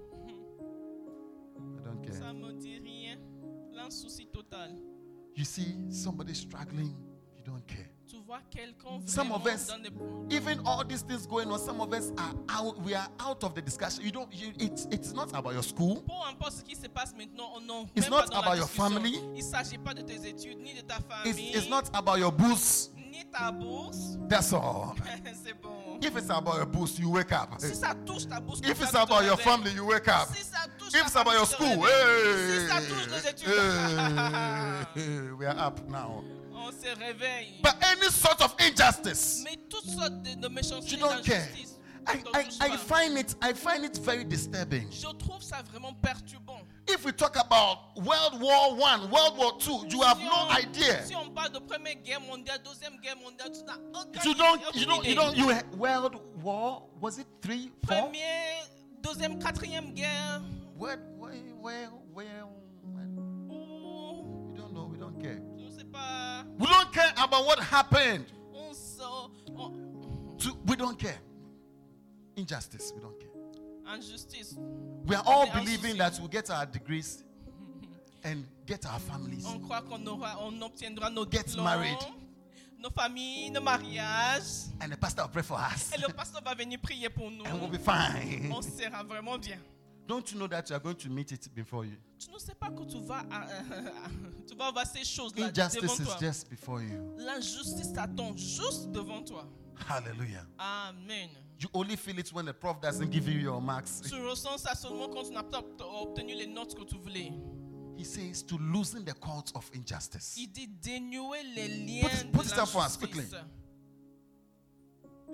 I 1.57 1.83
don't 1.83 2.01
care. 2.01 2.15
Ça 2.15 2.33
me 2.33 2.53
dit 2.53 2.79
rien. 2.79 3.17
L'insouci 3.73 4.27
total. 4.27 4.75
You 5.35 5.45
see 5.45 5.75
somebody 5.91 6.33
struggling, 6.33 6.95
you 7.35 7.43
don't 7.43 7.65
care. 7.67 7.89
Tu 8.09 8.15
vois 8.25 8.39
quelqu'un 8.49 9.01
Some 9.05 9.31
of 9.33 9.45
us- 9.45 9.67
dans. 9.67 10.31
Even 10.31 10.59
all 10.65 10.85
these 10.87 11.01
things 11.01 11.27
going 11.27 11.51
on, 11.51 11.59
some 11.59 11.81
of 11.81 11.91
us 11.93 12.11
are 12.17 12.33
out. 12.49 12.79
We 12.81 12.93
are 12.95 13.09
out 13.19 13.43
of 13.43 13.53
the 13.53 13.61
discussion. 13.61 14.03
You 14.05 14.11
don't. 14.11 14.33
You, 14.33 14.53
it's 14.59 14.87
it's 14.91 15.13
not 15.13 15.29
about 15.33 15.53
your 15.53 15.63
school. 15.63 16.03
Peu 16.07 16.13
importe 16.29 16.53
ce 16.53 16.63
qui 16.63 16.75
se 16.75 16.87
passe 16.87 17.13
maintenant, 17.17 17.49
on 17.55 17.61
n'en 17.61 17.89
It's 17.95 18.09
not 18.09 18.33
about 18.33 18.55
your 18.57 18.67
family. 18.69 19.19
Il 19.35 19.43
s'agit 19.43 19.77
pas 19.77 19.93
de 19.93 20.01
tes 20.03 20.25
études, 20.25 20.57
ni 20.59 20.73
de 20.73 20.81
ta 20.81 20.97
It's, 21.25 21.35
famille, 21.37 21.51
it's 21.53 21.69
not 21.69 21.89
about 21.93 22.17
your 22.17 22.31
boost. 22.31 22.93
ni 22.95 23.25
ta 23.25 23.51
bourse. 23.51 24.17
That's 24.29 24.53
all. 24.53 24.95
C'est 25.43 25.53
bon. 25.61 25.99
If 26.01 26.15
it's 26.15 26.29
about 26.29 26.55
your 26.57 26.65
boost, 26.65 26.99
you 26.99 27.09
wake 27.09 27.33
up. 27.33 27.59
Si 27.59 27.75
ça 27.75 27.93
touche 28.05 28.27
ta 28.27 28.39
bourse, 28.39 28.61
If 28.61 28.79
it's 28.81 28.91
ça, 28.91 29.01
tu 29.01 29.07
te 29.07 29.13
about 29.13 29.25
your 29.25 29.37
family, 29.37 29.71
you 29.73 29.85
wake 29.85 30.07
up. 30.07 30.29
Si 30.33 30.43
ça 30.43 30.65
touche 30.77 30.93
If 30.93 31.07
it's 31.07 31.15
about 31.15 31.33
your 31.33 31.45
school, 31.45 31.83
hey, 31.85 32.61
Si 32.61 32.67
ça 32.67 32.79
touche 32.81 33.07
les 33.11 33.27
études, 33.27 33.49
hey, 34.95 35.31
we 35.37 35.45
are 35.45 35.57
up 35.57 35.79
now. 35.89 36.23
On 36.67 36.71
se 36.71 36.99
réveille. 36.99 37.61
But 37.63 37.75
any 37.81 38.09
sort 38.09 38.41
of 38.41 38.55
injustice, 38.59 39.43
Mais 39.43 39.57
toutes 39.69 39.89
sortes 39.89 40.21
de, 40.21 40.35
de 40.35 40.47
méchanceté 40.47 40.95
you 40.95 40.99
don't 40.99 41.23
care. 41.23 41.47
I, 42.09 42.23
I, 42.33 42.45
I 42.61 42.77
find 42.77 43.17
it 43.17 43.35
I 43.41 43.51
find 43.53 43.83
it 43.83 43.97
very 43.97 44.23
disturbing. 44.23 44.89
Je 44.89 45.07
trouve 45.17 45.41
ça 45.41 45.61
vraiment 45.63 45.93
perturbant. 46.01 46.61
If 46.87 47.03
we 47.03 47.11
talk 47.11 47.35
about 47.35 47.97
World 47.97 48.41
War 48.41 48.73
One, 48.75 49.11
World 49.11 49.37
War 49.37 49.57
Two, 49.59 49.85
you 49.89 50.01
have 50.03 50.17
no 50.19 50.47
idea. 50.51 51.05
Si 51.05 51.15
on 51.15 51.31
parle 51.31 51.51
de 51.51 51.59
première 51.59 51.95
guerre 52.03 52.21
mondiale, 52.21 52.59
deuxième 52.63 52.97
guerre 53.01 53.17
mondiale, 53.17 53.51
tu 53.51 53.61
n'as 53.63 53.99
aucune 53.99 54.21
You 54.23 54.33
don't 54.35 54.75
you 54.75 54.85
don't 54.85 55.05
you 55.05 55.15
don't 55.15 55.35
you 55.35 55.51
World 55.77 56.15
War 56.41 56.83
was 57.01 57.17
it 57.17 57.27
three, 57.41 57.71
four? 57.85 58.03
Première, 58.03 58.69
deuxième, 59.01 59.37
quatrième 59.37 59.93
guerre. 59.93 60.41
Where 60.77 60.97
where 61.17 61.33
where 61.59 61.89
where 62.13 62.45
pas. 65.97 66.45
We 66.59 66.67
don't 66.67 66.91
care 66.93 67.13
about 67.17 67.45
what 67.45 67.59
happened. 67.59 68.25
On 68.53 68.73
sort. 68.73 69.31
on- 69.55 70.35
To, 70.39 70.53
we 70.65 70.75
don't 70.75 70.97
care. 70.99 71.19
Injustice, 72.35 72.91
we 72.95 73.01
don't 73.01 73.19
care. 73.19 73.27
injustice. 73.95 74.55
We 75.05 75.15
are 75.15 75.23
all 75.25 75.49
un 75.49 75.59
believing 75.63 75.97
that 75.97 76.19
we'll 76.19 76.27
get 76.27 76.49
our 76.51 76.65
degrees 76.65 77.23
and 78.23 78.45
get 78.65 78.85
our 78.85 78.99
families. 78.99 79.45
On 79.45 79.59
croit 79.59 79.81
qu'on 79.81 80.05
aura, 80.07 80.35
on 80.39 80.59
obtiendra 80.61 81.09
nos 81.09 81.25
Get 81.25 81.47
diplômes, 81.47 81.63
married. 81.63 81.97
nos 82.77 82.89
familles, 82.91 83.49
nos 83.51 83.61
mariages. 83.61 84.69
And 84.81 84.91
the 84.91 84.97
pastor 84.97 85.23
will 85.23 85.29
pray 85.29 85.41
for 85.43 85.57
us. 85.57 85.91
Et 85.93 85.97
le 86.01 86.13
pasteur 86.13 86.41
va 86.43 86.53
venir 86.53 86.77
prier 86.79 87.09
pour 87.09 87.31
nous. 87.31 87.45
And 87.45 87.59
we'll 87.59 87.69
be 87.71 87.77
fine. 87.79 88.51
On 88.51 88.61
sera 88.61 89.03
vraiment 89.03 89.37
bien. 89.39 89.57
Don't 90.07 90.31
you 90.31 90.39
know 90.39 90.47
that 90.47 90.69
you 90.69 90.75
are 90.75 90.79
going 90.79 90.95
to 90.95 91.09
meet 91.09 91.31
it 91.33 91.49
before 91.53 91.83
you? 91.85 91.97
Tu 92.17 92.31
ne 92.31 92.39
sais 92.39 92.55
pas 92.55 92.69
que 92.71 92.83
tu 92.85 92.97
vas, 93.05 93.23
à- 93.29 93.47
euh, 93.49 93.91
tu 94.47 94.55
vas 94.55 94.71
voir 94.71 94.85
ces 94.87 95.03
choses-là 95.03 95.51
devant 95.51 95.65
Injustice 95.67 95.99
is 95.99 96.05
toi. 96.05 96.17
just 96.19 96.49
before 96.49 96.81
you. 96.81 97.13
L'injustice 97.17 97.91
t'attend 97.93 98.35
juste 98.37 98.89
devant 98.91 99.21
toi. 99.23 99.45
Hallelujah. 99.89 100.45
Amen. 100.57 101.29
You 101.59 101.69
only 101.73 101.95
feel 101.95 102.17
it 102.19 102.31
when 102.33 102.45
the 102.45 102.53
prof 102.53 102.79
doesn't 102.81 103.11
give 103.11 103.27
you 103.27 103.39
your 103.39 103.61
marks. 103.61 104.01
Tu 104.01 104.15
ressens 104.15 104.57
ça 104.59 104.75
seulement 104.75 105.09
quand 105.09 105.23
tu 105.23 105.31
n'as 105.33 105.43
pas 105.43 105.59
obt- 105.59 105.81
obtenu 105.81 106.35
les 106.35 106.47
notes 106.47 106.73
que 106.75 106.83
tu 106.85 106.97
voulais. 106.97 107.33
He 107.97 108.03
says 108.05 108.43
to 108.43 108.57
loosen 108.57 109.03
the 109.03 109.13
cords 109.19 109.51
of 109.55 109.69
injustice. 109.75 110.35
Il 110.37 110.51
dit 110.51 110.67
dénouer 110.67 111.43
les 111.55 111.67
liens 111.67 112.07
Put 112.07 112.13
it- 112.15 112.31
put 112.31 112.43
de 112.43 112.47
it 112.53 112.57
up 112.59 112.67
for 112.67 112.83
us, 112.85 112.95
quickly. 112.95 113.25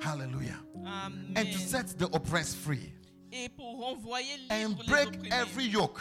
Hallelujah. 0.01 0.59
Amen. 0.85 1.33
And 1.37 1.51
to 1.51 1.57
set 1.59 1.97
the 1.97 2.05
oppressed 2.13 2.57
free. 2.57 2.93
Et 3.35 3.49
pour 3.49 3.79
renvoyer 3.79 4.35
And 4.51 4.69
libre 4.69 4.83
les 4.83 4.89
break 4.91 5.07
opprimés. 5.07 5.29
every 5.33 5.67
yoke. 5.67 5.99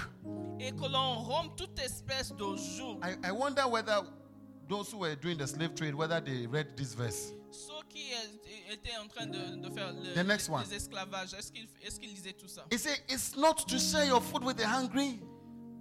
Et 0.61 0.71
que 0.73 0.87
l'on 0.87 1.15
rompe 1.21 1.57
toute 1.57 1.79
espèce 1.79 2.31
de 2.35 2.57
joug. 2.57 3.01
I, 3.03 3.17
I 3.29 3.33
wonder 3.33 3.67
whether 3.69 4.03
those 4.69 4.93
who 4.93 4.99
were 4.99 5.17
doing 5.17 5.39
the 5.39 5.47
slave 5.47 5.75
trade, 5.75 5.95
whether 5.95 6.21
they 6.21 6.47
read 6.47 6.77
this 6.77 6.95
verse. 6.95 7.33
Ceux 7.51 7.83
qui 7.89 8.13
étaient 8.71 8.97
en 9.03 9.09
train 9.09 9.27
de, 9.27 9.57
de 9.57 9.71
faire 9.75 9.93
le, 9.93 10.15
The 10.15 10.27
next 10.27 10.49
one. 10.51 10.63
les 10.69 10.77
esclavages, 10.77 11.35
est-ce 11.35 11.51
qu'ils 11.53 11.69
est 11.83 11.99
qu'ils 11.99 12.11
lisaient 12.11 12.33
tout 12.35 12.49
ça 12.49 12.65
He 12.71 12.79
said, 12.79 12.99
It's 13.09 13.35
not 13.37 13.67
to 13.67 13.79
share 13.79 14.05
your 14.07 14.21
food 14.21 14.45
with 14.45 14.57
the 14.59 14.67
hungry 14.67 15.19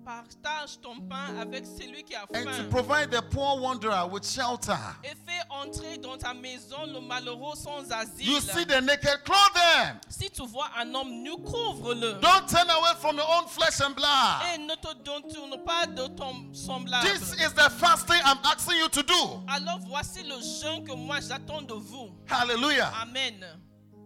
Partage 0.03 0.79
ton 0.81 0.99
pain 1.01 1.37
avec 1.39 1.63
celui 1.65 2.03
qui 2.03 2.15
a 2.15 2.23
and 2.33 2.45
to 2.57 2.63
provide 2.69 3.11
the 3.11 3.21
poor 3.21 3.59
wanderer 3.59 4.07
with 4.09 4.25
shelter. 4.25 4.77
Et 5.03 5.09
fais 5.09 5.41
entrer 5.49 5.97
dans 5.97 6.17
ta 6.17 6.33
maison 6.33 6.85
le 6.87 6.99
malheureux 7.01 7.55
sans 7.55 7.91
asile. 7.91 8.25
You 8.25 8.39
see 8.39 8.65
the 8.65 8.81
naked, 8.81 9.23
clothe 9.23 9.53
them. 9.53 9.99
Si 10.09 10.29
tu 10.31 10.43
vois 10.47 10.69
un 10.79 10.93
homme 10.95 11.11
nu, 11.21 11.31
couvre-le. 11.37 12.13
Don't 12.19 12.47
turn 12.47 12.67
away 12.69 12.93
from 12.99 13.17
your 13.17 13.27
own 13.29 13.47
flesh 13.47 13.79
and 13.81 13.93
blood. 13.95 14.41
Et 14.55 14.57
ne 14.57 14.73
te 14.75 14.93
détourne 15.03 15.63
pas 15.63 15.85
de 15.85 16.07
ton 16.15 16.51
semblable. 16.51 17.07
This 17.07 17.33
is 17.33 17.53
the 17.53 17.69
fasting 17.69 18.19
I'm 18.25 18.39
asking 18.43 18.77
you 18.77 18.89
to 18.89 19.03
do. 19.03 19.43
Alors 19.47 19.79
voici 19.87 20.23
le 20.23 20.35
jeûne 20.41 20.83
que 20.83 20.93
moi 20.93 21.19
j'attends 21.19 21.61
de 21.61 21.73
vous. 21.73 22.09
Hallelujah. 22.27 22.91
Amen. 23.01 23.45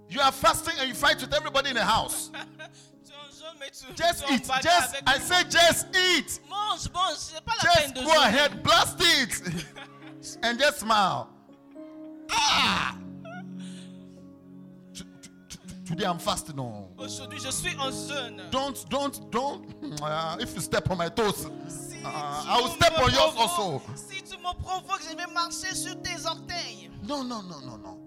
You 0.09 0.19
are 0.19 0.33
fasting 0.33 0.73
and 0.79 0.89
you 0.89 0.93
fight 0.93 1.21
with 1.21 1.33
everybody 1.33 1.69
in 1.69 1.75
the 1.75 1.85
house. 1.85 2.31
Just 3.61 3.95
tu 3.95 4.03
es 4.03 4.23
en 4.23 4.33
eat. 4.33 4.45
Just 4.61 5.03
I 5.07 5.19
say 5.19 5.43
just 5.49 5.87
eat. 5.95 6.39
Mange, 6.49 6.89
mange, 6.93 7.41
pas 7.45 7.53
la 7.63 7.71
peine 7.73 7.93
Just 7.93 7.95
de 7.95 8.01
go 8.03 8.11
jeûner. 8.11 8.25
ahead, 8.27 8.63
blast 8.63 8.99
it. 9.01 9.65
and 10.43 10.59
just 10.59 10.79
smile. 10.79 11.29
Ah! 12.31 12.97
Today 15.85 16.05
I'm 16.05 16.17
fasting. 16.17 16.55
No. 16.55 16.89
Aujourd'hui, 16.97 17.39
je 17.39 17.51
suis 17.51 17.75
en 17.77 17.91
jeûne. 17.91 18.41
Don't, 18.49 18.89
don't, 18.89 19.31
don't. 19.31 19.65
Uh, 20.01 20.37
if 20.39 20.55
you 20.55 20.61
step 20.61 20.89
on 20.89 20.97
my 20.97 21.09
toes, 21.09 21.47
Si 21.67 21.97
uh, 22.03 22.07
I 22.47 22.59
will 22.61 22.69
step 22.69 22.93
on 22.97 23.11
yours 23.11 23.35
also. 23.37 23.81
Si 23.95 24.21
tu 24.23 24.37
me 24.37 24.53
provoques, 24.63 25.01
je 25.09 25.15
vais 25.15 25.31
marcher 25.31 25.75
sur 25.75 25.95
tes 26.01 26.25
orteils. 26.25 26.89
No, 27.07 27.21
no, 27.23 27.41
no, 27.41 27.59
no, 27.59 27.77
no. 27.77 27.99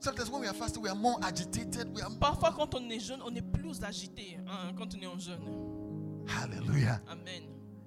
Sometimes 0.00 0.30
when 0.30 0.40
we 0.40 0.46
are 0.48 0.54
fasting, 0.54 0.82
we 0.82 0.88
are 0.88 0.94
more 0.94 1.18
agitated. 1.22 1.94
We 1.94 2.00
are. 2.00 2.08
Parfois, 2.18 2.52
quand 2.56 2.74
on 2.74 2.88
est 2.90 3.00
jeune, 3.00 3.20
on 3.22 3.34
est 3.34 3.42
plus 3.42 3.82
agité 3.82 4.38
hein, 4.48 4.72
quand 4.78 4.94
on 4.94 5.00
est 5.02 5.06
en 5.06 5.18
jeûne. 5.18 5.44
Hallelujah. 6.26 7.00
Amen. 7.10 7.42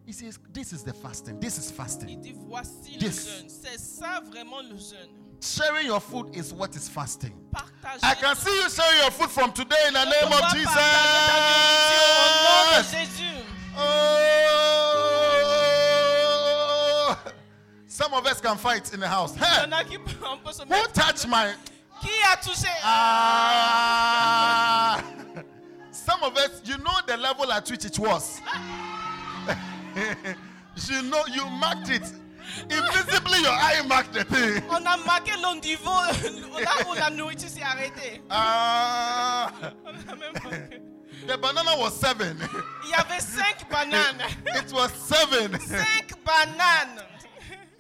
He 0.05 0.11
says, 0.13 0.37
This 0.53 0.73
is 0.73 0.83
the 0.83 0.93
fasting. 0.93 1.39
This 1.39 1.57
is 1.57 1.69
Il 1.71 1.75
fasting. 1.75 2.21
dit 2.21 2.33
voici 2.35 2.97
This. 2.99 3.25
le 3.25 3.31
jeûne. 3.39 3.49
C'est 3.49 3.79
ça 3.79 4.21
vraiment 4.29 4.61
le 4.61 4.77
jeûne. 4.77 5.09
Sharing 5.41 5.87
your 5.87 5.99
food 5.99 6.35
is 6.35 6.53
what 6.53 6.75
is 6.75 6.87
fasting. 6.87 7.33
Partager. 7.51 8.03
I 8.03 8.13
can 8.15 8.35
see 8.35 8.55
you 8.61 8.69
sharing 8.69 8.99
your 9.01 9.11
food 9.11 9.29
from 9.31 9.51
today 9.51 9.87
in 9.87 9.93
the 9.93 10.05
name 10.05 10.31
of 10.31 10.39
partager 10.39 10.65
au 10.65 10.69
nom 12.43 12.77
de 12.77 12.83
Jesus. 12.83 13.43
Oh, 16.25 17.17
some 17.87 18.13
of 18.13 18.25
us 18.27 18.39
can 18.39 18.55
fight 18.57 18.93
in 18.93 18.99
the 18.99 19.07
house. 19.07 19.33
Hey, 19.35 19.61
y 19.61 19.65
en 19.65 19.71
a 19.73 19.83
qui 19.83 19.97
peut- 19.97 20.23
on 20.25 20.37
peut 20.37 20.53
se 20.53 20.61
who 20.63 20.87
touched 20.93 21.27
my? 21.27 21.53
Qui 22.03 22.11
a 22.31 22.35
touché 22.37 22.67
Ah, 22.83 23.93
some 25.91 26.21
of 26.23 26.35
us, 26.37 26.61
you 26.65 26.77
know 26.79 26.91
the 27.07 27.15
level 27.17 27.49
at 27.51 27.69
which 27.71 27.85
it 27.85 27.97
was. 27.97 28.41
you 30.89 31.01
know, 31.03 31.23
you 31.33 31.49
marked 31.49 31.89
it. 31.89 32.03
Invisibly, 32.69 33.39
your 33.39 33.51
eye 33.51 33.81
marked 33.87 34.13
the 34.13 34.23
thing. 34.25 34.63
On 34.69 34.85
a 34.85 34.97
marqué 34.97 35.31
le 35.41 35.59
niveau 35.61 36.59
là 36.59 36.71
où 36.89 36.93
la 36.93 37.09
nourriture 37.09 37.49
s'est 37.49 37.63
arrêtée. 37.63 38.21
Ah, 38.29 39.49
a 39.55 40.15
même 40.15 40.33
marqué. 40.43 40.81
the 41.25 41.37
banana 41.37 41.77
was 41.77 41.91
seven. 41.91 42.37
Il 42.83 42.89
y 42.89 42.93
avait 42.93 43.21
cinq 43.21 43.69
bananes. 43.69 44.21
It 44.45 44.73
was 44.73 44.91
seven. 44.93 45.57
Cinq 45.61 46.13
bananes. 46.25 47.01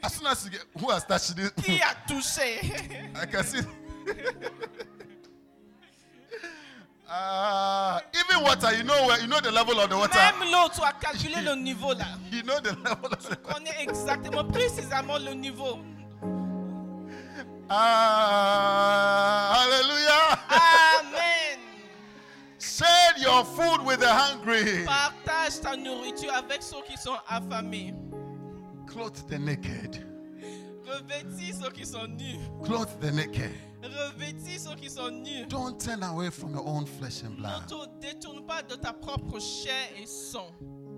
As 0.01 0.13
soon 0.15 0.27
as 0.27 0.43
you 0.45 0.51
get, 0.51 0.61
who 0.79 0.89
has 0.89 1.05
touched 1.05 1.37
it? 1.39 1.53
Qui 1.61 1.81
a 1.81 1.95
touché 2.07 2.61
I 3.21 3.25
can 3.25 3.43
see. 3.43 3.59
Ah, 7.15 8.01
even 8.13 8.43
water, 8.43 8.73
you 8.75 8.83
know 8.83 9.05
where 9.05 9.19
you 9.21 9.27
know 9.27 9.39
the 9.39 9.51
level 9.51 9.79
of 9.79 9.89
the 9.89 9.95
water. 9.97 10.17
Même 10.17 10.51
l'eau, 10.51 10.67
tu 10.73 10.81
as 10.81 10.93
calculé 10.93 11.41
le 11.41 11.55
niveau 11.55 11.93
là. 11.93 12.05
You 12.31 12.41
know 12.43 12.59
the 12.59 12.75
level 12.83 13.11
of 13.11 13.29
the 13.29 13.37
On 13.55 13.63
est 13.65 13.83
exactement, 13.83 14.43
précisément 14.45 15.17
le 15.19 15.33
niveau. 15.33 15.79
Ah, 17.69 19.53
hallelujah. 19.55 20.39
Amen. 20.49 21.59
Share 22.59 23.17
your 23.19 23.45
food 23.45 23.85
with 23.85 23.99
the 23.99 24.09
hungry. 24.09 24.85
Partage 24.85 25.61
ta 25.61 25.75
nourriture 25.77 26.33
avec 26.33 26.63
ceux 26.63 26.81
qui 26.87 26.97
sont 26.97 27.17
affamés. 27.27 27.93
Clothe 28.87 29.27
the 29.27 29.37
naked. 29.37 30.03
Revêtis 30.85 31.53
ceux 31.61 31.69
qui 31.69 31.85
sont 31.85 32.07
nus. 32.07 32.39
Clothe 32.63 32.99
the 32.99 33.11
naked. 33.11 33.51
Revêtis 33.83 34.59
ceux 34.59 34.75
qui 34.75 34.89
sont 34.89 35.11
nus. 35.11 35.45
Don't 35.49 35.77
turn 35.77 36.03
away 36.03 36.29
from 36.31 36.53
your 36.53 36.65
own 36.65 36.85
flesh 36.85 37.21
and 37.23 37.31
Ne 37.31 37.35
blood. 37.37 37.67
te 37.67 37.75
détourne 37.99 38.45
pas 38.45 38.61
de 38.61 38.75
ta 38.75 38.93
propre 38.93 39.39
chair 39.39 39.89
et 40.01 40.05
sang. 40.07 40.47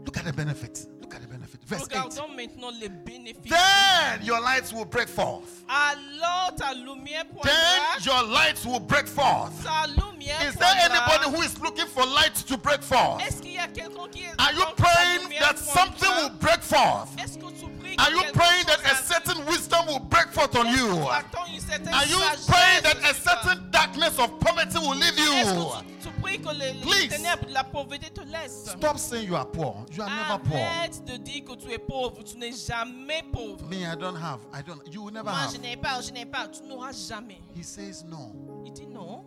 Look 0.05 0.17
at 0.17 0.23
the 0.23 0.33
benefit. 0.35 0.87
Look 1.01 1.15
at 1.15 1.21
the 1.21 1.27
benefit. 1.27 1.59
Verse 1.65 1.87
8. 1.89 1.97
Maintenant 2.35 2.69
les 2.79 2.89
bénéfices. 2.89 3.49
Then 3.49 4.23
your 4.23 4.39
lights 4.39 4.71
will 4.71 4.85
break 4.85 5.07
forth. 5.09 5.63
Alors 5.67 6.53
ta 6.55 6.73
lumière 6.75 7.25
Then 7.41 8.03
your 8.05 8.21
lights 8.23 8.63
will 8.65 8.79
break 8.79 9.07
forth. 9.07 9.63
Ta 9.63 9.87
lumière 9.87 10.41
Is 10.47 10.53
there 10.55 10.67
poindra. 10.67 11.07
anybody 11.17 11.35
who 11.35 11.41
is 11.43 11.59
looking 11.59 11.87
for 11.87 12.05
light 12.05 12.35
to 12.35 12.55
break 12.57 12.83
forth? 12.83 13.21
Est-ce 13.25 13.41
qu'il 13.41 13.53
y 13.53 13.57
a 13.57 13.67
quelqu'un 13.67 14.07
qui 14.11 14.23
est 14.25 14.33
Are 14.39 14.53
you 14.53 14.61
attend 14.61 14.75
que 14.75 14.83
ta 14.83 14.93
praying 14.93 15.39
that 15.39 15.55
poindra? 15.55 15.73
something 15.73 16.09
will 16.17 16.37
break 16.39 16.61
forth? 16.61 17.09
Est-ce 17.19 17.37
que 17.39 17.51
tu 17.59 17.65
Are 17.99 18.11
you 18.11 18.21
praying 18.33 18.65
that 18.67 18.79
a 18.85 18.95
certain 18.95 19.45
wisdom 19.45 19.85
will 19.87 19.99
break 19.99 20.27
forth 20.31 20.55
on 20.55 20.67
you? 20.67 20.87
Tu 20.95 21.09
attends 21.09 21.47
une 21.53 21.59
certaine 21.59 21.93
Are 21.93 22.05
you 22.05 22.17
praying 22.47 22.83
that 22.83 22.97
a 23.09 23.13
certain 23.13 23.69
darkness 23.71 24.17
of 24.19 24.39
poverty 24.39 24.77
will 24.79 24.95
leave 24.95 25.17
you? 25.17 25.31
que 25.45 26.03
tu, 26.03 26.09
tu 26.09 26.21
pries 26.21 26.39
que 26.39 26.53
les, 26.53 26.73
les 26.73 26.81
Please. 26.81 27.09
ténèbres 27.09 27.45
de 27.47 27.53
la 27.53 27.63
pauvreté 27.63 28.09
te 28.09 28.21
laissent 28.21 28.65
Stop 28.77 28.97
saying 28.97 29.27
you 29.27 29.35
are 29.35 29.45
poor. 29.45 29.85
You 29.91 30.03
are 30.03 30.09
never 30.09 30.39
poor. 30.43 30.57
Arrête 30.59 31.03
de 31.05 31.17
dire 31.17 31.43
que 31.45 31.55
tu 31.55 31.71
es 31.71 31.77
pauvre. 31.79 32.23
Tu 32.23 32.37
n'es 32.37 32.51
jamais 32.51 33.23
pauvre. 33.31 33.65
Me, 33.69 33.77
I 33.85 33.95
don't 33.95 34.15
have. 34.17 34.39
I 34.53 34.61
don't. 34.61 34.81
You 34.93 35.03
will 35.03 35.13
never 35.13 35.29
Moi, 35.29 35.39
have. 35.39 35.53
je 35.53 35.57
n'ai 35.59 35.77
pas, 35.77 36.01
je 36.01 36.11
n'ai 36.11 36.25
pas. 36.25 36.47
Tu 36.47 36.63
n'auras 36.63 36.91
jamais. 36.93 37.41
He 37.55 37.63
says 37.63 38.03
no. 38.03 38.31
Il 38.65 38.73
dit 38.73 38.87
non. 38.87 39.23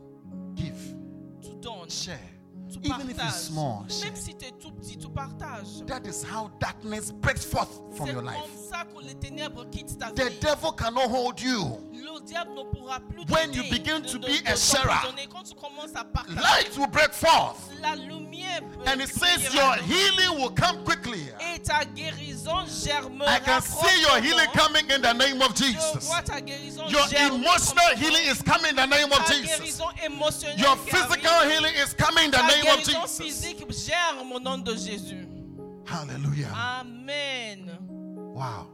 Give. 0.54 0.94
Tu 1.40 1.54
donnes. 1.60 1.90
Share. 1.90 2.18
Tu 2.72 2.78
Even 2.82 3.08
if 3.10 3.18
it's 3.18 3.44
small. 3.48 3.86
Même 4.04 4.14
si 4.16 4.34
tu 4.34 4.44
es 4.46 4.52
tout 4.60 4.70
petit, 4.72 4.96
tu 4.98 5.08
partages. 5.08 5.82
That 5.86 6.06
is 6.06 6.22
how 6.22 6.50
darkness 6.60 7.10
breaks 7.12 7.44
forth 7.44 7.80
from 7.96 8.06
C'est 8.08 8.12
your 8.12 8.22
comme 8.22 8.32
life. 8.34 8.44
ça 8.70 8.84
que 8.84 9.02
les 9.04 9.14
ténèbres 9.14 9.64
quittent 9.70 9.98
ta 9.98 10.10
The 10.10 10.28
vie. 10.28 10.38
devil 10.40 10.72
cannot 10.72 11.08
hold 11.08 11.40
you. 11.40 11.78
Le 11.92 12.20
diable 12.26 12.50
ne 12.54 12.64
pourra 12.64 13.00
plus 13.00 13.24
When 13.30 13.52
you 13.54 13.62
begin 13.70 14.00
de- 14.02 14.08
to 14.08 14.18
de- 14.18 14.26
be 14.26 14.42
de 14.42 14.52
a 14.52 14.56
sharer, 14.56 14.88
t'emprisonner. 14.88 15.26
Quand 15.28 15.42
tu 15.44 15.54
commences 15.54 15.94
à 15.94 16.04
partager, 16.04 16.38
Light 16.40 16.76
will 16.76 16.86
break 16.88 17.12
forth. 17.12 17.56
la 17.80 17.94
lumière 17.96 18.60
And 18.86 19.00
it 19.00 19.08
says 19.08 19.52
your 19.54 19.74
healing 19.76 20.38
will 20.40 20.50
come 20.50 20.84
quickly. 20.84 21.28
et 21.40 21.60
ta 21.62 21.84
guérison 21.84 22.66
germera. 22.66 23.28
I 23.28 23.40
can 23.40 23.60
see 23.62 24.00
your 24.02 24.20
healing 24.20 24.48
coming 24.52 24.90
in 24.90 25.00
the 25.00 25.12
name 25.14 25.40
of 25.42 25.54
Je 25.54 25.64
Jesus. 25.72 26.04
vois 26.06 26.22
ta 26.22 26.40
guérison 26.40 26.86
Your 26.88 27.06
germer 27.08 27.34
emotional 27.36 27.96
healing 27.96 28.24
is 28.30 28.42
coming 28.42 28.70
in 28.70 28.76
the 28.76 28.86
name 28.86 29.10
of 29.12 29.18
Ta 29.24 29.32
Jesus. 29.32 29.58
guérison 29.58 29.88
émotionnelle 30.04 30.58
Your 30.60 30.76
physical 30.76 31.48
healing 31.50 31.74
is 31.76 31.94
coming 31.94 32.24
in 32.26 32.30
the 32.30 32.36
Ta 32.38 32.46
name 32.48 32.57
of 32.57 32.57
guérison 32.62 33.06
physique 33.06 33.64
germe 33.70 34.32
au 34.32 34.40
nom 34.40 34.58
de 34.58 34.74
Jésus. 34.74 35.26
Hallelujah. 35.86 36.52
Amen. 36.54 37.78
Wow. 38.34 38.68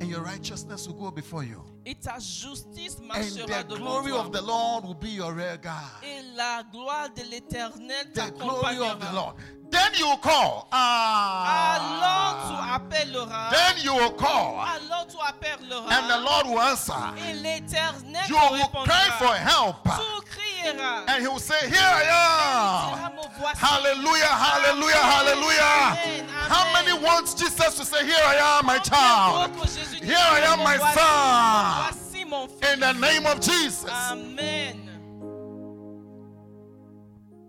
And 0.00 0.08
your 0.08 0.22
righteousness 0.22 0.86
will 0.86 0.94
go 0.94 1.10
before 1.10 1.42
you. 1.42 1.64
Et 1.86 1.94
ta 2.00 2.18
justice 2.18 2.96
And 2.98 3.08
marchera 3.08 3.46
the 3.62 3.74
devant 3.74 3.78
glory 3.78 4.10
toi. 4.10 4.20
of 4.20 4.32
the 4.32 4.42
Lord 4.42 4.84
will 4.84 4.94
be 4.94 5.08
your 5.10 5.32
rear 5.32 5.56
guard. 5.56 6.02
Et 6.04 6.22
la 6.36 6.62
gloire 6.70 7.08
de 7.16 7.22
l'Éternel 7.22 8.12
The 8.12 8.30
glory 8.38 8.78
of 8.78 9.00
the 9.00 9.06
t'accompagnera. 9.06 9.12
Lord. 9.14 9.34
Then 9.70 9.92
you 9.98 10.06
will 10.06 10.16
call. 10.18 10.68
Alors 10.70 12.46
tu 12.48 12.54
Ah. 12.56 12.74
appelleras. 12.78 13.50
Then 13.50 13.84
you 13.84 13.94
will 13.94 14.12
call. 14.12 14.60
Alors 14.60 15.06
tu 15.08 15.16
appelleras. 15.18 15.90
And 15.90 16.08
the 16.10 16.20
Lord 16.24 16.46
will 16.46 16.60
answer. 16.60 16.94
Et 17.26 17.34
l'Éternel 17.34 18.28
You 18.28 18.36
te 18.36 18.52
will 18.52 18.84
cry 18.84 19.10
for 19.18 19.28
répondra. 19.28 19.38
help. 19.38 19.82
Tu. 19.84 20.37
And 20.64 21.22
he 21.22 21.28
will 21.28 21.38
say, 21.38 21.68
Here 21.68 21.78
I 21.80 22.02
am. 22.02 23.56
Hallelujah, 23.56 24.26
hallelujah, 24.26 24.96
hallelujah. 24.96 26.26
How 26.48 26.72
many 26.72 26.92
wants 27.02 27.34
Jesus 27.34 27.76
to 27.76 27.84
say, 27.84 28.04
Here 28.04 28.16
I 28.24 28.58
am, 28.58 28.66
my 28.66 28.78
child? 28.78 29.50
Combien 29.50 29.56
d'autres 29.56 29.76
Jésus 29.76 30.00
dit, 30.00 30.06
Here 30.06 30.16
I 30.18 30.40
am, 30.40 30.58
my 30.60 30.78
son. 30.94 31.94
Voici 31.94 32.24
mon 32.24 32.48
fils. 32.48 32.72
In 32.72 32.80
the 32.80 32.92
name 32.92 33.26
of 33.26 33.40
Jesus. 33.40 33.90
Amen. 33.90 34.88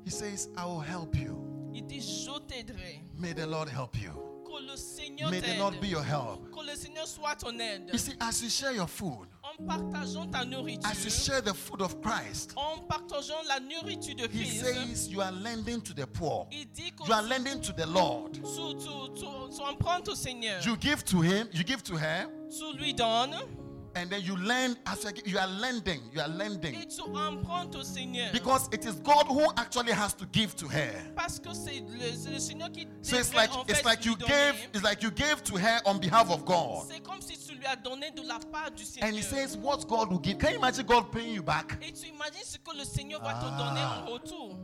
He 0.04 0.10
says, 0.10 0.50
I 0.58 0.66
will 0.66 0.80
help 0.80 1.16
you. 1.16 1.40
May 3.18 3.34
the 3.34 3.46
Lord 3.46 3.70
help 3.70 4.00
you. 4.02 4.12
Que 4.46 4.60
le 4.66 4.78
Seigneur 4.78 5.30
May 5.30 5.40
the 5.40 5.58
Lord 5.60 5.80
be 5.80 5.88
your 5.88 6.04
help. 6.04 6.52
Que 6.52 6.64
le 6.64 6.76
Seigneur 6.76 7.06
soit 7.06 7.36
ton 7.36 7.60
aide. 7.60 7.90
You 7.92 7.98
see, 8.00 8.14
as 8.20 8.42
you 8.42 8.50
share 8.50 8.72
your 8.72 8.88
food, 8.88 9.28
En 9.60 9.66
partageant 9.66 10.28
ta 10.32 10.40
as 10.86 11.04
you 11.04 11.10
share 11.10 11.42
the 11.42 11.54
food 11.54 11.82
of 11.82 12.02
Christ, 12.02 12.54
en 12.56 12.80
partageant 12.88 13.44
la 13.48 13.60
nourriture 13.60 14.16
de 14.16 14.24
He 14.24 14.46
Christ, 14.46 14.66
says 14.66 15.08
you 15.10 15.22
are 15.22 15.32
lending 15.32 15.82
to 15.82 15.94
the 15.94 16.06
poor. 16.06 16.48
il 16.52 16.66
dit 16.74 16.92
que 16.92 17.06
You 17.06 17.14
are 17.14 17.22
lending 17.24 17.60
to 17.62 17.74
the 17.74 17.86
Lord. 17.86 18.34
tu, 18.34 18.42
tu, 18.42 19.20
tu, 19.20 19.26
tu 19.56 19.62
empruntes 19.62 20.08
au 20.10 20.16
Seigneur. 20.16 20.62
You 20.66 20.78
give 20.78 21.04
to 21.06 21.22
Him, 21.22 21.48
you 21.54 21.64
give 21.64 21.84
to 21.84 21.96
her, 21.98 22.28
Tu 22.50 22.78
lui 22.78 22.94
donnes 22.94 23.36
and 23.96 24.10
then 24.10 24.22
you 24.22 24.36
lend 24.38 24.78
as 24.86 25.04
you, 25.04 25.12
you 25.34 25.38
are 25.40 25.48
lending. 25.48 26.02
You 26.14 26.22
are 26.22 26.30
et 26.30 26.38
lending. 26.38 26.74
tu 26.90 27.02
empruntes 27.16 27.76
au 27.76 27.84
Seigneur. 27.84 28.32
Because 28.32 28.70
it 28.72 28.86
is 28.86 28.96
God 29.02 29.26
who 29.28 29.46
actually 29.58 29.92
has 29.92 30.14
to 30.16 30.26
give 30.32 30.56
to 30.58 30.68
her. 30.68 30.92
Parce 31.16 31.40
que 31.40 31.54
c'est 31.54 31.82
le, 31.82 32.32
le 32.34 32.40
Seigneur 32.40 32.70
qui 32.72 32.88
So 33.02 33.18
it's 33.18 33.34
like 33.34 33.52
en 33.56 33.64
it's 33.68 33.80
fait 33.80 33.86
like 33.86 34.04
lui 34.04 34.12
you 34.12 34.16
donner. 34.18 34.28
gave 34.34 34.68
it's 34.74 34.84
like 34.84 35.02
you 35.04 35.12
gave 35.12 35.44
to 35.44 35.58
her 35.58 35.80
on 35.86 36.00
behalf 36.00 36.30
of 36.30 36.46
God. 36.46 36.86
C'est 36.90 37.02
comme 37.02 37.22
si 37.22 37.38
tu 37.38 37.56
lui 37.56 37.66
as 37.66 37.76
donné 37.76 38.12
de 38.12 38.22
la 38.28 38.40
part 38.52 38.72
du 38.72 38.84
Seigneur. 38.84 39.10
And 39.10 39.16
he 39.18 39.22
says, 39.22 39.58
What 39.58 39.88
God 39.88 40.10
will 40.12 40.20
give. 40.20 40.38
Can 40.40 40.52
you 40.52 40.58
imagine 40.58 40.86
God 40.86 41.12
paying 41.12 41.34
you 41.34 41.44
back? 41.44 41.78
Et 41.82 41.92
tu 41.92 42.08
imagines 42.08 42.44
ce 42.46 42.58
que 42.58 42.76
le 42.78 42.84
Seigneur 42.86 43.22
va 43.22 43.34
te 43.34 43.46
donner 43.58 43.82
Ah. 43.82 44.04
en 44.08 44.12
retour. 44.14 44.58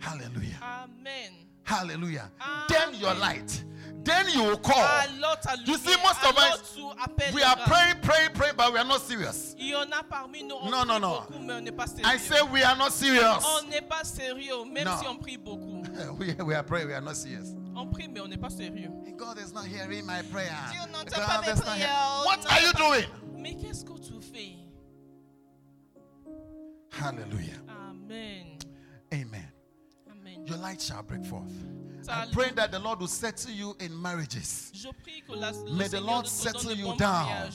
Hallelujah. 0.00 0.58
Amen. 0.62 1.32
Hallelujah. 1.64 2.30
Amen. 2.40 2.66
Then 2.68 3.00
your 3.00 3.14
light. 3.14 3.64
Then 4.06 4.28
you 4.30 4.42
will 4.44 4.56
call. 4.58 5.02
You 5.66 5.76
see, 5.76 5.96
most 6.02 6.24
of 6.24 6.38
us, 6.38 6.78
We 7.34 7.42
are 7.42 7.56
praying, 7.66 7.96
praying, 8.02 8.30
praying, 8.34 8.54
but 8.56 8.72
we 8.72 8.78
are 8.78 8.84
not 8.84 9.00
serious. 9.00 9.54
Il 9.58 9.70
y 9.70 9.74
en 9.74 9.90
a 9.92 10.02
parmi 10.04 10.44
nous, 10.44 10.54
on 10.54 10.70
No, 10.70 10.84
no, 10.84 10.98
no. 10.98 11.20
beaucoup, 11.28 11.38
mais 11.40 11.54
on 11.54 11.60
n'est 11.60 11.72
pas 11.76 11.86
sérieux. 11.88 12.06
I 12.06 12.16
say 12.18 12.40
we 12.52 12.62
are 12.62 12.76
not 12.76 12.92
serious. 12.92 13.44
On 13.44 13.68
n'est 13.68 13.82
pas 13.82 14.04
sérieux, 14.04 14.64
même 14.64 14.84
No. 14.84 14.96
si 15.00 15.06
on 15.08 15.16
prie 15.18 15.36
beaucoup. 15.36 15.82
We, 16.18 16.34
we 16.44 16.54
are 16.54 16.62
praying, 16.62 16.86
we 16.88 16.94
are 16.94 17.00
not 17.00 17.16
serious. 17.16 17.52
On 17.74 17.86
prie, 17.90 18.06
mais 18.08 18.20
on 18.20 18.28
n'est 18.28 18.36
pas 18.40 18.50
sérieux. 18.50 18.90
God 19.16 19.38
is 19.38 19.52
not 19.52 19.64
hearing 19.66 20.06
my 20.06 20.22
prayer. 20.30 20.54
Dieu 20.70 20.80
n'entend 20.92 21.26
pas 21.26 21.40
mes 21.40 21.60
prières. 21.60 22.22
What 22.24 22.46
are 22.48 22.60
you 22.60 22.72
doing? 22.74 23.06
Mais 23.36 23.54
qu'est-ce 23.56 23.84
que 23.84 23.98
tu 23.98 24.20
fais? 24.20 24.56
Hallelujah. 26.92 27.60
Amen. 27.68 28.58
Amen. 29.12 29.48
Your 30.46 30.58
light 30.58 30.80
shall 30.80 31.02
break 31.02 31.24
forth. 31.24 31.52
I 32.08 32.26
pray 32.32 32.50
that 32.54 32.70
the 32.70 32.78
Lord 32.78 33.00
will 33.00 33.08
settle 33.08 33.50
you 33.50 33.76
in 33.80 34.00
marriages. 34.00 34.70
Je 34.72 34.88
prie 35.02 35.22
que 35.26 35.34
la, 35.34 35.50
le 35.50 35.74
May 35.76 35.88
the 35.88 36.00
Lord 36.00 36.26
settle 36.28 36.72
you 36.72 36.94
down. 36.96 37.50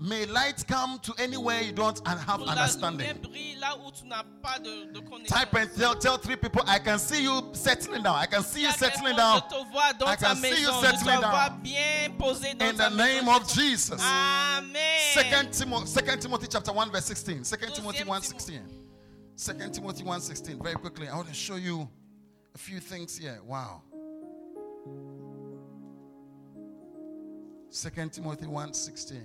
May 0.00 0.26
light 0.26 0.64
come 0.68 1.00
to 1.00 1.12
anywhere 1.18 1.60
you 1.60 1.72
don't 1.72 1.98
and 2.06 2.20
have 2.20 2.38
Que 2.38 2.46
la 2.46 2.52
lumière 2.52 2.58
understanding. 2.58 3.18
brille 3.20 3.56
là 3.58 3.76
où 3.78 3.90
tu 3.90 4.06
n'as 4.06 4.22
pas 4.42 4.58
de, 4.60 4.92
de 4.92 5.00
connaissance. 5.00 5.40
Type 5.40 5.54
and 5.54 5.68
tell, 5.76 5.94
tell 5.96 6.16
three 6.18 6.36
people, 6.36 6.62
I 6.68 6.78
can 6.78 6.98
see 6.98 7.24
you 7.24 7.42
settling 7.52 8.02
down. 8.04 8.14
I 8.14 8.26
can 8.26 8.42
see 8.44 8.62
you 8.62 8.70
settling 8.72 9.16
down 9.16 9.40
Je 9.50 9.56
te 9.56 9.72
vois 9.72 9.92
dans 9.94 10.06
I 10.06 10.16
can 10.16 10.36
see 10.36 10.62
you 10.62 10.70
settling 10.82 11.20
down. 11.20 11.30
vois 11.32 11.50
bien 11.62 12.10
posé 12.16 12.54
dans 12.54 12.66
in 12.66 12.76
the 12.76 12.90
name 12.90 13.28
of 13.28 13.52
Jesus. 13.52 14.00
Amen. 14.00 15.00
Second 15.14 15.50
Timothy, 15.50 15.86
Second 15.86 16.20
Timothy 16.20 16.46
chapter 16.48 16.72
1, 16.72 16.90
verse 16.92 17.06
16. 17.06 17.44
Second 17.44 17.72
Timothy 17.74 17.98
Deuxième 18.04 18.10
1, 18.16 18.20
16. 18.20 18.60
Second 19.34 19.72
Timothy 19.72 20.04
1, 20.04 20.20
16. 20.20 20.58
Very 20.62 20.74
quickly. 20.76 21.08
I 21.08 21.16
want 21.16 21.26
to 21.28 21.34
show 21.34 21.56
you 21.56 21.88
a 22.58 22.60
few 22.60 22.80
things 22.80 23.16
here. 23.16 23.38
Wow. 23.46 23.82
Second 27.70 28.12
Timothy 28.12 28.46
1, 28.46 28.74
16. 28.74 29.22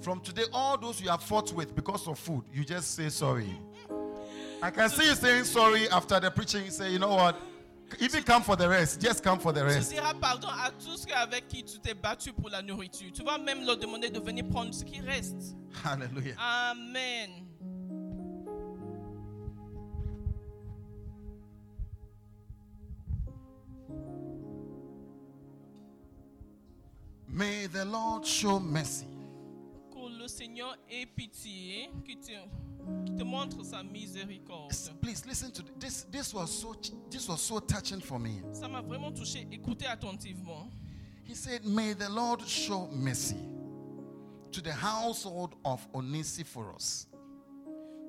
From 0.00 0.20
today, 0.20 0.44
all 0.52 0.78
those 0.78 1.00
you 1.00 1.08
have 1.08 1.22
fought 1.22 1.52
with 1.52 1.74
because 1.74 2.06
of 2.06 2.18
food, 2.18 2.44
you 2.52 2.64
just 2.64 2.94
say 2.94 3.08
sorry. 3.08 3.50
I 4.62 4.70
can 4.70 4.88
see 4.88 5.06
you 5.06 5.14
saying 5.14 5.44
sorry 5.44 5.88
after 5.88 6.20
the 6.20 6.30
preaching. 6.30 6.64
You 6.66 6.70
say, 6.70 6.92
you 6.92 7.00
know 7.00 7.14
what? 7.16 7.36
Even 8.00 8.22
come 8.22 8.42
for 8.42 8.54
the 8.54 8.68
rest. 8.68 9.00
Just 9.00 9.24
come 9.24 9.40
for 9.40 9.52
the 9.52 9.64
rest. 9.64 9.90
Tu 9.90 9.96
diras 9.96 10.14
pardon 10.14 10.48
à 10.48 10.70
tous 10.78 11.06
ceux 11.08 11.14
avec 11.14 11.48
qui 11.48 11.64
tu 11.64 11.78
t'es 11.80 11.94
battu 11.94 12.32
pour 12.32 12.50
la 12.50 12.62
nourriture. 12.62 13.10
Tu 13.12 13.24
vas 13.24 13.38
même 13.38 13.64
leur 13.64 13.78
demander 13.78 14.10
de 14.10 14.20
venir 14.20 14.46
prendre 14.48 14.72
ce 14.72 14.84
qui 14.84 15.00
reste. 15.00 15.56
Hallelujah. 15.84 16.36
Amen. 16.38 17.47
May 27.38 27.68
the 27.68 27.84
Lord 27.84 28.26
show 28.26 28.58
mercy. 28.58 29.06
Que 29.92 30.08
le 30.08 30.26
Seigneur 30.26 30.76
ait 30.90 31.06
pitié, 31.06 31.88
qu'il 32.04 32.18
te, 32.18 32.32
te 33.16 33.22
montre 33.22 33.62
sa 33.62 33.84
miséricorde. 33.84 34.72
Please 35.00 35.24
listen 35.24 35.52
to 35.52 35.62
this. 35.78 36.04
This 36.10 36.34
was 36.34 36.50
so 36.50 36.74
this 37.08 37.28
was 37.28 37.40
so 37.40 37.60
touching 37.60 38.00
for 38.00 38.18
me. 38.18 38.42
Ça 38.52 38.66
m'a 38.66 38.80
vraiment 38.80 39.12
touché. 39.12 39.46
Écoutez 39.52 39.86
attentivement. 39.86 40.68
He 41.22 41.36
said, 41.36 41.64
May 41.64 41.92
the 41.92 42.08
Lord 42.08 42.42
show 42.44 42.88
mercy 42.90 43.36
to 44.50 44.60
the 44.60 44.72
household 44.72 45.54
of 45.64 45.86
Onesiphorus. 45.94 47.06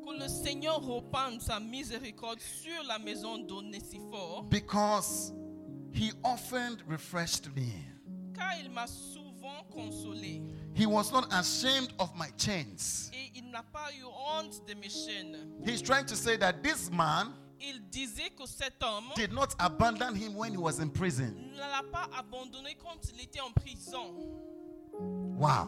Que 0.03 0.11
le 0.11 0.27
Seigneur 0.27 0.81
repande 0.81 1.39
sa 1.39 1.59
miséricorde 1.59 2.39
sur 2.39 2.83
la 2.87 2.97
maison 2.97 3.37
d'Onésiphore, 3.37 4.49
Because 4.49 5.33
he 5.91 6.13
often 6.23 6.79
refreshed 6.87 7.55
me. 7.55 7.71
Car 8.39 8.53
il 8.63 8.69
m'a 8.69 8.87
souvent 8.87 9.63
consolé. 9.71 10.41
He 10.73 10.85
was 10.85 11.11
not 11.11 11.27
ashamed 11.33 11.93
of 11.99 12.15
my 12.15 12.29
chains. 12.37 13.11
Et 13.13 13.31
il 13.35 13.51
n'a 13.51 13.63
pas 13.63 13.91
eu 13.93 14.03
honte 14.05 14.65
de 14.65 14.73
mes 14.75 14.89
chaînes. 14.89 15.37
He's 15.65 15.81
trying 15.81 16.05
to 16.05 16.15
say 16.15 16.37
that 16.37 16.63
this 16.63 16.89
man 16.89 17.33
Il 17.61 17.81
disait 17.91 18.29
que 18.37 18.45
cet 18.45 18.81
homme 18.81 19.11
did 19.15 19.33
not 19.33 19.53
abandon 19.59 20.15
him 20.15 20.33
when 20.35 20.53
he 20.53 20.57
was 20.57 20.79
in 20.79 20.89
prison. 20.89 21.35
ne 21.53 21.57
l'a 21.59 21.83
pas 21.91 22.07
abandonné 22.17 22.75
quand 22.81 22.97
il 23.13 23.19
était 23.21 23.41
en 23.41 23.51
prison. 23.51 24.15
Wow. 25.37 25.67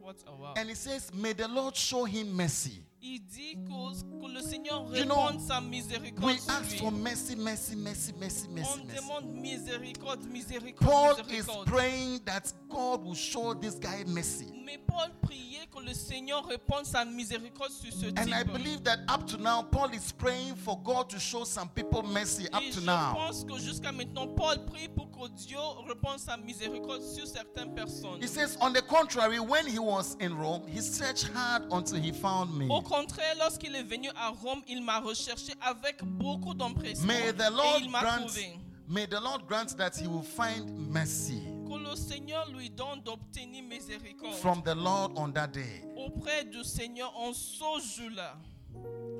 What 0.00 0.16
a 0.26 0.32
wow. 0.34 0.54
And 0.56 0.68
he 0.70 0.74
says, 0.74 1.12
May 1.12 1.34
the 1.34 1.48
Lord 1.48 1.76
show 1.76 2.04
him 2.06 2.34
mercy. 2.34 2.82
Il 3.02 3.20
dit 3.26 3.54
que, 3.64 4.20
que 4.26 4.32
le 4.32 4.40
Seigneur 4.40 4.84
You 4.94 5.04
know, 5.04 5.28
sa 5.38 5.60
miséricorde 5.60 6.24
We 6.24 6.38
ask 6.48 6.70
lui. 6.72 6.78
for 6.78 6.90
mercy, 6.90 7.36
mercy, 7.36 7.76
mercy, 7.76 8.12
mercy, 8.18 8.48
mercy, 8.48 8.72
On 8.80 8.84
mercy. 8.86 9.00
demande 9.00 9.26
miséricorde, 9.34 10.24
miséricorde, 10.26 11.16
Paul 11.16 11.30
is 11.30 11.46
praying 11.66 12.20
that 12.24 12.52
God 12.68 13.04
will 13.04 13.14
show 13.14 13.54
this 13.54 13.74
guy 13.78 14.02
mercy. 14.06 14.46
Mais 14.64 14.78
Paul 14.78 15.10
priait 15.22 15.66
que 15.70 15.80
le 15.80 15.94
Seigneur 15.94 16.44
réponde 16.46 16.84
sa 16.84 17.04
miséricorde 17.04 17.70
sur 17.70 17.92
ce 17.92 18.06
And 18.18 18.32
I 18.34 18.42
believe 18.42 18.82
that 18.84 18.98
up 19.08 19.26
to 19.28 19.36
now, 19.36 19.62
Paul 19.62 19.90
is 19.94 20.10
praying 20.12 20.56
for 20.56 20.76
God 20.82 21.08
to 21.10 21.20
show 21.20 21.44
some 21.44 21.68
people 21.68 22.02
mercy 22.02 22.48
up 22.52 22.62
Et 22.62 22.70
to 22.72 22.80
je 22.80 22.86
now. 22.86 23.14
pense 23.14 23.44
que 23.44 23.56
jusqu'à 23.58 23.92
maintenant, 23.92 24.26
Paul 24.26 24.64
prie 24.66 24.88
pour 24.88 25.10
que 25.12 25.28
Dieu 25.36 25.58
réponde 25.86 26.18
sa 26.18 26.36
miséricorde 26.36 27.02
sur 27.02 27.26
certaines 27.26 27.72
personnes. 27.74 28.20
He 28.20 28.26
says, 28.26 28.56
on 28.60 28.72
the 28.72 28.82
contrary, 28.82 29.38
when 29.38 29.66
he 29.66 29.78
was 29.78 30.16
in 30.20 30.36
Rome, 30.36 30.66
he 30.66 30.80
searched 30.80 31.28
hard 31.32 31.64
until 31.70 31.98
he 32.00 32.10
found 32.10 32.52
me. 32.56 32.66
Au 32.68 32.80
contraire, 32.88 33.34
lorsqu'il 33.38 33.74
est 33.74 33.82
venu 33.82 34.08
à 34.16 34.28
Rome, 34.28 34.62
il 34.68 34.82
m'a 34.82 35.00
recherché 35.00 35.52
avec 35.60 36.02
beaucoup 36.04 36.54
d'empressement. 36.54 37.06
May 37.06 37.32
the 37.32 37.40
Et 37.40 37.50
Lord 37.50 37.78
il 37.80 37.90
m'a 37.90 38.18
trouvé. 38.18 38.58
may 38.88 39.06
the 39.06 39.20
Lord 39.20 39.46
grant 39.48 39.76
that 39.76 39.96
he 40.00 40.06
will 40.06 40.22
find 40.22 40.70
mercy 40.90 41.42
Que 41.68 41.76
le 41.78 41.96
Seigneur 41.96 42.48
lui 42.52 42.70
donne 42.70 43.00
d'obtenir 43.04 43.64
miséricorde 43.64 44.34
from 44.36 44.62
the 44.62 44.74
Lord 44.74 45.12
on 45.16 45.32
that 45.32 45.48
day. 45.48 45.82
auprès 45.96 46.44
du 46.44 46.62
Seigneur 46.62 47.12
en 47.16 47.32
ce 47.32 47.58
jour-là. 47.96 48.36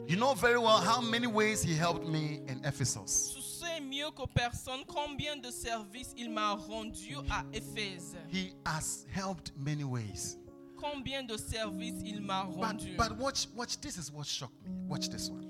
You 0.06 0.16
know 0.16 0.34
very 0.34 0.58
well 0.58 0.78
how 0.80 1.00
many 1.00 1.26
ways 1.26 1.62
he 1.62 1.74
helped 1.74 2.06
me 2.06 2.42
in 2.48 2.62
Ephesus. 2.64 3.32
Tu 3.34 3.40
sais 3.42 3.80
mieux 3.80 4.10
que 4.12 4.26
personne 4.26 4.84
combien 4.86 5.36
de 5.36 5.50
services 5.50 6.12
il 6.16 6.30
m'a 6.30 6.52
rendu 6.54 7.16
à 7.30 7.42
Éphèse. 7.52 8.16
He 8.30 8.52
has 8.64 9.04
helped 9.12 9.52
many 9.56 9.82
ways. 9.82 10.36
Combien 10.76 11.22
de 11.26 11.36
services 11.36 12.02
il 12.04 12.20
m'a 12.20 12.44
But, 12.44 12.60
rendu. 12.78 12.96
but 12.96 13.16
watch, 13.18 13.46
watch, 13.54 13.80
this 13.80 13.96
is 13.96 14.10
what 14.12 14.26
shocked 14.26 14.54
me. 14.64 14.70
Watch 14.88 15.08
this 15.08 15.30
one. 15.30 15.46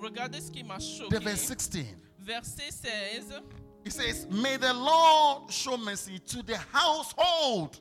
Regardez 0.00 0.40
ce 0.42 0.50
qui 0.50 0.62
m'a 0.62 0.76
The 0.78 0.82
choqué. 0.82 1.22
verse 1.22 1.40
16. 1.42 1.86
Verset 2.20 2.72
16. 2.72 3.42
It 3.84 3.92
says, 3.92 4.26
May 4.30 4.56
the 4.58 4.72
Lord 4.74 5.50
show 5.50 5.76
mercy 5.78 6.18
to 6.18 6.42
the 6.42 6.58
household. 6.72 7.80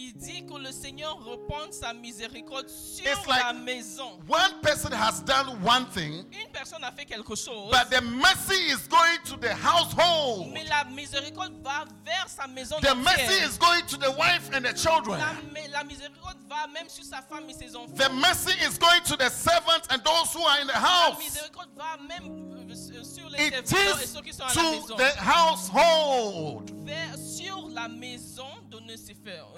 Il 0.00 0.12
dit 0.14 0.46
que 0.46 0.54
le 0.56 0.70
Seigneur 0.70 1.18
répand 1.24 1.72
sa 1.72 1.92
miséricorde 1.92 2.68
sur 2.68 3.04
It's 3.04 3.26
like- 3.26 3.42
la 3.42 3.52
maison. 3.52 4.12
One 4.28 4.60
person 4.62 4.92
has 4.92 5.20
done 5.24 5.58
one 5.64 5.86
thing, 5.90 6.24
Une 6.32 6.52
personne 6.52 6.84
a 6.84 6.92
fait 6.92 7.04
quelque 7.04 7.34
chose, 7.34 7.68
but 7.72 7.90
the 7.90 8.00
mercy 8.00 8.54
is 8.70 8.86
going 8.88 9.18
to 9.24 9.36
the 9.36 9.52
household. 9.52 10.52
mais 10.52 10.62
la 10.64 10.84
miséricorde 10.84 11.60
va 11.64 11.84
vers 12.04 12.28
sa 12.28 12.46
maison 12.46 12.76
The 12.80 12.94
mercy 12.94 13.42
is 13.44 13.58
going 13.58 13.82
to 13.88 13.96
the 13.96 14.10
wife 14.16 14.48
and 14.54 14.62
the 14.62 14.72
children. 14.76 15.18
La, 15.18 15.32
la 15.72 15.82
miséricorde 15.84 16.38
va 16.48 16.68
même 16.72 16.88
sur 16.88 17.02
sa 17.04 17.20
femme 17.20 17.50
et 17.50 17.54
ses 17.54 17.74
enfants. 17.74 17.94
The 17.96 18.12
mercy 18.12 18.52
is 18.64 18.78
going 18.78 19.02
to 19.04 19.16
the 19.16 19.28
servants 19.30 19.88
and 19.90 19.98
those 20.04 20.32
who 20.32 20.44
are 20.46 20.60
in 20.60 20.66
the 20.68 20.74
La 20.74 20.80
house. 20.80 21.18
miséricorde 21.18 21.70
va 21.76 21.96
même 22.06 22.54
euh, 22.70 23.02
sur 23.02 23.28
les 23.30 23.46
It 23.48 23.66
serviteurs 23.66 24.00
et 24.02 24.06
ceux 24.06 24.22
qui 24.22 24.32
sont 24.32 24.44
à 24.44 24.48
la 24.48 24.54
to 24.54 24.62
maison. 24.62 24.96
the 24.96 25.16
household. 25.18 26.70
Vers- 26.86 27.18
sur 27.18 27.68
la 27.68 27.88
maison 27.88 28.46
d'Onésiphore. 28.70 29.54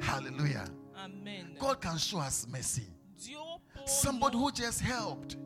Hallelujah. 0.00 0.64
Amen. 0.96 1.56
God 1.58 1.80
can 1.80 1.98
show 1.98 2.18
us 2.18 2.46
mercy. 2.50 2.86
Somebody 3.86 4.36
who 4.38 4.50
just 4.52 4.80
helped. 4.80 5.36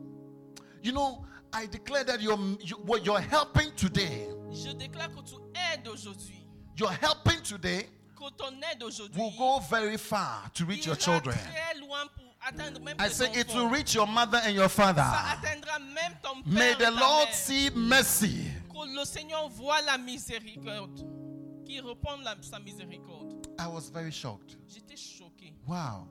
You 0.81 0.93
know, 0.93 1.25
I 1.51 1.65
declare 1.65 2.03
that 2.05 2.21
you're, 2.21 2.37
you, 2.61 2.75
what 2.85 3.05
you're 3.05 3.19
helping 3.19 3.71
today, 3.75 4.27
Je 4.51 4.69
déclare 4.73 5.09
que 5.13 5.21
tu 5.23 5.35
aides 5.55 5.87
aujourd'hui. 5.87 6.45
you're 6.77 6.91
helping 6.91 7.41
today 7.43 7.85
Que 8.15 8.29
ton 8.37 8.53
aide 8.71 8.81
aujourd'hui 8.83 9.21
will 9.21 9.33
go 9.37 9.59
very 9.69 9.97
far 9.97 10.49
to 10.53 10.65
reach 10.65 10.85
your 10.85 10.95
children. 10.95 11.35
très 11.35 11.79
loin 11.79 12.07
pour 12.15 12.25
I 12.99 13.09
say 13.09 13.29
it 13.33 13.53
will 13.53 13.67
reach 13.69 13.93
your 13.93 14.07
mother 14.07 14.39
and 14.45 14.55
your 14.55 14.69
father. 14.69 15.01
Ça 15.01 15.37
atteindra 15.37 15.77
même 15.79 16.15
ton 16.21 16.41
père 16.41 16.53
May 16.53 16.73
the 16.75 16.91
Lord 16.91 17.27
see 17.33 17.69
mercy. 17.75 18.45
Que 18.69 18.95
le 18.97 19.03
Seigneur 19.05 19.49
voit 19.49 19.81
la 19.81 19.97
miséricorde. 19.97 21.05
La- 22.23 22.35
sa 22.41 22.59
miséricorde. 22.59 23.28
I 23.59 23.67
was 23.67 23.89
very 23.89 24.11
shocked. 24.11 24.57
J'étais 24.67 24.95
choqué. 24.95 25.53
Wow. 25.67 26.07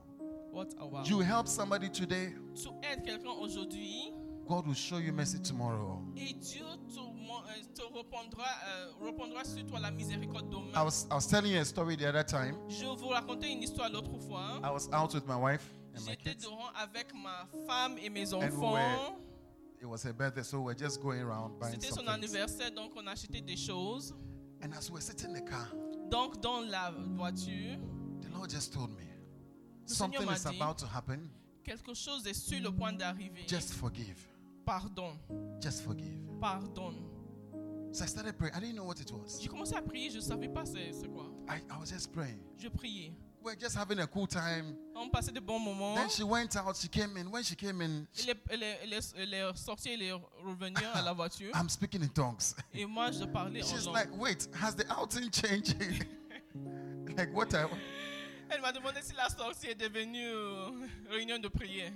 What 0.53 0.75
a 0.79 0.87
wow. 0.87 1.03
You 1.05 1.21
help 1.21 1.47
somebody 1.49 1.89
today, 1.89 2.35
Tu 2.55 2.69
aides 2.83 3.03
quelqu'un 3.05 3.31
aujourd'hui 3.41 4.13
God 4.47 4.67
will 4.67 4.75
show 4.75 4.97
you 4.99 5.13
mercy 5.13 5.39
tomorrow. 5.41 6.03
et 6.17 6.33
Dieu 6.33 6.65
te, 6.89 6.99
euh, 6.99 7.63
te 7.75 7.83
répondra, 7.95 8.47
euh, 8.67 8.93
répondra 9.05 9.45
sur 9.45 9.65
toi 9.67 9.79
la 9.79 9.91
miséricorde 9.91 10.49
demain. 10.49 10.73
I 10.75 10.83
was 10.83 11.07
I 11.11 11.15
was 11.15 11.27
telling 11.27 11.53
you 11.53 11.61
a 11.61 11.65
story 11.65 11.97
the 11.97 12.07
other 12.07 12.25
time. 12.25 12.57
Je 12.69 12.87
vous 12.87 13.09
racontais 13.09 13.53
une 13.53 13.63
histoire 13.63 13.91
l'autre 13.91 14.17
fois. 14.19 14.59
I 14.65 14.71
was 14.71 14.89
out 14.93 15.13
with 15.15 15.27
my 15.27 15.37
wife 15.37 15.71
and 15.95 16.01
my 16.07 16.13
J'étais 16.13 16.35
kids. 16.35 16.45
dehors 16.47 16.73
avec 16.77 17.13
ma 17.15 17.47
femme 17.67 17.99
et 17.99 18.09
mes 18.09 18.33
we 18.33 18.51
were- 18.57 19.17
It 19.81 19.87
was 19.87 20.03
her 20.03 20.13
birthday, 20.13 20.43
so 20.43 20.61
we're 20.61 20.75
just 20.75 21.01
going 21.01 21.21
around 21.21 21.59
buying 21.61 21.75
C'était 21.79 21.93
son 21.95 22.07
anniversaire, 22.09 22.73
donc 22.73 22.93
on 22.97 23.07
a 23.07 23.13
acheté 23.13 23.41
des 23.43 23.57
choses. 23.57 24.13
And 24.63 24.73
as 24.73 24.89
we 24.89 24.95
were 24.95 25.03
sitting 25.03 25.31
in 25.31 25.35
the 25.35 25.45
car, 25.49 25.69
Donc 26.11 26.41
dans 26.41 26.61
la 26.61 26.91
voiture, 26.91 27.79
the 28.23 28.31
Lord 28.33 28.51
just 28.51 28.73
told 28.73 28.91
me 28.91 29.05
something 29.87 30.29
is 30.31 30.45
dit- 30.45 30.61
about 30.61 30.77
to 30.79 30.87
happen. 30.87 31.29
quelque 31.65 31.95
chose 31.95 32.27
est 32.27 32.35
sur 32.35 32.61
le 32.61 32.71
point 32.71 32.93
d'arriver. 32.93 33.47
Just 33.47 33.73
forgive. 33.75 34.27
Pardon, 34.65 35.19
Just 35.61 35.83
forgive. 35.83 36.19
pardon. 36.41 36.95
So 37.91 38.05
I 38.05 38.07
started 38.09 38.37
praying. 38.37 38.55
I 38.55 38.61
didn't 38.61 38.75
know 38.77 38.85
what 38.87 39.01
it 39.01 39.11
was. 39.13 39.41
J'ai 39.41 39.49
commencé 39.49 39.75
à 39.75 39.81
prier, 39.83 40.11
je 40.11 40.17
ne 40.17 40.21
savais 40.23 40.49
pas 40.49 40.65
c'est 40.67 40.91
quoi. 41.11 41.25
I, 41.49 41.59
I 41.71 41.79
was 41.81 41.87
just 41.87 42.13
praying. 42.13 42.39
Je 42.59 42.69
priais. 42.69 43.15
We're 43.49 43.55
just 43.57 43.77
having 43.77 43.99
a 44.01 44.07
cool 44.07 44.27
time. 44.27 44.77
On 44.95 45.09
passait 45.09 45.33
de 45.33 45.41
bons 45.41 45.59
moments. 45.59 45.95
Then 45.97 46.11
she 46.11 46.23
went 46.23 46.55
out. 46.55 46.77
She 46.77 46.87
came 46.89 47.17
in. 47.17 47.31
When 47.31 47.43
she 47.43 47.55
came 47.57 47.81
in, 47.81 48.07
est, 48.15 48.37
elle 48.51 48.63
est- 48.63 48.79
elle 48.83 48.93
elle 49.17 49.33
est 49.35 49.57
sortie, 49.57 49.89
elle 49.91 50.03
est 50.03 50.13
revenue 50.45 50.85
à 50.93 51.01
la 51.01 51.15
voiture. 51.15 51.51
I'm 51.55 51.71
speaking 51.71 52.03
in 52.03 52.09
tongues. 52.09 52.55
Et 52.75 52.85
moi, 52.85 53.11
je 53.11 53.25
parlais 53.25 53.63
en 53.63 53.67
She's 53.67 53.87
langue. 53.87 53.95
like, 53.95 54.09
wait, 54.21 54.49
has 54.53 54.75
the 54.75 54.85
outing 54.91 55.31
changed? 55.31 55.77
like 57.17 57.33
what? 57.35 57.55
I, 57.55 57.65
Elle 58.51 58.61
m'a 58.61 58.71
demandé 58.73 59.01
si 59.03 59.15
la 59.15 59.29
sortie 59.31 59.69
est 59.69 59.75
devenue 59.75 60.29
euh, 60.29 60.71
réunion 61.11 61.39
de 61.39 61.49
prière. 61.49 61.93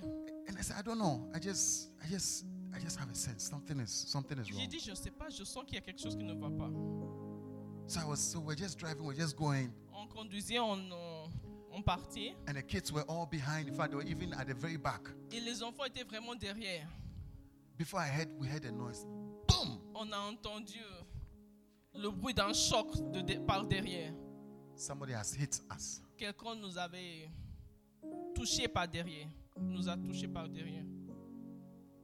and 0.49 0.57
I 0.57 0.63
said, 0.63 0.75
I 0.79 0.81
don't 0.81 0.97
know. 0.97 1.29
I 1.35 1.39
just, 1.39 1.89
I 2.03 2.07
just, 2.09 2.45
I 2.75 2.79
just 2.79 2.97
have 2.99 3.09
a 3.11 3.15
sense 3.15 3.43
something 3.47 3.79
is 3.79 3.89
something 3.91 4.39
is 4.39 4.45
J'ai 4.47 4.53
wrong. 4.55 4.67
dit, 4.69 4.79
je 4.79 4.95
sais 4.95 5.11
pas, 5.11 5.29
je 5.29 5.43
sens 5.43 5.63
qu'il 5.65 5.75
y 5.75 5.77
a 5.77 5.81
quelque 5.81 6.01
chose 6.01 6.15
qui 6.15 6.23
ne 6.23 6.33
va 6.33 6.49
pas. 6.49 6.71
So 7.85 7.99
I 7.99 8.05
was, 8.05 8.17
so 8.17 8.39
we're 8.39 8.55
just 8.57 8.79
driving. 8.79 9.03
We're 9.05 9.15
just 9.19 9.35
going. 9.35 9.69
On 9.93 10.07
conduisait, 10.07 10.57
on, 10.59 10.77
on, 11.73 11.81
partait. 11.81 12.35
And 12.47 12.55
the 12.55 12.61
kids 12.63 12.91
were 12.91 13.03
all 13.07 13.25
behind. 13.25 13.67
In 13.67 13.73
fact, 13.73 13.91
they 13.91 13.97
were 13.97 14.07
even 14.07 14.33
at 14.33 14.45
the 14.47 14.53
very 14.53 14.77
back. 14.77 15.01
Et 15.31 15.39
les 15.39 15.61
enfants 15.63 15.85
étaient 15.85 16.03
vraiment 16.03 16.35
derrière. 16.35 16.87
Before 17.77 17.99
I 17.99 18.07
heard, 18.07 18.29
we 18.39 18.47
heard 18.47 18.65
a 18.65 18.71
noise. 18.71 19.05
Boom! 19.47 19.79
On 19.95 20.11
a 20.11 20.17
entendu 20.31 20.79
le 21.95 22.09
bruit 22.11 22.33
d'un 22.33 22.53
choc 22.53 22.87
de, 23.11 23.21
de- 23.21 23.39
par 23.45 23.65
derrière. 23.65 24.13
Somebody 24.75 25.13
has 25.13 25.33
hit 25.37 25.61
us. 25.75 26.01
Quelqu'un 26.17 26.55
nous 26.55 26.77
avait 26.77 27.29
touché 28.35 28.67
par 28.67 28.87
derrière. 28.87 29.27
Nous 29.59 29.87
a 29.89 29.95
touché 29.97 30.27
par 30.27 30.47
derrière. 30.49 30.83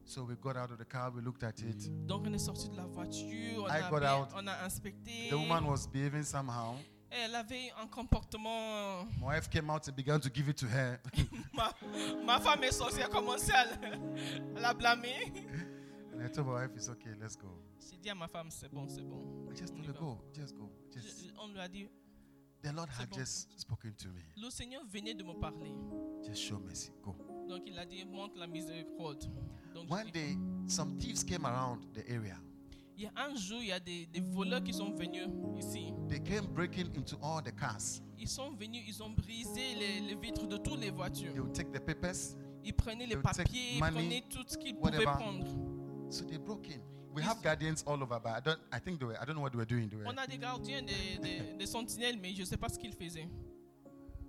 So 0.06 0.24
we 0.24 0.36
got 0.36 0.58
out 0.58 0.72
of 0.72 0.80
the 0.80 0.86
car. 0.86 1.12
We 1.14 1.22
looked 1.24 1.44
at 1.44 1.60
it. 1.62 1.88
Donc 2.08 2.26
on 2.28 2.34
est 2.34 2.40
sorti 2.40 2.68
de 2.70 2.76
la 2.76 2.86
voiture, 2.88 3.64
on, 3.64 3.68
I 3.70 3.82
a, 3.82 3.90
got 3.92 4.04
out. 4.04 4.30
on 4.36 4.48
a 4.48 4.66
inspecté. 4.66 5.30
The 5.30 5.36
woman 5.36 5.66
was 5.68 5.86
behaving 5.88 6.24
somehow. 6.24 6.76
Elle 7.12 7.34
avait 7.36 7.72
un 7.82 7.88
comportement. 7.88 9.04
My 9.20 9.36
wife 9.36 9.50
came 9.50 9.70
out 9.70 9.88
and 9.88 9.96
began 9.96 10.20
to 10.20 10.30
give 10.34 10.48
it 10.50 10.58
to 10.58 10.68
her. 10.68 11.00
Ma, 11.54 11.72
ma 12.24 12.40
femme 12.40 12.64
est 12.64 12.72
sortie, 12.72 12.98
elle 13.00 13.06
a 13.06 13.10
commencé 13.10 13.52
à, 13.52 13.66
la- 13.66 14.58
à 14.58 14.60
la 14.62 14.74
blâmer. 14.74 15.32
and 16.14 16.22
I 16.24 16.30
told 16.32 16.48
my 16.48 16.54
wife, 16.54 16.72
it's 16.76 16.88
okay, 16.90 17.14
let's 17.20 17.36
go. 17.36 17.48
J'ai 17.80 17.98
dit 17.98 18.10
à 18.10 18.16
ma 18.16 18.28
femme, 18.28 18.50
c'est 18.52 18.70
bon, 18.72 18.88
c'est 18.88 19.02
bon. 19.04 19.50
I 19.52 19.56
just 19.58 19.74
On 19.74 19.82
told 19.82 19.86
y 19.86 19.90
her, 19.90 19.94
va. 19.94 20.00
go, 20.00 20.24
just 20.36 20.56
go. 20.56 20.72
Just. 20.94 21.24
Je- 21.26 21.34
on 21.40 21.48
lui 21.48 21.60
a 21.60 21.68
dit, 21.68 21.90
The 22.62 22.74
Lord 22.74 22.90
had 22.90 23.10
bon. 23.10 23.18
just 23.18 23.60
spoken 23.60 23.94
to 23.96 24.10
me. 24.10 24.22
le 24.38 24.50
Seigneur 24.52 24.84
venait 24.86 25.14
de 25.16 25.24
me 25.24 25.34
parler. 25.34 25.72
Just 26.24 26.44
show 26.44 26.60
mercy, 26.60 26.92
go. 27.04 27.16
Donc 27.48 27.64
il 27.66 27.78
a 27.80 27.86
dit, 27.86 28.06
montre 28.06 28.38
la 28.38 28.46
miséricorde. 28.48 29.26
Donc 29.74 29.90
One 29.90 30.12
day, 30.12 30.38
some 30.68 30.98
thieves 31.00 31.24
came 31.24 31.46
around 31.46 31.80
the 31.94 32.04
area. 32.08 32.38
Il 33.00 33.04
y 33.04 33.08
a 33.08 33.12
un 33.16 33.34
jour, 33.34 33.60
il 33.62 33.68
y 33.68 33.72
a 33.72 33.80
des, 33.80 34.08
des 34.08 34.20
voleurs 34.20 34.62
qui 34.62 34.74
sont 34.74 34.92
venus 34.92 35.30
ici. 35.58 35.94
They 36.10 36.20
came 36.20 36.46
breaking 36.48 36.88
into 36.98 37.18
all 37.24 37.42
the 37.42 37.56
cars. 37.56 38.02
Ils 38.18 38.28
sont 38.28 38.52
venus, 38.52 38.84
ils 38.86 39.02
ont 39.02 39.10
brisé 39.12 39.74
les, 39.76 40.02
les 40.02 40.16
vitres 40.16 40.46
de 40.46 40.58
toutes 40.58 40.82
les 40.82 40.92
voitures. 40.92 41.32
They 41.32 41.40
would 41.40 41.54
take 41.54 41.72
the 41.72 41.80
papers. 41.80 42.36
Ils 42.66 42.74
prenaient 42.74 43.06
les 43.08 43.16
papiers, 43.16 43.76
ils 43.76 43.80
money, 43.80 43.94
prenaient 43.94 44.24
tout 44.30 44.44
ce 44.46 44.58
qu'ils 44.58 44.76
pouvaient 44.76 44.98
whatever. 44.98 45.18
prendre. 45.18 45.48
So 46.10 46.26
they 46.26 46.38
broke 46.38 46.68
in. 46.68 46.82
We 47.16 47.24
have 47.24 47.42
guardians 47.42 47.84
all 47.88 48.04
over, 48.04 48.20
but 48.20 48.34
I 48.34 48.42
don't. 48.42 48.60
I 48.70 48.80
think 48.80 49.00
they 49.00 49.06
were. 49.06 49.18
I 49.18 49.24
don't 49.24 49.36
know 49.36 49.44
what 49.44 49.52
they 49.52 49.58
were 49.58 49.66
doing. 49.66 49.88
They 49.88 49.96
were. 49.96 50.06
On 50.06 50.18
a 50.18 50.28
des 50.28 50.38
gardiens, 50.38 50.82
des, 50.82 51.20
des, 51.22 51.54
des 51.58 51.66
sentinelles, 51.66 52.20
mais 52.22 52.36
je 52.36 52.42
ne 52.42 52.46
sais 52.46 52.58
pas 52.58 52.68
ce 52.68 52.78
qu'ils 52.78 52.94
faisaient. 52.94 53.30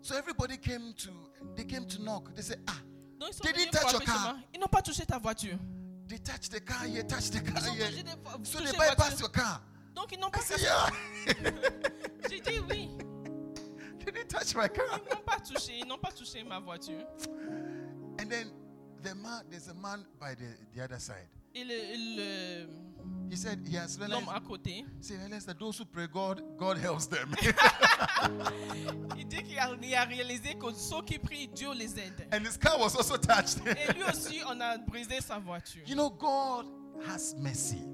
So 0.01 0.15
everybody 0.15 0.57
came 0.57 0.95
to. 0.95 1.11
They 1.57 1.65
came 1.67 1.87
to 1.89 2.01
knock. 2.01 2.33
They 2.37 2.43
said, 2.43 2.61
ah, 2.69 2.75
Donc 3.19 3.31
ils 3.31 3.35
sont 3.35 3.43
They 3.43 3.53
venus 3.53 3.65
didn't 3.65 3.81
touch 3.81 3.91
frapper 3.91 4.05
your 4.07 4.17
chez 4.17 4.25
car. 4.27 4.37
Ils 4.55 4.61
n'ont 4.61 4.69
pas 4.69 4.83
touché 4.83 5.05
ta 5.05 5.19
voiture. 5.19 5.59
They 6.11 6.19
touched 6.19 6.51
the 6.51 6.61
car 6.61 6.87
here, 6.87 7.05
touched 7.05 7.33
the 7.33 7.41
car 7.41 7.63
here. 7.73 7.89
So 8.43 8.59
they 8.59 8.73
voiture. 8.73 9.17
your 9.21 9.29
car. 9.29 9.61
Donc 9.95 10.13
ils 10.13 10.19
n'ont 10.19 10.31
pas 10.31 10.41
touché. 10.41 10.67
J'ai 12.29 12.41
dit 12.41 12.59
oui. 12.69 12.89
they 14.05 14.13
didn't 14.13 14.29
touch 14.29 14.55
my 14.57 14.69
car. 14.69 14.99
Ils 14.99 15.15
n'ont 15.15 15.23
pas 15.25 15.39
touché, 15.39 15.79
ils 15.81 15.87
n'ont 15.87 15.99
pas 15.99 16.11
touché 16.11 16.43
ma 16.43 16.59
voiture. 16.59 17.07
And 18.19 18.29
then 18.29 18.51
the 19.03 19.15
man, 19.15 19.45
there's 19.51 19.69
a 19.69 19.75
man 19.75 20.05
by 20.19 20.35
the, 20.35 20.57
the 20.75 20.83
other 20.83 20.99
side. 20.99 21.29
Et 21.55 21.65
le- 21.65 22.17
le- 22.17 22.90
He 23.31 23.37
said 23.37 23.61
he 23.65 23.77
has 23.77 23.97
realized. 23.97 24.27
l'homme 24.27 24.35
à 24.35 24.41
côté, 24.41 24.85
realized 25.09 25.47
that 25.47 25.59
those 25.59 25.79
who 25.79 25.85
pray 25.85 26.09
God, 26.09 26.43
God 26.59 26.79
helps 26.79 27.07
them. 27.07 27.33
il 29.17 29.25
dit 29.29 29.43
qu'il 29.43 29.59
a, 29.59 29.71
il 29.81 29.95
a 29.95 30.05
réalisé 30.05 30.55
que 30.55 30.73
ceux 30.75 31.03
qui 31.03 31.19
prient, 31.19 31.49
Dieu 31.49 31.73
les 31.73 31.99
aide. 31.99 32.27
and 32.33 32.45
his 32.45 32.57
car 32.57 32.79
was 32.79 32.97
also 32.97 33.17
touched. 33.17 33.59
Et 33.67 33.93
lui 33.93 34.03
aussi, 34.03 34.41
on 34.49 34.61
a 34.61 34.79
brisé 34.79 35.21
sa 35.21 35.39
voiture. 35.39 35.83
you 35.87 35.95
know, 35.95 36.11
God 36.11 36.67
has 37.07 37.35
mercy. 37.39 37.85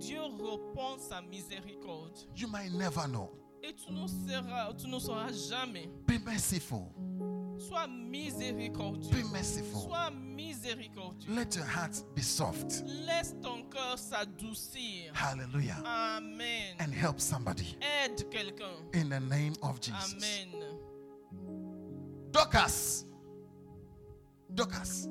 Dieu 0.00 0.20
répond 0.22 0.98
sa 0.98 1.20
miséricorde. 1.20 2.18
You 2.34 2.48
might 2.48 2.72
never 2.72 3.06
know. 3.06 3.30
Et 3.62 3.74
tu 3.74 3.92
ne 3.92 4.06
seras, 4.06 4.72
tu 4.74 4.88
ne 4.88 4.98
sauras 4.98 5.30
jamais. 5.32 5.88
Be 6.06 6.18
merciful. 6.24 6.90
Sois 7.60 7.86
miséricordieux. 7.86 9.10
Be 9.10 9.32
merciful. 9.32 9.82
Sois 9.82 10.10
miséricordieux. 10.10 11.34
Let 11.34 11.54
your 11.54 11.66
heart 11.66 12.02
be 12.16 12.22
soft. 12.22 12.82
Laisse 12.86 13.34
ton 13.42 13.64
cœur 13.64 13.98
s'adoucir. 13.98 15.12
Hallelujah. 15.14 15.76
Amen. 15.84 16.76
And 16.78 16.92
help 16.92 17.20
somebody. 17.20 17.76
Aide 17.82 18.28
quelqu'un. 18.30 18.72
In 18.94 19.10
the 19.10 19.20
name 19.20 19.52
of 19.62 19.78
Jesus. 19.80 20.14
Amen. 20.16 20.78
Dorcas. 22.32 23.04
Dorcas. 24.54 25.08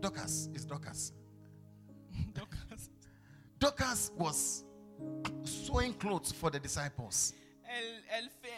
Dorcas 0.00 0.48
is 0.54 0.64
Dorcas. 0.64 1.12
Donc, 2.34 2.54
Dorcas 3.58 4.12
was 4.16 4.64
sewing 5.42 5.94
clothes 5.94 6.30
for 6.30 6.50
the 6.50 6.60
disciples. 6.60 7.32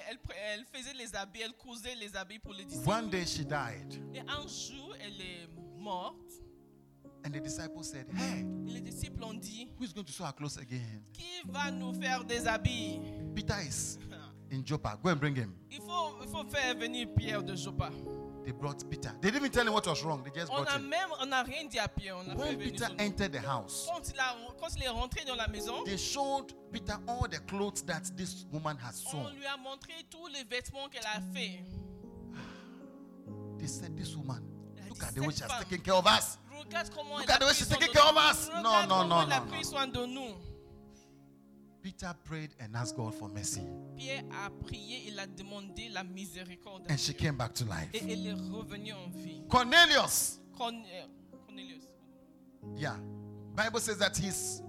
Elle, 0.09 0.19
elle, 0.53 0.65
faisait 0.73 0.95
les 0.95 1.15
habits, 1.15 1.41
elle 1.43 1.53
cousait 1.55 1.95
les 1.95 2.15
habits 2.17 2.39
pour 2.39 2.53
les 2.53 2.65
disciples. 2.65 2.89
One 2.89 3.09
day 3.11 3.25
she 3.27 3.41
died, 3.45 4.01
Et 4.15 4.21
un 4.21 4.47
jour, 4.47 4.95
elle 5.01 5.21
est 5.21 5.49
morte. 5.79 6.17
and 7.25 7.33
the 7.35 7.41
disciples 7.41 7.83
said, 7.83 8.07
Hey, 8.17 8.41
Et 8.69 8.73
les 8.73 8.81
disciples 8.81 9.23
ont 9.25 9.35
dit 9.35 9.69
who's 9.79 9.93
going 9.93 10.05
to 10.05 10.13
sew 10.13 10.25
our 10.25 10.33
clothes 10.35 10.59
again? 10.59 11.03
Qui 11.13 11.43
va 11.47 11.71
nous 11.71 11.93
faire 11.95 12.25
des 12.25 12.47
habits? 12.47 13.01
Peter 13.35 13.55
is. 13.67 13.99
in 14.53 14.63
Joppa. 14.65 14.97
Go 15.03 15.11
and 15.11 15.17
bring 15.19 15.35
him. 15.35 15.53
Il 15.71 15.79
faut, 15.81 16.15
il 16.23 16.29
faut 16.29 16.45
faire 16.49 16.77
venir 16.77 17.09
Pierre 17.17 17.43
de 17.43 17.55
Joppa. 17.57 17.91
They 18.47 18.53
brought 18.53 18.89
Peter. 18.89 19.11
They 19.21 19.33
didn't 19.33 19.43
even 19.43 19.51
tell 19.51 19.67
him 19.67 19.73
what 19.73 19.85
was 19.89 20.05
wrong. 20.05 20.23
They 20.23 20.31
just 20.31 20.53
On 20.53 20.63
brought 20.63 20.77
a 20.77 20.79
him. 20.79 20.89
même, 20.89 21.11
on 21.21 21.27
n'a 21.27 21.43
rien 21.43 21.65
dit 21.65 21.81
à 21.81 21.89
Pierre. 21.89 22.17
On 22.17 22.21
a 22.21 22.25
fait 22.37 22.37
When 22.37 22.59
Peter 22.59 22.87
entered 23.01 23.33
the 23.33 23.45
house, 23.45 23.89
Quand 23.93 24.09
il, 24.09 24.21
a, 24.21 24.37
quand 24.61 24.69
il 24.77 24.85
est 24.85 24.89
rentré 24.89 25.25
dans 25.25 25.35
la 25.35 25.49
maison, 25.49 25.83
they 25.85 25.99
showed 25.99 26.53
Peter 26.73 26.95
all 27.09 27.27
the 27.29 27.41
clothes 27.49 27.83
that 27.87 28.03
this 28.17 28.47
woman 28.53 28.77
has 28.79 29.03
on 29.07 29.25
sewn. 29.25 29.35
lui 29.35 29.45
a 29.47 29.57
montré 29.57 29.95
tous 30.09 30.29
les 30.29 30.45
vêtements 30.45 30.89
qu'elle 30.89 31.05
a 31.07 31.21
fait. 31.35 31.61
They 33.59 33.67
said, 33.67 33.97
This 33.97 34.15
woman, 34.15 34.41
look 34.89 34.99
dit, 34.99 35.05
at 35.05 35.15
the 35.15 35.21
way 35.23 35.31
cette 35.33 35.39
she 35.39 35.43
has 35.43 35.51
femme, 35.51 35.63
taken 35.65 35.81
care 35.83 35.95
of 35.95 36.07
us. 36.07 36.39
Regarde 36.57 36.91
comment 36.95 37.19
Look 37.19 37.25
elle 37.29 37.33
at 37.35 37.39
the 37.41 37.45
a 37.45 37.47
way 37.47 37.53
pris 37.53 37.59
she's 37.59 37.69
taking 37.69 37.93
care 37.93 38.05
of 38.09 38.17
us. 38.17 38.49
No, 38.49 38.55
Regarde 38.59 38.89
no, 38.89 38.95
comment 38.95 39.09
no, 39.09 39.23
elle 39.27 39.33
a 39.33 39.41
no, 39.41 39.47
pris 39.47 39.65
soin 39.65 39.87
de 39.89 40.07
nous. 40.07 40.35
Peter 41.87 42.13
prayed 42.25 42.51
and 42.59 42.75
asked 42.75 42.97
God 42.97 43.15
for 43.15 43.29
mercy. 43.29 43.61
Pierre 43.97 44.25
a 44.45 44.51
prié, 44.51 45.05
il 45.07 45.21
a 45.21 45.27
demandé 45.29 45.89
la 45.93 46.03
miséricorde. 46.03 46.85
And 46.91 46.99
she 46.99 47.13
came 47.15 47.37
back 47.37 47.55
to 47.55 47.65
life. 47.65 47.89
Et 47.95 48.03
elle 48.11 48.27
est 48.27 48.33
revenue 48.33 48.93
en 48.93 49.09
vie. 49.13 49.45
Cornelius, 49.49 50.41
Corn- 50.59 50.83
euh, 50.85 51.07
Cornelius. 51.47 51.85
yeah. 52.77 52.97
Bible 53.55 53.79
says 53.79 53.99
that 53.99 54.17
his 54.17 54.63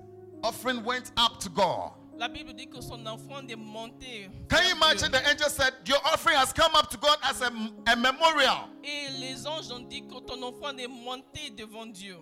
offering 0.43 0.83
went 0.83 1.11
up 1.17 1.39
to 1.39 1.49
God. 1.49 1.93
La 2.19 2.27
Bible 2.27 2.53
dit 2.53 2.67
que 2.67 2.81
son 2.81 3.03
offrande 3.07 3.49
est 3.49 3.55
montée. 3.55 4.29
Can 4.47 4.61
you 4.63 4.75
imagine 4.75 5.11
the 5.11 5.27
angel 5.27 5.49
said, 5.49 5.73
Your 5.85 5.97
offering 6.05 6.35
has 6.37 6.53
come 6.53 6.75
up 6.75 6.87
to 6.91 6.97
God 6.97 7.17
as 7.23 7.41
a, 7.41 7.47
a 7.87 7.95
memorial. 7.95 8.69
Et 8.83 9.09
les 9.19 9.47
anges 9.47 9.71
ont 9.71 9.87
dit 9.89 10.01
que 10.07 10.19
ton 10.21 10.43
offrande 10.43 10.79
est 10.79 10.87
montée 10.87 11.49
devant 11.49 11.87
Dieu. 11.87 12.17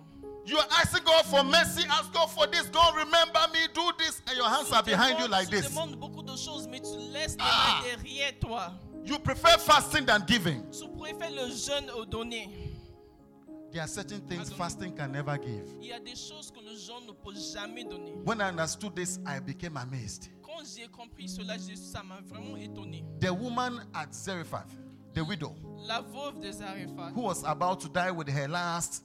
You 0.45 0.57
are 0.59 0.67
asking 0.79 1.03
God 1.05 1.25
for 1.25 1.43
mercy, 1.43 1.83
ask 1.89 2.13
God 2.13 2.27
for 2.29 2.45
this. 2.47 2.67
God, 2.67 2.95
remember 2.95 3.39
me, 3.51 3.59
do 3.73 3.91
this. 3.97 4.21
And 4.27 4.37
your 4.37 4.47
hands 4.47 4.71
are 4.71 4.83
behind 4.83 5.19
you 5.19 5.27
like 5.27 5.49
this. 5.49 5.67
demandes 5.69 5.95
beaucoup 5.95 6.23
de 6.23 6.35
choses, 6.37 6.67
mais 6.67 6.79
tu 6.81 6.97
laisses 7.11 7.35
tes 7.35 7.43
Ah. 7.43 7.81
mains 7.83 7.95
derrière 8.03 8.39
toi. 8.39 8.71
You 9.03 9.17
prefer 9.19 9.57
fasting 9.59 10.05
than 10.05 10.23
giving. 10.27 10.61
Tu 10.71 10.87
préfères 10.97 11.31
le 11.31 11.49
jeûne 11.51 11.89
au 11.97 12.05
donner. 12.05 12.49
There 13.71 13.81
are 13.81 13.87
certain 13.87 14.21
things 14.21 14.51
fasting 14.53 14.95
can 14.95 15.11
never 15.11 15.37
give. 15.37 15.65
Il 15.81 15.87
y 15.87 15.91
a 15.93 15.99
des 15.99 16.15
choses 16.15 16.51
que 16.51 16.59
le 16.61 16.75
jeûne 16.77 17.07
ne 17.07 17.11
peut 17.11 17.35
jamais 17.35 17.83
donner. 17.83 18.11
When 18.23 18.39
I 18.39 18.49
understood 18.49 18.95
this, 18.95 19.19
I 19.25 19.39
became 19.39 19.75
amazed. 19.77 20.29
Quand 20.43 20.63
j'ai 20.63 20.87
compris 20.87 21.27
cela, 21.27 21.57
ça 21.75 22.01
m'a 22.03 22.21
vraiment 22.21 22.55
étonné. 22.57 23.03
The 23.19 23.31
woman 23.33 23.81
at 23.93 24.13
Zarephath, 24.13 24.69
the 25.13 25.23
widow, 25.25 25.55
La 25.87 26.01
veuve 26.01 26.39
de 26.39 26.51
Zarephath, 26.51 27.13
who 27.13 27.21
was 27.21 27.43
about 27.43 27.79
to 27.81 27.89
die 27.89 28.11
with 28.11 28.29
her 28.29 28.47
last 28.47 29.03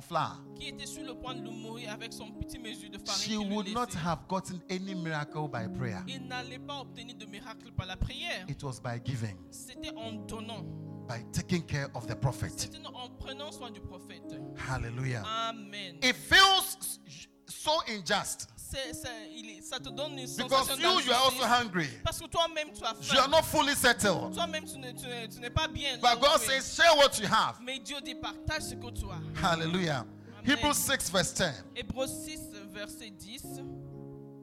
flour, 0.00 0.42
qui 0.54 0.68
était 0.68 0.86
sur 0.86 1.02
le 1.04 1.14
point 1.14 1.34
de 1.34 1.48
mourir 1.48 1.92
avec 1.92 2.12
son 2.12 2.30
petit 2.32 2.58
mesure 2.58 2.90
de 2.90 2.98
farine, 2.98 3.22
she 3.22 3.36
would 3.36 3.68
not 3.72 3.88
have 4.04 4.26
gotten 4.28 4.60
any 4.70 4.94
miracle 4.94 5.48
by 5.48 5.66
prayer. 5.68 6.02
il 6.06 6.26
n'allait 6.26 6.58
pas 6.58 6.80
obtenir 6.80 7.16
de 7.16 7.26
miracle 7.26 7.72
par 7.72 7.86
la 7.86 7.96
prière. 7.96 8.44
It 8.48 8.62
was 8.62 8.80
by 8.82 9.00
giving, 9.04 9.36
C'était 9.50 9.94
en 9.96 10.12
donnant. 10.26 10.64
by 11.08 11.24
taking 11.32 11.62
care 11.62 11.88
of 11.94 12.06
the 12.06 12.14
prophet. 12.14 12.50
C'était 12.56 12.78
en 12.86 13.08
prenant 13.18 13.50
soin 13.50 13.70
du 13.70 13.80
prophète. 13.80 14.34
Hallelujah. 14.68 15.22
Amen. 15.48 15.96
It 16.02 16.14
feels 16.14 17.00
so 17.48 17.72
unjust 17.88 18.48
C'est- 18.70 18.94
c'est- 18.94 19.30
il 19.34 19.50
est- 19.50 19.62
ça 19.62 19.78
te 19.80 19.88
donne 19.88 20.12
une 20.18 20.26
because 20.36 20.68
sensation 20.68 21.00
you, 21.00 21.06
you 21.06 21.12
are 21.12 21.24
also 21.24 21.44
hungry. 21.44 21.88
Parce 22.04 22.20
que 22.20 22.26
toi-même, 22.28 22.68
tu 22.72 22.84
as 22.84 22.94
You 23.12 23.18
are 23.18 23.28
not 23.28 23.42
fully 23.44 23.74
settled. 23.74 24.32
Toi-même, 24.34 24.64
tu 24.64 24.78
n'es- 24.78 24.94
tu 24.94 25.06
n'es 25.06 25.28
tu 25.28 25.40
n'es 25.40 25.50
pas 25.50 25.66
bien. 25.68 25.98
But 26.00 26.20
God 26.20 26.40
says, 26.40 26.74
share 26.74 26.94
what 26.96 27.18
you 27.18 27.26
have. 27.26 27.60
Mais 27.60 27.78
Dieu 27.80 28.00
dit, 28.00 28.14
partage 28.14 28.62
ce 28.62 28.74
que 28.76 28.90
tu 28.90 29.06
as. 29.10 29.20
Hallelujah. 29.42 30.06
Hebrews 30.44 30.74
6, 30.74 31.10
verse 31.10 31.32
10. 31.34 31.64
Hébreux 31.74 32.06
6, 32.06 32.40
verset 32.72 33.10
10. 33.10 33.42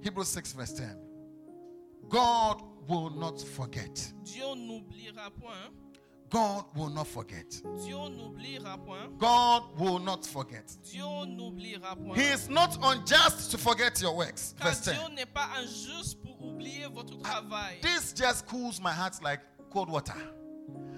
Hebrews 0.03 0.25
6, 0.25 0.53
verse 0.53 0.73
10. 0.73 0.95
God 2.09 2.61
will 2.87 3.09
not 3.11 3.41
forget. 3.41 4.13
Dieu 4.23 4.43
n'oubliera 4.55 5.29
point. 5.31 5.71
God 6.29 6.65
will 6.75 6.89
not 6.89 7.07
forget. 7.07 7.49
Dieu 7.83 7.95
n'oubliera 7.95 8.77
point. 8.85 9.17
God 9.17 9.63
will 9.77 9.99
not 9.99 10.25
forget. 10.25 10.75
Dieu 10.91 11.03
n'oubliera 11.03 11.95
point. 11.95 12.19
He 12.19 12.27
is 12.27 12.49
not 12.49 12.77
unjust 12.83 13.51
to 13.51 13.57
forget 13.57 14.01
your 14.01 14.15
works. 14.15 14.53
Car 14.59 14.69
Verse 14.69 14.81
10. 14.81 14.93
Dieu 14.93 15.15
n'est 15.15 15.33
pas 15.33 15.49
injuste 15.61 16.21
pour 16.21 16.37
oublier 16.41 16.87
votre 16.93 17.13
ah, 17.23 17.39
travail. 17.41 17.77
This 17.81 18.13
just 18.13 18.45
cools 18.47 18.81
my 18.81 18.91
heart 18.91 19.21
like 19.23 19.39
cold 19.69 19.89
water. 19.89 20.15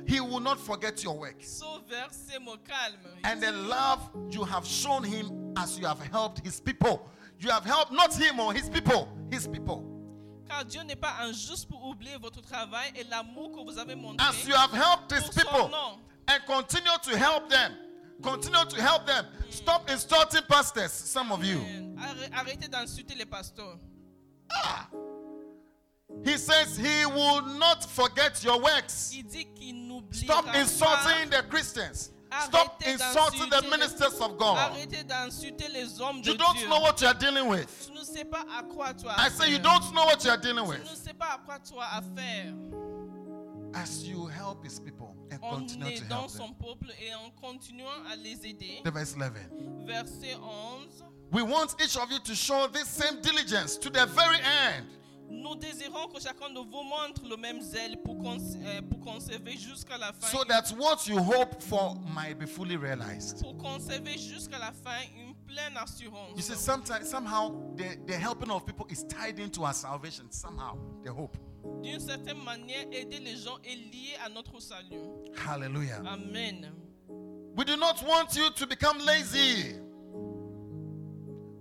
He 0.08 0.20
will 0.20 0.40
not 0.40 0.60
forget 0.60 1.04
your 1.04 1.20
works. 1.20 1.48
Ce 1.60 1.64
verset 1.88 2.40
calme. 2.66 2.98
And 3.24 3.40
the 3.40 3.52
love 3.52 4.10
you 4.32 4.44
have 4.44 4.66
shown 4.66 5.04
him 5.04 5.54
as 5.56 5.78
you 5.78 5.86
have 5.86 6.02
helped 6.08 6.44
his 6.44 6.60
people. 6.60 7.08
You 7.40 7.52
have 7.52 7.64
helped 7.64 7.92
not 7.92 8.16
him 8.16 8.40
or 8.40 8.52
his 8.52 8.70
people, 8.70 9.08
his 9.32 9.48
people. 9.48 9.89
Dieu 10.64 10.82
n'est 10.84 10.96
pas 10.96 11.16
injuste 11.22 11.68
pour 11.68 11.84
oublier 11.86 12.18
votre 12.18 12.42
travail 12.42 12.92
et 12.96 13.04
l'amour 13.06 13.52
que 13.52 13.64
vous 13.64 13.78
avez 13.78 13.96
montré. 13.96 14.26
As 14.26 14.48
you 14.48 14.56
have 14.56 14.72
helped 14.74 15.12
son 15.12 15.32
people 15.34 15.70
nom. 15.70 16.00
and 16.28 16.40
continue 16.46 16.98
to 17.04 17.18
help 17.18 17.50
them. 17.50 17.74
Continue 18.22 18.66
to 18.66 18.82
help 18.82 19.06
them. 19.06 19.26
Stop 19.50 19.90
insulting 19.90 20.42
pastors, 20.48 20.92
some 20.92 21.32
of 21.32 21.44
you. 21.44 21.60
Arrê- 21.98 22.32
Arrêtez 22.34 22.68
d'insulter 22.68 23.16
les 23.16 23.26
pasteurs. 23.26 23.78
He 26.26 26.38
says 26.38 26.76
he 26.76 27.06
will 27.06 27.42
not 27.58 27.86
forget 27.86 28.44
your 28.44 28.60
works. 28.62 29.14
Il 29.14 29.24
dit 29.24 29.46
qu'il 29.56 29.80
Stop 30.12 30.48
insulting 30.54 31.30
the 31.30 31.44
Christians. 31.50 32.12
Stop 32.46 32.84
insulting 32.86 33.50
the 33.50 33.62
ministers 33.70 34.20
of 34.22 34.38
God. 34.38 34.72
Arrêtez 34.72 35.04
d'insulter 35.04 35.68
les 35.70 36.00
hommes 36.00 36.22
de 36.22 36.32
You 36.32 36.38
don't 36.38 36.70
know 36.70 36.80
what 36.80 37.02
you 37.02 37.08
are 37.08 37.14
dealing 37.14 37.48
with. 37.48 37.88
Tu 37.88 37.94
ne 37.94 38.04
sais 38.04 38.24
pas 38.24 38.46
à 38.58 38.64
quoi 38.64 38.94
tu 38.94 39.08
as 39.08 39.18
I 39.18 39.30
say 39.30 39.52
you 39.52 39.60
don't 39.60 39.94
know 39.94 40.06
what 40.06 40.24
you 40.24 40.30
are 40.30 40.38
dealing 40.38 40.68
with. 40.68 40.86
sais 40.96 41.14
pas 41.14 41.34
à 41.34 41.38
quoi 41.46 41.60
tu 41.60 41.74
as 43.74 44.04
you 44.04 44.28
help 44.28 44.64
his 44.64 44.80
people 44.80 45.16
and 45.32 45.40
continue 45.42 45.96
to 45.98 46.04
help 46.06 46.32
them. 46.32 46.56
peuple 46.60 46.92
et 47.00 47.14
en 47.14 47.30
continuant 47.42 48.04
à 48.12 48.16
les 48.16 48.46
aider. 48.46 48.82
The 48.84 48.92
verse 48.92 49.16
11. 49.16 49.86
Verset 49.86 50.36
11. 50.36 50.88
We 51.32 51.44
want 51.44 51.76
each 51.84 51.96
of 51.98 52.12
you 52.12 52.20
to 52.20 52.36
show 52.36 52.68
this 52.68 52.88
same 52.88 53.22
diligence 53.22 53.78
to 53.78 53.90
the 53.90 54.06
very 54.08 54.38
end. 54.38 54.88
Nous 55.30 55.56
désirons 55.56 56.08
que 56.08 56.20
chacun 56.20 56.50
de 56.50 56.60
vous 56.60 56.84
montre 56.84 57.22
le 57.30 57.38
même 57.38 57.62
zèle 57.62 57.98
pour, 58.04 58.18
euh, 58.28 58.82
pour 58.82 59.00
conserver 59.00 59.58
jusqu'à 59.58 59.98
la 59.98 60.12
fin. 60.12 60.28
so 60.28 60.44
that 60.46 60.72
what 60.78 61.08
you 61.08 61.18
hope 61.20 61.62
for 61.62 61.96
might 62.16 62.38
be 62.38 62.48
fully 62.48 62.76
realized. 62.78 63.42
pour 63.42 63.58
conserver 63.58 64.18
jusqu'à 64.18 64.58
la 64.58 64.72
fin 64.72 65.00
une 65.18 65.36
pleine 65.48 65.78
assurance. 65.78 66.36
You 66.36 66.42
see, 66.42 66.56
sometimes 66.56 67.10
somehow 67.10 67.52
the, 67.76 67.98
the 68.08 68.14
helping 68.18 68.50
of 68.52 68.66
people 68.66 68.86
is 68.90 69.04
tied 69.04 69.40
into 69.40 69.64
our 69.64 69.74
salvation. 69.74 70.26
Somehow, 70.32 70.78
the 71.04 71.12
hope. 71.12 71.38
D'une 71.84 72.00
certaine 72.00 72.42
manière, 72.44 72.86
aider 72.92 73.20
les 73.20 73.36
gens 73.36 73.58
est 73.64 73.76
lié 73.76 74.16
à 74.26 74.30
notre 74.30 74.60
salut. 74.60 75.00
Hallelujah. 75.46 76.02
Amen. 76.06 76.72
We 77.56 77.66
do 77.66 77.76
not 77.76 78.02
want 78.08 78.36
you 78.36 78.50
to 78.52 78.68
become 78.68 79.00
lazy, 79.06 79.76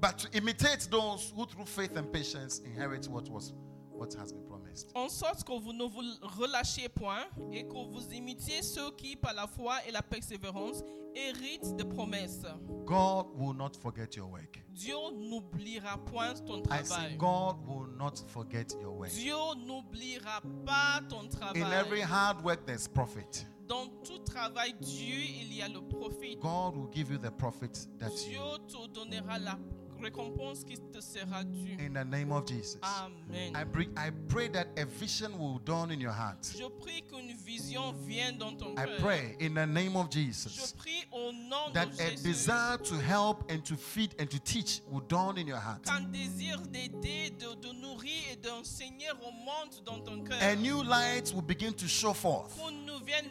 but 0.00 0.18
to 0.18 0.28
imitate 0.36 0.88
those 0.90 1.32
who 1.34 1.46
through 1.46 1.66
faith 1.66 1.96
and 1.96 2.12
patience 2.12 2.60
inherit 2.64 3.08
what 3.08 3.28
was 3.28 3.52
what 3.90 4.14
has 4.14 4.32
been 4.32 4.44
promised. 4.46 4.92
En 4.94 5.08
sorte 5.08 5.42
que 5.44 5.52
vous 5.58 5.72
ne 5.72 5.84
vous 5.84 6.02
relâchiez 6.38 6.88
point 6.88 7.24
et 7.52 7.64
que 7.64 7.74
vous 7.74 8.12
imitiez 8.12 8.62
ceux 8.62 8.92
qui, 8.92 9.16
par 9.16 9.34
la 9.34 9.48
foi 9.48 9.74
et 9.88 9.90
la 9.90 10.02
persévérance, 10.02 10.84
héritent 11.16 11.74
des 11.76 11.84
promesses. 11.84 12.46
God 12.86 13.26
will 13.34 13.54
not 13.54 13.74
forget 13.74 14.14
your 14.14 14.30
work. 14.30 14.62
Dieu 14.72 14.94
n'oubliera 15.12 15.98
point 16.06 16.34
ton 16.46 16.62
I 16.70 16.84
say, 16.84 16.94
travail. 16.94 17.16
God 17.16 17.56
will 17.66 17.88
not 17.98 18.22
forget 18.28 18.72
your 18.80 18.92
work. 18.96 19.10
Dieu 19.10 19.34
n'oubliera 19.66 20.40
pas 20.64 21.00
ton 21.08 21.28
In 21.56 21.72
every 21.72 22.02
travail. 22.02 22.02
hard 22.02 22.44
work, 22.44 22.64
there's 22.66 22.86
profit. 22.86 23.44
Dans 23.66 23.88
tout 24.04 24.20
travail, 24.24 24.74
Dieu, 24.80 25.16
il 25.42 25.52
y 25.54 25.60
a 25.60 25.68
le 25.68 25.80
profit. 25.80 26.36
God 26.40 26.76
will 26.76 26.88
give 26.92 27.10
you 27.10 27.18
the 27.18 27.32
profit 27.32 27.88
that 27.98 28.10
Dieu 28.10 28.38
you. 28.38 28.58
te 28.68 28.86
donnera 28.94 29.38
la 29.38 29.58
récompense 30.00 30.64
qui 30.64 30.76
te 30.76 31.00
sera 31.00 31.44
due. 31.44 31.76
In 31.78 31.92
the 31.94 32.04
name 32.04 32.32
of 32.32 32.46
Jesus. 32.46 32.78
Amen. 32.82 33.54
I 33.54 33.64
pray, 33.64 33.88
I 33.96 34.10
pray 34.28 34.48
that 34.48 34.68
a 34.76 34.84
vision 34.84 35.38
will 35.38 35.58
dawn 35.64 35.90
in 35.90 36.00
your 36.00 36.12
heart. 36.12 36.38
Je 36.56 36.64
prie 36.80 37.02
qu'une 37.02 37.34
vision 37.44 37.92
vienne 38.06 38.38
dans 38.38 38.56
ton 38.56 38.74
I 38.76 38.86
pray 39.00 39.36
in 39.40 39.54
the 39.54 39.66
name 39.66 39.96
of 39.96 40.08
Je 40.10 40.20
Jesus 40.20 40.74
prie 40.76 41.04
au 41.12 41.32
nom 41.32 41.72
that 41.72 41.86
de 41.96 42.02
a 42.02 42.10
desire 42.22 42.78
to 42.78 42.94
help 42.94 43.50
and 43.50 43.60
to 43.64 43.76
feed 43.76 44.14
and 44.18 44.26
to 44.26 44.38
teach 44.38 44.80
will 44.90 45.02
dawn 45.08 45.38
in 45.38 45.46
your 45.46 45.58
heart. 45.58 45.84
qu'un 45.84 46.00
désir 46.10 46.60
d'aider, 46.68 47.30
de, 47.38 47.54
de 47.60 47.72
nourrir 47.74 48.12
et 48.32 48.36
d'enseigner 48.36 49.10
remonte 49.10 49.82
dans 49.84 50.00
ton 50.00 50.22
cœur. 50.22 50.38
A 50.40 50.54
new 50.56 50.82
light 50.82 51.32
will 51.34 51.42
begin 51.42 51.72
to 51.72 51.86
show 51.86 52.12
forth. 52.14 52.54
Qu'une 52.56 52.86
nouvelle, 52.86 53.24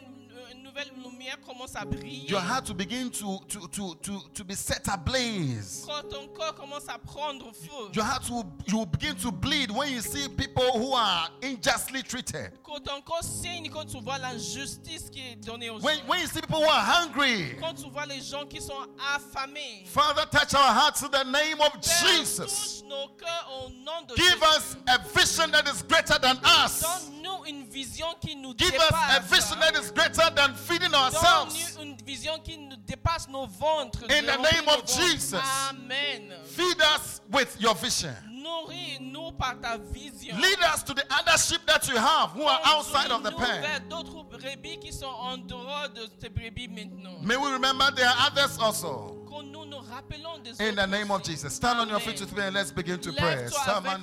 une 0.52 0.62
nouvelle 0.62 0.90
lumière 0.96 1.38
commence 1.46 1.74
à 1.76 1.84
briller, 1.84 2.28
your 2.28 2.40
heart 2.40 2.68
will 2.68 2.76
begin 2.76 3.10
to, 3.10 3.38
to, 3.48 3.66
to, 3.68 3.94
to, 4.02 4.20
to 4.34 4.44
be 4.44 4.54
set 4.54 4.88
ablaze. 4.88 5.84
quand 5.86 6.08
ton 6.08 6.26
corps 6.28 6.54
commence 6.54 6.88
à 6.88 6.98
prendre 6.98 7.52
feu, 7.52 7.90
Your 7.94 8.04
heart 8.04 8.28
will, 8.30 8.44
you 8.66 8.78
will 8.78 8.86
begin 8.86 9.14
to 9.16 9.30
bleed 9.32 9.70
when 9.70 9.92
you 9.92 10.00
see 10.00 10.28
people 10.28 10.64
who 10.74 10.94
are 10.94 11.28
unjustly 11.42 12.02
treated. 12.02 12.52
quand 12.62 12.80
ton 12.84 13.00
corps 13.02 13.22
saigne, 13.24 13.68
quand 13.70 13.84
tu 13.86 14.00
vois 14.00 14.18
l'injustice 14.18 15.10
qui 15.10 15.20
est 15.20 15.36
donnée 15.36 15.70
aux 15.70 15.80
When, 15.80 15.98
gens, 15.98 16.06
when 16.08 16.20
you 16.20 16.26
see 16.26 16.40
people 16.40 16.60
who 16.60 16.68
are 16.68 16.84
hungry. 16.84 17.56
quand 17.60 17.74
tu 17.74 17.88
vois 17.90 18.06
les 18.06 18.20
gens 18.20 18.46
qui 18.46 18.60
sont 18.60 18.86
affamés, 19.14 19.84
Father, 19.86 20.22
touch 20.30 20.54
our 20.54 20.72
hearts 20.72 21.02
in 21.02 21.08
the 21.10 21.24
name 21.24 21.60
of 21.60 21.72
Père, 21.80 22.16
Jesus. 22.18 22.82
touche 22.82 22.88
nos 22.88 23.08
cœurs 23.16 23.48
au 23.64 23.70
nom 23.70 24.02
de 24.08 24.14
Give 24.16 24.42
us 24.56 24.76
a 24.86 24.98
vision 25.18 25.50
that 25.50 25.66
is 25.68 25.82
greater 25.82 26.18
than 26.20 26.36
us. 26.64 26.80
Donne-nous 26.80 27.44
une 27.46 27.64
vision 27.64 28.06
qui 28.20 28.36
nous 28.36 28.54
Give 28.56 28.74
us 28.74 28.92
a 29.16 29.20
vision 29.20 29.56
that 29.60 29.74
is 29.80 29.90
greater 29.90 30.30
than 30.34 30.37
feeding 30.54 30.94
ourselves. 30.94 31.74
Donne-nous 31.74 31.92
une 31.92 31.96
vision 32.04 32.38
qui 32.42 32.58
nous 32.58 32.76
dépasse 32.86 33.28
nos 33.28 33.46
ventres. 33.46 34.04
In 34.10 34.26
the 34.26 34.36
name 34.36 34.68
of. 34.68 34.84
Jesus. 34.86 35.40
Amen. 35.70 36.32
Feed 36.44 36.80
us 36.80 37.20
with 37.30 37.56
your 37.60 37.74
vision. 37.74 38.14
Nourris-nous 38.30 39.32
par 39.32 39.54
ta 39.60 39.76
vision. 39.76 40.40
Lead 40.40 40.58
us 40.72 40.82
to 40.82 40.94
the 40.94 41.04
other 41.10 41.36
sheep 41.38 41.60
that 41.66 41.86
you 41.88 41.96
have 41.96 42.30
who 42.30 42.42
are 42.42 42.60
outside 42.64 43.10
of 43.10 43.22
the 43.22 43.32
pen. 43.32 43.62
vers 43.62 43.80
d'autres 43.88 44.24
brebis 44.24 44.78
qui 44.78 44.92
sont 44.92 45.06
en 45.06 45.38
dehors 45.38 45.88
de 45.94 46.08
ces 46.20 46.28
brebis 46.28 46.68
maintenant. 46.68 47.18
May 47.22 47.36
we 47.36 47.50
remember 47.52 47.90
there 47.94 48.08
are 48.08 48.30
others 48.30 48.58
also. 48.58 49.14
Que 49.28 49.42
nous 49.42 49.66
nous 49.66 49.78
rappelons 49.78 50.38
des 50.42 50.60
In 50.60 50.74
the 50.74 50.86
name 50.86 51.10
of. 51.10 51.22
Jesus. 51.22 51.54
Stand 51.54 51.80
on 51.80 51.88
your 51.88 52.00
feet 52.00 52.20
with 52.20 52.34
me 52.36 52.44
and 52.44 52.54
let's 52.54 52.70
begin 52.70 52.98
to 53.00 53.12
pray. 53.12 53.48
Amen. 53.66 54.02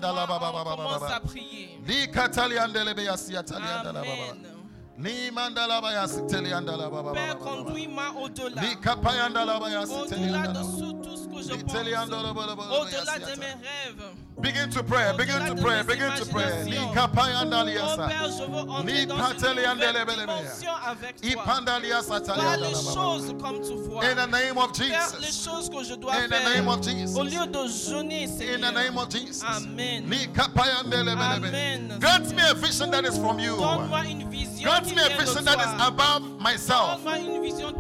Père, 7.14 7.38
conduis-moi 7.40 8.04
au-delà. 8.22 8.62
Li 8.62 8.76
kapay 8.82 9.20
andala 9.20 9.60
ba 9.60 9.70
yasi 9.70 9.94
teli 10.10 10.30
Au-delà 10.30 10.48
de 10.48 10.60
tout, 10.60 11.18
ce 11.18 11.28
que 11.28 11.56
je 11.56 11.62
pense. 11.64 11.76
Au-delà 11.76 13.20
de 13.20 13.40
mes 13.40 13.46
rêves. 13.46 14.16
Begin 14.38 14.70
to 14.70 14.84
pray, 14.84 15.14
begin 15.18 15.46
to 15.46 15.56
pray, 15.56 15.82
begin 15.84 16.12
to 16.18 16.26
pray. 16.26 16.64
Li 16.66 16.78
kapay 16.94 17.32
oh, 17.34 17.42
andali 17.46 17.74
yasa. 17.74 18.04
Oh, 18.04 18.08
Père, 18.08 18.30
je 18.38 18.44
veux 18.44 18.70
entrer 18.70 19.06
dans 19.06 19.16
une 19.16 19.22
pateli 19.22 19.66
andele 19.66 19.88
nouvelle 19.88 20.06
bele 20.06 20.06
bele. 20.06 20.28
dimension 20.28 20.72
avec 20.86 21.22
toi. 21.22 21.30
Ipandali 21.32 21.88
yasa 21.90 22.20
tali 22.20 22.42
Vois 22.42 22.58
les 22.58 22.74
choses 22.74 23.36
comme 23.42 23.62
tu 23.62 23.76
vois. 23.76 24.04
In 24.04 24.16
the 24.16 24.28
name 24.32 24.58
of 24.58 24.76
Faire 24.76 25.12
les 25.20 25.28
Jesus. 25.28 25.44
choses 25.50 25.70
que 25.70 25.84
je 25.84 25.96
dois 25.96 26.14
In 26.16 26.28
the 26.28 26.34
faire. 26.34 26.50
name 26.56 26.68
of 26.68 26.82
Jesus. 26.84 27.18
Au 27.18 27.24
lieu 27.24 27.48
de 27.48 27.68
jeûner, 27.68 28.24
In 28.24 28.28
the 28.28 28.38
Seigneur. 28.38 28.72
name 28.74 28.98
of 28.98 29.10
Jesus. 29.10 29.44
Amen. 29.44 30.10
Li 30.10 30.28
kapay 30.34 30.70
andele 30.84 31.16
bele 31.16 31.40
bele. 31.40 31.48
Amen. 31.48 31.98
Grant 32.00 32.36
me 32.36 32.42
a 32.50 32.54
vision 32.56 32.92
that 32.92 33.06
is 33.06 33.18
from 33.18 33.40
you. 33.40 33.56
Donne-moi 33.56 34.06
une 34.06 34.30
vision 34.30 34.64
Grant 34.70 34.85
qui 34.86 34.96
me 34.96 35.02
a 35.02 35.10
vision 35.18 35.46
that 35.46 35.60
is 35.60 35.88
above 35.88 36.40
myself. 36.40 37.04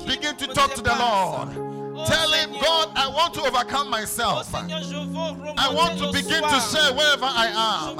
Begin 0.05 0.35
to 0.37 0.47
talk 0.47 0.73
to 0.73 0.81
the. 0.81 0.95
Lord. 0.95 1.75
Tell 2.07 2.31
him, 2.33 2.51
God, 2.61 2.91
I 2.95 3.07
want 3.07 3.33
to 3.35 3.41
overcome 3.41 3.89
myself. 3.89 4.53
I 4.53 5.71
want 5.73 5.97
to 5.97 6.11
begin 6.11 6.43
to 6.43 6.59
share 6.59 6.93
wherever 6.93 7.25
I 7.25 7.47
am. 7.55 7.95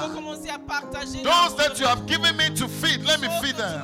Those 1.24 1.56
that 1.56 1.80
you 1.80 1.88
have 1.88 2.06
given 2.06 2.36
me 2.36 2.50
to 2.56 2.68
feed, 2.68 3.04
let 3.06 3.22
me 3.22 3.30
feed 3.42 3.56
them. 3.56 3.84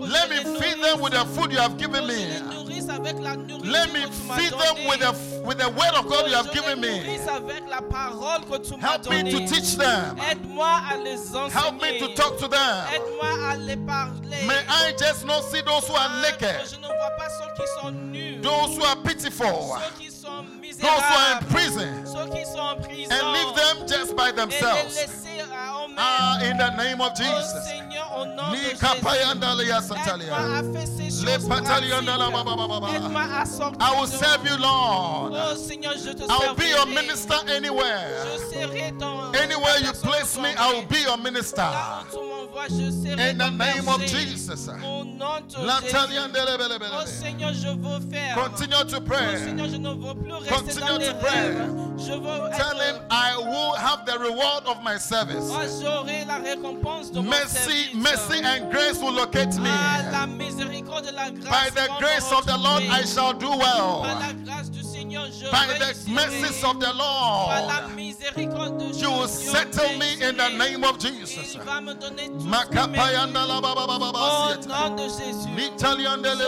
Let 0.00 0.30
me 0.30 0.38
feed 0.58 0.82
them 0.82 1.00
with 1.00 1.12
the 1.12 1.24
food 1.26 1.52
you 1.52 1.58
have 1.58 1.78
given 1.78 2.06
me. 2.08 2.71
Nourrisse 2.98 3.10
avec 3.14 3.22
la 3.22 3.36
nourriture 3.36 3.72
Let 3.72 3.92
me 3.92 4.00
feed 4.36 4.52
them 4.52 4.86
with 4.88 5.00
the 5.00 5.12
with 5.46 5.58
the 5.58 5.68
word 5.70 5.94
of 5.98 6.06
God 6.08 6.28
you 6.30 6.36
have 6.36 6.52
given 6.52 6.80
me. 6.80 6.88
nourrisse 7.00 7.26
avec 7.28 7.62
la 7.68 7.80
parole 7.82 8.40
que 8.50 8.58
tu 8.58 8.74
Help 8.80 9.10
me 9.10 9.30
to 9.30 9.38
teach 9.46 9.76
them. 9.76 10.16
Aide-moi 10.30 10.66
à 10.90 10.96
les 11.02 11.18
enseigner. 11.34 11.50
Help 11.52 11.82
me 11.82 11.98
to 11.98 12.14
talk 12.14 12.38
to 12.38 12.48
them. 12.48 12.86
Aide-moi 12.94 13.50
à 13.50 13.56
les 13.56 13.76
parler. 13.76 14.46
May 14.46 14.62
I 14.68 14.92
just 14.98 15.24
not 15.26 15.42
see 15.44 15.60
those 15.62 15.86
who 15.88 15.94
are 15.94 16.08
Ah, 16.10 16.22
naked, 16.22 16.66
je 16.70 16.76
ne 16.76 16.86
vois 16.86 17.10
pas 17.16 17.28
ceux 17.28 17.62
qui 17.62 17.68
sont 17.80 17.90
nus. 17.92 18.40
those 18.42 18.76
who 18.76 18.84
are 18.84 18.96
pitiful, 19.02 19.46
Ceux 19.46 19.98
qui 20.04 20.10
sont 20.10 20.11
those 20.82 21.02
who 21.02 21.14
are 21.14 21.32
in 21.38 21.44
prison, 21.46 22.04
Ceux 22.04 22.26
qui 22.30 22.44
sont 22.44 22.58
en 22.58 22.76
prison. 22.76 23.10
and 23.14 23.32
leave 23.32 23.54
them 23.54 23.86
just 23.88 24.14
by 24.16 24.28
Et 24.28 24.32
les 24.32 24.36
themselves. 24.36 24.94
laisser 24.94 25.40
à 25.40 25.84
eux-mêmes. 25.84 25.96
Ah, 25.98 26.38
in 26.42 26.56
the 26.58 26.70
name 26.76 27.00
of 27.00 27.12
Oh 27.12 27.16
Jesus. 27.16 27.64
Seigneur, 27.66 28.06
au 28.18 28.24
nom 28.26 28.50
de 28.50 28.56
Jésus. 28.56 28.76
Aide-moi 32.94 33.22
à 33.38 33.44
sortir 33.44 33.78
I 33.80 33.98
will 33.98 34.06
serve 34.06 34.44
you, 34.46 34.56
Lord. 34.56 35.32
Oh 35.34 35.54
Seigneur, 35.56 35.94
je 35.96 36.12
te 36.12 36.22
I 36.22 36.38
will 36.38 36.54
be 36.54 36.68
your 36.68 36.86
minister 36.86 37.34
anywhere. 37.48 38.24
Je 38.24 38.38
serai 38.58 38.92
ton 38.98 39.32
Anywhere 39.34 39.78
you 39.82 39.92
place 40.02 40.36
me, 40.38 40.48
I 40.56 40.72
will 40.74 40.86
be 40.86 41.00
your 41.02 41.18
minister. 41.18 41.62
Là 41.62 42.02
où 42.02 42.10
tu 42.10 42.16
m'envoies, 42.18 42.68
je 42.68 42.90
serai 42.90 43.30
In 43.30 43.38
the 43.38 43.50
name 43.50 43.88
of. 43.88 44.02
Jesus. 44.06 44.68
Au 44.68 45.04
nom 45.04 45.40
de 45.40 45.50
Jésus. 45.50 45.66
Lantalianda 45.66 46.44
le 46.44 46.56
bele 46.58 46.74
Oh 46.74 46.78
bele 46.78 46.90
bele. 46.90 47.06
Seigneur, 47.06 47.52
je 47.54 47.68
veux 47.68 48.00
faire. 48.10 48.34
Continue 48.34 48.84
to 48.88 48.96
Oh 48.96 49.00
pray. 49.00 49.38
Seigneur, 49.38 49.68
je 49.70 49.76
ne 49.76 49.88
veux 49.90 50.14
plus 50.14 50.32
rester 50.34 50.71
Continue 50.78 51.06
to 51.06 51.14
pray. 51.14 51.30
rêves. 51.30 51.82
Je 51.98 52.12
veux 52.12 52.50
Tell 52.56 52.80
him. 52.80 53.00
I 53.10 53.36
will 53.36 53.74
have 53.74 54.04
the 54.06 54.18
reward 54.18 54.64
of 54.66 54.82
my 54.82 54.96
service. 54.98 55.44
J'aurai 55.80 56.24
la 56.26 56.38
récompense 56.38 57.12
de 57.12 57.20
mon 57.20 57.30
Mercy, 57.30 57.94
mercy 57.94 58.40
and 58.42 58.70
grace 58.70 58.98
will 58.98 59.12
locate 59.12 59.56
me. 59.58 59.68
Ah, 59.68 60.02
la 60.10 60.26
miséricorde 60.26 61.06
et 61.06 61.12
la 61.12 61.30
grâce 61.30 61.50
By 61.50 61.70
the 61.70 61.88
grace 61.98 62.32
of 62.32 62.46
the 62.46 62.56
Lord, 62.56 62.82
I 62.84 63.04
shall 63.04 63.34
do 63.34 63.50
well. 63.50 64.02
La 65.12 65.20
grâce 65.20 65.22
du 65.22 65.22
Seigneur, 65.22 65.26
je 65.32 65.46
By 65.50 65.66
the 65.78 65.94
mercies 66.10 66.64
of 66.64 66.78
the 66.80 66.92
Lord, 66.94 67.52
you 68.94 69.10
will 69.10 69.28
settle 69.28 69.98
me 69.98 70.14
in 70.22 70.36
the 70.36 70.48
name 70.56 70.84
of 70.84 70.98
Jesus. 70.98 71.52
Je 71.54 71.58
be 71.58 71.64
m'arrête 71.64 72.00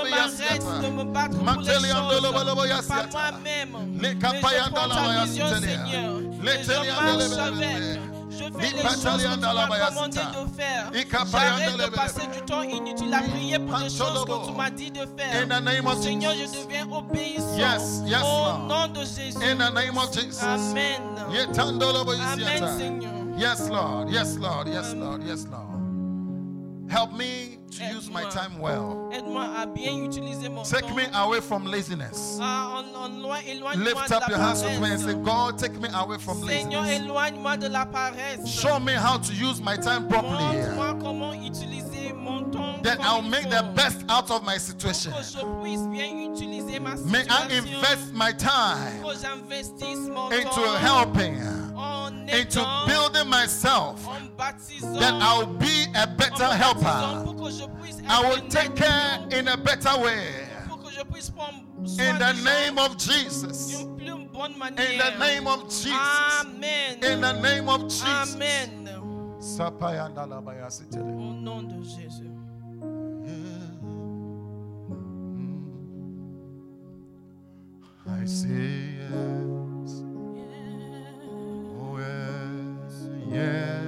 de 0.02 0.08
yasieta. 0.16 0.90
me 0.90 1.04
battre 1.04 1.36
pour 1.36 1.46
les 1.46 1.52
Matelianda 1.56 2.20
lo 2.20 2.32
ba 2.32 2.44
lo 2.44 2.54
ba 2.54 2.62
choses, 2.62 2.86
pas 2.86 2.98
yasieta. 2.98 3.08
moi-même. 3.12 3.76
Je 4.02 4.14
kapayanda 4.14 4.88
ta 4.88 5.24
vision. 5.24 5.48
Seigneur. 5.48 6.20
Je 6.32 6.42
marche 6.42 6.66
be 6.66 7.18
le 7.18 7.28
be 7.28 7.38
avec. 7.38 8.13
Le. 8.54 8.60
Je 8.62 8.66
fais 8.66 8.74
Li 8.74 8.76
les 8.76 8.82
choses 8.82 8.94
que 8.94 9.00
tu 9.00 9.04
patalianda 9.04 9.52
la 9.52 9.66
ba 9.66 9.78
m'as 9.78 9.86
commandé 9.88 10.18
de 10.18 10.56
faire. 10.56 10.90
J'arrête 11.30 11.76
de 11.76 11.94
passer 11.94 12.26
du 12.26 12.40
temps 12.42 12.62
inutile 12.62 13.14
à 13.14 13.20
mm. 13.20 13.30
prier 13.30 13.58
pour 13.58 13.78
des 13.78 13.90
choses 13.90 14.24
que 14.24 14.46
tu 14.46 14.52
m'as 14.56 14.70
dit 14.70 14.90
de 14.90 15.06
faire. 15.16 15.48
the 15.48 15.60
name 15.60 15.86
of 15.86 16.02
Seigneur, 16.02 16.32
je 16.32 16.64
deviens 16.64 16.88
obéissant. 16.90 17.56
Yes, 17.56 18.02
yes, 18.06 18.22
Au 18.22 18.66
nom 18.66 18.88
de 18.88 19.00
Jésus. 19.00 19.38
In 19.42 19.56
the 19.56 19.72
name 19.74 19.98
of 19.98 20.12
Jesus. 20.12 20.42
Amen. 20.42 21.00
Amen. 21.18 22.78
Seigneur. 22.78 23.12
Yes, 23.36 23.68
Lord. 23.68 24.10
Yes, 24.10 24.38
Lord. 24.38 24.68
Yes, 24.68 24.94
Lord. 24.94 25.22
Yes, 25.24 25.46
Lord. 25.50 26.90
Help 26.90 27.12
me 27.12 27.58
to 27.78 27.84
use 27.94 28.10
my 28.10 28.24
time 28.30 28.58
well. 28.58 29.10
À 29.12 29.66
bien 29.66 30.04
utiliser 30.04 30.48
mon 30.48 30.62
Take 30.64 30.94
me 30.94 31.04
away 31.14 31.40
from 31.40 31.64
laziness. 31.66 32.38
Ah, 32.40 32.78
en, 32.78 32.94
en 32.94 33.22
loin, 33.22 33.40
Lift 33.76 34.10
up 34.12 34.28
your 34.28 34.38
hands 34.38 34.62
with 34.62 34.80
me 34.80 34.90
and 34.90 35.00
say, 35.00 35.14
God, 35.14 35.58
take 35.58 35.80
me 35.80 35.88
away 35.94 36.18
from 36.18 36.40
laziness. 36.40 36.74
Show 38.48 38.78
me 38.80 38.92
how 38.92 39.18
to 39.18 39.32
use 39.34 39.60
my 39.60 39.76
time 39.76 40.08
properly. 40.08 40.44
Montre-moi 40.44 40.94
comment 41.00 41.34
utiliser 41.42 42.14
mon 42.14 42.50
temps. 42.50 42.82
Then 42.82 42.98
I'll 43.00 43.22
il 43.24 43.30
make 43.30 43.48
the 43.50 43.62
best 43.74 44.04
out 44.08 44.30
of 44.30 44.44
my 44.44 44.58
situation. 44.58 45.12
que 45.12 45.22
je 45.22 45.44
puisse 45.62 45.86
bien 45.88 46.32
utiliser 46.32 46.80
ma 46.80 46.94
May. 46.96 47.24
I 47.28 47.48
invest 47.56 48.12
my 48.12 48.32
time 48.32 49.02
que 49.02 49.14
j'investisse 49.16 50.08
mon 50.08 50.30
into 50.32 50.60
helping, 50.78 51.36
into 52.28 52.60
building 52.86 53.28
myself. 53.28 54.04
That 54.36 55.14
I'll 55.22 55.46
be 55.46 55.86
a 55.94 56.06
better 56.06 56.44
helper. 56.44 57.24
pour 57.24 57.34
que 57.36 57.50
je 57.50 57.66
puisse 57.80 57.98
être 57.98 58.10
I 58.10 58.28
will 58.28 58.48
take 58.48 58.74
care 58.74 59.26
in 59.30 59.48
a 59.48 59.56
better 59.56 59.98
way. 60.00 60.46
pour 60.68 60.78
que 60.82 60.90
je 60.90 61.02
puisse 61.04 61.30
prendre 61.30 61.62
soin 61.84 62.04
In 62.04 62.18
the 62.18 62.32
name 62.44 62.78
of 62.78 62.96
Jesus. 62.98 63.78
d'une 63.78 63.96
plus 63.96 64.28
bonne 64.32 64.56
manière. 64.58 64.90
In 64.90 64.98
the 64.98 65.18
name 65.18 65.46
of 65.46 65.64
Jesus. 65.68 65.92
Amen. 66.40 66.98
In 67.02 67.20
the 67.20 67.32
name 67.40 67.68
of 67.68 67.82
Jesus. 67.84 68.34
Amen. 68.34 68.80
Au 71.06 71.32
nom 71.34 71.62
de 71.62 71.82
Jésus. 71.82 72.30
I 78.06 78.26
say 78.26 79.53
yeah. 83.34 83.80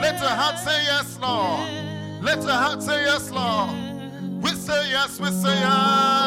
Let 0.00 0.20
your 0.20 0.30
heart 0.30 0.58
say 0.58 0.82
yes, 0.84 1.18
Lord. 1.20 2.22
Let 2.22 2.42
your 2.42 2.52
heart 2.52 2.82
say 2.82 3.04
yes, 3.04 3.30
Lord. 3.30 4.42
We 4.42 4.50
say 4.50 4.90
yes, 4.90 5.18
we 5.18 5.30
say 5.30 5.54
yes. 5.60 6.25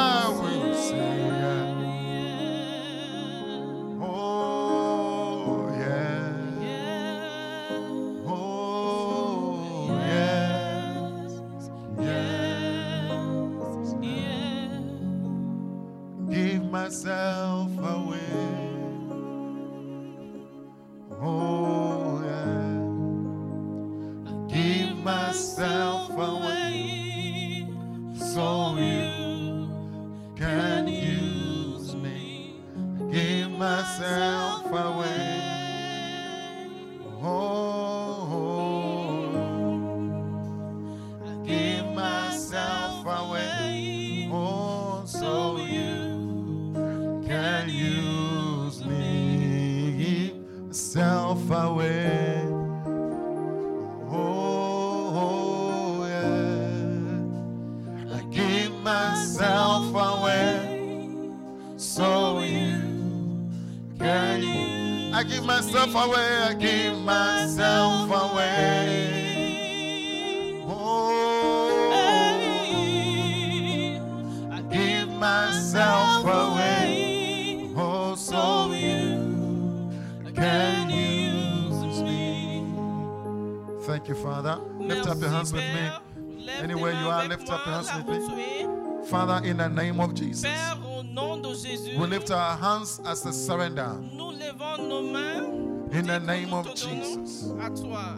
The 89.60 89.70
name 89.70 90.00
of 90.00 90.14
Jesus, 90.16 90.44
Père, 90.46 90.78
au 90.86 91.04
nom 91.04 91.38
de 91.42 91.50
Jésus, 91.54 91.98
we 91.98 92.08
lift 92.08 92.32
our 92.32 92.56
hands 92.58 93.00
as 93.06 93.26
a 93.26 93.34
surrender. 93.34 93.94
nous 94.14 94.32
levons 94.32 94.78
nos 94.88 95.02
mains. 95.02 95.68
In 95.92 96.06
the 96.06 96.20
name 96.20 96.54
of 96.54 96.68
Jesus. 96.76 97.46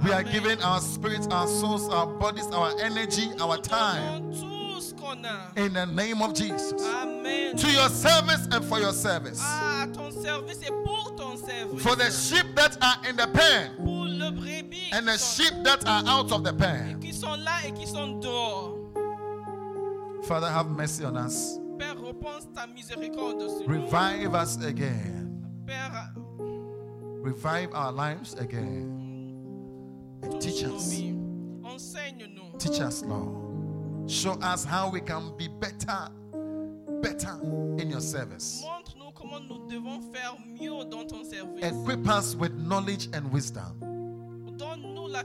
We 0.03 0.11
are 0.11 0.23
giving 0.23 0.61
our 0.61 0.81
spirits, 0.81 1.25
our 1.31 1.47
souls, 1.47 1.87
our 1.89 2.05
bodies, 2.05 2.45
our 2.47 2.71
energy, 2.81 3.29
our 3.39 3.57
time 3.57 4.29
donnons 4.29 4.41
tout 4.41 4.81
ce 4.81 4.93
qu'on 4.93 5.23
a. 5.23 5.51
in 5.55 5.71
the 5.73 5.85
name 5.85 6.21
of 6.21 6.33
Jesus 6.33 6.73
Amen. 6.83 7.55
to 7.55 7.71
your 7.71 7.87
service 7.89 8.45
and 8.51 8.65
for 8.65 8.79
your 8.79 8.91
service. 8.91 9.39
À 9.41 9.87
ton 9.93 10.11
service 10.11 10.59
et 10.63 10.71
pour 10.83 11.15
ton 11.15 11.37
service. 11.37 11.81
For 11.81 11.95
the 11.95 12.11
sheep 12.11 12.45
that 12.55 12.77
are 12.81 12.97
in 13.09 13.15
the 13.15 13.27
pen 13.27 13.71
pour 13.77 14.05
le 14.05 14.31
brebis 14.31 14.91
and 14.91 15.07
the 15.07 15.17
sheep 15.17 15.53
that 15.63 15.87
are 15.87 16.03
out 16.07 16.31
of 16.33 16.43
the 16.43 16.53
pen. 16.53 16.99
Father, 20.31 20.47
have 20.47 20.69
mercy 20.69 21.03
on 21.03 21.17
us. 21.17 21.59
Père, 21.77 21.97
repense 22.01 22.47
ta 22.55 22.65
miséricorde 22.65 23.49
sur 23.49 23.67
nous. 23.67 23.83
Revive 23.83 24.33
us 24.33 24.55
again. 24.63 25.43
Père, 25.67 26.13
Revive 27.21 27.67
our 27.73 27.91
lives 27.91 28.33
again. 28.35 28.87
And 30.23 30.41
teach 30.41 30.63
us. 30.63 30.93
Enseigne-nous. 31.65 32.57
Teach 32.59 32.79
us, 32.79 33.03
Lord. 33.03 34.09
Show 34.09 34.39
us 34.41 34.63
how 34.63 34.89
we 34.89 35.01
can 35.01 35.35
be 35.37 35.49
better, 35.49 36.07
better 37.01 37.37
in 37.77 37.89
your 37.89 37.99
service. 37.99 38.63
Montre-nous 38.63 39.11
comment 39.11 39.41
nous 39.41 39.67
devons 39.67 39.99
faire 40.13 40.37
mieux 40.47 40.85
dans 40.89 41.05
ton 41.05 41.25
service. 41.25 41.61
Equip 41.61 42.07
us 42.07 42.35
with 42.37 42.53
knowledge 42.53 43.09
and 43.11 43.29
wisdom 43.33 43.91
Donne-nous 44.61 45.07
la, 45.07 45.23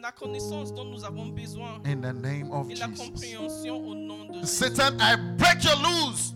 la 0.00 0.12
connaissance 0.12 0.72
dont 0.72 0.84
nous 0.84 1.04
avons 1.04 1.26
besoin 1.26 1.80
in 1.84 2.00
the 2.00 2.12
name 2.14 2.52
of 2.52 2.70
et 2.70 2.76
la 2.76 2.86
Jesus. 2.86 3.02
compréhension 3.04 3.76
au 3.84 3.94
nom 3.96 4.24
de 4.26 4.34
Jésus. 4.34 4.46
Satan, 4.46 4.96
I 5.00 5.16
break 5.36 5.64
your 5.64 5.74
loose. 5.82 6.34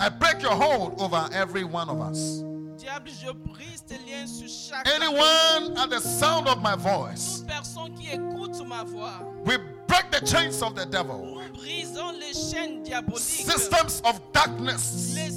I 0.00 0.08
break 0.08 0.40
your 0.42 0.54
hold 0.54 0.98
over 0.98 1.28
every 1.34 1.64
one 1.64 1.90
of 1.90 2.00
us. 2.00 2.42
Diable, 2.78 3.10
je 3.10 3.30
brise 3.30 3.84
tes 3.86 3.98
liens 4.06 4.26
sur 4.26 4.48
chaque 4.48 4.88
Anyone 4.88 5.76
at 5.76 5.88
the 5.90 6.00
sound 6.00 6.48
of 6.48 6.62
my 6.62 6.74
voice, 6.74 7.40
toute 7.40 7.46
personne 7.48 7.94
qui 7.94 8.08
écoute 8.08 8.66
ma 8.66 8.82
voix. 8.84 9.20
we 9.44 9.58
break 9.86 10.10
the 10.10 10.24
chains 10.26 10.62
of 10.62 10.74
the 10.74 10.86
devil, 10.86 11.18
Nous 11.52 11.60
brisons 11.60 12.10
les 12.18 12.32
chaînes 12.32 12.82
diaboliques, 12.82 13.20
systems 13.20 14.00
of 14.04 14.18
darkness. 14.32 15.12
les 15.14 15.30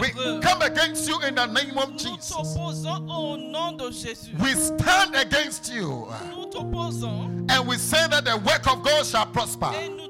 We 0.00 0.40
come 0.40 0.62
against 0.62 1.08
you 1.08 1.20
in 1.22 1.34
the 1.34 1.46
name 1.46 1.78
of 1.78 1.96
Jesus. 1.96 2.32
au 2.32 3.36
nom 3.36 3.72
de 3.76 3.90
Jésus. 3.90 4.38
We 4.38 4.54
stand 4.54 5.14
against 5.14 5.72
you 5.72 6.08
Nous 6.30 7.46
and 7.50 7.66
we 7.66 7.76
say 7.76 8.06
that 8.08 8.24
the 8.24 8.36
work 8.36 8.66
of 8.66 8.82
God 8.82 9.06
shall 9.06 9.26
prosper. 9.26 9.70
et 9.74 9.88
nous 9.88 10.08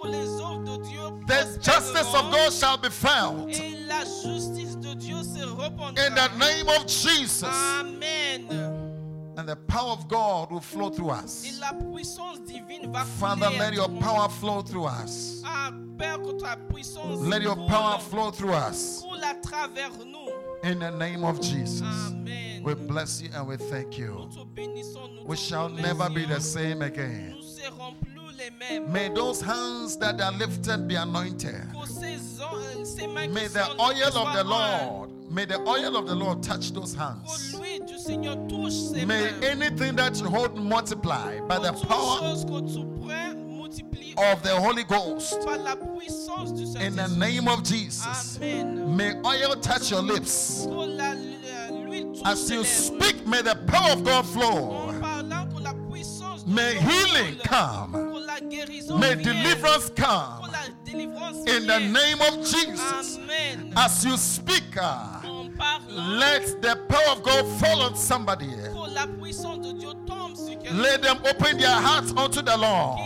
que 0.00 0.08
les 0.08 0.26
de 0.64 0.82
Dieu 0.88 1.24
The 1.26 1.58
justice 1.62 2.14
of 2.14 2.30
God 2.30 2.52
shall 2.52 2.76
be 2.76 2.88
found 2.88 3.50
et 3.50 3.86
la 3.86 4.04
de 4.04 4.94
Dieu 4.94 5.22
se 5.22 5.42
in 5.42 6.14
the 6.14 6.28
name 6.38 6.68
of 6.68 6.86
Jesus. 6.86 7.44
Amen. 7.44 8.91
And 9.36 9.48
the 9.48 9.56
power 9.56 9.90
of 9.92 10.08
God 10.08 10.50
will 10.52 10.60
flow 10.60 10.90
through 10.90 11.10
us. 11.10 11.58
la 11.58 11.72
puissance 11.72 12.38
divine 12.40 12.92
va 12.92 13.04
Father, 13.04 13.48
let 13.58 13.72
your 13.72 13.86
ton- 13.88 13.98
power 13.98 14.28
flow 14.28 14.62
through 14.62 14.84
us. 14.84 15.42
Ah, 15.44 15.72
Père, 15.96 16.18
ta 16.38 16.56
puissance 16.56 17.20
Let 17.20 17.42
your 17.42 17.56
power 17.68 17.98
flow 17.98 18.30
through 18.30 18.52
us. 18.52 19.02
à 19.22 19.34
travers 19.42 19.92
nous. 20.04 20.30
In 20.64 20.78
the 20.80 20.90
name 20.90 21.24
of 21.24 21.40
Jesus. 21.40 21.82
Amen. 21.82 22.62
We 22.62 22.74
bless 22.74 23.20
you 23.22 23.30
and 23.34 23.48
we 23.48 23.56
thank 23.56 23.96
you. 23.98 24.28
te 24.32 24.44
bénissons, 24.44 25.08
nous 25.16 25.24
We 25.26 25.36
shall 25.36 25.68
never 25.68 26.08
be 26.10 26.24
the 26.26 26.40
same 26.40 26.82
again. 26.82 27.30
Nous 27.36 27.42
serons 27.42 27.94
plus 28.00 28.36
les 28.36 28.50
mêmes. 28.50 28.92
May 28.92 29.08
those 29.08 29.40
hands 29.40 29.96
that 29.98 30.20
are 30.20 30.32
lifted 30.32 30.86
be 30.86 30.94
anointed. 30.96 31.68
Que 31.72 31.86
ces, 31.86 32.18
ces 32.84 33.06
mains 33.06 33.28
May 33.32 33.48
the 33.48 33.64
oil 33.80 34.16
of 34.16 34.32
the 34.34 34.44
Lord, 34.44 35.10
may 35.32 35.44
the 35.44 35.58
oil 35.66 35.96
of 35.96 36.06
the 36.06 36.14
Lord 36.14 36.42
touch 36.42 36.72
those 36.72 36.94
hands. 36.94 37.54
l'huile 37.54 37.80
du 37.86 37.98
Seigneur 37.98 38.36
touche 38.48 38.72
ces 38.92 39.06
May 39.06 39.30
anything 39.42 39.96
that 39.96 40.18
you 40.20 40.28
hold 40.28 40.56
multiply 40.56 41.40
by 41.48 41.58
the 41.58 41.72
power 41.72 42.20
chose 42.20 42.44
que 42.44 42.60
tu 42.60 42.84
prends 43.04 43.34
multiplie 43.34 44.14
of 44.18 44.42
the 44.42 44.54
Holy 44.54 44.84
Ghost. 44.84 45.40
par 45.44 45.58
la 45.58 45.74
puissance 45.76 46.52
du 46.52 46.62
In 46.78 46.96
the 46.96 47.08
name 47.16 47.48
of 47.48 47.62
Jesus. 47.62 48.38
Amen. 48.38 48.96
May 48.96 49.14
oil 49.24 49.54
touch 49.56 49.90
your 49.90 50.02
lips. 50.02 50.64
Que 50.66 50.70
la- 50.70 51.14
la- 51.14 51.70
l'huile 51.70 52.12
touche 52.12 52.22
As 52.26 52.50
you 52.50 52.64
speak, 52.64 53.26
may 53.26 53.40
the 53.42 53.54
power 53.66 53.92
of 53.92 54.04
God 54.04 54.26
flow. 54.26 54.88
En 54.88 55.00
parlant 55.00 55.46
que 55.54 55.62
la 55.62 55.72
puissance 55.90 56.44
de 56.44 56.50
May 56.50 56.74
healing 56.74 57.38
come. 57.44 57.92
Que 57.92 58.26
la 58.26 58.38
guérison 58.40 58.98
May 58.98 59.14
deliverance 59.14 59.90
come. 59.96 60.40
In 61.46 61.66
the 61.66 61.80
name 61.80 62.20
of 62.20 62.46
Jesus. 62.46 63.18
As 63.74 64.04
you 64.04 64.16
speak, 64.18 64.76
uh, 64.80 65.21
parlant 65.62 66.18
let 66.18 66.62
the 66.62 66.76
power 66.88 67.12
of 67.12 67.22
God 67.22 67.46
fall 67.60 67.82
on 67.82 67.94
somebody. 67.94 68.48
la 68.94 69.06
puissance 69.06 69.60
de 69.66 69.72
Dieu 69.78 69.90
tombe 70.06 70.36
sur 70.36 70.58
quelqu'un. 70.58 70.82
Let 70.82 71.02
them 71.02 71.18
open 71.24 71.58
their 71.58 71.70
hearts 71.80 72.12
unto 72.16 72.42
the 72.42 72.56
Lord. 72.56 72.98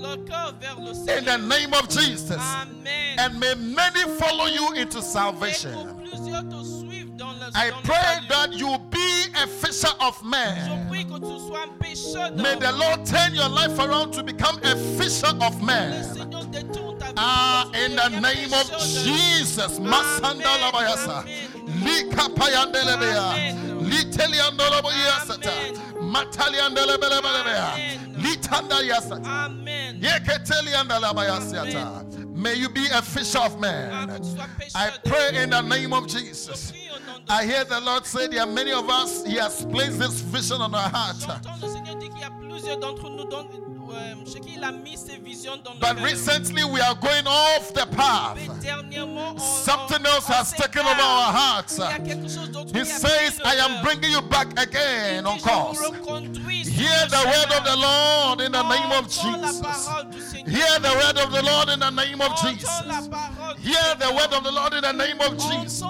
leur 0.00 0.24
cœur 0.24 0.54
vers 0.60 0.76
le 0.80 0.90
In 1.10 1.24
the 1.24 1.38
name 1.38 1.74
of 1.74 1.88
Jesus. 1.88 2.38
Amen. 2.38 3.18
And 3.18 3.40
may 3.40 3.54
many 3.54 4.02
follow 4.18 4.46
you 4.46 4.74
into 4.74 4.98
Et 4.98 5.02
salvation. 5.02 5.70
que 5.70 6.10
plusieurs 6.10 6.42
te 6.48 6.64
suivent 6.64 7.07
dans 7.07 7.07
le 7.07 7.07
I 7.54 7.70
pray 7.82 8.20
that 8.28 8.52
you 8.52 8.78
be 8.90 9.26
a 9.34 9.46
fisher 9.46 9.92
of 10.00 10.22
men. 10.24 10.88
prie 10.88 11.04
que 11.04 11.18
tu 11.18 11.38
sois 11.38 11.62
un 11.64 11.68
pécheur 11.80 12.36
May 12.36 12.54
the. 12.56 12.72
Lord 12.72 13.04
turn 13.04 13.34
your 13.34 13.48
life 13.48 13.78
around 13.78 14.12
to 14.12 14.22
become 14.22 14.58
a 14.62 14.76
fisher 14.96 15.34
of 15.40 15.60
men. 15.62 16.04
Seigneur 16.04 16.44
détourne 16.44 16.98
ta 16.98 17.06
vie 17.06 17.14
Ah, 17.16 17.64
pour 17.64 17.72
que 17.72 17.78
tu 17.78 17.84
in 17.86 17.96
the 17.96 18.20
name 18.20 18.52
of 18.52 18.70
Jesus. 18.78 19.78
Mataliandelebelebelebea. 26.00 27.72
Litandayasata. 28.18 29.26
Amen. 29.26 30.00
May 32.38 32.54
you 32.54 32.68
be 32.68 32.86
a 32.86 33.02
fisher 33.02 33.40
of 33.40 33.58
men. 33.58 33.90
I 34.72 34.92
pray 35.04 35.42
in 35.42 35.50
the 35.50 35.60
name 35.60 35.92
of 35.92 36.06
Jesus. 36.06 36.72
I 37.28 37.44
hear 37.44 37.64
the 37.64 37.80
Lord 37.80 38.06
say 38.06 38.28
there 38.28 38.42
are 38.42 38.46
many 38.46 38.70
of 38.70 38.88
us, 38.88 39.26
He 39.26 39.34
has 39.38 39.64
placed 39.64 39.98
this 39.98 40.20
vision 40.20 40.62
on 40.62 40.72
our 40.72 40.88
heart. 40.88 41.16
Euh, 43.90 44.14
J'entends 44.14 44.20
le 44.20 44.26
Seigneur 44.26 44.28
dire 44.28 44.28
qu'il 44.28 44.28
y 44.28 44.28
a 44.28 44.28
plusieurs 44.28 44.28
d'entre 44.28 44.28
nous 44.28 44.28
dont, 44.28 44.28
euh, 44.28 44.32
chez 44.32 44.40
qui 44.40 44.54
il 44.56 44.64
a 44.64 44.72
mis 44.72 44.96
ses 44.96 45.16
visions 45.18 45.56
dans 45.64 45.74
nos 45.74 45.80
But 45.80 46.02
recently 46.02 46.64
we 46.64 46.80
are 46.80 46.94
going 46.94 47.26
off 47.26 47.72
the 47.72 47.86
path. 47.96 48.36
Mais 48.36 48.48
dernièrement, 48.62 49.34
on, 49.36 49.38
Something 49.38 50.06
else 50.06 50.26
has 50.26 50.52
taken 50.52 50.82
over 50.82 51.00
our 51.00 51.32
hearts. 51.32 51.78
Il 51.78 51.80
y 51.80 51.84
a 51.84 51.98
quelque 51.98 52.28
chose 52.28 52.50
d'autre 52.50 52.72
He 52.74 52.84
says, 52.84 53.40
I 53.44 53.56
am 53.60 53.82
bringing 53.82 54.12
you 54.12 54.22
back 54.22 54.48
again 54.58 55.26
on 55.26 55.38
course. 55.38 55.80
Hear 55.80 57.06
the 57.08 57.24
word 57.24 57.52
of 57.56 57.64
the. 57.64 57.78
Lord 57.78 58.40
in 58.40 58.52
the 58.52 58.62
name 58.62 58.92
of 58.92 59.08
Jesus. 59.08 59.60
parole 59.60 60.10
du 60.10 60.20
Seigneur. 60.20 60.50
Hear 60.50 60.80
the 60.80 60.88
word 60.88 61.18
of 61.18 61.32
the 61.32 61.42
Lord 61.42 61.68
in 61.68 61.80
the 61.80 61.90
name 61.90 62.20
of 62.20 62.36
Jesus. 62.40 62.70
Hear 63.62 63.94
the 63.98 64.12
word 64.14 64.32
of 64.32 64.44
the 64.44 64.50
Lord 64.50 64.74
in 64.74 64.82
the 64.82 64.92
name 64.92 65.20
of 65.20 65.36
Jesus. 65.38 65.82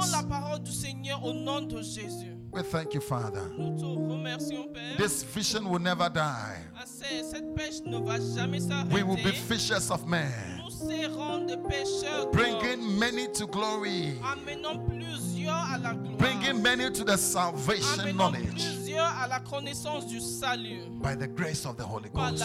La 2.55 2.63
parole 2.63 2.63
du 2.63 2.63
Seigneur 2.63 2.63
au 2.63 2.63
nom 2.63 2.63
de 2.63 2.63
Jésus. 2.63 2.63
We 2.63 2.63
thank 2.63 2.95
you, 2.95 3.01
Father. 3.01 3.43
Nous 3.59 3.79
te 3.79 3.85
remercions, 3.85 4.69
Père. 4.73 4.97
This 4.97 5.23
vision 5.23 5.67
will 5.71 5.81
never 5.83 6.09
die. 6.11 6.21
À 6.21 6.87
cette 6.87 7.07
c'est- 7.09 7.31
cette 7.31 7.55
pêche 7.55 7.81
ne 7.85 7.99
va 7.99 8.19
jamais 8.19 8.59
We 8.93 9.03
will 9.03 9.23
be 9.23 9.33
fishers 9.33 9.91
of 9.91 10.07
men, 10.07 10.31
Nous 10.65 10.71
serons 10.71 11.45
des 11.47 11.57
pêcheurs 11.57 12.27
d'hommes, 12.27 12.33
bringing 12.33 12.99
many 12.99 13.29
to 13.33 13.47
glory, 13.47 14.19
amenant 14.25 14.79
plusieurs 14.87 15.55
à 15.55 15.79
la 15.79 15.95
gloire, 15.95 16.17
bringing 16.19 16.61
many 16.63 16.91
to 16.93 17.05
the 17.05 17.17
salvation 17.17 18.13
knowledge 18.15 18.65
à 18.99 19.29
la 19.29 19.41
connaissance 19.41 20.07
du 20.07 20.19
salut, 20.21 20.89
by 21.01 21.15
the 21.15 21.29
grace 21.29 21.65
of 21.67 21.77
the 21.77 21.85
Holy 21.85 22.09
Ghost, 22.11 22.43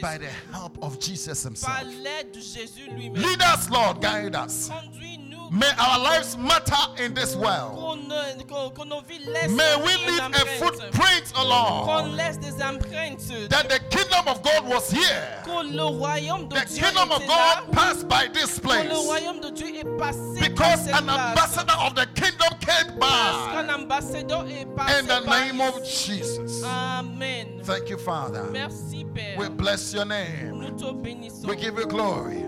by 0.00 0.18
the 0.18 0.30
help 0.52 0.76
of 0.82 0.98
Jesus 0.98 1.44
Himself. 1.44 1.84
l'aide 2.02 2.32
de 2.32 2.40
Jésus. 2.40 2.88
Lead 3.14 3.42
us, 3.42 3.70
Lord, 3.70 4.00
guide 4.00 4.34
us. 4.34 4.70
May 5.50 5.70
our 5.78 5.98
lives 5.98 6.36
matter 6.36 7.02
in 7.02 7.14
this 7.14 7.34
world. 7.34 7.74
qu'on 7.78 7.96
ne- 8.08 8.44
qu'on- 8.48 8.70
que 8.70 8.84
nos 8.84 9.00
vies 9.02 9.20
laissent 9.26 9.50
May 9.56 9.76
we 9.76 9.94
leave 10.06 10.20
a 10.20 10.46
footprint, 10.58 11.32
O 11.36 11.44
Lord, 11.48 12.12
laisse 12.16 12.36
des 12.38 12.60
empreintes. 12.62 13.48
that 13.48 13.68
the 13.68 13.78
kingdom 13.90 14.26
of 14.28 14.42
God 14.42 14.66
was 14.66 14.90
here. 14.90 15.42
Que 15.44 15.62
le 15.62 15.82
royaume 15.84 16.48
de 16.48 16.56
The 16.56 16.64
kingdom 16.66 17.12
of. 17.12 17.26
God 17.26 17.72
passed 17.72 18.08
by 18.08 18.28
this 18.32 18.58
place 18.58 18.88
le 18.90 18.96
royaume 18.96 19.40
de 19.40 19.50
Dieu 19.50 19.68
est 19.76 19.98
passé 19.98 20.40
par 20.40 20.48
because 20.48 20.88
an 20.88 21.08
ambassador 21.08 21.74
of 21.80 21.94
the 21.94 22.06
kingdom 22.14 22.48
came 22.60 22.98
by. 22.98 23.64
ambassadeur 23.68 24.46
est 24.48 24.66
passé 24.76 24.98
In 25.00 25.06
the 25.06 25.20
name 25.20 25.60
of. 25.60 25.84
Jesus. 25.84 26.62
Amen. 26.64 27.60
Thank 27.64 27.88
you, 27.90 27.98
Father. 27.98 28.44
We 29.36 29.48
bless 29.48 29.92
your 29.92 30.04
name. 30.04 30.58
Nous 30.60 30.70
te 30.76 30.92
bénissons. 30.92 31.46
We 31.46 31.56
give 31.56 31.78
you 31.78 31.86
glory. 31.86 32.42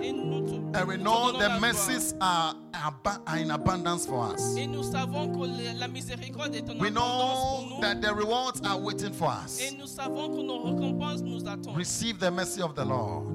Et 0.72 0.72
nous 0.72 0.72
te, 0.72 0.78
And 0.78 0.88
we 0.88 0.96
know 0.96 1.32
the 1.38 1.60
mercies 1.60 2.14
are, 2.20 2.54
are 2.74 3.36
in 3.38 3.50
abundance 3.50 4.06
for 4.06 4.32
us. 4.32 4.40
gloire. 4.54 4.58
Et 4.58 4.66
nous 4.66 4.82
savons 4.82 5.28
que 5.32 5.46
le- 5.46 5.78
la 5.78 5.88
miséricorde 5.88 6.54
est 6.54 6.68
en 6.70 6.78
We 6.78 6.90
know 6.90 7.78
that 7.80 8.00
the 8.00 8.14
rewards 8.14 8.60
are 8.64 8.78
waiting 8.78 9.12
for 9.12 9.30
us. 9.30 9.60
Et 9.60 9.72
nous 9.76 9.86
savons 9.86 10.28
que 10.28 10.42
nos 10.42 10.62
récompenses 10.62 11.22
nous 11.22 11.40
attendent. 11.46 11.76
Receive 11.76 12.18
the 12.18 12.30
mercy 12.30 12.62
of 12.62 12.74
the 12.74 12.84
Lord. 12.84 13.26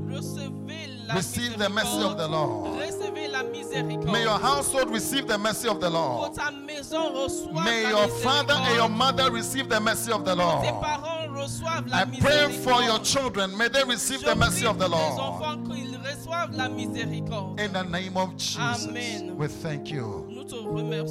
Receive 1.13 1.57
the 1.57 1.69
mercy 1.69 2.01
of 2.03 2.17
the 2.17 2.27
Lord. 2.27 2.79
Recevez 2.79 3.27
la 3.31 3.43
miséricorde. 3.43 4.11
May 4.11 4.23
your 4.23 4.39
household 4.39 4.89
receive 4.89 5.27
the 5.27 5.37
mercy 5.37 5.67
of 5.67 5.79
the 5.79 5.89
Lord. 5.89 6.33
ta 6.33 6.49
maison 6.51 7.13
reçoive 7.13 7.63
May 7.63 7.89
your 7.89 8.07
father 8.23 8.53
and 8.55 8.75
your 8.75 8.89
mother 8.89 9.29
receive 9.31 9.69
the 9.69 9.79
mercy 9.79 10.11
of 10.11 10.25
the 10.25 10.33
Lord. 10.35 10.63
parents 10.65 11.61
reçoivent 11.61 11.89
la 11.89 11.97
I 11.99 12.05
pray 12.05 12.51
for 12.63 12.81
your 12.81 12.99
children. 12.99 13.55
May 13.57 13.67
they 13.67 13.83
receive 13.83 14.21
the 14.23 14.35
mercy 14.35 14.65
of 14.65 14.79
the 14.79 14.87
Lord. 14.87 15.13
Enfants 16.43 16.57
la 16.57 16.69
miséricorde. 16.69 17.59
In 17.59 17.73
the 17.73 17.83
name 17.83 18.17
of 18.17 18.35
Jesus, 18.37 18.87
Amen. 18.87 19.37
we 19.37 19.47
thank 19.47 19.91
you 19.91 20.27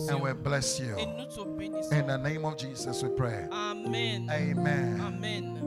and 0.08 0.20
we 0.22 0.32
bless 0.32 0.78
you. 0.80 0.94
et 0.98 1.06
nous 1.06 1.26
te 1.26 1.40
bénissons. 1.58 1.92
In 1.92 2.06
the 2.06 2.16
name 2.18 2.44
of 2.44 2.56
Jesus, 2.56 3.02
we 3.02 3.08
pray. 3.10 3.46
Amen. 3.50 4.28
Amen. 4.30 5.00
Amen. 5.00 5.60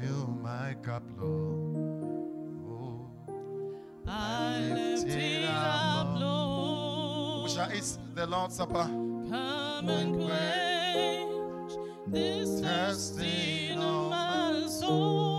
Fill 0.00 0.28
my 0.42 0.74
cup, 0.82 1.02
Lord. 1.20 2.18
Oh. 2.68 3.06
I 4.06 4.58
lift 4.74 5.06
it 5.08 5.44
up, 5.48 6.18
Lord. 6.18 7.50
shall 7.50 7.72
eat 7.72 7.98
the 8.14 8.26
Lord's 8.26 8.56
Supper. 8.56 8.88
Come 9.30 9.88
and 9.88 10.14
quench 10.26 11.72
this 12.08 12.60
thirsting 12.60 13.78
of 13.78 14.10
my 14.10 14.66
soul. 14.66 15.31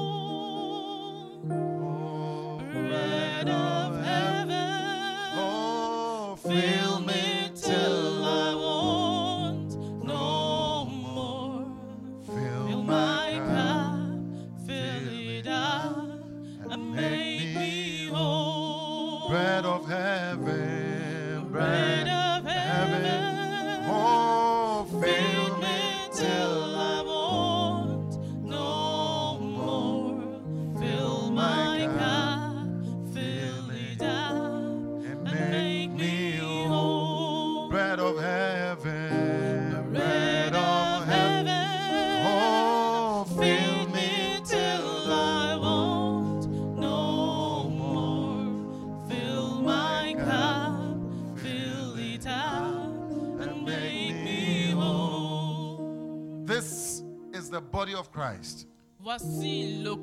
Of 58.04 58.12
Christ. 58.12 58.68
Voici 59.00 59.82
le, 59.82 59.96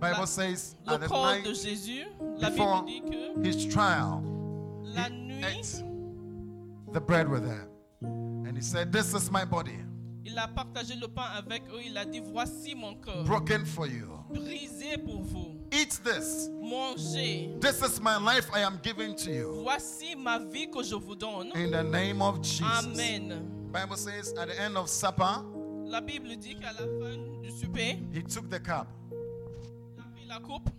Bible 0.00 0.26
says 0.26 0.76
le 0.86 0.94
at 0.94 1.00
the 1.00 1.06
corps 1.06 1.42
de 1.42 1.50
Jésus. 1.50 2.06
La 2.38 2.50
before 2.50 2.82
Bible 2.82 2.86
dit 2.86 3.10
que 3.10 3.42
his 3.42 3.66
trial, 3.66 4.22
la 4.82 5.08
nuit, 5.08 5.44
ate 5.44 5.82
the 6.92 7.00
bread 7.00 7.28
with 7.28 7.42
them. 7.42 7.66
And 8.46 8.56
he 8.56 8.62
said, 8.62 8.92
This 8.92 9.14
is 9.14 9.30
my 9.30 9.44
body, 9.44 9.78
il 10.24 10.38
a 10.38 10.46
partagé 10.46 10.94
le 11.00 11.08
pain 11.08 11.26
avec 11.36 11.62
eux. 11.72 11.80
Il 11.84 11.96
a 11.98 12.04
dit 12.04 12.20
Voici 12.20 12.74
mon 12.74 12.94
corps, 12.94 13.24
broken 13.24 13.64
for 13.64 13.86
you. 13.86 14.06
brisé 14.32 14.96
pour 14.98 15.22
vous. 15.22 15.56
Eat 15.72 16.00
this. 16.04 16.48
Mangez. 16.60 17.60
This 17.60 17.82
is 17.82 18.00
my 18.00 18.16
life 18.16 18.48
I 18.54 18.60
am 18.60 18.78
giving 18.82 19.14
to 19.16 19.30
you. 19.30 19.62
Voici 19.64 20.14
ma 20.16 20.38
vie 20.38 20.68
que 20.70 20.82
je 20.82 20.94
vous 20.94 21.16
donne. 21.16 21.52
In 21.54 21.70
the 21.72 21.82
name 21.82 22.22
of 22.22 22.40
Jesus. 22.42 22.84
Amen. 22.84 23.48
Bible 23.72 23.96
says 23.96 24.32
at 24.36 24.48
the 24.48 24.60
end 24.60 24.76
of 24.76 24.88
supper, 24.88 25.44
La 25.90 26.00
Bible 26.00 26.36
dit 26.36 26.54
qu'à 26.54 26.72
la 26.72 26.86
fin 26.86 27.16
du 27.42 27.50
souper, 27.50 27.98
he 28.12 28.22
took 28.22 28.48
the 28.48 28.60
cup 28.60 28.86
il 29.12 30.00
a 30.00 30.04
pris 30.14 30.26
la 30.26 30.38
coupe. 30.38 30.70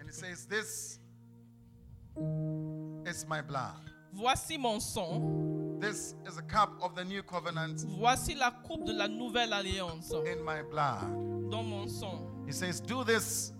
and 0.00 0.08
he 0.08 0.12
says, 0.12 0.44
This 0.46 0.98
is 3.06 3.26
my 3.28 3.42
blood. 3.42 3.74
Voici 4.12 4.56
mon 4.58 4.80
sang. 4.80 5.78
This 5.80 6.14
is 6.26 6.38
a 6.38 6.42
cup 6.42 6.72
of 6.82 6.94
the 6.94 7.04
new 7.04 7.22
covenant 7.22 7.84
Voici 7.98 8.34
la 8.34 8.50
coupe 8.66 8.84
de 8.86 8.92
la 8.92 9.06
nouvelle 9.06 9.52
alliance 9.52 10.10
in 10.12 10.42
my 10.44 10.62
blood. 10.62 11.50
dans 11.50 11.62
mon 11.62 11.86
sang. 11.88 12.44
He 12.46 12.52
says, 12.52 12.80
Do 12.80 13.04
this 13.04 13.52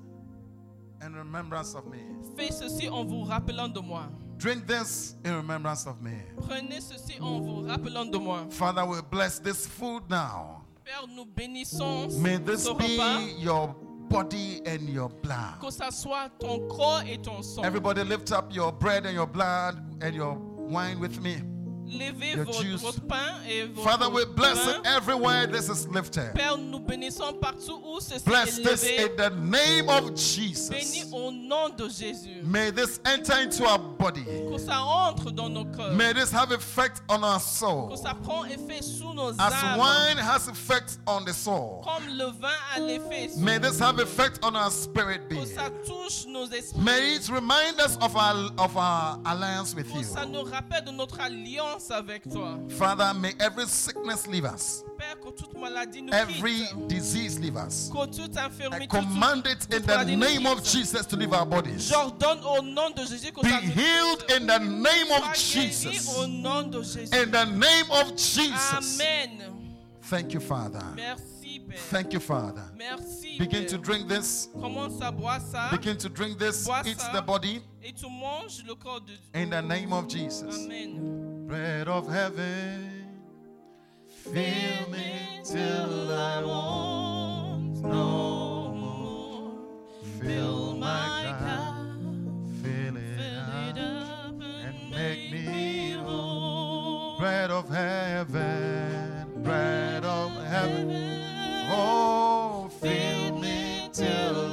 in 1.02 1.14
remembrance 1.14 1.74
of 1.74 1.86
me. 1.86 1.98
Faites 2.36 2.58
ceci 2.58 2.88
en 2.88 3.04
vous 3.04 3.22
rappelant 3.24 3.72
de 3.72 3.80
moi. 3.80 4.08
Drink 4.38 4.66
this 4.66 5.14
in 5.24 5.34
remembrance 5.36 5.86
of 5.86 6.00
me. 6.02 6.22
Prenez 6.46 6.80
ceci 6.80 7.18
en 7.20 7.40
vous 7.40 7.62
rappelant 7.68 8.10
de 8.10 8.18
moi. 8.18 8.46
Father, 8.50 8.84
we 8.84 9.00
bless 9.10 9.38
this 9.38 9.66
food 9.66 10.02
now. 10.10 10.65
Père, 10.86 11.04
nous 11.16 11.24
bénissons 11.24 12.06
May 12.20 12.38
this 12.38 12.62
ce 12.62 12.68
repas. 12.70 13.18
be 13.18 13.42
your 13.42 13.74
body 14.08 14.62
and 14.64 14.88
your 14.88 15.08
blood. 15.20 15.58
Que 15.60 15.68
ça 15.68 15.90
soit 15.90 16.28
ton 16.38 16.60
corps 16.68 17.02
et 17.04 17.18
ton 17.18 17.42
sang. 17.42 17.64
Everybody 17.64 18.04
lift 18.04 18.30
up 18.30 18.54
your 18.54 18.70
bread 18.70 19.04
and 19.04 19.12
your 19.12 19.26
blood 19.26 19.74
and 20.00 20.14
your 20.14 20.36
wine 20.70 21.00
with 21.00 21.20
me. 21.20 21.42
Levez 21.86 22.34
your 22.36 22.44
votre, 22.44 22.76
votre 22.78 23.00
pain 23.06 23.34
et 23.48 23.64
votre 23.64 23.88
Father, 23.88 24.08
we 24.10 24.24
bless 24.24 24.58
it 24.66 24.80
everywhere 24.84 25.46
this 25.46 25.68
is 25.68 25.86
lifted. 25.88 26.32
Père, 26.34 26.56
nous 26.58 26.80
bénissons 26.80 27.32
partout 27.40 27.80
où 27.84 28.00
ceci 28.00 28.24
Bless 28.24 28.58
est 28.58 28.62
this 28.62 28.84
in 28.84 29.16
the 29.16 29.30
name 29.36 29.88
of 29.88 30.04
Bénis 30.10 30.16
Jesus. 30.16 31.12
au 31.12 31.30
nom 31.30 31.68
de 31.70 31.88
Jésus. 31.88 32.42
May 32.42 32.70
this 32.72 33.00
enter 33.04 33.34
into 33.42 33.64
our 33.64 33.78
body. 33.78 34.24
Que 34.24 34.58
ça 34.58 34.80
entre 34.82 35.30
dans 35.30 35.48
nos 35.48 35.64
cœurs. 35.64 35.92
May 35.94 36.12
this 36.12 36.32
have 36.32 36.50
effect 36.52 37.02
on 37.08 37.22
our 37.22 37.38
Que 37.38 37.44
soul. 37.44 37.96
ça 37.96 38.14
prend 38.14 38.44
effet 38.46 38.82
sous 38.82 39.12
nos 39.14 39.30
As 39.38 39.52
wine 39.78 40.18
has 40.18 40.48
effect 40.48 40.98
on 41.06 41.24
the 41.24 41.32
soul. 41.32 41.82
Comme 41.84 42.08
le 42.16 42.26
vin 42.40 42.48
a 42.74 42.80
l'effet 42.80 43.28
sur 43.30 43.40
May 43.42 43.58
this 43.58 43.78
have 43.80 44.00
effect 44.00 44.38
on 44.42 44.54
our 44.56 44.70
spirit 44.70 45.20
Que 45.28 45.34
being. 45.36 45.46
ça 45.46 45.70
touche 45.86 46.26
nos 46.26 46.46
esprits. 46.50 46.80
May 46.82 47.14
it 47.16 47.28
remind 47.28 47.80
us 47.80 47.96
of 48.00 48.16
our 48.16 48.50
of 48.58 48.76
our 48.76 49.18
alliance 49.24 49.74
with 49.74 49.86
Que 49.92 49.98
you. 49.98 50.04
ça 50.04 50.26
nous 50.26 50.42
rappelle 50.42 50.84
de 50.84 50.90
notre 50.90 51.20
alliance 51.20 51.76
avec 51.90 52.28
toi. 52.31 52.59
Father, 52.78 53.12
may 53.15 53.35
every 53.40 53.66
sickness 53.66 54.27
leave 54.27 54.44
us. 54.44 54.82
Père, 54.98 55.19
que 55.20 55.31
toute 55.31 55.55
maladie 55.59 56.03
nous 56.03 56.12
Every 56.12 56.66
quitte. 56.66 56.89
disease 56.89 57.39
leave 57.39 57.57
us. 57.57 57.90
Que 57.93 58.07
toute 58.07 58.36
I 58.36 58.86
command 58.86 59.47
it 59.47 59.66
in 59.74 59.82
the 59.82 60.05
name 60.16 60.47
of. 60.47 60.62
Jesus 60.65 61.07
to 61.07 61.16
leave 61.16 61.32
our 61.32 61.47
bodies. 61.47 61.89
J'ordonne 61.90 62.40
au 62.44 62.62
nom 62.62 62.90
de 62.90 63.03
Jésus 63.05 63.32
que 63.32 63.40
Be 63.43 63.48
healed 63.48 64.24
in 64.31 64.47
the 64.47 64.59
name 64.59 65.11
of 65.12 65.35
Jesus. 65.35 66.09
au 66.16 66.27
nom 66.27 66.70
de 66.70 66.82
Jésus. 66.82 67.12
In 67.15 67.31
the 67.31 67.44
name 67.44 67.90
of 67.90 68.16
Jesus. 68.16 68.98
Amen. 69.01 69.53
Thank 70.03 70.32
you, 70.35 70.40
Father. 70.40 70.82
Merci, 70.94 71.61
Père. 71.69 71.78
Thank 71.90 72.12
you, 72.12 72.20
Father. 72.20 72.62
Merci. 72.77 73.39
Begin 73.39 73.62
Père. 73.65 73.69
to 73.70 73.78
drink 73.78 74.09
this. 74.09 74.48
Commence 74.55 75.01
à 75.03 75.11
boire 75.11 75.40
ça. 75.40 75.69
Begin 75.70 75.97
to 75.97 76.09
drink 76.09 76.39
this. 76.39 76.65
Bois 76.65 76.82
Eat 76.86 76.98
ça. 77.01 77.12
the 77.12 77.24
body. 77.24 77.61
Et 77.82 77.93
tu 77.93 78.07
manges 78.09 78.65
le 78.66 78.74
corps 78.74 79.01
de 79.01 79.07
Dieu. 79.12 79.19
In 79.35 79.51
the 79.51 79.62
name 79.62 79.93
of 79.93 80.09
Jesus. 80.09 80.65
Amen 80.65 81.35
bread 81.47 81.86
of 81.86 82.09
heaven, 82.09 83.06
fill 84.09 84.90
me 84.90 85.40
till 85.44 86.12
I 86.12 86.43
want 86.43 87.82
no 87.82 88.73
more. 88.74 89.52
Fill 90.20 90.74
my 90.77 91.36
cup, 91.39 91.77
fill 92.62 92.97
it 92.97 93.78
up, 93.78 94.35
and 94.40 94.90
make 94.90 95.31
me 95.31 95.93
whole. 95.93 97.18
Bread 97.20 97.51
of 97.52 97.68
heaven, 97.68 99.43
bread 99.44 100.05
of 100.05 100.32
heaven, 100.44 101.23
oh, 101.70 102.68
fill 102.81 103.39
me 103.39 103.89
till. 103.93 104.45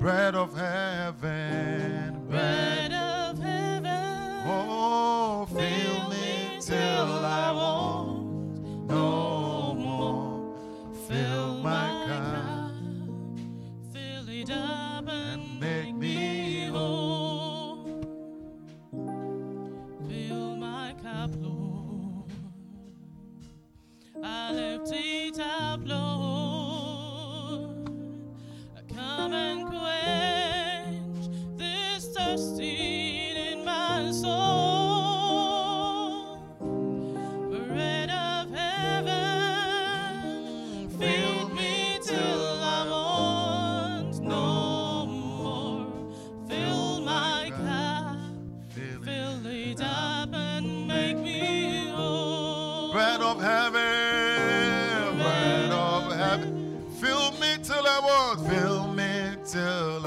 bread 0.00 0.34
of 0.34 0.56
heaven, 0.56 2.26
bread 2.28 2.90
of 2.90 3.38
heaven. 3.38 4.42
Oh, 4.46 5.46
fill 5.46 6.08
me 6.08 6.58
till 6.58 6.74
I 6.74 7.52
want 7.52 8.88
no 8.88 9.74
more. 9.74 10.56
Fill 11.06 11.58
my 11.58 12.06
cup, 12.08 12.72
fill 13.92 14.28
it 14.30 14.50
up 14.50 15.06
and 15.06 15.60
make 15.60 15.94
me 15.94 16.66
whole. 16.68 17.84
Fill 20.08 20.56
my 20.56 20.94
cup, 21.02 21.30
Lord. 21.36 22.32
I 24.24 24.52
lift 24.52 24.92
it 24.94 25.38
up, 25.38 25.80
Lord. 25.84 26.19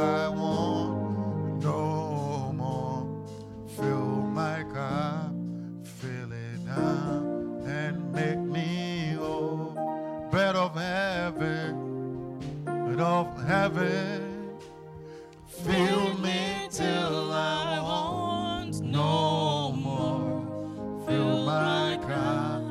I 0.04 0.28
want 0.28 1.64
no 1.64 2.52
more. 2.56 3.08
Fill 3.76 4.22
my 4.42 4.64
cup, 4.74 5.32
fill 6.00 6.32
it 6.32 6.68
up, 6.70 7.24
and 7.66 8.12
make 8.12 8.40
me 8.40 9.16
whole. 9.18 10.28
Bread 10.30 10.56
of 10.56 10.76
heaven, 10.76 11.72
bread 12.66 13.00
of 13.00 13.28
heaven. 13.48 14.60
Fill 15.48 16.18
me 16.18 16.68
till 16.70 17.32
I 17.32 17.80
want 17.80 18.82
no 18.82 19.72
more. 19.72 21.06
Fill 21.08 21.46
my 21.46 21.98
cup, 22.08 22.64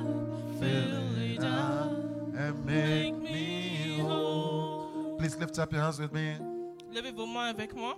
fill 0.61 1.17
it 1.19 1.43
up, 1.43 1.93
and 2.37 2.67
make 2.67 3.17
me 3.19 4.01
whole. 4.01 5.17
Please 5.19 5.37
lift 5.37 5.59
up 5.59 5.73
your 5.73 5.81
hands 5.83 5.99
with 5.99 6.13
me. 6.13 6.37
Levez 6.93 7.13
vos 7.13 7.27
mains 7.27 7.49
avec 7.49 7.75
moi. 7.75 7.97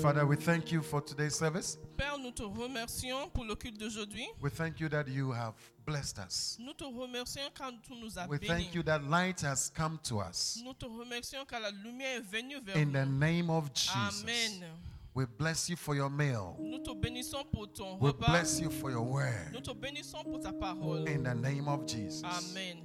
Father, 0.00 0.24
we 0.26 0.36
thank 0.36 0.72
you 0.72 0.82
for 0.82 1.02
today's 1.02 1.34
service. 1.34 1.78
Père, 1.96 2.18
nous 2.18 2.30
te 2.30 2.42
remercions 2.42 3.28
pour 3.30 3.44
le 3.44 3.54
culte 3.54 3.78
d'aujourd'hui. 3.78 4.26
We 4.42 4.50
thank 4.50 4.80
you 4.80 4.88
that 4.88 5.06
you 5.08 5.32
have 5.32 5.54
blessed 5.86 6.18
us. 6.18 6.56
Nous 6.60 6.72
te 6.74 6.84
remercions 6.84 7.50
car 7.54 7.70
tu 7.82 7.94
nous 7.94 8.18
as 8.18 8.26
We 8.28 8.38
bénis. 8.38 8.46
thank 8.48 8.74
you 8.74 8.82
that 8.84 9.02
light 9.04 9.40
has 9.42 9.70
come 9.74 9.98
to 10.04 10.20
us. 10.20 10.58
Nous 10.64 10.72
te 10.74 10.86
remercions 10.86 11.44
car 11.46 11.60
la 11.60 11.70
lumière 11.70 12.16
est 12.18 12.20
venue 12.30 12.60
vers 12.64 12.76
In 12.76 12.92
the 12.92 13.04
name 13.06 13.50
of 13.50 13.70
Jesus, 13.74 14.22
Amen. 14.22 14.64
we 15.14 15.26
bless 15.38 15.68
you 15.68 15.76
for 15.76 15.94
your 15.94 16.08
meal. 16.10 16.56
Nous 16.58 16.78
te 16.82 16.94
bénissons 16.94 17.44
pour 17.52 17.68
ton 17.72 17.98
We 18.00 18.12
repas. 18.12 18.26
bless 18.28 18.60
you 18.60 18.70
for 18.70 18.90
your 18.90 19.02
word. 19.04 19.52
Nous 19.52 19.60
te 19.60 19.72
bénissons 19.74 20.24
pour 20.24 20.40
ta 20.40 20.52
parole. 20.52 21.06
In 21.08 21.22
the 21.24 21.34
name 21.34 21.68
of 21.68 21.86
Jesus. 21.86 22.22
Amen. 22.24 22.78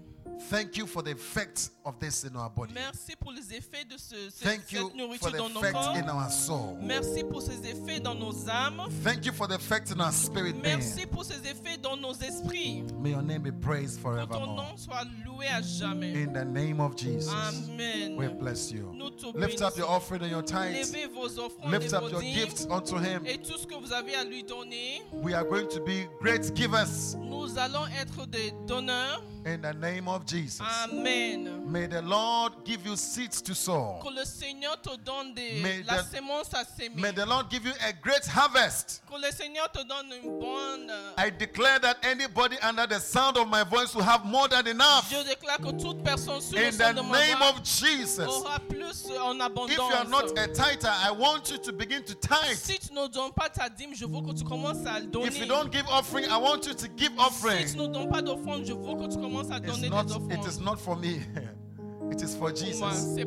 Thank 0.50 0.78
you 0.78 0.86
for 0.86 1.02
the 1.02 1.12
effects 1.12 1.72
of 1.86 1.98
this 2.00 2.24
in 2.24 2.36
our 2.36 2.50
body. 2.50 2.74
Merci 2.74 3.16
pour 3.16 3.32
les 3.32 3.54
effets 3.54 3.86
de 3.86 3.98
ce, 3.98 4.16
ce- 4.30 4.44
Thank 4.44 4.72
you 4.72 4.88
cette 4.88 4.96
nourriture 4.96 5.30
for 5.30 5.32
the 5.32 5.38
dans 5.38 5.50
nos 5.50 5.60
effect 5.62 5.74
corps. 5.74 5.96
in 5.96 6.10
our 6.10 6.30
soul. 6.30 6.78
Merci 6.82 7.24
pour 7.24 7.42
ces 7.42 7.66
effets 7.66 8.00
dans 8.00 8.16
nos 8.16 8.34
âmes. 8.50 8.82
Thank 9.04 9.26
you 9.26 9.32
for 9.32 9.48
the 9.48 9.56
effect 9.56 9.92
in 9.92 10.00
our 10.02 10.12
spirit. 10.12 10.56
Merci 10.62 11.06
pour 11.06 11.24
ces 11.24 11.38
effets 11.48 11.78
dans 11.82 11.96
nos 11.96 12.14
esprits. 12.14 12.84
May 13.00 13.12
your 13.12 13.22
name 13.22 13.44
be 13.44 13.52
praised 13.52 13.98
Que 13.98 14.04
ton 14.04 14.28
forevermore. 14.28 14.56
nom 14.56 14.78
soit 14.78 15.04
loué 15.26 15.48
à 15.48 15.62
jamais. 15.62 16.24
In 16.24 16.34
the 16.34 16.46
name 16.46 16.80
of 16.82 16.96
Jesus, 16.98 17.32
Amen. 17.32 18.18
we 18.18 18.28
bless 18.28 18.72
you. 18.72 18.92
Nous 18.94 19.12
te 19.12 19.26
Lift 19.38 19.62
up 19.62 19.78
your 19.78 19.88
bénissons. 19.88 19.96
offering 19.96 20.22
and 20.24 20.32
your 20.32 20.44
tithes. 20.44 20.92
Levez 20.92 21.08
vos 21.08 21.40
offrandes 21.40 21.72
Lift 21.72 21.94
et 21.94 21.96
up 21.96 22.12
your 22.12 22.22
dîmes. 22.22 22.34
gifts 22.34 22.68
unto 22.70 22.98
Him. 22.98 23.26
Et 23.26 23.38
tout 23.38 23.58
ce 23.58 23.66
que 23.66 23.76
vous 23.76 23.94
avez 23.94 24.16
à 24.16 24.24
lui 24.24 24.44
donner, 24.44 25.02
We 25.14 25.34
are 25.34 25.46
going 25.46 25.68
to 25.70 25.80
be 25.84 26.08
great 26.20 26.54
givers 26.56 26.88
nous 27.20 27.58
allons 27.58 27.86
être 28.02 28.26
des 28.28 28.52
donneurs. 28.68 29.24
In 29.46 29.62
the 29.62 29.74
name 29.74 30.08
of 30.08 30.26
Jesus. 30.26 30.60
Amen. 30.92 31.72
May 31.72 31.86
the 31.86 32.02
Lord 32.02 32.54
give 32.66 32.84
you 32.86 32.96
seeds 32.96 33.42
to 33.44 33.54
sow. 33.54 34.00
Que 34.02 34.10
le 34.12 34.26
Seigneur 34.26 34.76
te 34.82 34.90
donne 34.98 35.34
des, 35.36 35.62
May 35.62 35.84
la 35.84 36.02
the- 36.02 36.06
sémence 36.16 36.52
à 36.54 36.66
s'aimer. 36.66 37.00
May 37.00 37.12
the 37.12 37.26
Lord 37.28 37.50
give 37.52 37.64
you 37.66 37.72
a 37.88 37.94
great 37.94 38.26
harvest. 38.26 39.02
Que 39.08 39.18
le 39.20 39.32
Seigneur 39.32 39.72
te 39.72 39.84
donne 39.84 40.12
une 40.12 40.40
bonne. 40.40 40.92
I 41.18 41.30
declare 41.30 41.80
that 41.80 41.98
anybody 42.04 42.58
under 42.62 42.88
the 42.88 43.00
sound 43.00 43.38
of 43.38 43.48
my 43.48 43.64
voice 43.64 43.94
will 43.94 44.04
have 44.04 44.26
more 44.26 44.48
than 44.48 44.66
enough. 44.68 45.08
Je 45.12 45.24
déclare 45.24 45.60
que 45.60 45.72
toute 45.80 46.04
personne 46.04 46.42
le 46.52 46.66
In 46.68 46.72
son 46.72 46.94
de 46.96 47.02
ma 47.02 47.20
name 47.20 47.38
voix 47.38 47.50
of 47.50 47.64
Jesus. 47.64 48.28
aura 48.28 48.60
plus 48.60 49.06
en 49.22 49.40
If 49.68 49.78
you 49.78 49.84
are 49.84 50.06
not 50.06 50.38
a 50.40 50.48
tither, 50.48 50.90
I 50.90 51.12
want 51.12 51.52
you 51.52 51.58
to 51.60 51.72
begin 51.72 52.04
to 52.06 52.16
tithe. 52.16 52.58
Si 52.58 52.80
tu 52.80 52.94
ne 52.94 53.08
donnes 53.08 53.32
pas 53.34 53.50
ta 53.50 53.70
dîme, 53.70 53.94
je 53.94 54.06
veux 54.06 54.22
que 54.22 54.34
tu 54.36 54.44
commences 54.44 54.84
à 54.88 55.00
le 55.00 55.06
donner. 55.06 55.28
If 55.28 55.38
you 55.40 55.46
don't 55.46 55.72
give 55.72 55.86
offering, 55.90 56.26
I 56.32 56.38
want 56.38 56.66
you 56.66 56.74
to 56.74 56.88
give 56.98 57.12
Si 57.12 57.20
offering. 57.20 57.68
tu 57.72 57.78
ne 57.78 57.88
donnes 57.88 58.10
pas 58.10 58.22
d'offrande, 58.24 58.66
je 58.66 58.74
veux 58.74 58.96
que 58.96 59.12
tu 59.12 59.18
commences 59.20 59.35
à 59.40 59.58
It's 59.58 59.66
donner 59.66 59.90
not, 59.90 60.08
des 60.08 60.36
it 60.36 60.46
is 60.46 60.60
not 60.60 60.80
for 60.80 60.96
me. 60.96 61.22
It 62.12 62.22
is 62.22 62.36
for 62.36 62.52
Jesus. 62.52 63.18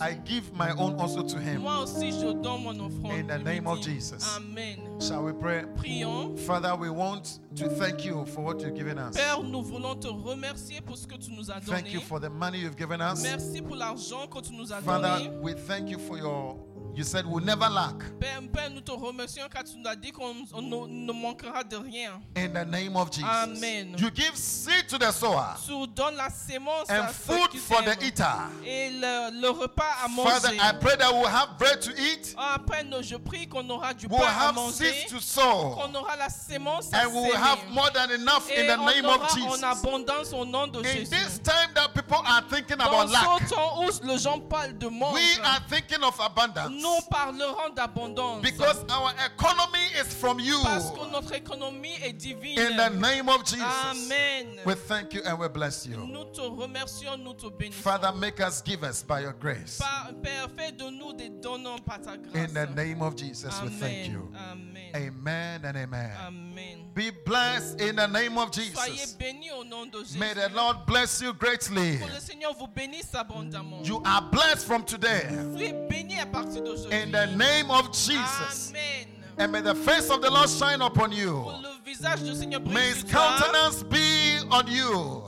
I 0.00 0.14
give 0.14 0.52
my 0.52 0.72
own 0.72 0.96
also 1.00 1.22
to 1.22 1.38
him. 1.38 1.62
Moi 1.62 1.82
aussi, 1.82 2.10
je 2.10 2.32
donne 2.32 2.62
mon 2.64 2.78
offrande. 2.80 3.20
In 3.20 3.26
the 3.26 3.38
name 3.38 3.66
of. 3.66 3.80
Jesus. 3.80 4.36
Amen. 4.36 4.76
Shall 5.00 5.22
we 5.24 5.32
pray? 5.32 5.64
Prions. 5.76 6.38
Father, 6.40 6.74
we 6.74 6.90
want 6.90 7.38
to 7.56 7.68
thank 7.68 8.04
you 8.04 8.26
for 8.26 8.42
what 8.42 8.60
you've 8.60 8.74
given 8.74 8.98
us. 8.98 9.16
Père, 9.16 9.42
nous 9.42 9.62
voulons 9.62 9.94
te 9.94 10.08
remercier 10.08 10.80
pour 10.80 10.96
ce 10.96 11.06
que 11.06 11.16
tu 11.16 11.30
nous 11.32 11.50
as 11.50 11.60
Thank 11.60 11.92
you 11.92 12.00
for 12.00 12.18
the 12.18 12.28
money 12.28 12.58
you've 12.58 12.76
given 12.76 13.00
us. 13.00 13.22
Merci 13.22 13.62
pour 13.62 13.76
l'argent 13.76 14.26
que 14.26 14.40
tu 14.40 14.52
nous 14.52 14.72
as 14.72 14.80
Father, 14.82 15.24
donné. 15.24 15.38
we 15.40 15.54
thank 15.54 15.88
you 15.88 15.98
for 15.98 16.18
your, 16.18 16.56
you 16.98 17.04
said 17.04 17.24
we'll 17.24 17.44
never 17.44 17.68
lack. 17.68 17.94
Père, 18.18 18.40
nous 18.70 18.80
te 18.80 18.90
remercions 18.90 19.48
car 19.48 19.62
tu 19.62 19.76
nous 19.78 19.88
as 19.88 19.94
dit 19.94 20.10
qu'on 20.10 20.34
on 20.52 20.62
ne, 20.62 21.12
manquera 21.12 21.62
de 21.62 21.76
rien. 21.76 22.20
In 22.36 22.52
the 22.52 22.64
name 22.68 22.96
of 22.96 23.10
Jesus. 23.10 23.24
Amen. 23.28 23.94
You 23.98 24.10
give 24.10 24.36
seed 24.36 24.88
to 24.88 24.98
the 24.98 25.12
sower 25.12 25.54
Tu 25.64 25.72
donnes 25.94 26.16
la 26.16 26.28
sémence 26.28 26.88
and 26.90 27.04
à 27.04 27.08
food 27.08 27.56
for 27.58 27.82
the 27.82 27.96
eater. 28.04 28.24
et 28.66 28.90
le, 28.90 29.40
le 29.40 29.50
repas 29.50 29.84
à 30.04 30.08
Father. 30.08 30.56
I 30.60 30.72
pray 30.80 30.96
that 30.96 31.12
we'll 31.12 31.28
have 31.28 31.56
bread 31.58 31.80
to 31.82 31.90
eat, 31.92 32.34
Après, 32.36 32.84
je 33.02 33.16
prie 33.16 33.46
qu'on 33.46 33.68
aura 33.70 33.94
du 33.94 34.06
we'll 34.06 34.18
pain 34.18 34.26
à 34.26 34.48
have 34.48 34.54
manger, 34.56 34.92
seeds 34.92 35.10
to 35.10 35.20
sow, 35.20 35.76
qu'on 35.76 35.94
aura 35.94 36.16
la 36.16 36.28
sémence 36.28 36.92
à 36.92 37.04
and 37.04 37.14
we 37.14 37.22
will 37.28 37.36
have 37.36 37.58
more 37.70 37.90
than 37.92 38.10
enough 38.10 38.50
in 38.50 38.64
Et 38.64 38.66
the 38.66 38.78
on 38.78 38.86
name 38.86 39.04
aura 39.04 39.16
of 39.16 39.22
en 39.22 39.34
Jesus. 39.52 39.62
abondance 39.64 40.32
au 40.32 40.44
nom 40.44 40.66
de 40.66 40.80
In 40.80 40.82
Jésus. 40.82 41.10
this 41.10 41.38
time 41.44 41.70
that 41.74 41.94
people 41.94 42.18
are 42.26 42.42
thinking 42.50 42.76
Dans 42.76 42.86
about 42.86 43.12
lack, 43.12 43.48
ce 43.48 43.54
temps 43.54 43.82
où 43.84 44.06
les 44.06 44.18
gens 44.18 44.40
parlent 44.40 44.76
de 44.78 44.88
manque, 44.88 45.14
we 45.14 45.38
are 45.44 45.60
thinking 45.68 46.02
of 46.02 46.18
abundance 46.20 46.70
nous 46.70 46.87
parlerons 47.10 47.74
d'abondance. 47.74 48.42
because 48.42 48.84
our 48.90 49.12
economy 49.24 49.86
is 50.00 50.12
from 50.14 50.38
you. 50.40 50.58
Parce 50.62 50.90
que 50.90 51.10
notre 51.10 51.34
économie 51.34 51.94
est 52.02 52.12
divine. 52.12 52.58
In 52.58 52.76
the 52.76 52.90
name 53.00 53.28
of 53.28 53.44
Jesus, 53.44 53.62
Amen. 53.62 54.46
we 54.64 54.74
thank 54.74 55.14
you 55.14 55.22
and 55.24 55.38
we 55.38 55.48
bless 55.48 55.86
you. 55.86 55.96
Nous 56.06 56.24
te 56.32 56.40
remercions, 56.40 57.16
nous 57.16 57.34
te 57.34 57.46
bénissons. 57.48 57.82
Father, 57.82 58.12
make 58.12 58.40
us 58.40 58.62
givers 58.62 59.02
by 59.02 59.20
your 59.20 59.32
grace. 59.32 59.80
Père, 60.22 60.48
fais 60.56 60.72
de 60.72 60.88
nous 60.90 61.12
des 61.12 61.28
donnants 61.28 61.78
par 61.84 62.00
ta 62.00 62.16
grâce. 62.16 62.34
In 62.34 62.54
the 62.54 62.66
name 62.74 63.02
of 63.02 63.16
Jesus, 63.16 63.54
we 63.62 63.70
thank 63.70 64.08
you. 64.08 64.28
Amen. 64.36 64.74
Amen 64.94 65.64
and 65.64 65.76
amen. 65.76 66.10
Amen. 66.26 66.84
Be 66.94 67.10
blessed 67.10 67.80
in 67.80 67.96
the 67.96 68.06
name 68.08 68.38
of 68.38 68.50
Soyez 68.50 68.72
Jesus. 68.74 69.16
bénis 69.18 69.50
au 69.52 69.62
nom 69.64 69.86
de 69.86 69.98
Jésus. 70.02 70.18
May 70.18 70.34
the 70.34 70.48
Lord 70.54 70.86
bless 70.86 71.20
you 71.20 71.32
greatly. 71.32 71.98
Que 71.98 72.06
le 72.06 72.20
Seigneur 72.20 72.54
vous 72.54 72.66
bénisse 72.66 73.14
abondamment. 73.14 73.84
You 73.84 74.02
are 74.04 74.22
blessed 74.32 74.66
from 74.66 74.84
today 74.84 75.28
Soyez 75.54 75.74
bénis 75.88 76.18
à 76.18 76.26
partir 76.26 76.62
d'aujourd'hui. 76.62 76.67
In 76.90 77.12
the 77.12 77.26
name 77.36 77.70
of 77.70 77.92
Jesus. 77.92 78.70
Amen. 78.70 79.06
And 79.38 79.52
may 79.52 79.60
the 79.60 79.74
face 79.74 80.10
of 80.10 80.20
the 80.20 80.30
Lord 80.30 80.48
shine 80.48 80.82
upon 80.82 81.12
you. 81.12 81.32
le 81.62 81.68
visage 81.84 82.22
du 82.22 82.34
Seigneur 82.34 82.60
brille 82.60 82.74
May 82.74 82.88
his 82.88 83.04
countenance 83.04 83.82
be 83.84 84.38
on 84.50 84.66
you. 84.66 85.22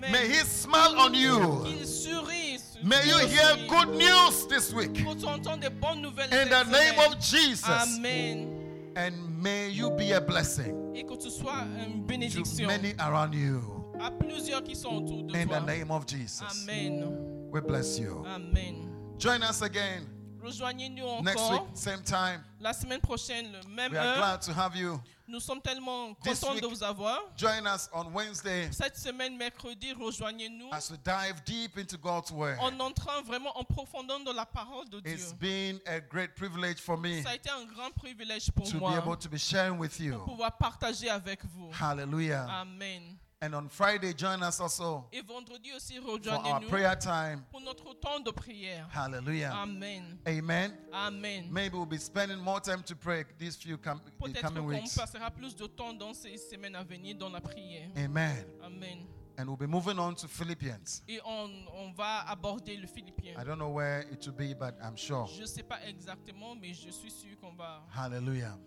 May 0.00 0.28
he 0.28 0.44
smile 0.44 0.98
on 0.98 1.14
you. 1.14 1.64
Qu'il 1.64 1.86
sourit. 1.86 2.58
sur- 2.58 2.84
May 2.84 3.06
you 3.06 3.18
hear 3.26 3.56
good 3.68 3.88
news 3.96 4.46
this 4.48 4.72
week 4.72 5.04
Pour 5.04 5.16
t'entendre 5.16 5.60
des 5.60 5.68
bonnes 5.70 6.00
nouvelles. 6.02 6.32
in 6.32 6.48
the 6.48 6.64
name 6.70 6.98
of 6.98 7.18
Jesus. 7.20 7.68
Amen. 7.68 8.56
And 8.96 9.42
may 9.42 9.68
you 9.68 9.90
be 9.90 10.12
a 10.12 10.20
blessing 10.20 10.94
Et 10.94 11.04
que 11.04 11.16
tu 11.16 11.30
sois 11.30 11.64
une 11.78 12.06
to 12.30 12.66
many 12.66 12.94
around 12.98 13.34
you 13.34 13.80
à 14.00 14.10
plusieurs 14.10 14.62
qui 14.62 14.74
sont 14.74 14.88
autour 14.96 15.24
de 15.24 15.34
in 15.36 15.46
the 15.46 15.60
name 15.60 15.90
of 15.90 16.06
Jesus. 16.06 16.42
Amen. 16.64 17.50
We 17.50 17.60
bless 17.60 17.98
you. 17.98 18.24
Amen. 18.26 18.88
Join 19.18 19.42
us 19.42 19.60
again 19.62 20.06
Rejoignez-nous 20.42 21.22
next 21.22 21.40
encore 21.40 21.64
week, 21.66 21.76
same 21.76 22.02
time. 22.02 22.42
la 22.60 22.72
semaine 22.72 23.00
prochaine, 23.00 23.52
le 23.52 23.62
même 23.68 23.92
We 23.92 23.98
are 23.98 24.06
heure. 24.06 24.16
glad 24.16 24.40
to 24.42 24.52
have 24.52 24.76
you. 24.76 25.00
Nous 25.28 25.38
sommes 25.38 25.60
tellement 25.62 26.12
This 26.24 26.40
contents 26.40 26.54
week- 26.54 26.62
de 26.62 26.66
vous 26.66 26.82
avoir. 26.82 27.20
Join 27.36 27.64
us 27.64 27.88
on 27.92 28.12
Wednesday 28.12 28.68
Cette 28.72 28.96
semaine, 28.96 29.36
mercredi, 29.36 29.92
rejoignez-nous 29.92 30.70
as 30.72 30.90
we 30.90 30.98
dive 31.04 31.40
deep 31.44 31.78
into 31.78 31.96
God's 31.96 32.32
Word. 32.32 32.58
en 32.60 32.80
entrant 32.80 33.22
vraiment 33.22 33.56
en 33.56 33.62
profondeur 33.62 34.18
dans 34.24 34.32
la 34.32 34.44
parole 34.44 34.88
de 34.90 34.98
Dieu. 35.00 35.12
It's 35.12 35.32
been 35.32 35.78
a 35.86 36.00
great 36.00 36.34
privilege 36.34 36.78
for 36.80 36.98
me 36.98 37.22
Ça 37.22 37.30
a 37.30 37.34
été 37.36 37.48
un 37.48 37.64
grand 37.66 37.92
privilège 37.94 38.50
pour 38.50 38.66
to 38.66 38.72
be 38.78 38.80
moi 38.80 38.96
able 38.96 39.16
to 39.16 39.28
be 39.28 39.38
sharing 39.38 39.78
with 39.78 39.96
de 39.98 40.04
you. 40.06 40.18
pouvoir 40.24 40.56
partager 40.58 41.08
avec 41.08 41.44
vous. 41.44 41.70
Hallelujah. 41.80 42.46
Amen. 42.50 43.16
And 43.42 43.54
on 43.54 43.68
Friday, 43.70 44.12
join 44.12 44.42
us 44.42 44.60
also 44.60 45.06
Et 45.12 45.22
vendredi 45.22 45.72
aussi, 45.74 45.94
for 45.98 46.10
our 46.10 46.16
rejoignez-nous 46.18 46.68
prayer 46.68 46.94
time. 46.98 47.42
pour 47.50 47.62
notre 47.62 47.94
temps 47.94 48.20
de 48.20 48.30
prière. 48.30 48.86
Hallelujah. 48.92 49.52
Amen. 49.62 50.18
Amen. 50.28 50.76
Amen. 50.92 51.48
Maybe 51.50 51.74
we'll 51.74 51.86
be 51.86 51.96
spending 51.98 52.38
more 52.38 52.60
time 52.60 52.82
to 52.82 52.94
pray 52.94 53.24
these 53.38 53.56
few 53.56 53.78
com- 53.78 54.02
the 54.04 54.10
Peut-être 54.26 54.42
coming 54.42 54.62
qu'on 54.64 54.68
weeks. 54.82 54.94
passera 54.94 55.30
plus 55.30 55.56
de 55.56 55.66
temps 55.66 55.94
dans 55.94 56.12
ces 56.12 56.36
semaines 56.36 56.76
à 56.76 56.82
venir 56.84 57.16
dans 57.16 57.30
la 57.30 57.40
prière. 57.40 57.88
Amen. 57.96 58.44
Amen. 58.62 59.06
And 59.38 59.46
we'll 59.46 59.56
be 59.56 59.66
moving 59.66 59.98
on 59.98 60.14
to 60.16 60.28
Philippians. 60.28 61.00
Et 61.08 61.18
on, 61.24 61.48
on 61.72 61.92
va 61.92 62.28
aborder 62.28 62.76
le 62.76 62.86
Philippien. 62.86 63.32
I 63.40 63.44
don't 63.44 63.56
know 63.58 63.70
where 63.70 64.00
it 64.12 64.22
will 64.26 64.34
be, 64.36 64.52
but 64.52 64.74
I'm 64.82 64.98
sure. 64.98 65.26
Je 65.34 65.40
ne 65.40 65.46
sais 65.46 65.62
pas 65.62 65.78
exactement, 65.88 66.54
mais 66.60 66.74
je 66.74 66.90
suis 66.90 67.10
sûr 67.10 67.38
qu'on 67.40 67.54
va 67.56 67.86
Hallelujah. 67.96 68.58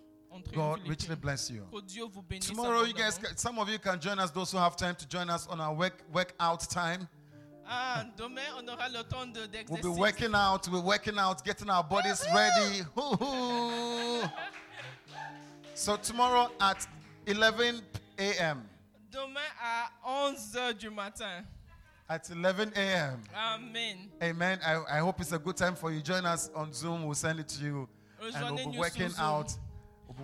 God 0.54 0.80
richly 0.88 1.16
bless 1.16 1.50
you. 1.50 1.66
Que 1.72 1.82
Dieu 1.82 2.06
vous 2.06 2.22
bénisse. 2.24 2.48
Tomorrow, 2.48 2.84
you 2.84 2.94
guys, 2.94 3.20
some 3.36 3.60
of 3.60 3.70
you 3.70 3.80
can 3.80 4.00
join 4.00 4.20
us. 4.20 4.32
Those 4.32 4.52
who 4.52 4.58
have 4.58 4.76
time 4.76 4.96
to 4.96 5.08
join 5.08 5.30
us 5.30 5.48
on 5.48 5.60
our 5.62 5.74
work 5.74 6.04
workout 6.12 6.62
time. 6.70 7.08
Ah, 7.66 8.06
demain, 8.18 8.52
on 8.58 8.70
aura 8.70 8.90
le 8.90 9.04
temps 9.04 9.26
de- 9.34 9.64
We'll 9.70 9.82
be 9.82 9.88
working 10.00 10.36
out. 10.36 10.68
We're 10.68 10.82
working 10.82 11.18
out, 11.18 11.44
getting 11.46 11.70
our 11.70 11.84
bodies 11.84 12.24
ready. 12.34 12.84
So 15.76 15.98
tomorrow 15.98 16.52
at 16.62 16.86
11 17.26 17.82
a.m. 18.20 18.64
Demain 19.12 19.42
à 19.60 19.90
11h 20.06 20.78
du 20.78 20.90
matin. 20.92 21.44
at 22.10 22.30
11 22.30 22.74
a.m. 22.76 23.24
Amen. 23.36 23.98
Amen. 24.22 24.60
I, 24.66 24.98
I 24.98 25.00
hope 25.00 25.20
it's 25.20 25.32
a 25.32 25.40
good 25.40 25.58
time 25.58 25.76
for 25.76 25.92
you. 25.92 26.02
Join 26.02 26.26
us 26.26 26.52
on 26.56 26.72
Zoom. 26.74 27.06
We'll 27.06 27.16
send 27.16 27.40
it 27.40 27.48
to 27.50 27.64
you. 27.64 27.90
And 28.36 28.56
we'll 28.56 28.72
be 28.72 28.78
working 28.78 29.12
out. 29.18 29.50
Zoom. 29.52 29.63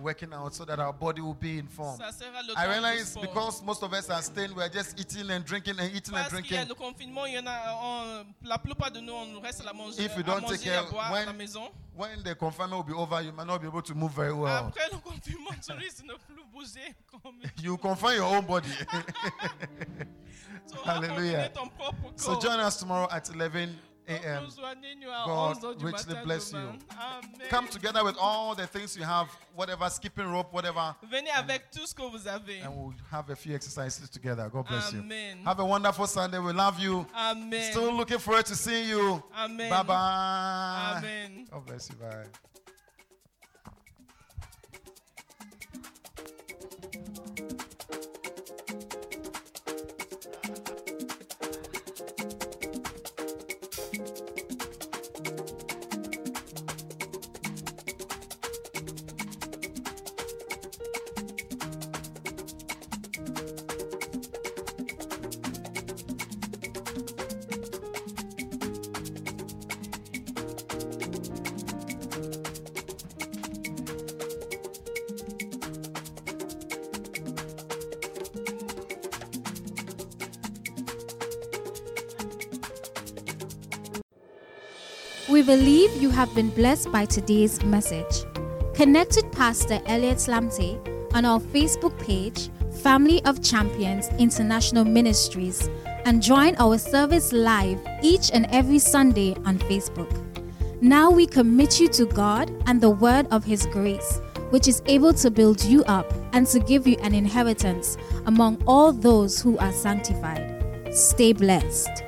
be 0.00 0.04
working 0.04 0.32
out 0.32 0.54
so 0.54 0.64
that 0.64 0.78
our 0.78 0.92
body 0.92 1.20
will 1.20 1.34
be 1.34 1.62
sera 1.70 2.42
le 2.46 2.54
I 2.56 2.66
realize 2.66 3.16
because 3.16 3.62
most 3.62 3.82
of 3.82 3.92
us 3.92 4.08
are 4.10 4.22
staying, 4.22 4.54
we're 4.54 4.68
just 4.68 4.98
eating 4.98 5.30
and 5.30 5.44
drinking 5.44 5.78
and 5.78 5.94
eating 5.94 6.14
and 6.14 6.28
Parce 6.28 6.42
qu'il 6.42 6.56
y 6.56 6.58
a 6.58 6.64
drinking. 6.64 6.76
confinement, 6.76 7.26
il 7.26 7.34
y 7.34 7.38
en 7.38 7.46
a, 7.46 7.74
on- 7.82 8.26
la 8.42 8.58
plupart 8.58 8.90
de 8.90 9.00
nous, 9.00 9.12
on 9.12 9.40
reste 9.40 9.60
à 9.60 9.64
la 9.64 9.72
manger, 9.72 10.02
If 10.04 10.16
you 10.16 10.22
don't 10.22 10.46
take 10.46 10.62
care, 10.62 10.84
when- 11.10 11.26
la 11.26 11.32
maison. 11.32 11.68
When 11.96 12.22
the 12.22 12.34
confinement 12.34 12.76
will 12.78 12.94
be 12.94 12.98
over, 12.98 13.20
you 13.20 13.32
might 13.32 13.46
not 13.46 13.60
be 13.60 13.66
able 13.66 13.82
to 13.82 13.94
move 13.94 14.12
very 14.12 14.32
well. 14.32 14.68
Après 14.72 14.88
le 14.90 14.98
confinement, 14.98 15.50
tu 15.60 15.72
risques 15.72 16.00
de 16.02 16.06
ne 16.06 16.14
plus 16.14 16.44
bouger 16.52 16.94
comme 17.10 17.34
You 17.62 17.76
confine 17.76 18.16
your 18.16 18.34
own 18.36 18.46
body. 18.46 18.70
Hallelujah. 20.84 21.50
ton 21.52 21.68
propre 21.68 22.12
so 22.16 22.38
join 22.40 22.58
us 22.60 22.76
tomorrow 22.78 23.08
at 23.10 23.28
11 23.28 23.76
a.m. 24.10 24.48
God 24.48 24.58
11 24.58 24.84
heures 25.02 25.58
du 25.78 25.86
richly 25.86 26.14
bless 26.24 26.52
you. 26.52 26.72
Come 27.48 27.68
together 27.68 28.04
with 28.04 28.16
all 28.18 28.54
the 28.54 28.66
things 28.66 28.96
you 28.96 29.04
have, 29.04 29.28
whatever, 29.54 29.88
skipping 29.88 30.26
rope, 30.26 30.52
whatever, 30.52 30.94
Venez 31.10 31.30
avec 31.36 31.70
tout 31.70 31.86
ce 31.86 31.94
que 31.94 32.02
vous 32.02 32.26
avez. 32.26 32.60
and 32.62 32.74
we'll 32.76 32.94
have 33.10 33.30
a 33.30 33.36
few 33.36 33.54
exercises 33.54 34.08
together. 34.10 34.48
God 34.48 34.66
bless 34.66 34.92
you. 34.92 35.00
Amen. 35.00 35.38
Have 35.44 35.60
a 35.60 35.64
wonderful 35.64 36.06
Sunday. 36.06 36.38
We 36.38 36.52
love 36.52 36.78
you. 36.80 37.06
Amen. 37.16 37.70
Still 37.72 37.92
looking 37.94 38.18
forward 38.18 38.46
to 38.46 38.54
seeing 38.56 38.88
you. 38.88 39.22
Amen. 39.36 39.70
Bye 39.70 39.82
bye. 39.82 40.94
Amen. 40.98 41.46
God 41.50 41.66
bless 41.66 41.88
you. 41.90 41.96
Bye. 41.96 42.26
Have 86.20 86.34
been 86.34 86.50
blessed 86.50 86.92
by 86.92 87.06
today's 87.06 87.64
message. 87.64 88.26
Connect 88.74 89.16
with 89.16 89.32
Pastor 89.32 89.80
Elliot 89.86 90.18
Slamte 90.18 90.78
on 91.14 91.24
our 91.24 91.40
Facebook 91.40 91.98
page, 91.98 92.50
Family 92.82 93.24
of 93.24 93.42
Champions 93.42 94.08
International 94.18 94.84
Ministries, 94.84 95.70
and 96.04 96.22
join 96.22 96.54
our 96.56 96.76
service 96.76 97.32
live 97.32 97.80
each 98.02 98.30
and 98.34 98.46
every 98.50 98.78
Sunday 98.78 99.34
on 99.46 99.58
Facebook. 99.60 100.12
Now 100.82 101.10
we 101.10 101.26
commit 101.26 101.80
you 101.80 101.88
to 101.88 102.04
God 102.04 102.52
and 102.66 102.82
the 102.82 102.90
word 102.90 103.26
of 103.30 103.42
His 103.42 103.64
grace, 103.64 104.20
which 104.50 104.68
is 104.68 104.82
able 104.84 105.14
to 105.14 105.30
build 105.30 105.64
you 105.64 105.84
up 105.84 106.12
and 106.34 106.46
to 106.48 106.60
give 106.60 106.86
you 106.86 106.98
an 106.98 107.14
inheritance 107.14 107.96
among 108.26 108.62
all 108.66 108.92
those 108.92 109.40
who 109.40 109.56
are 109.56 109.72
sanctified. 109.72 110.94
Stay 110.94 111.32
blessed. 111.32 111.99